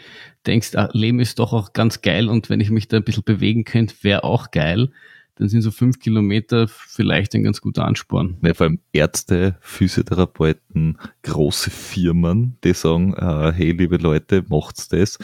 denkst, 0.47 0.75
ah, 0.77 0.89
Leben 0.93 1.21
ist 1.21 1.39
doch 1.39 1.53
auch 1.53 1.73
ganz 1.75 2.01
geil 2.03 2.29
und 2.29 2.49
wenn 2.49 2.61
ich 2.61 2.71
mich 2.71 2.89
da 2.89 2.97
ein 2.99 3.05
bisschen 3.05 3.25
bewegen 3.25 3.65
könnte, 3.65 3.95
wäre 4.03 4.25
auch 4.25 4.51
geil, 4.51 4.91
dann 5.39 5.51
sind 5.51 5.61
so 5.61 5.71
fünf 5.71 5.99
Kilometer 5.99 6.67
vielleicht 6.67 7.35
ein 7.35 7.43
ganz 7.43 7.61
guter 7.61 7.85
Ansporn. 7.85 8.39
Ja, 8.43 8.55
vor 8.55 8.69
allem 8.69 8.81
Ärzte, 8.93 9.59
Physiotherapeuten, 9.61 10.99
große 11.25 11.71
Firmen, 11.71 12.57
die 12.65 12.73
sagen, 12.73 13.13
äh, 13.15 13.53
hey 13.53 13.73
liebe 13.73 13.99
Leute, 13.99 14.45
macht's 14.49 14.89
das. 14.89 15.19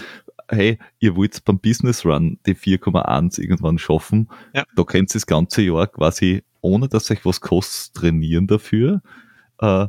Hey, 0.49 0.78
ihr 0.99 1.16
wollt 1.16 1.45
beim 1.45 1.59
Business 1.59 2.05
Run 2.05 2.38
die 2.47 2.55
4,1 2.55 3.38
irgendwann 3.40 3.78
schaffen, 3.78 4.28
Ja. 4.55 4.64
da 4.76 4.84
könnt 4.84 5.11
ihr 5.11 5.14
das 5.14 5.26
ganze 5.26 5.62
Jahr 5.62 5.86
quasi, 5.86 6.43
ohne 6.61 6.88
dass 6.88 7.11
euch 7.11 7.24
was 7.24 7.40
kostet, 7.40 7.95
trainieren 7.95 8.47
dafür, 8.47 9.01
äh, 9.61 9.86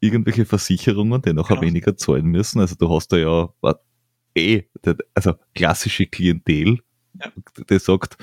irgendwelche 0.00 0.44
Versicherungen, 0.46 1.20
die 1.22 1.32
nachher 1.32 1.56
Genau. 1.56 1.66
weniger 1.68 1.96
zahlen 1.96 2.26
müssen. 2.26 2.60
Also 2.60 2.74
du 2.74 2.88
hast 2.90 3.08
da 3.12 3.16
ja 3.18 3.48
eh, 4.34 4.62
der- 4.84 4.96
also 5.14 5.34
klassische 5.54 6.06
Klientel, 6.06 6.78
Ja. 7.20 7.32
die 7.68 7.78
sagt, 7.78 8.16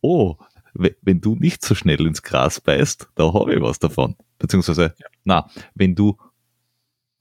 oh, 0.00 0.36
we- 0.74 0.96
wenn 1.02 1.20
du 1.20 1.36
nicht 1.36 1.62
so 1.64 1.74
schnell 1.74 2.06
ins 2.06 2.22
Gras 2.22 2.60
beißt, 2.60 3.08
da 3.14 3.32
habe 3.32 3.54
ich 3.54 3.60
was 3.60 3.78
davon. 3.78 4.16
Beziehungsweise, 4.38 4.94
na, 5.24 5.48
wenn 5.74 5.94
du 5.94 6.16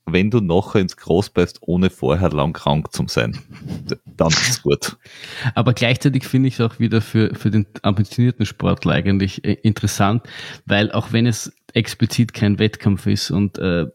wenn 0.05 0.29
du 0.29 0.39
nachher 0.39 0.81
ins 0.81 0.97
Gras 0.97 1.29
beißt, 1.29 1.59
ohne 1.61 1.89
vorher 1.89 2.29
lang 2.29 2.53
krank 2.53 2.93
zu 2.93 3.05
sein, 3.07 3.37
dann 4.05 4.29
ist 4.29 4.49
es 4.49 4.61
gut. 4.61 4.97
Aber 5.55 5.73
gleichzeitig 5.73 6.25
finde 6.25 6.47
ich 6.47 6.55
es 6.55 6.61
auch 6.61 6.79
wieder 6.79 7.01
für, 7.01 7.33
für 7.33 7.49
den 7.49 7.65
ambitionierten 7.81 8.45
Sportler 8.45 8.93
eigentlich 8.93 9.43
äh, 9.43 9.53
interessant, 9.63 10.23
weil 10.65 10.91
auch 10.91 11.11
wenn 11.11 11.25
es 11.25 11.53
explizit 11.76 12.34
kein 12.34 12.57
Wettkampf 12.57 13.05
ist 13.05 13.32
und 13.32 13.57
äh, 13.57 13.86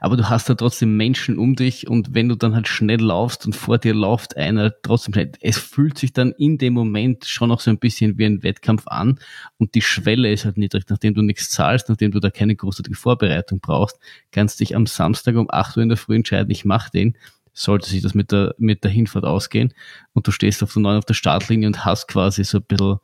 aber 0.00 0.16
du 0.16 0.28
hast 0.30 0.48
da 0.48 0.54
trotzdem 0.54 0.96
Menschen 0.96 1.36
um 1.36 1.56
dich 1.56 1.88
und 1.88 2.14
wenn 2.14 2.28
du 2.28 2.36
dann 2.36 2.54
halt 2.54 2.68
schnell 2.68 3.00
laufst 3.00 3.44
und 3.44 3.56
vor 3.56 3.78
dir 3.78 3.92
läuft 3.92 4.36
einer 4.36 4.72
trotzdem 4.82 5.12
schnell, 5.12 5.32
es 5.40 5.58
fühlt 5.58 5.98
sich 5.98 6.12
dann 6.12 6.30
in 6.30 6.58
dem 6.58 6.74
Moment 6.74 7.24
schon 7.24 7.48
noch 7.48 7.58
so 7.58 7.70
ein 7.70 7.78
bisschen 7.78 8.18
wie 8.18 8.24
ein 8.24 8.44
Wettkampf 8.44 8.86
an 8.86 9.18
und 9.58 9.74
die 9.74 9.82
Schwelle 9.82 10.30
ist 10.30 10.44
halt 10.44 10.58
niedrig, 10.58 10.84
nachdem 10.88 11.14
du 11.14 11.22
nichts 11.22 11.50
zahlst, 11.50 11.88
nachdem 11.88 12.12
du 12.12 12.20
da 12.20 12.30
keine 12.30 12.54
großartige 12.54 12.96
Vorbereitung 12.96 13.58
brauchst, 13.58 13.98
kannst 14.30 14.60
dich 14.60 14.76
am 14.76 14.86
Samstag 14.86 15.34
um 15.34 15.50
8 15.50 15.76
Uhr 15.76 15.82
in 15.82 15.88
der 15.88 15.98
Früh 15.98 16.14
entscheiden, 16.14 16.52
ich 16.52 16.64
mach 16.64 16.88
den, 16.88 17.16
sollte 17.52 17.90
sich 17.90 18.00
das 18.00 18.14
mit 18.14 18.30
der, 18.30 18.54
mit 18.58 18.84
der 18.84 18.92
Hinfahrt 18.92 19.24
ausgehen 19.24 19.74
und 20.12 20.28
du 20.28 20.30
stehst 20.30 20.62
auf 20.62 20.72
der 20.72 20.82
neuen 20.82 20.98
auf 20.98 21.04
der 21.04 21.14
Startlinie 21.14 21.66
und 21.66 21.84
hast 21.84 22.06
quasi 22.06 22.44
so 22.44 22.58
ein 22.58 22.64
bisschen, 22.64 22.98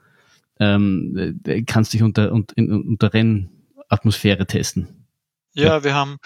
ähm, 0.60 1.40
äh, 1.44 1.62
kannst 1.62 1.94
dich 1.94 2.04
unter, 2.04 2.30
unter, 2.30 2.54
unter 2.56 3.12
Rennatmosphäre 3.90 4.46
testen. 4.46 5.06
Ja, 5.54 5.82
wir 5.84 5.94
haben, 5.94 6.18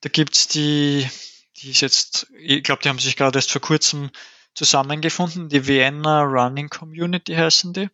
da 0.00 0.08
gibt's 0.08 0.48
die, 0.48 1.08
die 1.56 1.70
ist 1.70 1.80
jetzt, 1.80 2.26
ich 2.38 2.62
glaube, 2.62 2.82
die 2.82 2.88
haben 2.88 2.98
sich 2.98 3.16
gerade 3.16 3.38
erst 3.38 3.50
vor 3.50 3.60
kurzem 3.60 4.10
zusammengefunden, 4.54 5.48
die 5.48 5.66
Vienna 5.66 6.22
Running 6.22 6.68
Community 6.68 7.34
heißen 7.34 7.72
die, 7.72 7.88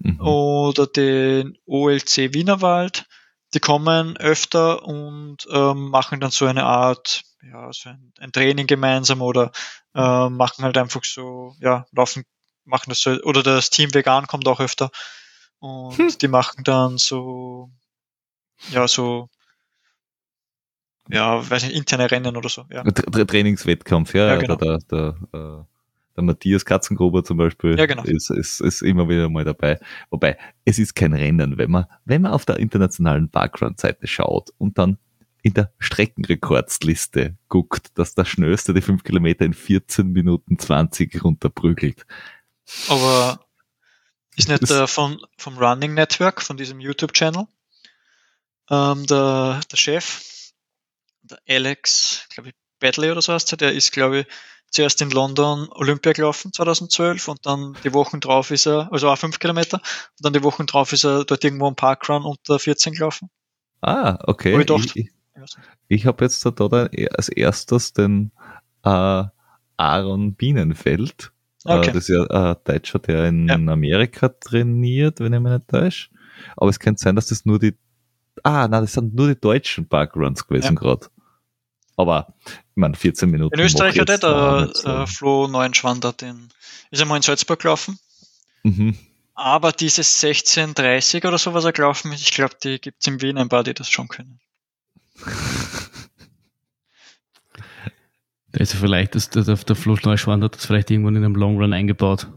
Mhm. 0.00 0.20
oder 0.20 0.86
den 0.88 1.56
OLC 1.66 2.34
Wienerwald. 2.34 3.06
Die 3.54 3.60
kommen 3.60 4.16
öfter 4.16 4.82
und 4.84 5.46
ähm, 5.52 5.88
machen 5.90 6.18
dann 6.18 6.32
so 6.32 6.46
eine 6.46 6.64
Art, 6.64 7.22
ja, 7.42 7.72
so 7.72 7.90
ein, 7.90 8.12
ein 8.18 8.32
Training 8.32 8.66
gemeinsam 8.66 9.22
oder 9.22 9.52
äh, 9.94 10.28
machen 10.28 10.64
halt 10.64 10.76
einfach 10.76 11.04
so, 11.04 11.54
ja, 11.60 11.86
laufen, 11.92 12.24
machen 12.64 12.90
das 12.90 13.00
so, 13.00 13.12
oder 13.22 13.44
das 13.44 13.70
Team 13.70 13.94
Vegan 13.94 14.26
kommt 14.26 14.48
auch 14.48 14.58
öfter 14.58 14.90
und 15.60 15.96
Hm. 15.96 16.18
die 16.20 16.28
machen 16.28 16.64
dann 16.64 16.98
so, 16.98 17.70
ja, 18.70 18.88
so, 18.88 19.28
ja, 21.08 21.48
weiß 21.48 21.64
nicht, 21.64 21.76
interne 21.76 22.10
Rennen 22.10 22.36
oder 22.36 22.48
so, 22.48 22.64
ja. 22.70 22.82
Tra 22.82 23.02
Tra 23.10 23.24
Trainingswettkampf, 23.24 24.14
ja, 24.14 24.28
Ja, 24.28 24.36
genau. 24.36 24.56
der, 24.56 24.78
der, 24.90 25.16
der, 25.32 25.60
äh, 25.60 25.64
der 26.16 26.24
Matthias 26.24 26.64
Katzengruber 26.64 27.24
zum 27.24 27.36
Beispiel 27.36 27.78
Ja, 27.78 27.86
genau. 27.86 28.04
ist, 28.04 28.30
ist, 28.30 28.60
ist 28.60 28.82
immer 28.82 29.08
wieder 29.08 29.28
mal 29.28 29.44
dabei. 29.44 29.78
Wobei, 30.10 30.38
es 30.64 30.78
ist 30.78 30.94
kein 30.94 31.12
Rennen, 31.12 31.58
wenn 31.58 31.70
man, 31.70 31.86
wenn 32.04 32.22
man 32.22 32.32
auf 32.32 32.44
der 32.44 32.58
internationalen 32.58 33.30
Parkrun-Seite 33.30 34.06
schaut 34.06 34.50
und 34.58 34.78
dann 34.78 34.98
in 35.42 35.52
der 35.52 35.72
Streckenrekordsliste 35.78 37.36
guckt, 37.48 37.98
dass 37.98 38.14
der 38.14 38.24
Schnellste 38.24 38.72
die 38.72 38.80
5 38.80 39.02
Kilometer 39.02 39.44
in 39.44 39.52
14 39.52 40.10
Minuten 40.10 40.58
20 40.58 41.22
runterprügelt. 41.22 42.06
Aber 42.88 43.40
ist 44.36 44.48
nicht 44.48 44.68
der 44.70 44.86
von, 44.86 45.20
vom 45.36 45.58
Running 45.58 45.92
Network, 45.92 46.40
von 46.40 46.56
diesem 46.56 46.80
YouTube-Channel, 46.80 47.46
ähm, 48.70 49.06
der, 49.06 49.60
der 49.70 49.76
Chef, 49.76 50.52
der 51.22 51.38
Alex, 51.48 52.26
glaube 52.30 52.50
ich, 52.50 52.54
Badley 52.80 53.10
oder 53.10 53.22
so 53.22 53.32
heißt 53.32 53.52
er, 53.52 53.56
der 53.56 53.72
ist, 53.72 53.92
glaube 53.92 54.20
ich, 54.20 54.26
zuerst 54.70 55.00
in 55.00 55.10
London 55.10 55.68
Olympia 55.70 56.12
gelaufen, 56.12 56.52
2012, 56.52 57.28
und 57.28 57.46
dann 57.46 57.76
die 57.84 57.94
Wochen 57.94 58.20
drauf 58.20 58.50
ist 58.50 58.66
er, 58.66 58.92
also 58.92 59.08
auch 59.08 59.16
5 59.16 59.38
Kilometer, 59.38 59.76
und 59.76 60.24
dann 60.24 60.32
die 60.32 60.42
Wochen 60.42 60.66
drauf 60.66 60.92
ist 60.92 61.04
er 61.04 61.24
dort 61.24 61.44
irgendwo 61.44 61.68
im 61.68 61.76
Parkrun 61.76 62.24
unter 62.24 62.58
14 62.58 62.94
gelaufen. 62.94 63.30
Ah, 63.80 64.18
okay. 64.24 64.54
Hab 64.54 64.68
ich 64.68 64.96
ich, 64.96 64.96
Ich 64.96 65.10
ich 65.88 66.06
habe 66.06 66.24
jetzt 66.24 66.44
da, 66.44 66.50
da 66.50 66.88
als 67.16 67.28
erstes 67.28 67.92
den 67.92 68.32
äh, 68.82 69.24
Aaron 69.76 70.34
Bienenfeld. 70.34 71.32
Okay. 71.64 71.90
Äh, 71.90 71.92
das 71.92 72.08
ist 72.08 72.08
ja 72.08 72.24
ein 72.24 72.56
Deutscher, 72.64 72.98
der 72.98 73.26
in 73.26 73.48
Ja. 73.48 73.54
Amerika 73.54 74.28
trainiert, 74.28 75.20
wenn 75.20 75.32
ich 75.32 75.40
mich 75.40 75.52
nicht 75.52 75.68
täusche. 75.68 76.10
Aber 76.56 76.70
es 76.70 76.78
könnte 76.80 77.02
sein, 77.02 77.16
dass 77.16 77.26
das 77.26 77.44
nur 77.44 77.58
die, 77.58 77.74
ah, 78.44 78.68
nein, 78.68 78.82
das 78.82 78.92
sind 78.92 79.14
nur 79.14 79.28
die 79.28 79.40
deutschen 79.40 79.88
Parkruns 79.88 80.46
gewesen 80.46 80.76
gerade. 80.76 81.08
Aber, 81.96 82.34
ich 82.44 82.76
meine, 82.76 82.94
14 82.94 83.30
Minuten. 83.30 83.54
In 83.54 83.64
Österreich 83.64 83.98
hat 83.98 84.08
er 84.08 84.18
der 84.18 84.60
nicht 84.62 84.76
so. 84.76 84.88
äh, 84.88 85.06
Flo 85.06 85.48
Neuenschwander, 85.48 86.12
den 86.12 86.48
ist 86.90 87.02
einmal 87.02 87.16
in 87.16 87.22
Salzburg 87.22 87.60
gelaufen. 87.60 87.98
Mhm. 88.62 88.96
Aber 89.34 89.72
dieses 89.72 90.22
1630 90.22 91.24
oder 91.24 91.38
so, 91.38 91.54
was 91.54 91.64
er 91.64 91.72
gelaufen 91.72 92.12
ist, 92.12 92.22
ich 92.22 92.32
glaube, 92.32 92.54
die 92.62 92.80
gibt's 92.80 93.06
in 93.06 93.20
Wien 93.20 93.36
ein 93.36 93.48
paar, 93.48 93.64
die 93.64 93.74
das 93.74 93.90
schon 93.90 94.08
können. 94.08 94.40
Ist 98.52 98.52
ja 98.74 98.80
vielleicht, 98.80 99.14
das, 99.14 99.30
das 99.30 99.48
auf 99.48 99.64
der 99.64 99.76
Fluss 99.76 100.04
Neuschwand 100.04 100.44
hat 100.44 100.56
das 100.56 100.66
vielleicht 100.66 100.90
irgendwann 100.90 101.16
in 101.16 101.24
einem 101.24 101.34
Long 101.34 101.56
Run 101.56 101.72
eingebaut. 101.72 102.28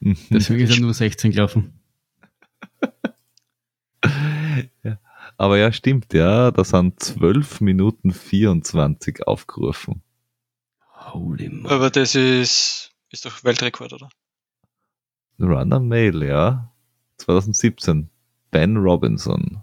Mhm. 0.00 0.16
Deswegen 0.30 0.60
ist 0.60 0.74
er 0.74 0.80
nur 0.80 0.94
16 0.94 1.32
gelaufen. 1.32 1.80
Aber 5.38 5.58
ja, 5.58 5.70
stimmt, 5.72 6.14
ja, 6.14 6.50
da 6.50 6.64
sind 6.64 6.98
12 7.02 7.60
Minuten 7.60 8.12
24 8.12 9.26
aufgerufen. 9.26 10.02
Holy 11.12 11.48
moly. 11.50 11.74
Aber 11.74 11.90
das 11.90 12.14
ist, 12.14 12.90
ist 13.10 13.24
doch 13.26 13.44
Weltrekord, 13.44 13.92
oder? 13.92 14.08
Runner 15.38 15.80
Mail, 15.80 16.22
ja. 16.22 16.72
2017. 17.18 18.08
Ben 18.50 18.76
Robinson. 18.76 19.62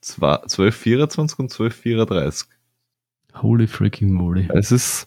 Zwei- 0.00 0.36
1224 0.42 1.38
und 1.38 1.50
1234. 1.52 2.48
Holy 3.42 3.66
freaking 3.66 4.12
moly. 4.12 4.48
Es 4.54 4.70
ist 4.70 5.06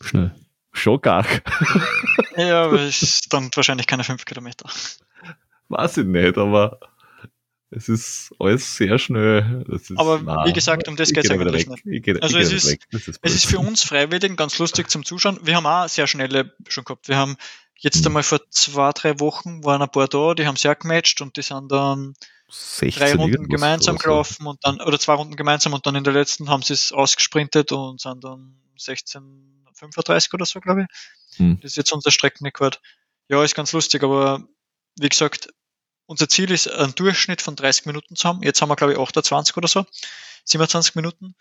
Schnell. 0.00 0.34
schon 0.72 1.00
gar. 1.02 1.26
Ja, 2.36 2.64
aber 2.64 2.80
es 2.80 3.02
ist 3.02 3.32
dann 3.34 3.50
wahrscheinlich 3.54 3.86
keine 3.86 4.04
fünf 4.04 4.24
Kilometer. 4.24 4.70
Weiß 5.68 5.98
ich 5.98 6.06
nicht, 6.06 6.38
aber 6.38 6.80
es 7.74 7.88
ist 7.88 8.32
alles 8.38 8.76
sehr 8.76 8.98
schnell. 8.98 9.64
Ist, 9.68 9.92
Aber 9.96 10.20
wie 10.46 10.52
gesagt, 10.52 10.88
um 10.88 10.96
das 10.96 11.08
ich 11.08 11.14
geht's 11.14 11.28
geh 11.28 11.34
da 11.34 11.40
wieder 11.40 11.50
eigentlich 11.52 11.68
weg. 11.68 11.82
Ich 11.86 12.02
geh, 12.02 12.20
Also 12.20 12.38
es 12.38 12.52
ist-. 12.52 12.78
Das 12.90 13.08
ist 13.08 13.18
Es 13.22 13.34
ist 13.34 13.46
für 13.46 13.58
uns 13.58 13.82
Freiwilligen 13.82 14.36
ganz 14.36 14.58
lustig 14.58 14.90
zum 14.90 15.04
Zuschauen. 15.04 15.38
Wir 15.42 15.56
haben 15.56 15.66
auch 15.66 15.88
sehr 15.88 16.06
schnelle 16.06 16.54
schon 16.68 16.84
gehabt. 16.84 17.08
Wir 17.08 17.16
haben 17.16 17.36
jetzt 17.78 17.98
Hm. 18.00 18.06
einmal 18.08 18.22
vor 18.22 18.40
zwei, 18.50 18.92
drei 18.92 19.18
Wochen 19.20 19.64
waren 19.64 19.82
ein 19.82 19.88
paar 19.90 20.08
da, 20.08 20.34
die 20.34 20.46
haben 20.46 20.56
sehr 20.56 20.74
gematcht 20.76 21.20
und 21.20 21.36
die 21.36 21.42
sind 21.42 21.72
dann 21.72 22.14
16 22.48 23.00
drei 23.00 23.14
Runden 23.14 23.48
gemeinsam 23.48 23.96
so. 23.96 24.02
gelaufen 24.02 24.46
und 24.46 24.58
dann, 24.62 24.80
oder 24.80 24.98
zwei 25.00 25.14
Runden 25.14 25.36
gemeinsam 25.36 25.72
und 25.72 25.86
dann 25.86 25.94
in 25.96 26.04
der 26.04 26.12
letzten 26.12 26.50
haben 26.50 26.62
sie 26.62 26.74
es 26.74 26.92
ausgesprintet 26.92 27.72
und 27.72 28.00
sind 28.00 28.22
dann 28.22 28.54
16,35 28.78 30.34
oder 30.34 30.44
so, 30.44 30.60
glaube 30.60 30.82
ich. 30.88 31.38
Hm. 31.38 31.58
Das 31.62 31.72
ist 31.72 31.76
jetzt 31.76 31.92
unser 31.92 32.10
Streckenrekord. 32.10 32.80
Ja, 33.28 33.42
ist 33.42 33.54
ganz 33.54 33.72
lustig, 33.72 34.02
aber 34.02 34.46
wie 34.98 35.08
gesagt, 35.08 35.48
unser 36.06 36.28
Ziel 36.28 36.50
ist, 36.50 36.68
einen 36.70 36.94
Durchschnitt 36.94 37.42
von 37.42 37.56
30 37.56 37.86
Minuten 37.86 38.16
zu 38.16 38.28
haben. 38.28 38.42
Jetzt 38.42 38.60
haben 38.60 38.68
wir, 38.68 38.76
glaube 38.76 38.92
ich, 38.92 38.98
28 38.98 39.56
oder 39.56 39.68
so. 39.68 39.86
27 40.44 40.94
Minuten. 40.94 41.34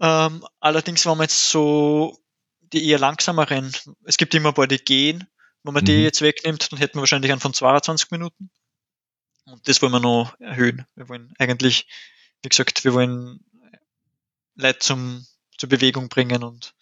Ähm, 0.00 0.44
allerdings, 0.60 1.04
wenn 1.06 1.16
man 1.16 1.24
jetzt 1.24 1.50
so 1.50 2.18
die 2.72 2.88
eher 2.88 2.98
langsameren, 2.98 3.72
es 4.04 4.16
gibt 4.16 4.34
immer 4.34 4.48
ein 4.48 4.54
paar, 4.54 4.66
die 4.66 4.78
gehen. 4.78 5.28
Wenn 5.62 5.74
man 5.74 5.84
die 5.84 5.96
Mhm. 5.96 6.02
jetzt 6.02 6.22
wegnimmt, 6.22 6.72
dann 6.72 6.78
hätten 6.78 6.94
wir 6.96 7.00
wahrscheinlich 7.02 7.30
einen 7.30 7.40
von 7.40 7.54
22 7.54 8.10
Minuten. 8.10 8.50
Und 9.44 9.68
das 9.68 9.82
wollen 9.82 9.92
wir 9.92 10.00
noch 10.00 10.38
erhöhen. 10.40 10.86
Wir 10.94 11.08
wollen 11.08 11.32
eigentlich, 11.38 11.86
wie 12.42 12.48
gesagt, 12.48 12.84
wir 12.84 12.94
wollen 12.94 13.44
Leute 14.54 14.78
zum, 14.80 15.26
zur 15.58 15.68
Bewegung 15.68 16.08
bringen 16.08 16.42
und 16.42 16.74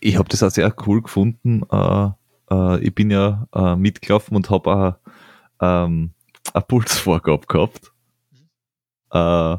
Ich 0.00 0.16
habe 0.16 0.28
das 0.28 0.42
auch 0.42 0.50
sehr 0.50 0.74
cool 0.86 1.02
gefunden. 1.02 1.62
Äh, 1.70 2.10
äh, 2.50 2.80
ich 2.80 2.94
bin 2.94 3.10
ja 3.10 3.48
äh, 3.54 3.76
mitgelaufen 3.76 4.36
und 4.36 4.50
habe 4.50 4.70
auch 4.70 5.09
ähm, 5.60 6.12
eine 6.52 6.62
Pulsvorgabe 6.62 7.46
gehabt. 7.46 7.92
Äh, 9.12 9.56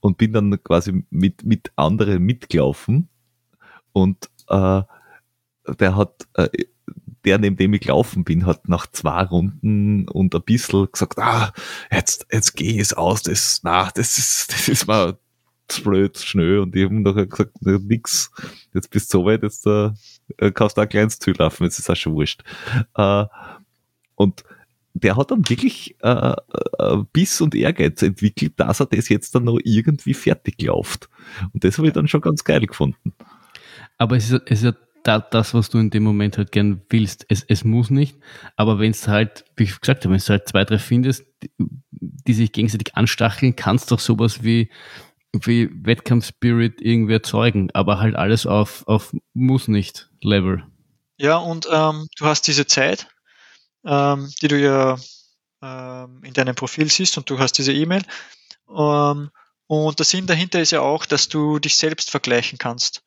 und 0.00 0.18
bin 0.18 0.32
dann 0.32 0.62
quasi 0.62 1.04
mit, 1.10 1.44
mit 1.44 1.72
anderen 1.76 2.22
mitgelaufen. 2.22 3.08
Und 3.92 4.30
äh, 4.48 4.82
der 5.78 5.96
hat, 5.96 6.28
äh, 6.34 6.48
der, 7.24 7.38
neben 7.38 7.56
dem 7.56 7.74
ich 7.74 7.80
gelaufen 7.80 8.24
bin, 8.24 8.46
hat 8.46 8.68
nach 8.68 8.86
zwei 8.86 9.22
Runden 9.24 10.08
und 10.08 10.34
ein 10.34 10.42
bisschen 10.42 10.90
gesagt, 10.90 11.18
ah, 11.18 11.52
jetzt, 11.90 12.26
jetzt 12.32 12.54
geh 12.54 12.78
es 12.78 12.92
aus, 12.92 13.22
das, 13.22 13.60
na, 13.64 13.90
das 13.94 14.18
ist, 14.18 14.52
das 14.52 14.68
ist 14.68 14.86
mal 14.86 15.18
zu 15.66 15.82
blöd, 15.82 16.16
schnell. 16.18 16.60
Und 16.60 16.74
ich 16.74 16.84
habe 16.84 16.94
nachher 17.00 17.26
gesagt, 17.26 17.60
nix, 17.60 18.30
jetzt 18.72 18.90
bist 18.90 19.12
du 19.12 19.18
so 19.18 19.24
weit, 19.26 19.42
jetzt, 19.42 19.66
äh, 19.66 19.90
kannst 20.52 20.76
du 20.76 20.80
ein 20.80 20.88
kleines 20.88 21.18
Ziel 21.18 21.34
laufen, 21.36 21.64
jetzt 21.64 21.78
ist 21.78 21.90
auch 21.90 21.96
schon 21.96 22.14
wurscht. 22.14 22.42
Äh, 22.94 23.24
und 24.14 24.44
der 24.94 25.16
hat 25.16 25.30
dann 25.30 25.48
wirklich 25.48 25.96
äh, 26.02 26.34
äh, 26.78 26.96
Biss 27.12 27.40
und 27.40 27.54
Ehrgeiz 27.54 28.02
entwickelt, 28.02 28.54
dass 28.56 28.80
er 28.80 28.86
das 28.86 29.08
jetzt 29.08 29.34
dann 29.34 29.44
noch 29.44 29.58
irgendwie 29.62 30.14
fertig 30.14 30.60
läuft. 30.62 31.08
Und 31.52 31.64
das 31.64 31.78
habe 31.78 31.88
ich 31.88 31.94
dann 31.94 32.08
schon 32.08 32.20
ganz 32.20 32.44
geil 32.44 32.66
gefunden. 32.66 33.14
Aber 33.96 34.16
es 34.16 34.30
ist, 34.30 34.42
es 34.46 34.58
ist 34.58 34.64
ja 34.64 34.72
da, 35.02 35.20
das, 35.20 35.54
was 35.54 35.70
du 35.70 35.78
in 35.78 35.90
dem 35.90 36.02
Moment 36.02 36.38
halt 36.38 36.52
gern 36.52 36.82
willst. 36.88 37.26
Es, 37.28 37.44
es 37.44 37.64
muss 37.64 37.90
nicht, 37.90 38.18
aber 38.56 38.78
wenn 38.78 38.90
es 38.90 39.08
halt, 39.08 39.44
wie 39.56 39.64
ich 39.64 39.80
gesagt 39.80 40.04
habe, 40.04 40.14
wenn 40.14 40.20
du 40.20 40.28
halt 40.28 40.48
zwei, 40.48 40.64
drei 40.64 40.78
findest, 40.78 41.24
die, 41.42 41.50
die 41.90 42.34
sich 42.34 42.52
gegenseitig 42.52 42.94
anstacheln, 42.94 43.56
kannst 43.56 43.90
du 43.90 43.94
doch 43.94 44.00
sowas 44.00 44.42
wie, 44.42 44.70
wie 45.32 45.70
Wettkampf-Spirit 45.72 46.80
irgendwie 46.80 47.14
erzeugen, 47.14 47.70
aber 47.74 48.00
halt 48.00 48.16
alles 48.16 48.46
auf, 48.46 48.86
auf 48.86 49.14
muss 49.34 49.68
nicht 49.68 50.10
Level. 50.20 50.64
Ja, 51.18 51.36
und 51.36 51.68
ähm, 51.72 52.06
du 52.16 52.26
hast 52.26 52.46
diese 52.46 52.66
Zeit, 52.66 53.08
ähm, 53.84 54.32
die 54.40 54.48
du 54.48 54.58
ja 54.58 54.98
ähm, 55.62 56.22
in 56.24 56.32
deinem 56.34 56.54
Profil 56.54 56.90
siehst 56.90 57.18
und 57.18 57.28
du 57.30 57.38
hast 57.38 57.52
diese 57.54 57.72
E-Mail. 57.72 58.02
Ähm, 58.68 59.30
und 59.66 59.98
der 59.98 60.06
Sinn 60.06 60.26
dahinter 60.26 60.60
ist 60.60 60.72
ja 60.72 60.80
auch, 60.80 61.04
dass 61.04 61.28
du 61.28 61.58
dich 61.58 61.76
selbst 61.76 62.10
vergleichen 62.10 62.58
kannst. 62.58 63.02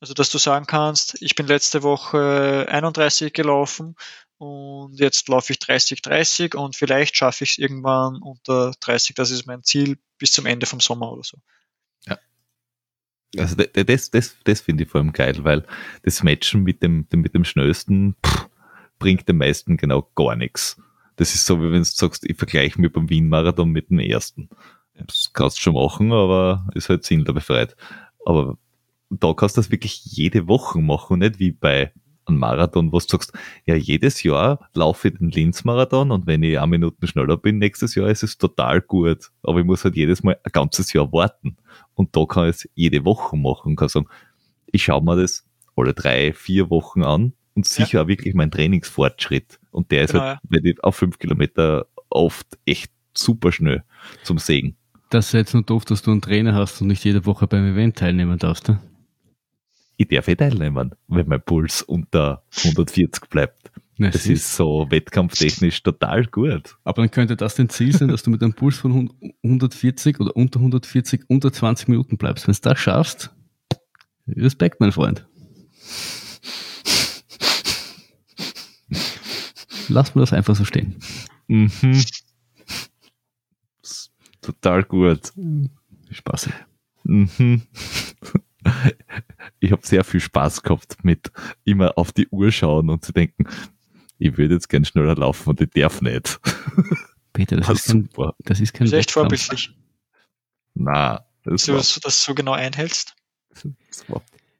Also, 0.00 0.14
dass 0.14 0.30
du 0.30 0.38
sagen 0.38 0.66
kannst, 0.66 1.20
ich 1.22 1.34
bin 1.34 1.46
letzte 1.46 1.82
Woche 1.82 2.66
31 2.68 3.32
gelaufen 3.32 3.96
und 4.36 5.00
jetzt 5.00 5.28
laufe 5.28 5.52
ich 5.52 5.58
30, 5.58 6.02
30 6.02 6.54
und 6.54 6.76
vielleicht 6.76 7.16
schaffe 7.16 7.44
ich 7.44 7.52
es 7.52 7.58
irgendwann 7.58 8.16
unter 8.16 8.72
30. 8.80 9.14
Das 9.14 9.30
ist 9.30 9.46
mein 9.46 9.62
Ziel 9.62 9.98
bis 10.18 10.32
zum 10.32 10.46
Ende 10.46 10.66
vom 10.66 10.80
Sommer 10.80 11.10
oder 11.10 11.22
so. 11.24 11.38
Ja. 12.06 12.18
Also 13.38 13.56
das, 13.56 14.10
das, 14.10 14.36
das 14.44 14.60
finde 14.60 14.84
ich 14.84 14.90
vor 14.90 15.00
allem 15.00 15.12
geil, 15.12 15.42
weil 15.42 15.66
das 16.02 16.22
Matchen 16.22 16.62
mit 16.62 16.82
dem, 16.82 17.06
mit 17.10 17.34
dem 17.34 17.44
Schnellsten 17.44 18.14
pff, 18.24 18.48
bringt 18.98 19.28
den 19.28 19.38
meisten 19.38 19.76
genau 19.76 20.08
gar 20.14 20.36
nichts. 20.36 20.80
Das 21.16 21.34
ist 21.34 21.46
so, 21.46 21.60
wie 21.60 21.70
wenn 21.70 21.78
du 21.78 21.84
sagst, 21.84 22.24
ich 22.28 22.36
vergleiche 22.36 22.80
mich 22.80 22.92
beim 22.92 23.08
Wien-Marathon 23.08 23.70
mit 23.70 23.90
dem 23.90 24.00
ersten. 24.00 24.48
Das 24.94 25.30
kannst 25.32 25.58
du 25.58 25.62
schon 25.62 25.74
machen, 25.74 26.12
aber 26.12 26.66
ist 26.74 26.88
halt 26.88 27.04
Sinn 27.04 27.24
da 27.24 27.32
befreit. 27.32 27.76
Aber 28.24 28.58
da 29.10 29.32
kannst 29.34 29.56
du 29.56 29.60
das 29.60 29.70
wirklich 29.70 30.04
jede 30.04 30.48
Woche 30.48 30.80
machen, 30.80 31.20
nicht 31.20 31.38
wie 31.38 31.52
bei 31.52 31.92
einem 32.26 32.38
Marathon, 32.38 32.92
wo 32.92 32.98
du 32.98 33.04
sagst, 33.06 33.32
ja, 33.66 33.74
jedes 33.74 34.22
Jahr 34.22 34.68
laufe 34.74 35.08
ich 35.08 35.18
den 35.18 35.30
Linz-Marathon 35.30 36.10
und 36.10 36.26
wenn 36.26 36.42
ich 36.42 36.58
eine 36.58 36.66
Minute 36.66 37.06
schneller 37.06 37.36
bin 37.36 37.58
nächstes 37.58 37.94
Jahr, 37.94 38.08
ist 38.08 38.22
es 38.22 38.38
total 38.38 38.80
gut. 38.80 39.30
Aber 39.42 39.60
ich 39.60 39.66
muss 39.66 39.84
halt 39.84 39.96
jedes 39.96 40.22
Mal 40.22 40.38
ein 40.42 40.52
ganzes 40.52 40.92
Jahr 40.92 41.12
warten. 41.12 41.56
Und 41.94 42.16
da 42.16 42.24
kann 42.24 42.48
ich 42.48 42.56
es 42.56 42.68
jede 42.74 43.04
Woche 43.04 43.36
machen 43.36 43.70
und 43.70 43.76
kann 43.76 43.88
sagen, 43.88 44.06
ich 44.66 44.84
schaue 44.84 45.04
mir 45.04 45.16
das 45.16 45.46
alle 45.76 45.92
drei, 45.92 46.32
vier 46.32 46.70
Wochen 46.70 47.04
an 47.04 47.34
und 47.54 47.66
sicher 47.66 47.98
ja. 47.98 48.04
auch 48.04 48.08
wirklich 48.08 48.34
mein 48.34 48.50
Trainingsfortschritt. 48.50 49.60
Und 49.70 49.90
der 49.90 50.04
ist 50.04 50.12
genau, 50.12 50.24
halt, 50.24 50.40
ich 50.64 50.82
auf 50.82 50.96
fünf 50.96 51.18
Kilometer 51.18 51.86
oft 52.10 52.46
echt 52.64 52.92
super 53.16 53.52
schnell 53.52 53.84
zum 54.22 54.38
Sägen. 54.38 54.76
Das 55.10 55.26
ist 55.26 55.32
jetzt 55.32 55.54
nur 55.54 55.62
doof, 55.62 55.84
dass 55.84 56.02
du 56.02 56.10
einen 56.10 56.22
Trainer 56.22 56.54
hast 56.54 56.80
und 56.80 56.88
nicht 56.88 57.04
jede 57.04 57.26
Woche 57.26 57.46
beim 57.46 57.64
Event 57.64 57.96
teilnehmen 57.96 58.38
darfst. 58.38 58.68
Ne? 58.68 58.80
ich 59.96 60.08
darf 60.08 60.28
eh 60.28 60.34
teilnehmen, 60.34 60.94
wenn 61.08 61.28
mein 61.28 61.42
Puls 61.42 61.82
unter 61.82 62.42
140 62.64 63.28
bleibt. 63.28 63.70
Na, 63.96 64.10
das 64.10 64.26
ist 64.26 64.56
so 64.56 64.86
wettkampftechnisch 64.90 65.84
total 65.84 66.26
gut. 66.26 66.76
Aber 66.82 67.02
dann 67.02 67.12
könnte 67.12 67.36
das 67.36 67.54
dein 67.54 67.68
Ziel 67.68 67.92
sein, 67.96 68.08
dass 68.08 68.24
du 68.24 68.30
mit 68.30 68.42
einem 68.42 68.54
Puls 68.54 68.76
von 68.76 69.10
140 69.44 70.18
oder 70.18 70.34
unter 70.34 70.58
140 70.58 71.22
unter 71.28 71.52
20 71.52 71.88
Minuten 71.88 72.16
bleibst. 72.16 72.48
Wenn 72.48 72.54
du 72.54 72.60
das 72.60 72.78
schaffst, 72.78 73.30
Respekt, 74.26 74.80
mein 74.80 74.90
Freund. 74.90 75.26
Lass 79.88 80.14
mir 80.14 80.22
das 80.22 80.32
einfach 80.32 80.56
so 80.56 80.64
stehen. 80.64 80.96
Mhm. 81.48 82.02
Total 84.40 84.84
gut. 84.84 85.32
Spaß. 86.10 86.50
Mhm 87.04 87.62
ich 89.60 89.72
habe 89.72 89.86
sehr 89.86 90.04
viel 90.04 90.20
Spaß 90.20 90.62
gehabt 90.62 91.04
mit 91.04 91.30
immer 91.64 91.96
auf 91.98 92.12
die 92.12 92.28
Uhr 92.28 92.50
schauen 92.50 92.90
und 92.90 93.04
zu 93.04 93.12
denken, 93.12 93.46
ich 94.18 94.36
würde 94.36 94.54
jetzt 94.54 94.68
gern 94.68 94.84
schneller 94.84 95.14
laufen 95.16 95.50
und 95.50 95.60
ich 95.60 95.70
darf 95.70 96.00
nicht. 96.00 96.40
Peter, 97.32 97.56
das, 97.56 97.68
ist, 97.68 97.86
kein, 97.86 98.02
super. 98.04 98.34
das 98.38 98.60
ist 98.60 98.72
kein 98.72 98.86
Das 98.86 98.92
ist 98.92 98.98
echt 98.98 99.10
vorbildlich. 99.10 99.70
Na, 100.74 101.26
das 101.42 101.64
so, 101.64 101.74
dass 101.74 101.94
du 101.94 102.00
das 102.00 102.22
so 102.22 102.34
genau 102.34 102.52
einhältst. 102.52 103.14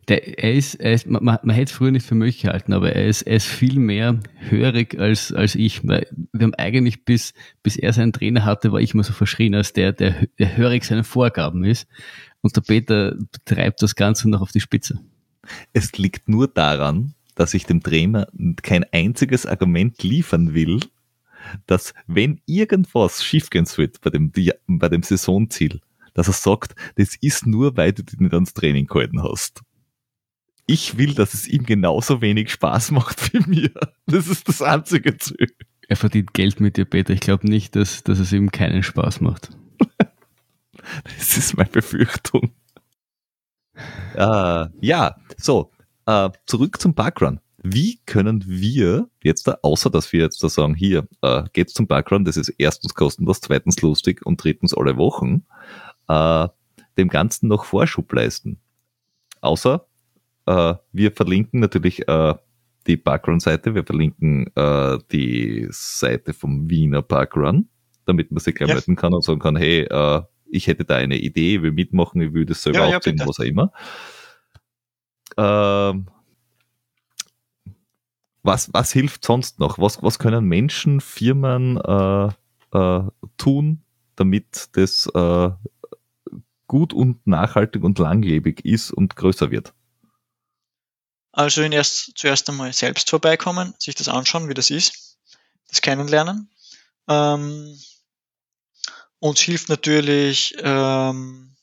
Der, 0.09 0.39
er 0.39 0.53
ist, 0.53 0.75
er 0.75 0.93
ist 0.93 1.07
man, 1.07 1.23
man 1.25 1.51
hätte 1.51 1.71
es 1.71 1.73
früher 1.73 1.91
nicht 1.91 2.07
für 2.07 2.15
möglich 2.15 2.43
gehalten, 2.43 2.73
aber 2.73 2.93
er 2.93 3.07
ist, 3.07 3.23
er 3.23 3.37
ist 3.37 3.47
viel 3.47 3.79
mehr 3.79 4.21
hörig 4.37 4.99
als, 4.99 5.33
als 5.33 5.55
ich. 5.55 5.87
Weil 5.87 6.07
wir 6.33 6.45
haben 6.45 6.55
eigentlich 6.55 7.05
bis, 7.05 7.35
bis 7.63 7.77
er 7.77 7.93
seinen 7.93 8.13
Trainer 8.13 8.45
hatte, 8.45 8.73
war 8.73 8.81
ich 8.81 8.95
immer 8.95 9.05
so 9.05 9.13
verschrien 9.13 9.55
als 9.55 9.73
der, 9.73 9.93
der, 9.93 10.27
der 10.39 10.57
hörig 10.57 10.85
seinen 10.85 11.05
Vorgaben 11.05 11.65
ist. 11.65 11.87
Und 12.41 12.55
der 12.57 12.61
Peter 12.61 13.17
treibt 13.45 13.83
das 13.83 13.95
Ganze 13.95 14.29
noch 14.29 14.43
auf 14.43 14.53
die 14.53 14.61
Spitze. 14.61 15.01
Es 15.73 15.93
liegt 15.97 16.29
nur 16.29 16.49
daran, 16.49 17.15
dass 17.35 17.55
ich 17.55 17.65
dem 17.65 17.83
Trainer 17.83 18.29
kein 18.63 18.85
einziges 18.93 19.47
Argument 19.47 20.03
liefern 20.03 20.55
will, 20.55 20.81
dass 21.67 21.95
wenn 22.07 22.41
irgendwas 22.47 23.23
schiefgehen 23.23 23.67
wird 23.77 24.01
bei 24.01 24.11
dem, 24.11 24.33
bei 24.67 24.89
dem 24.89 25.03
Saisonziel, 25.03 25.81
dass 26.15 26.29
er 26.29 26.33
sagt, 26.33 26.75
das 26.97 27.17
ist 27.17 27.47
nur, 27.47 27.77
weil 27.77 27.93
du 27.93 28.03
dich 28.03 28.19
nicht 28.21 28.35
ans 28.35 28.55
Training 28.55 28.87
gehalten 28.87 29.23
hast. 29.23 29.63
Ich 30.67 30.97
will, 30.97 31.15
dass 31.15 31.35
es 31.35 31.47
ihm 31.47 31.65
genauso 31.65 32.21
wenig 32.21 32.51
Spaß 32.51 32.91
macht 32.93 33.33
wie 33.33 33.41
mir. 33.49 33.73
Das 34.07 34.29
ist 34.29 34.49
das 34.49 34.63
einzige 34.63 35.17
Ziel. 35.19 35.49
Er 35.89 35.97
verdient 35.97 36.33
Geld 36.33 36.61
mit 36.61 36.77
dir, 36.77 36.87
Peter. 36.87 37.13
Ich 37.13 37.21
glaube 37.21 37.47
nicht, 37.49 37.77
dass, 37.77 38.03
dass 38.03 38.19
es 38.19 38.33
ihm 38.33 38.51
keinen 38.51 38.83
Spaß 38.83 39.21
macht. 39.21 39.51
Das 41.17 41.39
ist 41.39 41.57
meine 41.57 41.71
Befürchtung. 41.71 42.53
Äh, 44.15 44.67
ja, 44.81 45.17
so, 45.39 45.73
äh, 46.05 46.31
zurück 46.47 46.79
zum 46.79 46.95
Parkrun. 46.95 47.41
Wie 47.63 48.01
können 48.05 48.45
wir 48.47 49.09
jetzt, 49.23 49.47
da, 49.49 49.59
außer 49.63 49.89
dass 49.89 50.13
wir 50.13 50.21
jetzt 50.21 50.43
da 50.43 50.51
sagen, 50.51 50.75
hier, 50.75 51.09
äh, 51.23 51.45
geht's 51.55 51.73
zum 51.73 51.89
Parkrun, 51.89 52.27
das 52.27 52.37
ist 52.37 52.51
erstens 52.59 52.95
kostenlos, 52.95 53.41
zweitens 53.41 53.81
lustig 53.81 54.27
und 54.27 54.45
drittens 54.45 54.75
alle 54.75 54.99
Wochen, 54.99 55.47
äh, 56.09 56.49
dem 56.99 57.09
Ganzen 57.09 57.49
noch 57.49 57.65
Vorschub 57.65 58.13
leisten? 58.13 58.61
Außer, 59.41 59.87
äh, 60.47 60.75
wir 60.93 61.13
verlinken 61.13 61.61
natürlich 61.61 62.07
äh, 62.09 62.35
die 62.87 62.97
Parkrun-Seite, 62.97 63.75
wir 63.75 63.85
verlinken 63.85 64.51
äh, 64.55 64.99
die 65.11 65.67
Seite 65.71 66.35
vom 66.35 66.69
Wiener 66.69 67.03
Parkrun, 67.03 67.69
damit 68.05 68.31
man 68.31 68.41
sich 68.41 68.55
gleich 68.55 68.69
ja. 68.69 68.75
melden 68.75 68.97
kann 68.97 69.15
und 69.15 69.25
sagen 69.25 69.41
kann, 69.41 69.57
hey, 69.57 69.83
äh, 69.83 70.23
ich 70.47 70.67
hätte 70.67 70.85
da 70.85 70.97
eine 70.97 71.19
Idee, 71.19 71.63
will 71.63 71.73
mitmachen, 71.73 72.21
ich 72.21 72.33
würde 72.35 72.53
es 72.53 72.63
selber 72.63 72.89
ja, 72.89 72.97
aufziehen, 72.97 73.17
ja, 73.17 73.27
was 73.27 73.41
auch 73.41 73.45
immer. 73.45 73.73
Ähm, 75.37 76.07
was, 78.43 78.73
was 78.75 78.93
hilft 78.93 79.25
sonst 79.25 79.59
noch? 79.59 79.79
Was, 79.79 80.03
was 80.03 80.19
können 80.19 80.45
Menschen, 80.45 81.01
Firmen 81.01 81.79
äh, 81.79 82.29
äh, 82.73 83.03
tun, 83.39 83.83
damit 84.17 84.69
das 84.77 85.09
gut 86.67 86.93
und 86.93 87.27
nachhaltig 87.27 87.83
und 87.83 87.99
langlebig 87.99 88.65
ist 88.65 88.93
und 88.93 89.17
größer 89.17 89.51
wird? 89.51 89.75
Also 91.37 91.63
in 91.63 91.73
erst, 91.73 92.13
zuerst 92.15 92.49
einmal 92.49 92.73
selbst 92.73 93.11
vorbeikommen, 93.11 93.75
sich 93.77 93.97
das 93.97 94.07
anschauen, 94.07 94.49
wie 94.49 94.55
das 94.55 94.71
ist, 94.71 95.19
das 95.69 95.81
kennenlernen. 95.81 96.49
Ähm, 97.09 97.77
uns 99.19 99.41
hilft 99.41 99.69
natürlich, 99.69 100.55
ähm, 100.59 101.57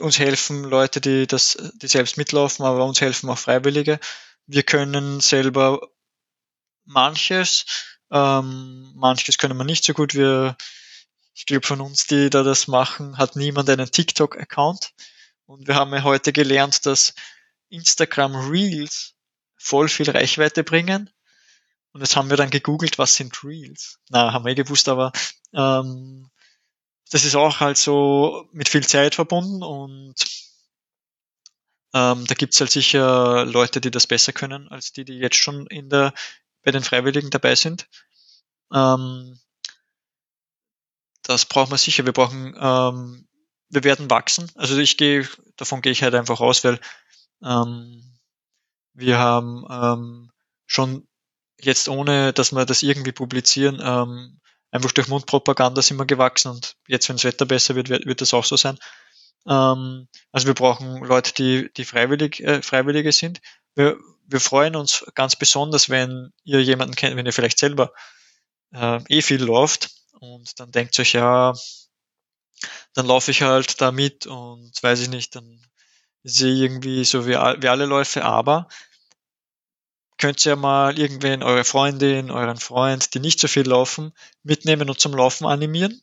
uns 0.00 0.18
helfen 0.18 0.64
Leute, 0.64 1.00
die 1.00 1.28
das, 1.28 1.56
die 1.74 1.86
selbst 1.86 2.16
mitlaufen, 2.16 2.64
aber 2.64 2.84
uns 2.84 3.00
helfen 3.00 3.30
auch 3.30 3.38
Freiwillige. 3.38 4.00
Wir 4.48 4.64
können 4.64 5.20
selber 5.20 5.80
manches, 6.84 7.64
ähm, 8.10 8.90
manches 8.96 9.38
können 9.38 9.56
wir 9.56 9.64
nicht 9.64 9.84
so 9.84 9.94
gut. 9.94 10.14
Wir, 10.14 10.56
ich 11.32 11.46
glaube 11.46 11.64
von 11.64 11.80
uns, 11.80 12.08
die 12.08 12.28
da 12.28 12.42
das 12.42 12.66
machen, 12.66 13.18
hat 13.18 13.36
niemand 13.36 13.70
einen 13.70 13.92
TikTok-Account. 13.92 14.90
Und 15.46 15.68
wir 15.68 15.76
haben 15.76 15.94
ja 15.94 16.02
heute 16.02 16.32
gelernt, 16.32 16.86
dass 16.86 17.14
Instagram 17.72 18.34
Reels 18.50 19.14
voll 19.56 19.88
viel 19.88 20.10
Reichweite 20.10 20.64
bringen. 20.64 21.10
Und 21.92 22.00
jetzt 22.00 22.16
haben 22.16 22.30
wir 22.30 22.36
dann 22.36 22.50
gegoogelt, 22.50 22.98
was 22.98 23.14
sind 23.14 23.44
Reels? 23.44 23.98
Na, 24.08 24.32
haben 24.32 24.44
wir 24.44 24.52
eh 24.52 24.56
gewusst, 24.56 24.88
aber 24.88 25.12
ähm, 25.52 26.30
das 27.10 27.24
ist 27.24 27.34
auch 27.34 27.60
halt 27.60 27.76
so 27.76 28.48
mit 28.52 28.68
viel 28.68 28.86
Zeit 28.86 29.14
verbunden 29.14 29.62
und 29.62 30.14
ähm, 31.94 32.24
da 32.26 32.34
gibt's 32.34 32.58
halt 32.58 32.70
sicher 32.70 33.44
Leute, 33.44 33.82
die 33.82 33.90
das 33.90 34.06
besser 34.06 34.32
können, 34.32 34.68
als 34.68 34.92
die, 34.92 35.04
die 35.04 35.18
jetzt 35.18 35.36
schon 35.36 35.66
in 35.66 35.90
der, 35.90 36.14
bei 36.62 36.70
den 36.70 36.82
Freiwilligen 36.82 37.28
dabei 37.28 37.54
sind. 37.54 37.86
Ähm, 38.72 39.38
das 41.22 41.44
brauchen 41.44 41.70
wir 41.70 41.78
sicher. 41.78 42.06
Wir 42.06 42.12
brauchen, 42.12 42.56
ähm, 42.58 43.28
wir 43.68 43.84
werden 43.84 44.10
wachsen. 44.10 44.50
Also 44.54 44.78
ich 44.78 44.96
gehe, 44.96 45.28
davon 45.56 45.82
gehe 45.82 45.92
ich 45.92 46.02
halt 46.02 46.14
einfach 46.14 46.40
aus, 46.40 46.64
weil 46.64 46.80
ähm, 47.44 48.02
Wir 48.94 49.18
haben 49.18 49.64
ähm, 49.70 50.32
schon 50.66 51.06
jetzt 51.60 51.88
ohne, 51.88 52.32
dass 52.32 52.52
wir 52.52 52.66
das 52.66 52.82
irgendwie 52.82 53.12
publizieren, 53.12 53.80
ähm, 53.82 54.40
einfach 54.70 54.92
durch 54.92 55.08
Mundpropaganda 55.08 55.82
sind 55.82 55.98
wir 55.98 56.06
gewachsen 56.06 56.50
und 56.50 56.76
jetzt, 56.88 57.08
wenn 57.08 57.16
das 57.16 57.24
Wetter 57.24 57.46
besser 57.46 57.74
wird, 57.76 57.88
wird, 57.88 58.06
wird 58.06 58.20
das 58.20 58.34
auch 58.34 58.44
so 58.44 58.56
sein. 58.56 58.78
Ähm, 59.46 60.08
also 60.32 60.46
wir 60.46 60.54
brauchen 60.54 61.04
Leute, 61.04 61.34
die, 61.34 61.72
die 61.76 61.84
freiwillig, 61.84 62.40
äh, 62.40 62.62
Freiwillige 62.62 63.12
sind. 63.12 63.40
Wir, 63.74 63.98
wir 64.26 64.40
freuen 64.40 64.76
uns 64.76 65.04
ganz 65.14 65.36
besonders, 65.36 65.90
wenn 65.90 66.32
ihr 66.44 66.62
jemanden 66.62 66.94
kennt, 66.94 67.16
wenn 67.16 67.26
ihr 67.26 67.32
vielleicht 67.32 67.58
selber 67.58 67.92
äh, 68.72 69.00
eh 69.08 69.22
viel 69.22 69.42
läuft 69.42 69.90
und 70.20 70.58
dann 70.60 70.72
denkt 70.72 70.98
euch, 70.98 71.12
ja, 71.12 71.54
dann 72.94 73.06
laufe 73.06 73.30
ich 73.30 73.42
halt 73.42 73.80
da 73.80 73.90
mit 73.92 74.26
und 74.26 74.72
weiß 74.82 75.00
ich 75.00 75.08
nicht, 75.08 75.34
dann 75.34 75.60
sie 76.24 76.62
irgendwie 76.62 77.04
so 77.04 77.26
wie, 77.26 77.34
wie 77.34 77.68
alle 77.68 77.86
Läufe, 77.86 78.24
aber 78.24 78.68
könnt 80.18 80.44
ihr 80.46 80.56
mal 80.56 80.98
irgendwen, 80.98 81.42
eure 81.42 81.64
Freundin, 81.64 82.30
euren 82.30 82.56
Freund, 82.56 83.14
die 83.14 83.20
nicht 83.20 83.40
so 83.40 83.48
viel 83.48 83.66
laufen, 83.66 84.12
mitnehmen 84.42 84.88
und 84.88 85.00
zum 85.00 85.14
Laufen 85.14 85.46
animieren. 85.46 86.00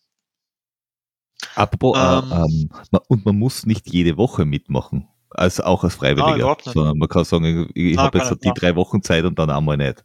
Apropos, 1.55 1.97
äh, 1.97 2.01
ähm, 2.01 2.69
äh, 2.91 2.97
und 3.07 3.25
man 3.25 3.37
muss 3.37 3.65
nicht 3.65 3.89
jede 3.89 4.17
Woche 4.17 4.45
mitmachen. 4.45 5.07
Also 5.29 5.63
auch 5.63 5.83
als 5.83 5.95
Freiwilliger. 5.95 6.57
Sondern 6.63 6.97
man 6.97 7.07
kann 7.07 7.23
sagen, 7.23 7.69
ich, 7.75 7.97
habe 7.97 8.17
jetzt 8.17 8.43
die 8.43 8.51
drei 8.53 8.75
Wochen 8.75 9.01
Zeit 9.01 9.23
und 9.23 9.39
dann 9.39 9.49
einmal 9.49 9.77
nicht. 9.77 10.03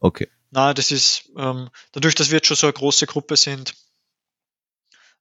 Okay. 0.00 0.28
Na, 0.50 0.74
das 0.74 0.90
ist, 0.90 1.30
ähm, 1.36 1.70
dadurch, 1.92 2.14
dass 2.14 2.30
wir 2.30 2.36
jetzt 2.36 2.48
schon 2.48 2.56
so 2.56 2.66
eine 2.66 2.74
große 2.74 3.06
Gruppe 3.06 3.36
sind, 3.36 3.74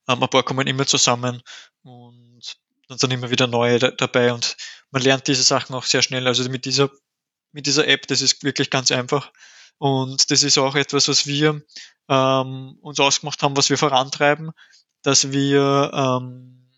ähm, 0.08 0.22
ein 0.22 0.30
paar 0.30 0.44
kommen 0.44 0.68
immer 0.68 0.86
zusammen 0.86 1.42
und 1.84 2.23
dann 2.94 3.00
sind 3.00 3.12
immer 3.12 3.32
wieder 3.32 3.48
neue 3.48 3.80
da, 3.80 3.92
dabei 3.92 4.34
und 4.34 4.56
man 4.92 5.02
lernt 5.02 5.28
diese 5.28 5.44
Sachen 5.44 5.76
auch 5.76 5.84
sehr 5.84 6.04
schnell. 6.04 6.28
Also 6.28 6.48
mit 6.50 6.66
dieser 6.66 6.90
mit 7.52 7.68
dieser 7.68 7.88
App, 7.88 8.08
das 8.08 8.22
ist 8.22 8.44
wirklich 8.44 8.70
ganz 8.70 8.92
einfach. 8.92 9.32
Und 9.78 10.32
das 10.32 10.44
ist 10.44 10.58
auch 10.58 10.76
etwas, 10.76 11.08
was 11.08 11.28
wir 11.28 11.62
ähm, 12.10 12.78
uns 12.82 13.00
ausgemacht 13.00 13.42
haben, 13.42 13.58
was 13.58 13.70
wir 13.70 13.78
vorantreiben, 13.78 14.52
dass 15.04 15.32
wir 15.32 15.92
ähm, 15.94 16.72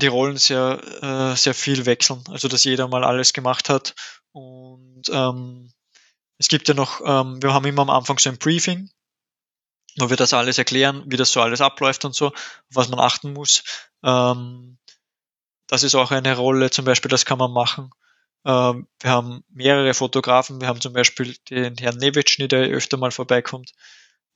die 0.00 0.06
Rollen 0.06 0.38
sehr, 0.38 0.80
äh, 1.02 1.36
sehr 1.36 1.54
viel 1.54 1.86
wechseln. 1.86 2.24
Also 2.28 2.48
dass 2.48 2.64
jeder 2.64 2.88
mal 2.88 3.04
alles 3.04 3.32
gemacht 3.32 3.68
hat. 3.68 3.94
Und 4.32 5.02
ähm, 5.10 5.70
es 6.38 6.48
gibt 6.48 6.68
ja 6.68 6.74
noch, 6.74 7.00
ähm, 7.04 7.42
wir 7.42 7.52
haben 7.52 7.66
immer 7.66 7.82
am 7.82 7.90
Anfang 7.90 8.18
so 8.18 8.30
ein 8.30 8.38
Briefing, 8.38 8.90
wo 9.98 10.10
wir 10.10 10.16
das 10.16 10.32
alles 10.32 10.58
erklären, 10.58 11.04
wie 11.06 11.16
das 11.16 11.32
so 11.32 11.40
alles 11.40 11.60
abläuft 11.60 12.04
und 12.04 12.14
so, 12.14 12.32
was 12.70 12.88
man 12.88 13.00
achten 13.00 13.32
muss. 13.32 13.62
Ähm, 14.02 14.78
das 15.68 15.82
ist 15.82 15.94
auch 15.94 16.10
eine 16.10 16.36
Rolle, 16.36 16.70
zum 16.70 16.84
Beispiel, 16.84 17.08
das 17.08 17.24
kann 17.24 17.38
man 17.38 17.52
machen. 17.52 17.90
Ähm, 18.44 18.86
wir 19.00 19.10
haben 19.10 19.44
mehrere 19.48 19.94
Fotografen. 19.94 20.60
Wir 20.60 20.68
haben 20.68 20.80
zum 20.80 20.92
Beispiel 20.92 21.36
den 21.50 21.76
Herrn 21.78 21.96
Nevitschny, 21.96 22.48
der 22.48 22.68
öfter 22.68 22.96
mal 22.96 23.10
vorbeikommt 23.10 23.72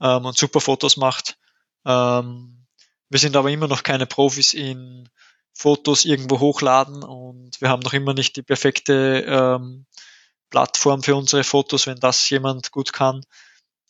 ähm, 0.01 0.25
und 0.25 0.37
super 0.37 0.61
Fotos 0.61 0.97
macht. 0.97 1.39
Ähm, 1.85 2.67
wir 3.11 3.19
sind 3.19 3.37
aber 3.37 3.51
immer 3.51 3.69
noch 3.69 3.83
keine 3.83 4.07
Profis 4.07 4.55
in 4.55 5.09
Fotos 5.53 6.05
irgendwo 6.05 6.41
hochladen 6.41 7.03
und 7.03 7.61
wir 7.61 7.69
haben 7.69 7.81
noch 7.81 7.93
immer 7.93 8.15
nicht 8.15 8.37
die 8.37 8.43
perfekte 8.43 9.25
ähm, 9.27 9.87
Plattform 10.51 11.03
für 11.03 11.17
unsere 11.17 11.45
Fotos, 11.45 11.87
wenn 11.87 11.99
das 11.99 12.29
jemand 12.31 12.71
gut 12.71 12.93
kann. 12.93 13.23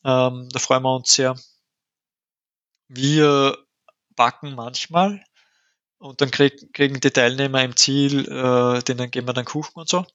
Ähm, 0.04 0.48
da 0.50 0.58
freuen 0.58 0.82
wir 0.82 0.96
uns 0.96 1.12
sehr. 1.12 1.36
Wir 2.88 3.56
backen 4.16 4.54
manchmal 4.54 5.22
und 5.98 6.20
dann 6.20 6.30
krieg, 6.30 6.72
kriegen 6.72 7.00
die 7.00 7.10
Teilnehmer 7.10 7.62
im 7.62 7.76
Ziel, 7.76 8.26
äh, 8.28 8.82
denen 8.82 9.10
geben 9.10 9.28
wir 9.28 9.34
dann 9.34 9.44
Kuchen 9.44 9.74
und 9.74 9.88
so. 9.88 10.06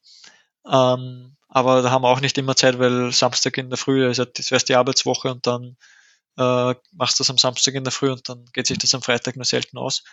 Ähm, 0.66 1.36
aber 1.50 1.82
da 1.82 1.92
haben 1.92 2.04
wir 2.04 2.10
auch 2.10 2.22
nicht 2.22 2.38
immer 2.38 2.56
Zeit, 2.56 2.80
weil 2.80 3.12
Samstag 3.12 3.58
in 3.58 3.70
der 3.70 3.78
Früh 3.78 4.08
ist 4.10 4.18
ja 4.18 4.26
das 4.26 4.50
wäre 4.50 4.64
die 4.64 4.76
Arbeitswoche 4.76 5.32
und 5.32 5.46
dann 5.46 5.78
äh, 6.38 6.76
machst 6.94 7.20
du 7.20 7.24
das 7.24 7.30
am 7.30 7.38
Samstag 7.38 7.76
in 7.76 7.84
der 7.84 7.94
Früh 7.94 8.12
und 8.12 8.28
dann 8.28 8.46
geht 8.54 8.68
sich 8.68 8.78
das 8.78 8.96
am 8.96 9.02
Freitag 9.02 9.36
nur 9.36 9.46
selten 9.46 9.78
aus. 9.78 10.04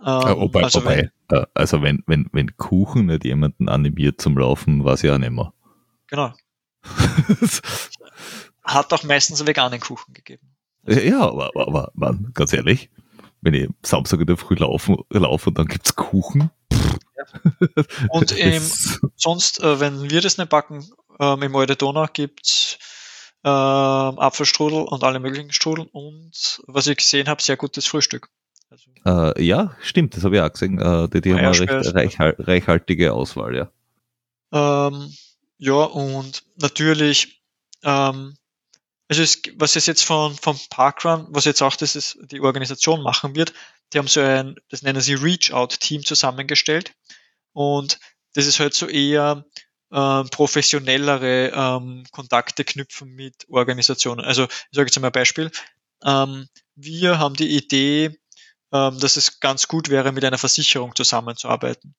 Ähm, 0.00 0.06
ja, 0.06 0.36
wobei, 0.36 0.64
also, 0.64 0.82
wobei, 0.82 1.10
wenn, 1.28 1.46
also 1.54 1.82
wenn, 1.82 2.02
wenn, 2.06 2.28
wenn 2.32 2.56
Kuchen 2.56 3.06
nicht 3.06 3.24
jemanden 3.24 3.68
animiert 3.68 4.20
zum 4.20 4.36
Laufen, 4.36 4.84
war 4.84 4.94
es 4.94 5.02
ja 5.02 5.14
auch 5.14 5.18
nicht 5.18 5.30
mehr. 5.30 5.52
Genau. 6.08 6.34
Hat 8.64 8.92
auch 8.92 9.04
meistens 9.04 9.46
veganen 9.46 9.80
Kuchen 9.80 10.12
gegeben. 10.12 10.53
Ja, 10.86 11.20
aber, 11.20 11.50
aber, 11.54 11.68
aber 11.68 11.92
man, 11.94 12.30
ganz 12.34 12.52
ehrlich, 12.52 12.90
wenn 13.40 13.54
ich 13.54 13.68
Samstag 13.82 14.20
in 14.20 14.26
der 14.26 14.36
Früh 14.36 14.54
laufe, 14.54 15.04
laufe 15.10 15.50
und 15.50 15.58
dann 15.58 15.66
gibt 15.66 15.86
es 15.86 15.96
Kuchen. 15.96 16.50
Ja. 16.72 17.84
Und 18.10 18.38
ähm, 18.38 18.62
sonst, 19.16 19.62
äh, 19.62 19.80
wenn 19.80 20.10
wir 20.10 20.20
das 20.20 20.38
nicht 20.38 20.50
backen, 20.50 20.84
ähm, 21.20 21.42
im 21.42 21.54
Eure 21.54 21.76
Donau 21.76 22.06
gibt's 22.12 22.78
ähm, 23.44 23.50
Apfelstrudel 24.18 24.82
und 24.82 25.04
alle 25.04 25.20
möglichen 25.20 25.52
Strudel 25.52 25.86
und 25.92 26.62
was 26.66 26.86
ich 26.86 26.96
gesehen 26.96 27.28
habe, 27.28 27.42
sehr 27.42 27.58
gutes 27.58 27.86
Frühstück. 27.86 28.30
Also, 28.70 28.90
äh, 29.04 29.44
ja, 29.44 29.76
stimmt, 29.82 30.16
das 30.16 30.24
habe 30.24 30.36
ich 30.36 30.42
auch 30.42 30.52
gesehen. 30.52 30.78
Äh, 30.80 31.08
die, 31.10 31.20
die 31.20 31.34
haben 31.34 31.40
eine 31.40 31.60
recht 31.60 31.94
reichhal 31.94 32.34
reichhaltige 32.38 33.12
Auswahl, 33.12 33.54
ja. 33.54 34.88
Ähm, 34.88 35.12
ja, 35.58 35.74
und 35.74 36.42
natürlich 36.56 37.42
ähm, 37.82 38.34
also 39.18 39.22
es, 39.22 39.42
was 39.56 39.76
es 39.76 39.86
jetzt 39.86 40.02
von, 40.02 40.34
vom 40.34 40.58
Parkrun, 40.70 41.26
was 41.30 41.44
jetzt 41.44 41.62
auch 41.62 41.76
das 41.76 41.94
ist, 41.94 42.18
die 42.30 42.40
Organisation 42.40 43.02
machen 43.02 43.36
wird, 43.36 43.52
die 43.92 43.98
haben 43.98 44.08
so 44.08 44.20
ein, 44.20 44.56
das 44.70 44.82
nennen 44.82 45.00
sie 45.00 45.14
Reach-Out-Team 45.14 46.04
zusammengestellt. 46.04 46.92
Und 47.52 48.00
das 48.34 48.46
ist 48.46 48.58
halt 48.58 48.74
so 48.74 48.88
eher 48.88 49.44
äh, 49.92 50.24
professionellere 50.24 51.52
ähm, 51.54 52.04
Kontakte 52.10 52.64
knüpfen 52.64 53.14
mit 53.14 53.46
Organisationen. 53.48 54.24
Also 54.24 54.44
ich 54.44 54.68
sage 54.72 54.88
jetzt 54.88 54.98
mal 54.98 55.08
ein 55.08 55.12
Beispiel. 55.12 55.52
Ähm, 56.04 56.48
wir 56.74 57.20
haben 57.20 57.36
die 57.36 57.56
Idee, 57.56 58.18
ähm, 58.72 58.98
dass 58.98 59.16
es 59.16 59.38
ganz 59.38 59.68
gut 59.68 59.90
wäre, 59.90 60.10
mit 60.10 60.24
einer 60.24 60.38
Versicherung 60.38 60.96
zusammenzuarbeiten. 60.96 61.94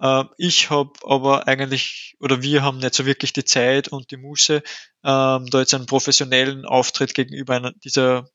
Äh, 0.00 0.24
ich 0.38 0.70
habe 0.70 0.92
aber 1.04 1.48
eigentlich, 1.48 2.16
oder 2.20 2.42
wir 2.42 2.62
haben 2.62 2.78
nicht 2.78 2.94
so 2.94 3.06
wirklich 3.06 3.32
die 3.32 3.44
Zeit 3.44 3.88
und 3.88 4.10
die 4.10 4.16
Muße, 4.16 4.62
ähm, 5.04 5.46
da 5.50 5.60
jetzt 5.60 5.74
einen 5.74 5.86
professionellen 5.86 6.64
Auftritt 6.64 7.14
gegenüber 7.14 7.54
einer, 7.54 7.72
dieser 7.72 8.28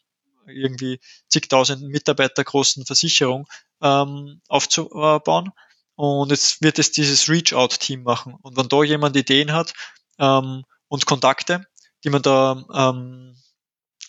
irgendwie 0.47 0.99
zigtausenden 1.29 1.89
Mitarbeiter 1.89 2.43
großen 2.43 2.85
Versicherung 2.85 3.47
ähm, 3.81 4.41
aufzubauen. 4.47 5.51
Und 5.95 6.31
jetzt 6.31 6.61
wird 6.61 6.79
es 6.79 6.91
dieses 6.91 7.29
Reach-Out-Team 7.29 8.03
machen. 8.03 8.35
Und 8.41 8.57
wenn 8.57 8.69
da 8.69 8.83
jemand 8.83 9.15
Ideen 9.15 9.51
hat 9.51 9.73
ähm, 10.17 10.63
und 10.87 11.05
Kontakte, 11.05 11.67
die 12.03 12.09
man 12.09 12.23
da 12.23 12.65
ähm, 12.73 13.35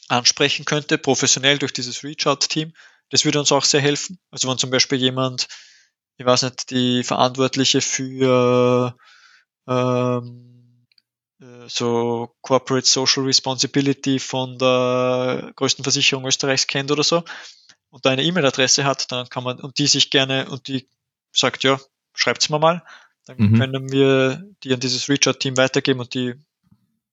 ansprechen 0.09 0.65
könnte, 0.65 0.97
professionell 0.97 1.59
durch 1.59 1.73
dieses 1.73 2.03
Reach-Out-Team, 2.03 2.73
das 3.11 3.27
würde 3.27 3.41
uns 3.41 3.53
auch 3.53 3.65
sehr 3.65 3.83
helfen. 3.83 4.19
Also 4.31 4.49
wenn 4.49 4.59
zum 4.59 4.71
Beispiel 4.71 4.99
jemand 4.99 5.49
ich 6.17 6.27
weiß 6.27 6.43
nicht, 6.43 6.71
die 6.71 7.03
Verantwortliche 7.05 7.81
für 7.81 8.97
ähm, 9.67 10.87
äh, 11.41 11.69
so 11.69 12.35
Corporate 12.41 12.87
Social 12.87 13.25
Responsibility 13.25 14.19
von 14.19 14.59
der 14.59 15.53
größten 15.57 15.85
Versicherung 15.85 16.27
Österreichs 16.27 16.67
kennt 16.67 16.91
oder 16.91 17.03
so 17.03 17.25
und 17.93 18.07
da 18.07 18.11
eine 18.11 18.25
E-Mail-Adresse 18.25 18.85
hat, 18.85 19.13
dann 19.13 19.29
kann 19.29 19.45
man 19.45 19.61
und 19.61 19.79
die 19.79 19.87
sich 19.87 20.11
gerne 20.11 20.49
und 20.49 20.67
die 20.67 20.89
sagt, 21.31 21.63
ja, 21.63 21.79
schreibt's 22.15 22.49
mir 22.49 22.59
mal, 22.59 22.83
dann 23.27 23.37
mhm. 23.37 23.59
können 23.59 23.93
wir 23.93 24.43
die 24.63 24.73
an 24.73 24.81
dieses 24.81 25.09
Reach-Out-Team 25.09 25.57
weitergeben 25.59 26.01
und 26.01 26.15
die 26.15 26.35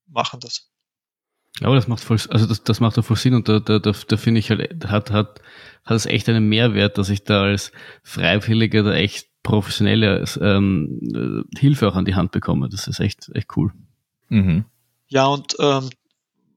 machen 0.07 0.39
das. 0.39 0.68
Aber 1.61 1.75
das 1.75 1.87
macht 1.87 2.03
voll, 2.03 2.19
also 2.29 2.45
das, 2.45 2.63
das 2.63 2.79
macht 2.79 2.97
doch 2.97 3.05
voll 3.05 3.17
Sinn 3.17 3.33
und 3.33 3.49
da, 3.49 3.59
da, 3.59 3.79
da, 3.79 3.91
da 3.91 4.17
finde 4.17 4.39
ich 4.39 4.49
halt, 4.49 4.85
hat, 4.85 5.11
hat, 5.11 5.41
hat 5.83 5.95
es 5.95 6.05
echt 6.05 6.29
einen 6.29 6.47
Mehrwert, 6.47 6.97
dass 6.97 7.09
ich 7.09 7.23
da 7.23 7.43
als 7.43 7.71
Freiwilliger 8.03 8.83
da 8.83 8.93
echt 8.93 9.27
professionelle 9.43 10.23
ähm, 10.41 11.47
Hilfe 11.57 11.87
auch 11.87 11.95
an 11.95 12.05
die 12.05 12.15
Hand 12.15 12.31
bekomme. 12.31 12.69
Das 12.69 12.87
ist 12.87 12.99
echt, 12.99 13.29
echt 13.33 13.57
cool. 13.57 13.73
Mhm. 14.29 14.65
Ja, 15.07 15.25
und 15.25 15.55
ähm, 15.59 15.89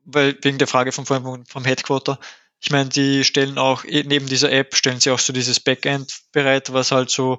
weil 0.04 0.36
wegen 0.42 0.58
der 0.58 0.66
Frage 0.66 0.92
vom, 0.92 1.06
vom 1.06 1.64
Headquarter, 1.64 2.18
ich 2.60 2.70
meine, 2.70 2.90
die 2.90 3.24
stellen 3.24 3.58
auch, 3.58 3.84
eh, 3.84 4.04
neben 4.04 4.26
dieser 4.26 4.52
App 4.52 4.76
stellen 4.76 5.00
sie 5.00 5.10
auch 5.10 5.18
so 5.18 5.32
dieses 5.32 5.58
Backend 5.58 6.20
bereit, 6.32 6.72
was 6.72 6.92
halt 6.92 7.10
so, 7.10 7.38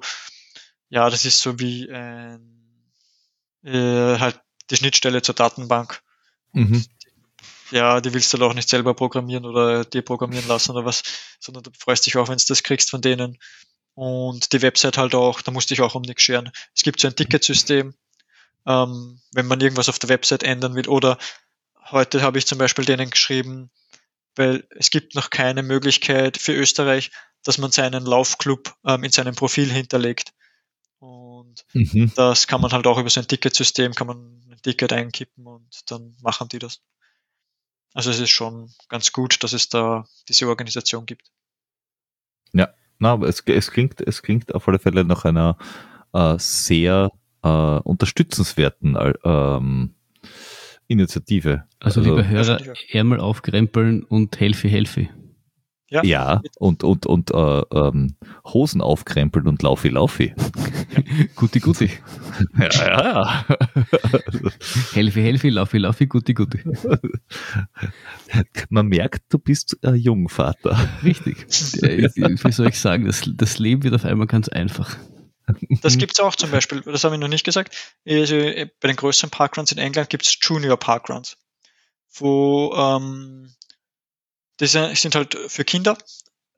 ja, 0.90 1.08
das 1.08 1.24
ist 1.24 1.40
so 1.40 1.58
wie 1.60 1.90
ein, 1.90 2.90
äh, 3.62 4.18
halt 4.18 4.40
die 4.70 4.76
Schnittstelle 4.76 5.22
zur 5.22 5.34
Datenbank. 5.34 6.02
Mhm 6.52 6.84
ja, 7.74 8.00
die 8.00 8.14
willst 8.14 8.32
du 8.32 8.44
auch 8.44 8.54
nicht 8.54 8.68
selber 8.68 8.94
programmieren 8.94 9.44
oder 9.44 9.84
dir 9.84 10.02
programmieren 10.02 10.46
lassen 10.46 10.70
oder 10.72 10.84
was, 10.84 11.02
sondern 11.40 11.64
du 11.64 11.70
freust 11.78 12.06
dich 12.06 12.16
auch, 12.16 12.28
wenn 12.28 12.38
du 12.38 12.44
das 12.46 12.62
kriegst 12.62 12.90
von 12.90 13.02
denen. 13.02 13.38
Und 13.94 14.52
die 14.52 14.62
Website 14.62 14.98
halt 14.98 15.14
auch, 15.14 15.42
da 15.42 15.50
musste 15.52 15.74
ich 15.74 15.80
auch 15.82 15.94
um 15.94 16.02
nichts 16.02 16.22
scheren. 16.22 16.50
Es 16.74 16.82
gibt 16.82 17.00
so 17.00 17.08
ein 17.08 17.16
Ticketsystem, 17.16 17.94
ähm, 18.66 19.20
wenn 19.32 19.46
man 19.46 19.60
irgendwas 19.60 19.88
auf 19.88 19.98
der 19.98 20.08
Website 20.10 20.42
ändern 20.44 20.74
will. 20.74 20.88
Oder 20.88 21.18
heute 21.90 22.22
habe 22.22 22.38
ich 22.38 22.46
zum 22.46 22.58
Beispiel 22.58 22.84
denen 22.84 23.10
geschrieben, 23.10 23.70
weil 24.36 24.66
es 24.70 24.90
gibt 24.90 25.14
noch 25.14 25.30
keine 25.30 25.62
Möglichkeit 25.62 26.38
für 26.38 26.54
Österreich, 26.54 27.10
dass 27.44 27.58
man 27.58 27.72
seinen 27.72 28.04
Laufclub 28.06 28.74
ähm, 28.86 29.04
in 29.04 29.12
seinem 29.12 29.34
Profil 29.34 29.70
hinterlegt. 29.70 30.32
Und 30.98 31.34
Und 31.54 31.64
Mhm. 31.74 32.12
das 32.16 32.46
kann 32.46 32.60
man 32.60 32.72
halt 32.72 32.86
auch 32.86 32.98
über 32.98 33.10
so 33.10 33.20
ein 33.20 33.28
Ticketsystem, 33.28 33.94
kann 33.94 34.06
man 34.06 34.42
ein 34.50 34.60
Ticket 34.62 34.92
einkippen 34.92 35.46
und 35.46 35.90
dann 35.90 36.16
machen 36.22 36.48
die 36.48 36.58
das. 36.58 36.80
Also 37.94 38.10
es 38.10 38.20
ist 38.20 38.30
schon 38.30 38.70
ganz 38.88 39.12
gut, 39.12 39.42
dass 39.42 39.52
es 39.52 39.68
da 39.68 40.04
diese 40.28 40.48
Organisation 40.48 41.06
gibt. 41.06 41.30
Na, 42.98 43.12
aber 43.12 43.28
es, 43.28 43.40
es, 43.46 43.70
klingt, 43.70 44.00
es 44.00 44.22
klingt 44.22 44.54
auf 44.54 44.68
alle 44.68 44.78
Fälle 44.78 45.04
nach 45.04 45.24
einer 45.24 45.56
äh, 46.12 46.36
sehr 46.38 47.10
äh, 47.42 47.48
unterstützenswerten 47.48 48.96
äh, 48.96 49.12
ähm, 49.24 49.94
Initiative. 50.86 51.64
Also, 51.80 52.00
liebe 52.00 52.28
Hörer, 52.28 52.58
finde 52.58 52.72
ich 52.72 52.94
Ärmel 52.94 53.20
aufkrempeln 53.20 54.04
und 54.04 54.38
helfi, 54.38 54.68
helfi. 54.68 55.10
Ja, 55.90 56.42
und, 56.58 56.82
und, 56.82 57.06
und 57.06 57.30
äh, 57.30 57.60
ähm, 57.72 58.16
Hosen 58.44 58.80
aufkrempeln 58.80 59.46
und 59.46 59.62
laufi, 59.62 59.88
laufi. 59.88 60.34
Guti, 61.36 61.60
guti. 61.60 61.90
Ja, 62.58 62.68
ja, 62.72 63.02
ja. 63.02 63.44
Helfi, 64.92 65.22
helfi, 65.22 65.50
laufi, 65.50 65.78
laufi, 65.78 66.06
guti, 66.06 66.34
guti. 66.34 66.60
Man 68.70 68.86
merkt, 68.88 69.24
du 69.28 69.38
bist 69.38 69.78
äh, 69.82 69.94
jung, 69.94 70.28
Vater. 70.28 70.76
Richtig. 71.04 71.46
Äh, 71.82 72.08
Wie 72.14 72.52
soll 72.52 72.68
ich 72.68 72.80
sagen, 72.80 73.04
das, 73.06 73.22
das 73.34 73.58
Leben 73.58 73.82
wird 73.84 73.94
auf 73.94 74.04
einmal 74.04 74.26
ganz 74.26 74.48
einfach. 74.48 74.96
Das 75.82 75.98
gibt's 75.98 76.20
auch 76.20 76.34
zum 76.34 76.50
Beispiel, 76.50 76.80
das 76.80 77.04
habe 77.04 77.14
ich 77.16 77.20
noch 77.20 77.28
nicht 77.28 77.44
gesagt. 77.44 77.76
Also, 78.08 78.36
äh, 78.36 78.68
bei 78.80 78.88
den 78.88 78.96
größeren 78.96 79.30
Parkruns 79.30 79.72
in 79.72 79.78
England 79.78 80.08
gibt's 80.08 80.36
Junior 80.40 80.78
Parkruns, 80.78 81.36
wo 82.14 82.72
ähm, 82.74 83.50
die 84.60 84.66
sind 84.66 85.14
halt 85.14 85.36
für 85.48 85.64
Kinder. 85.64 85.96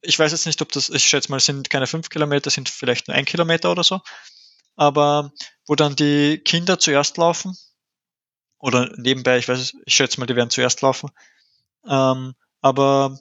Ich 0.03 0.19
weiß 0.19 0.33
jetzt 0.33 0.47
nicht, 0.47 0.63
ob 0.63 0.71
das, 0.73 0.89
ich 0.91 1.05
schätze 1.07 1.31
mal, 1.31 1.41
sind 1.41 1.71
keine 1.71 1.87
fünf 1.87 2.09
Kilometer, 2.11 2.51
sind 2.51 2.69
vielleicht 2.69 3.09
nur 3.09 3.17
ein 3.17 3.25
Kilometer 3.25 3.71
oder 3.73 3.85
so. 3.85 4.01
Aber 4.77 5.33
wo 5.67 5.75
dann 5.75 5.97
die 5.97 6.39
Kinder 6.45 6.79
zuerst 6.79 7.17
laufen, 7.17 7.57
oder 8.59 8.91
nebenbei, 8.97 9.39
ich 9.39 9.49
weiß, 9.49 9.59
es- 9.59 9.75
ich 9.85 9.95
schätze 9.95 10.21
mal, 10.21 10.27
die 10.27 10.37
werden 10.37 10.51
zuerst 10.51 10.83
laufen. 10.83 11.11
Ähm, 11.89 12.35
aber 12.63 13.19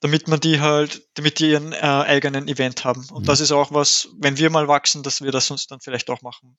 damit 0.00 0.26
man 0.28 0.40
die 0.40 0.60
halt, 0.60 1.02
damit 1.14 1.38
die 1.38 1.50
ihren 1.50 1.72
äh, 1.72 1.76
eigenen 1.76 2.48
Event 2.48 2.84
haben. 2.84 3.08
Und 3.10 3.22
Mhm. 3.22 3.26
das 3.26 3.40
ist 3.40 3.52
auch 3.52 3.72
was, 3.72 4.08
wenn 4.18 4.36
wir 4.36 4.50
mal 4.50 4.68
wachsen, 4.68 5.02
dass 5.02 5.22
wir 5.22 5.30
das 5.30 5.50
uns 5.50 5.66
dann 5.66 5.80
vielleicht 5.80 6.10
auch 6.10 6.22
machen. 6.22 6.58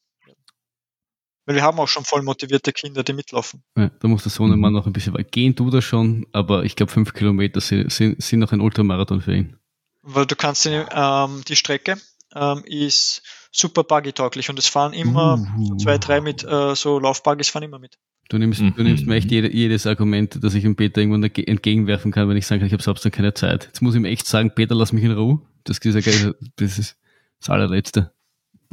Weil 1.45 1.55
wir 1.55 1.63
haben 1.63 1.77
auch 1.79 1.87
schon 1.87 2.05
voll 2.05 2.21
motivierte 2.21 2.71
Kinder, 2.71 3.03
die 3.03 3.13
mitlaufen. 3.13 3.63
Ja, 3.77 3.89
da 3.99 4.07
muss 4.07 4.23
der 4.23 4.31
Sohnemann 4.31 4.71
noch 4.73 4.85
ein 4.87 4.93
bisschen 4.93 5.13
weit 5.13 5.31
gehen, 5.31 5.55
tut 5.55 5.73
er 5.73 5.81
schon, 5.81 6.25
aber 6.31 6.63
ich 6.63 6.75
glaube, 6.75 6.91
fünf 6.91 7.13
Kilometer 7.13 7.59
sind, 7.59 7.91
sind, 7.91 8.21
sind 8.23 8.39
noch 8.39 8.51
ein 8.53 8.61
Ultramarathon 8.61 9.21
für 9.21 9.35
ihn. 9.35 9.57
Weil 10.01 10.25
du 10.25 10.35
kannst 10.35 10.65
die, 10.65 10.81
ähm, 10.91 11.41
die 11.47 11.55
Strecke 11.55 11.97
ähm, 12.35 12.63
ist 12.65 13.21
super 13.51 13.83
buggy-tauglich 13.83 14.49
und 14.49 14.57
es 14.57 14.67
fahren 14.67 14.93
immer 14.93 15.37
Uh. 15.57 15.77
zwei, 15.77 15.97
drei 15.97 16.21
mit 16.21 16.43
äh, 16.43 16.75
so 16.75 16.97
Laufbuggys 16.99 17.49
fahren 17.49 17.63
immer 17.63 17.79
mit. 17.79 17.97
Du 18.29 18.37
nimmst, 18.37 18.61
Mhm. 18.61 18.73
du 18.75 18.83
nimmst 18.83 19.05
mir 19.05 19.15
echt 19.15 19.29
jede, 19.29 19.53
jedes 19.53 19.85
Argument, 19.85 20.41
das 20.41 20.53
ich 20.55 20.63
dem 20.63 20.75
Peter 20.77 21.01
irgendwann 21.01 21.25
entge- 21.25 21.45
entgegenwerfen 21.45 22.11
kann, 22.11 22.29
wenn 22.29 22.37
ich 22.37 22.47
sagen 22.47 22.59
kann, 22.61 22.67
ich 22.67 22.73
habe 22.73 22.81
selbst 22.81 23.09
keine 23.11 23.33
Zeit. 23.33 23.65
Jetzt 23.65 23.81
muss 23.81 23.93
ich 23.93 23.99
ihm 23.99 24.05
echt 24.05 24.25
sagen, 24.27 24.51
Peter, 24.55 24.75
lass 24.75 24.93
mich 24.93 25.03
in 25.03 25.11
Ruhe. 25.11 25.41
Das 25.65 25.77
ist, 25.77 25.93
ja 25.93 25.99
geil, 26.01 26.35
das 26.55 26.79
ist 26.79 26.97
das 27.41 27.49
allerletzte. 27.49 28.13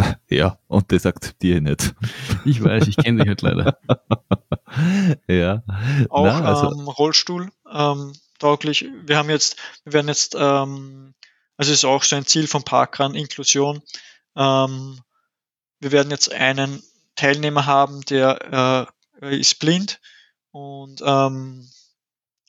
Ja, 0.30 0.58
und 0.68 0.92
das 0.92 1.06
akzeptiere 1.06 1.56
ich 1.56 1.62
nicht. 1.62 1.94
Ich 2.44 2.62
weiß, 2.62 2.86
ich 2.86 2.96
kenne 2.96 3.18
dich 3.18 3.28
halt 3.28 3.42
leider. 3.42 3.78
ja. 5.28 5.62
Auch 6.08 6.24
Na, 6.24 6.44
also, 6.44 6.70
ähm, 6.70 6.88
Rollstuhl 6.88 7.50
ähm, 7.70 8.12
tauglich. 8.38 8.86
Wir 9.04 9.16
haben 9.16 9.30
jetzt, 9.30 9.56
wir 9.84 9.94
werden 9.94 10.08
jetzt, 10.08 10.34
ähm, 10.38 11.14
also 11.56 11.72
es 11.72 11.78
ist 11.78 11.84
auch 11.84 12.04
so 12.04 12.16
ein 12.16 12.26
Ziel 12.26 12.46
vom 12.46 12.62
Parkrun, 12.62 13.14
Inklusion. 13.14 13.82
Ähm, 14.36 15.00
wir 15.80 15.92
werden 15.92 16.10
jetzt 16.10 16.32
einen 16.32 16.82
Teilnehmer 17.16 17.66
haben, 17.66 18.02
der 18.02 18.88
äh, 19.20 19.38
ist 19.38 19.58
blind 19.58 20.00
und 20.52 21.02
ähm, 21.04 21.68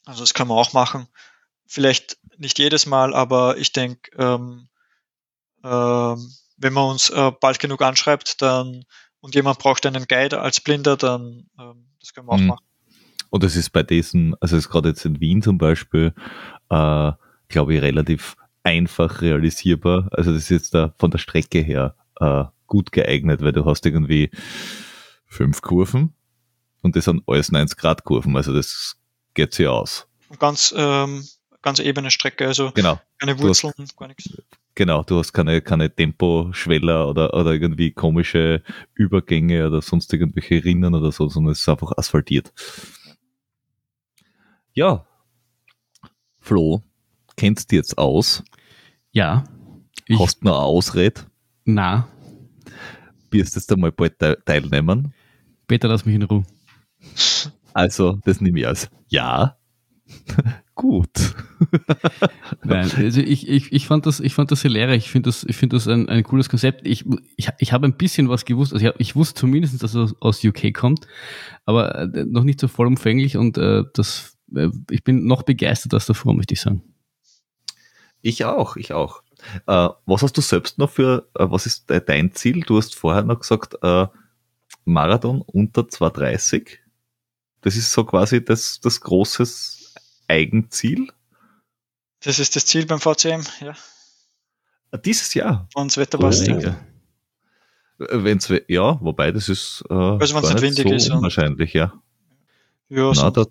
also 0.05 0.21
das 0.21 0.33
kann 0.33 0.47
man 0.47 0.57
auch 0.57 0.73
machen. 0.73 1.07
Vielleicht 1.65 2.17
nicht 2.37 2.59
jedes 2.59 2.85
Mal, 2.85 3.13
aber 3.13 3.57
ich 3.57 3.71
denke, 3.71 4.11
ähm, 4.17 4.67
ähm, 5.63 6.33
wenn 6.61 6.73
man 6.73 6.89
uns 6.91 7.09
äh, 7.09 7.31
bald 7.39 7.59
genug 7.59 7.81
anschreibt, 7.81 8.41
dann 8.41 8.83
und 9.19 9.35
jemand 9.35 9.59
braucht 9.59 9.85
einen 9.85 10.05
Guide 10.07 10.39
als 10.41 10.61
Blinder, 10.61 10.97
dann 10.97 11.47
ähm, 11.59 11.87
das 11.99 12.13
können 12.13 12.27
wir 12.27 12.33
auch 12.33 12.37
Mhm. 12.39 12.47
machen. 12.47 12.65
Und 13.29 13.43
es 13.43 13.55
ist 13.55 13.69
bei 13.69 13.83
diesen, 13.83 14.35
also 14.41 14.57
es 14.57 14.65
ist 14.65 14.69
gerade 14.71 14.89
jetzt 14.89 15.05
in 15.05 15.19
Wien 15.21 15.41
zum 15.41 15.57
Beispiel, 15.57 16.13
äh, 16.69 17.11
glaube 17.47 17.75
ich, 17.75 17.81
relativ 17.81 18.35
einfach 18.63 19.21
realisierbar. 19.21 20.09
Also 20.11 20.33
das 20.33 20.43
ist 20.43 20.49
jetzt 20.49 20.73
da 20.73 20.93
von 20.99 21.11
der 21.11 21.17
Strecke 21.19 21.59
her 21.59 21.95
äh, 22.19 22.43
gut 22.67 22.91
geeignet, 22.91 23.41
weil 23.41 23.51
du 23.53 23.65
hast 23.65 23.85
irgendwie 23.85 24.31
fünf 25.25 25.61
Kurven 25.61 26.13
und 26.81 26.95
das 26.95 27.05
sind 27.05 27.23
alles 27.27 27.51
90 27.51 27.77
Grad 27.77 28.03
Kurven. 28.03 28.35
Also 28.35 28.53
das 28.53 28.97
geht 29.33 29.53
sich 29.53 29.67
aus. 29.67 30.07
Und 30.29 30.39
ganz, 30.39 30.73
ähm, 30.77 31.25
ganz 31.61 31.79
ebene 31.79 32.11
Strecke, 32.11 32.47
also 32.47 32.71
Genau, 32.71 32.99
keine 33.19 33.35
Du 33.35 33.47
hast- 33.49 33.63
Wurzeln, 33.63 33.87
gar 33.97 34.07
nichts. 34.07 34.29
Genau. 34.75 35.03
Du 35.03 35.17
hast 35.19 35.33
keine, 35.33 35.61
keine 35.61 35.93
Temposchweller 35.93 37.07
oder, 37.09 37.33
oder 37.33 37.53
irgendwie 37.53 37.91
komische 37.91 38.63
Übergänge 38.93 39.67
oder 39.67 39.81
sonst 39.81 40.11
irgendwelche 40.13 40.63
Rinnen 40.63 40.95
oder 40.95 41.11
so, 41.11 41.27
sondern 41.29 41.51
es 41.53 41.59
ist 41.61 41.69
einfach 41.69 41.91
asphaltiert. 41.97 42.51
Ja. 44.73 45.05
Flo, 46.39 46.81
kennst 47.35 47.71
du 47.71 47.75
jetzt 47.75 47.97
aus? 47.97 48.43
Ja. 49.11 49.43
Ich, 50.07 50.19
Hast 50.19 50.43
noch 50.43 50.53
eine 50.55 50.63
Ausrede? 50.63 51.21
na, 51.65 52.07
Wirst 53.29 53.55
jetzt 53.55 53.71
einmal 53.71 53.91
bald 53.91 54.19
te 54.19 54.37
teilnehmen? 54.45 55.13
Peter, 55.67 55.87
lass 55.87 56.05
mich 56.05 56.15
in 56.15 56.23
Ruhe. 56.23 56.43
Also, 57.73 58.19
das 58.25 58.41
nehme 58.41 58.59
ich 58.59 58.67
als 58.67 58.89
Ja. 59.07 59.57
Gut. 60.75 61.35
Nein, 62.63 62.89
also 62.95 63.21
ich, 63.21 63.47
ich, 63.47 63.71
ich 63.71 63.87
fand 63.87 64.05
das, 64.05 64.19
ich 64.19 64.33
fand 64.33 64.51
das 64.51 64.61
sehr 64.61 64.71
lehrreich. 64.71 65.05
Ich 65.05 65.11
finde 65.11 65.29
das, 65.29 65.43
ich 65.43 65.55
finde 65.55 65.75
das 65.75 65.87
ein, 65.87 66.09
ein 66.09 66.23
cooles 66.23 66.49
Konzept. 66.49 66.87
Ich, 66.87 67.05
ich, 67.35 67.49
ich 67.59 67.73
habe 67.73 67.87
ein 67.87 67.97
bisschen 67.97 68.29
was 68.29 68.45
gewusst. 68.45 68.73
Also 68.73 68.87
ich, 68.87 68.93
ich 68.97 69.15
wusste 69.15 69.39
zumindest, 69.39 69.81
dass 69.83 69.93
es 69.93 70.15
aus 70.21 70.43
UK 70.43 70.73
kommt, 70.73 71.07
aber 71.65 71.95
äh, 71.99 72.25
noch 72.25 72.43
nicht 72.43 72.59
so 72.59 72.67
vollumfänglich 72.67 73.37
und 73.37 73.57
äh, 73.57 73.83
das, 73.93 74.37
äh, 74.55 74.69
ich 74.89 75.03
bin 75.03 75.25
noch 75.25 75.43
begeistert 75.43 75.93
als 75.93 76.05
davor, 76.05 76.33
möchte 76.33 76.53
ich 76.53 76.61
sagen. 76.61 76.81
Ich 78.21 78.45
auch, 78.45 78.75
ich 78.75 78.93
auch. 78.93 79.23
Äh, 79.67 79.89
was 80.05 80.23
hast 80.23 80.37
du 80.37 80.41
selbst 80.41 80.77
noch 80.77 80.89
für, 80.89 81.29
äh, 81.35 81.45
was 81.49 81.65
ist 81.65 81.89
de 81.89 82.01
dein 82.03 82.33
Ziel? 82.33 82.61
Du 82.61 82.77
hast 82.77 82.95
vorher 82.95 83.23
noch 83.23 83.39
gesagt, 83.39 83.77
äh, 83.81 84.07
Marathon 84.85 85.41
unter 85.41 85.87
230. 85.87 86.79
Das 87.61 87.75
ist 87.75 87.91
so 87.91 88.03
quasi 88.03 88.43
das, 88.43 88.79
das 88.79 89.01
großes 89.01 89.80
Eigenziel. 90.31 91.07
Das 92.23 92.39
ist 92.39 92.55
das 92.55 92.65
Ziel 92.65 92.85
beim 92.85 92.99
VCM, 92.99 93.41
ja, 93.61 93.73
Äh, 94.91 94.99
Dieses 94.99 95.33
Jahr. 95.33 95.67
wenn 95.75 95.87
das 95.87 95.97
Wetter 95.97 96.17
passt. 96.17 96.47
Oh. 96.49 96.59
Ja. 96.59 96.75
Wenn's, 97.97 98.49
we- 98.49 98.63
ja, 98.67 98.99
wobei 99.01 99.31
das 99.31 99.47
ist 99.49 99.83
äh, 99.89 99.93
Also 99.93 100.19
wenn's 100.19 100.31
gar 100.47 100.53
nicht 100.53 100.61
windig 100.61 100.85
ist, 100.91 101.07
ja. 101.09 101.15
unwahrscheinlich, 101.15 101.73
ja. 101.73 101.93
Ja, 102.89 103.07
Na, 103.07 103.13
so 103.13 103.29
das, 103.29 103.47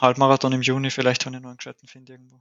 Halbmarathon 0.00 0.52
im 0.52 0.62
Juni, 0.62 0.90
vielleicht, 0.90 1.24
wenn 1.26 1.34
ich 1.34 1.40
noch 1.40 1.48
einen 1.50 1.56
gescheiten 1.58 1.86
finde 1.88 2.12
irgendwo. 2.12 2.40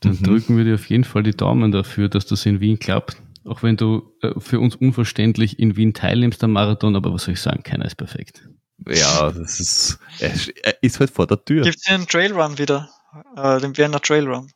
Dann 0.00 0.12
Mhm. 0.12 0.22
drücken 0.22 0.56
wir 0.56 0.64
dir 0.64 0.74
auf 0.74 0.88
jeden 0.88 1.04
Fall 1.04 1.22
die 1.22 1.36
Daumen 1.36 1.72
dafür, 1.72 2.08
dass 2.08 2.26
das 2.26 2.46
in 2.46 2.60
Wien 2.60 2.78
klappt. 2.78 3.16
Auch 3.44 3.62
wenn 3.62 3.76
du 3.76 4.14
äh, 4.22 4.38
für 4.38 4.60
uns 4.60 4.76
unverständlich 4.76 5.58
in 5.58 5.76
Wien 5.76 5.94
teilnimmst 5.94 6.42
am 6.44 6.52
Marathon, 6.52 6.96
aber 6.96 7.12
was 7.12 7.24
soll 7.24 7.34
ich 7.34 7.40
sagen, 7.40 7.62
keiner 7.62 7.86
ist 7.86 7.96
perfekt. 7.96 8.48
Ja, 8.88 9.30
das 9.30 9.60
ist, 9.60 9.98
er 10.18 10.82
ist- 10.82 11.00
halt 11.00 11.10
vor 11.10 11.26
der 11.26 11.44
Tür. 11.44 11.62
Gibt 11.62 11.76
es 11.76 11.82
den 11.82 12.06
Trailrun 12.06 12.58
wieder? 12.58 12.88
Äh, 13.36 13.60
den 13.60 13.76
Vienna 13.76 13.98
Trailrun. 13.98 14.50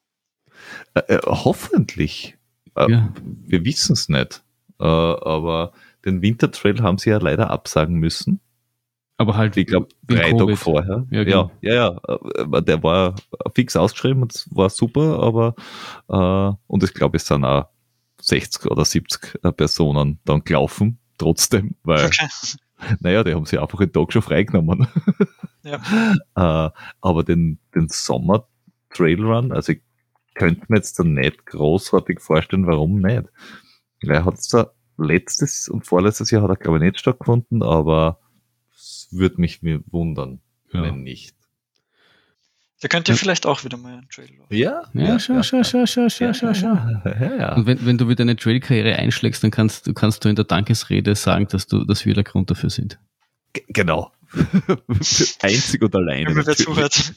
Äh, 0.94 1.00
äh, 1.14 1.20
hoffentlich. 1.26 2.36
Äh, 2.76 2.90
Ja. 2.90 3.12
Wir 3.46 3.64
wissen 3.64 3.92
es 3.94 4.08
nicht. 4.08 4.42
Äh, 4.80 4.84
aber 4.84 5.72
den 6.04 6.22
Wintertrail 6.22 6.80
haben 6.82 6.98
sie 6.98 7.10
ja 7.10 7.18
leider 7.18 7.50
absagen 7.50 7.96
müssen. 7.96 8.40
Aber 9.16 9.36
halt, 9.36 9.56
Ich 9.56 9.66
glaube, 9.68 9.88
drei 10.06 10.30
Covid. 10.30 10.38
Tage 10.38 10.56
vorher. 10.56 11.06
Ja, 11.10 11.18
Ja, 11.18 11.24
genau. 11.24 11.50
ja, 11.60 11.74
ja, 11.74 12.00
ja. 12.52 12.60
Der 12.60 12.82
war 12.82 13.14
fix 13.54 13.76
ausgeschrieben 13.76 14.22
und 14.22 14.44
war 14.50 14.70
super, 14.70 15.20
aber 15.22 15.54
äh, 16.08 16.56
und 16.66 16.82
ich 16.82 16.92
glaube, 16.94 17.16
es 17.18 17.26
sind 17.26 17.44
auch 17.44 17.68
60 18.20 18.66
oder 18.70 18.84
70 18.84 19.38
Personen 19.56 20.18
dann 20.24 20.42
gelaufen, 20.42 20.98
trotzdem, 21.18 21.76
weil, 21.84 22.06
Okay. 22.06 22.26
Naja, 23.00 23.24
die 23.24 23.34
haben 23.34 23.46
sich 23.46 23.60
einfach 23.60 23.78
den 23.78 23.92
Tag 23.92 24.12
schon 24.12 24.22
freigenommen. 24.22 24.86
äh, 25.64 25.78
aber 26.34 27.24
den, 27.24 27.58
den 27.74 27.88
Sommer 27.88 28.46
Trailrun, 28.90 29.52
also 29.52 29.72
ich 29.72 29.82
könnte 30.34 30.64
mir 30.68 30.76
jetzt 30.76 30.98
da 30.98 31.04
nicht 31.04 31.46
großartig 31.46 32.20
vorstellen, 32.20 32.66
warum 32.66 33.00
nicht. 33.00 33.24
Er 34.00 34.24
hat 34.24 34.38
da 34.52 34.70
letztes 34.96 35.68
und 35.68 35.86
vorletztes 35.86 36.30
Jahr 36.30 36.42
hat 36.42 36.50
er 36.50 36.56
glaube 36.56 36.78
ich 36.78 36.84
nicht 36.84 37.00
stattgefunden, 37.00 37.62
aber 37.62 38.20
es 38.74 39.08
würde 39.10 39.40
mich 39.40 39.60
wundern, 39.62 40.40
Ja. 40.72 40.82
wenn 40.82 41.02
nicht. 41.02 41.36
Da 42.84 42.88
könnt 42.88 43.08
ihr 43.08 43.16
vielleicht 43.16 43.46
auch 43.46 43.64
wieder 43.64 43.78
mal 43.78 43.94
einen 43.94 44.08
Trail 44.10 44.28
laufen. 44.38 44.54
Ja, 44.54 44.82
Ja, 44.92 45.18
schau, 45.18 45.42
schau, 45.42 45.64
schau, 45.64 45.86
schau, 45.86 46.06
schau, 46.10 46.34
schau, 46.34 46.52
schau. 46.54 46.74
Ja, 47.18 47.36
ja. 47.38 47.54
Und 47.54 47.64
wenn, 47.64 47.86
wenn 47.86 47.96
du 47.96 48.10
wieder 48.10 48.20
eine 48.20 48.36
Trail-Karriere 48.36 48.96
einschlägst, 48.96 49.42
dann 49.42 49.50
kannst 49.50 49.86
du, 49.86 49.94
kannst 49.94 50.22
du 50.22 50.28
in 50.28 50.36
der 50.36 50.44
Dankesrede 50.44 51.14
sagen, 51.14 51.48
dass 51.48 51.66
du, 51.66 51.84
dass 51.84 52.04
wir 52.04 52.12
der 52.12 52.24
Grund 52.24 52.50
dafür 52.50 52.68
sind. 52.68 52.98
G- 53.54 53.62
Genau. 53.68 54.12
Einzig 55.40 55.80
und 55.80 55.96
alleine. 55.96 56.26
Wenn 56.26 56.34
mir 56.34 56.46
wer 56.46 56.56
zuhört. 56.56 57.14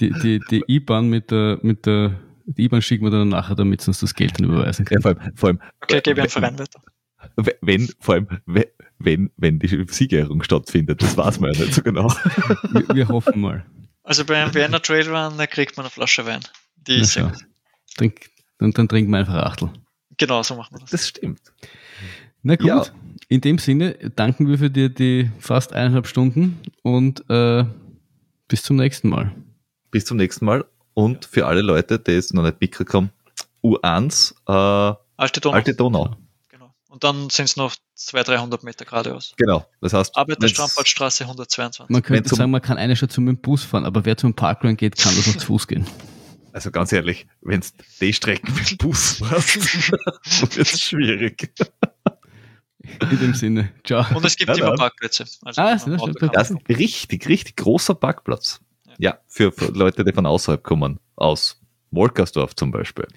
Die, 0.00 0.10
die, 0.10 0.40
die 0.50 0.62
IBAN 0.68 1.08
mit 1.08 1.30
der, 1.32 1.58
mit 1.62 1.84
der, 1.86 2.20
die 2.46 2.64
IBAN 2.64 2.80
schicken 2.82 3.04
wir 3.06 3.10
dann 3.10 3.28
nachher, 3.28 3.56
damit 3.56 3.80
sie 3.80 3.88
uns 3.90 3.98
das 4.00 4.14
Geld 4.14 4.38
dann 4.38 4.46
überweisen 4.48 4.84
Ja, 4.88 5.00
können. 5.00 5.02
vor 5.02 5.10
allem, 5.20 5.36
vor 5.36 5.48
allem 5.48 5.60
Okay, 5.82 6.00
gebe 6.00 6.20
ich 6.20 6.36
einen 6.36 6.56
Verein 6.56 6.58
weiter. 6.60 6.80
wenn, 7.60 7.88
vor 7.98 8.14
allem, 8.14 8.28
we- 8.46 8.68
wenn, 8.98 9.30
wenn 9.36 9.58
die 9.58 9.84
Siegerehrung 9.88 10.42
stattfindet, 10.42 11.02
das 11.02 11.16
weiß 11.16 11.40
man 11.40 11.52
ja 11.52 11.60
nicht 11.60 11.74
so 11.74 11.82
genau. 11.82 12.08
Wir, 12.72 12.88
wir 12.94 13.08
hoffen 13.08 13.40
mal. 13.40 13.64
Also 14.02 14.24
beim 14.24 14.54
Vienna 14.54 14.78
Trail 14.78 15.08
Run, 15.08 15.36
da 15.36 15.46
kriegt 15.46 15.76
man 15.76 15.84
eine 15.86 15.90
Flasche 15.90 16.24
Wein. 16.26 16.40
Die 16.86 16.96
ist 17.00 17.16
gut. 17.18 17.32
Trink, 17.96 18.30
und 18.60 18.78
dann 18.78 18.88
trinken 18.88 19.10
wir 19.10 19.18
einfach 19.18 19.34
Achtel. 19.34 19.70
Genau, 20.16 20.42
so 20.42 20.54
machen 20.54 20.76
wir 20.76 20.80
das. 20.80 20.90
Das 20.90 21.08
stimmt. 21.08 21.40
Na 22.42 22.54
gut, 22.56 22.66
Ja. 22.66 22.84
in 23.28 23.40
dem 23.40 23.58
Sinne 23.58 23.94
danken 24.14 24.48
wir 24.48 24.58
für 24.58 24.70
dir 24.70 24.88
die 24.88 25.30
fast 25.40 25.72
eineinhalb 25.72 26.06
Stunden 26.06 26.60
und 26.82 27.28
äh, 27.28 27.64
bis 28.48 28.62
zum 28.62 28.76
nächsten 28.76 29.08
Mal. 29.08 29.34
Bis 29.90 30.04
zum 30.04 30.16
nächsten 30.18 30.44
Mal. 30.44 30.64
Und 30.94 31.24
für 31.24 31.46
alle 31.46 31.62
Leute, 31.62 31.98
die 31.98 32.12
es 32.12 32.32
noch 32.32 32.44
nicht 32.44 32.60
mitbekommen, 32.60 33.10
U1, 33.64 34.34
äh, 34.46 34.96
Alte 35.16 35.40
Donau. 35.40 35.56
Alte 35.56 35.74
Donau. 35.74 36.16
Genau. 36.48 36.72
Und 36.88 37.02
dann 37.02 37.28
sind 37.30 37.46
es 37.46 37.56
noch 37.56 37.74
200, 37.96 38.28
300 38.28 38.62
Meter 38.62 38.84
geradeaus. 38.84 39.34
Genau. 39.36 39.66
Das 39.80 39.92
heißt, 39.94 40.16
Arbeiterstrampalstraße 40.16 41.24
122. 41.24 41.90
Man 41.90 42.02
könnte 42.02 42.34
sagen, 42.34 42.50
man 42.50 42.60
kann 42.62 42.76
eine 42.76 42.94
Station 42.94 43.24
mit 43.24 43.38
dem 43.38 43.40
Bus 43.40 43.64
fahren, 43.64 43.84
aber 43.84 44.04
wer 44.04 44.16
zum 44.16 44.34
Parkrun 44.34 44.76
geht, 44.76 44.96
kann 44.96 45.14
das 45.16 45.28
auch 45.28 45.38
zu 45.38 45.46
Fuß 45.46 45.66
gehen. 45.66 45.86
also 46.52 46.70
ganz 46.70 46.92
ehrlich, 46.92 47.26
wenn 47.40 47.60
es 47.60 47.72
die 48.00 48.12
Strecken 48.12 48.54
mit 48.54 48.70
dem 48.70 48.76
Bus 48.76 49.14
fährst, 49.14 49.92
wird 50.42 50.56
es 50.58 50.80
schwierig. 50.80 51.52
In 53.10 53.18
dem 53.18 53.34
Sinne, 53.34 53.72
ciao. 53.84 54.04
Und 54.14 54.24
es 54.24 54.36
gibt 54.36 54.56
Ja, 54.56 54.68
immer. 54.68 54.76
Parkplätze. 54.76 55.24
Also 55.42 55.60
Ah, 55.60 55.76
kann. 55.76 56.30
Das 56.32 56.50
ist 56.50 56.56
ein 56.56 56.76
richtig, 56.76 57.28
richtig 57.28 57.56
großer 57.56 57.94
Parkplatz. 57.94 58.60
Ja, 58.98 59.18
für, 59.26 59.50
für 59.50 59.72
Leute, 59.72 60.04
die 60.04 60.12
von 60.12 60.24
außerhalb 60.24 60.62
kommen. 60.62 61.00
Aus 61.16 61.60
Wolkersdorf 61.90 62.54
zum 62.54 62.70
Beispiel. 62.70 63.08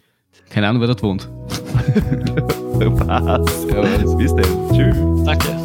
Keine 0.50 0.68
Ahnung, 0.68 0.82
wer 0.82 0.88
dort 0.88 1.04
wohnt. 1.04 1.30
Was? 2.80 3.66
Ja, 3.72 4.16
Bis 4.18 4.34
denn. 4.36 4.46
Tschüss. 4.74 4.98
Danke. 5.26 5.59